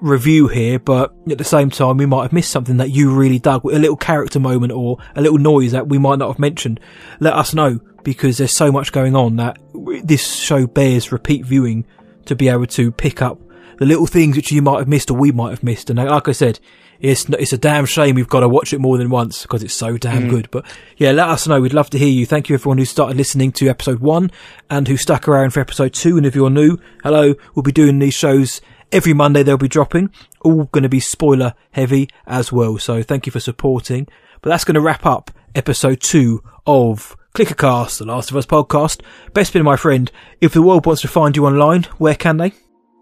review 0.00 0.48
here, 0.48 0.78
but 0.78 1.14
at 1.30 1.38
the 1.38 1.44
same 1.44 1.70
time, 1.70 1.96
we 1.96 2.06
might 2.06 2.22
have 2.22 2.32
missed 2.32 2.50
something 2.50 2.76
that 2.78 2.90
you 2.90 3.14
really 3.14 3.38
dug, 3.38 3.64
a 3.64 3.78
little 3.78 3.96
character 3.96 4.38
moment 4.38 4.72
or 4.72 4.98
a 5.14 5.22
little 5.22 5.38
noise 5.38 5.72
that 5.72 5.88
we 5.88 5.98
might 5.98 6.18
not 6.18 6.28
have 6.28 6.38
mentioned. 6.38 6.80
Let 7.20 7.34
us 7.34 7.54
know 7.54 7.80
because 8.02 8.38
there's 8.38 8.56
so 8.56 8.70
much 8.70 8.92
going 8.92 9.16
on 9.16 9.36
that 9.36 9.58
this 10.04 10.34
show 10.34 10.66
bears 10.66 11.12
repeat 11.12 11.44
viewing 11.44 11.86
to 12.26 12.36
be 12.36 12.48
able 12.48 12.66
to 12.66 12.92
pick 12.92 13.22
up 13.22 13.40
the 13.78 13.86
little 13.86 14.06
things 14.06 14.36
which 14.36 14.52
you 14.52 14.62
might 14.62 14.78
have 14.78 14.88
missed 14.88 15.10
or 15.10 15.14
we 15.14 15.32
might 15.32 15.50
have 15.50 15.62
missed. 15.62 15.90
And 15.90 15.98
like 15.98 16.28
I 16.28 16.32
said, 16.32 16.60
it's 17.00 17.28
it's 17.28 17.52
a 17.52 17.58
damn 17.58 17.84
shame 17.84 18.14
we've 18.14 18.28
got 18.28 18.40
to 18.40 18.48
watch 18.48 18.72
it 18.72 18.80
more 18.80 18.98
than 18.98 19.10
once 19.10 19.42
because 19.42 19.62
it's 19.62 19.74
so 19.74 19.98
damn 19.98 20.24
mm. 20.24 20.30
good. 20.30 20.50
But 20.50 20.66
yeah, 20.96 21.12
let 21.12 21.28
us 21.28 21.46
know. 21.46 21.60
We'd 21.60 21.74
love 21.74 21.90
to 21.90 21.98
hear 21.98 22.08
you. 22.08 22.26
Thank 22.26 22.48
you 22.48 22.54
everyone 22.54 22.78
who 22.78 22.84
started 22.84 23.16
listening 23.16 23.52
to 23.52 23.68
episode 23.68 24.00
one 24.00 24.30
and 24.70 24.88
who 24.88 24.96
stuck 24.96 25.28
around 25.28 25.50
for 25.50 25.60
episode 25.60 25.92
two. 25.92 26.16
And 26.16 26.26
if 26.26 26.34
you're 26.34 26.50
new, 26.50 26.78
hello. 27.02 27.34
We'll 27.54 27.62
be 27.62 27.72
doing 27.72 27.98
these 27.98 28.14
shows 28.14 28.60
every 28.92 29.12
Monday. 29.12 29.42
They'll 29.42 29.58
be 29.58 29.68
dropping. 29.68 30.10
All 30.40 30.64
going 30.64 30.82
to 30.82 30.88
be 30.88 31.00
spoiler 31.00 31.54
heavy 31.72 32.08
as 32.26 32.52
well. 32.52 32.78
So 32.78 33.02
thank 33.02 33.26
you 33.26 33.32
for 33.32 33.40
supporting. 33.40 34.08
But 34.40 34.50
that's 34.50 34.64
going 34.64 34.74
to 34.74 34.80
wrap 34.80 35.04
up 35.04 35.30
episode 35.54 36.00
two 36.00 36.42
of 36.66 37.16
Clickercast, 37.34 37.98
the 37.98 38.06
Last 38.06 38.30
of 38.30 38.36
Us 38.36 38.46
podcast. 38.46 39.02
Bespin 39.32 39.64
my 39.64 39.76
friend. 39.76 40.10
If 40.40 40.52
the 40.52 40.62
world 40.62 40.86
wants 40.86 41.02
to 41.02 41.08
find 41.08 41.36
you 41.36 41.46
online, 41.46 41.84
where 41.98 42.14
can 42.14 42.38
they? 42.38 42.52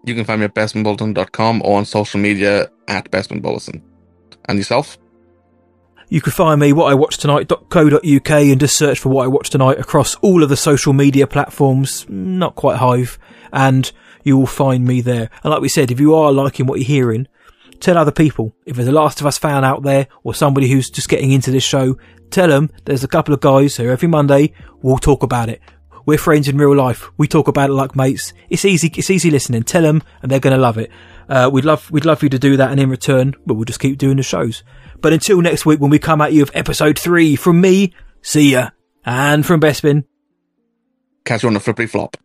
You 0.05 0.13
can 0.13 0.23
find 0.23 0.39
me 0.39 0.45
at 0.45 0.53
bespinbulletin.com 0.53 1.61
or 1.65 1.77
on 1.77 1.85
social 1.85 2.19
media 2.19 2.69
at 2.87 3.09
bespinbulletin. 3.11 3.81
And 4.47 4.57
yourself? 4.57 4.97
You 6.09 6.21
can 6.21 6.31
find 6.31 6.61
me 6.61 6.71
what 6.71 6.91
I 6.91 6.93
watch 6.93 7.17
tonight.co.uk 7.17 8.29
and 8.29 8.59
just 8.59 8.77
search 8.77 8.99
for 8.99 9.09
what 9.09 9.23
I 9.23 9.27
watch 9.27 9.49
tonight 9.49 9.79
across 9.79 10.15
all 10.17 10.43
of 10.43 10.49
the 10.49 10.57
social 10.57 10.93
media 10.93 11.25
platforms, 11.25 12.05
not 12.07 12.53
quite 12.53 12.77
Hive, 12.77 13.17
and 13.51 13.91
you 14.23 14.37
will 14.37 14.45
find 14.45 14.85
me 14.85 15.01
there. 15.01 15.31
And 15.43 15.51
like 15.51 15.61
we 15.61 15.69
said, 15.69 15.89
if 15.89 15.99
you 15.99 16.13
are 16.13 16.31
liking 16.31 16.67
what 16.67 16.79
you're 16.79 16.85
hearing, 16.85 17.27
tell 17.79 17.97
other 17.97 18.11
people. 18.11 18.55
If 18.67 18.75
there's 18.75 18.87
a 18.87 18.91
Last 18.91 19.19
of 19.19 19.25
Us 19.25 19.39
fan 19.39 19.65
out 19.65 19.81
there 19.81 20.07
or 20.23 20.35
somebody 20.35 20.69
who's 20.69 20.91
just 20.91 21.09
getting 21.09 21.31
into 21.31 21.49
this 21.49 21.63
show, 21.63 21.97
tell 22.29 22.49
them 22.49 22.69
there's 22.85 23.03
a 23.03 23.07
couple 23.07 23.33
of 23.33 23.39
guys 23.39 23.75
who 23.75 23.89
every 23.89 24.07
Monday 24.07 24.53
will 24.83 24.99
talk 24.99 25.23
about 25.23 25.49
it. 25.49 25.59
We're 26.05 26.17
friends 26.17 26.47
in 26.47 26.57
real 26.57 26.75
life. 26.75 27.09
We 27.17 27.27
talk 27.27 27.47
about 27.47 27.69
it 27.69 27.73
like 27.73 27.95
mates. 27.95 28.33
It's 28.49 28.65
easy. 28.65 28.91
It's 28.95 29.09
easy 29.09 29.31
listening. 29.31 29.63
Tell 29.63 29.81
them, 29.81 30.03
and 30.21 30.31
they're 30.31 30.39
going 30.39 30.55
to 30.55 30.61
love 30.61 30.77
it. 30.77 30.91
Uh, 31.27 31.49
we'd 31.51 31.65
love, 31.65 31.89
we'd 31.89 32.05
love 32.05 32.21
you 32.21 32.29
to 32.29 32.39
do 32.39 32.57
that, 32.57 32.71
and 32.71 32.79
in 32.79 32.89
return, 32.89 33.35
but 33.45 33.55
we'll 33.55 33.65
just 33.65 33.79
keep 33.79 33.97
doing 33.97 34.17
the 34.17 34.23
shows. 34.23 34.63
But 35.01 35.13
until 35.13 35.41
next 35.41 35.65
week, 35.65 35.79
when 35.79 35.89
we 35.89 35.99
come 35.99 36.21
at 36.21 36.33
you 36.33 36.41
with 36.41 36.55
episode 36.55 36.99
three, 36.99 37.35
from 37.35 37.59
me, 37.59 37.93
see 38.21 38.51
ya, 38.51 38.69
and 39.03 39.45
from 39.45 39.59
Bespin. 39.59 40.03
Catch 41.23 41.43
you 41.43 41.47
on 41.47 41.53
the 41.53 41.59
flippity 41.59 41.87
flop. 41.87 42.17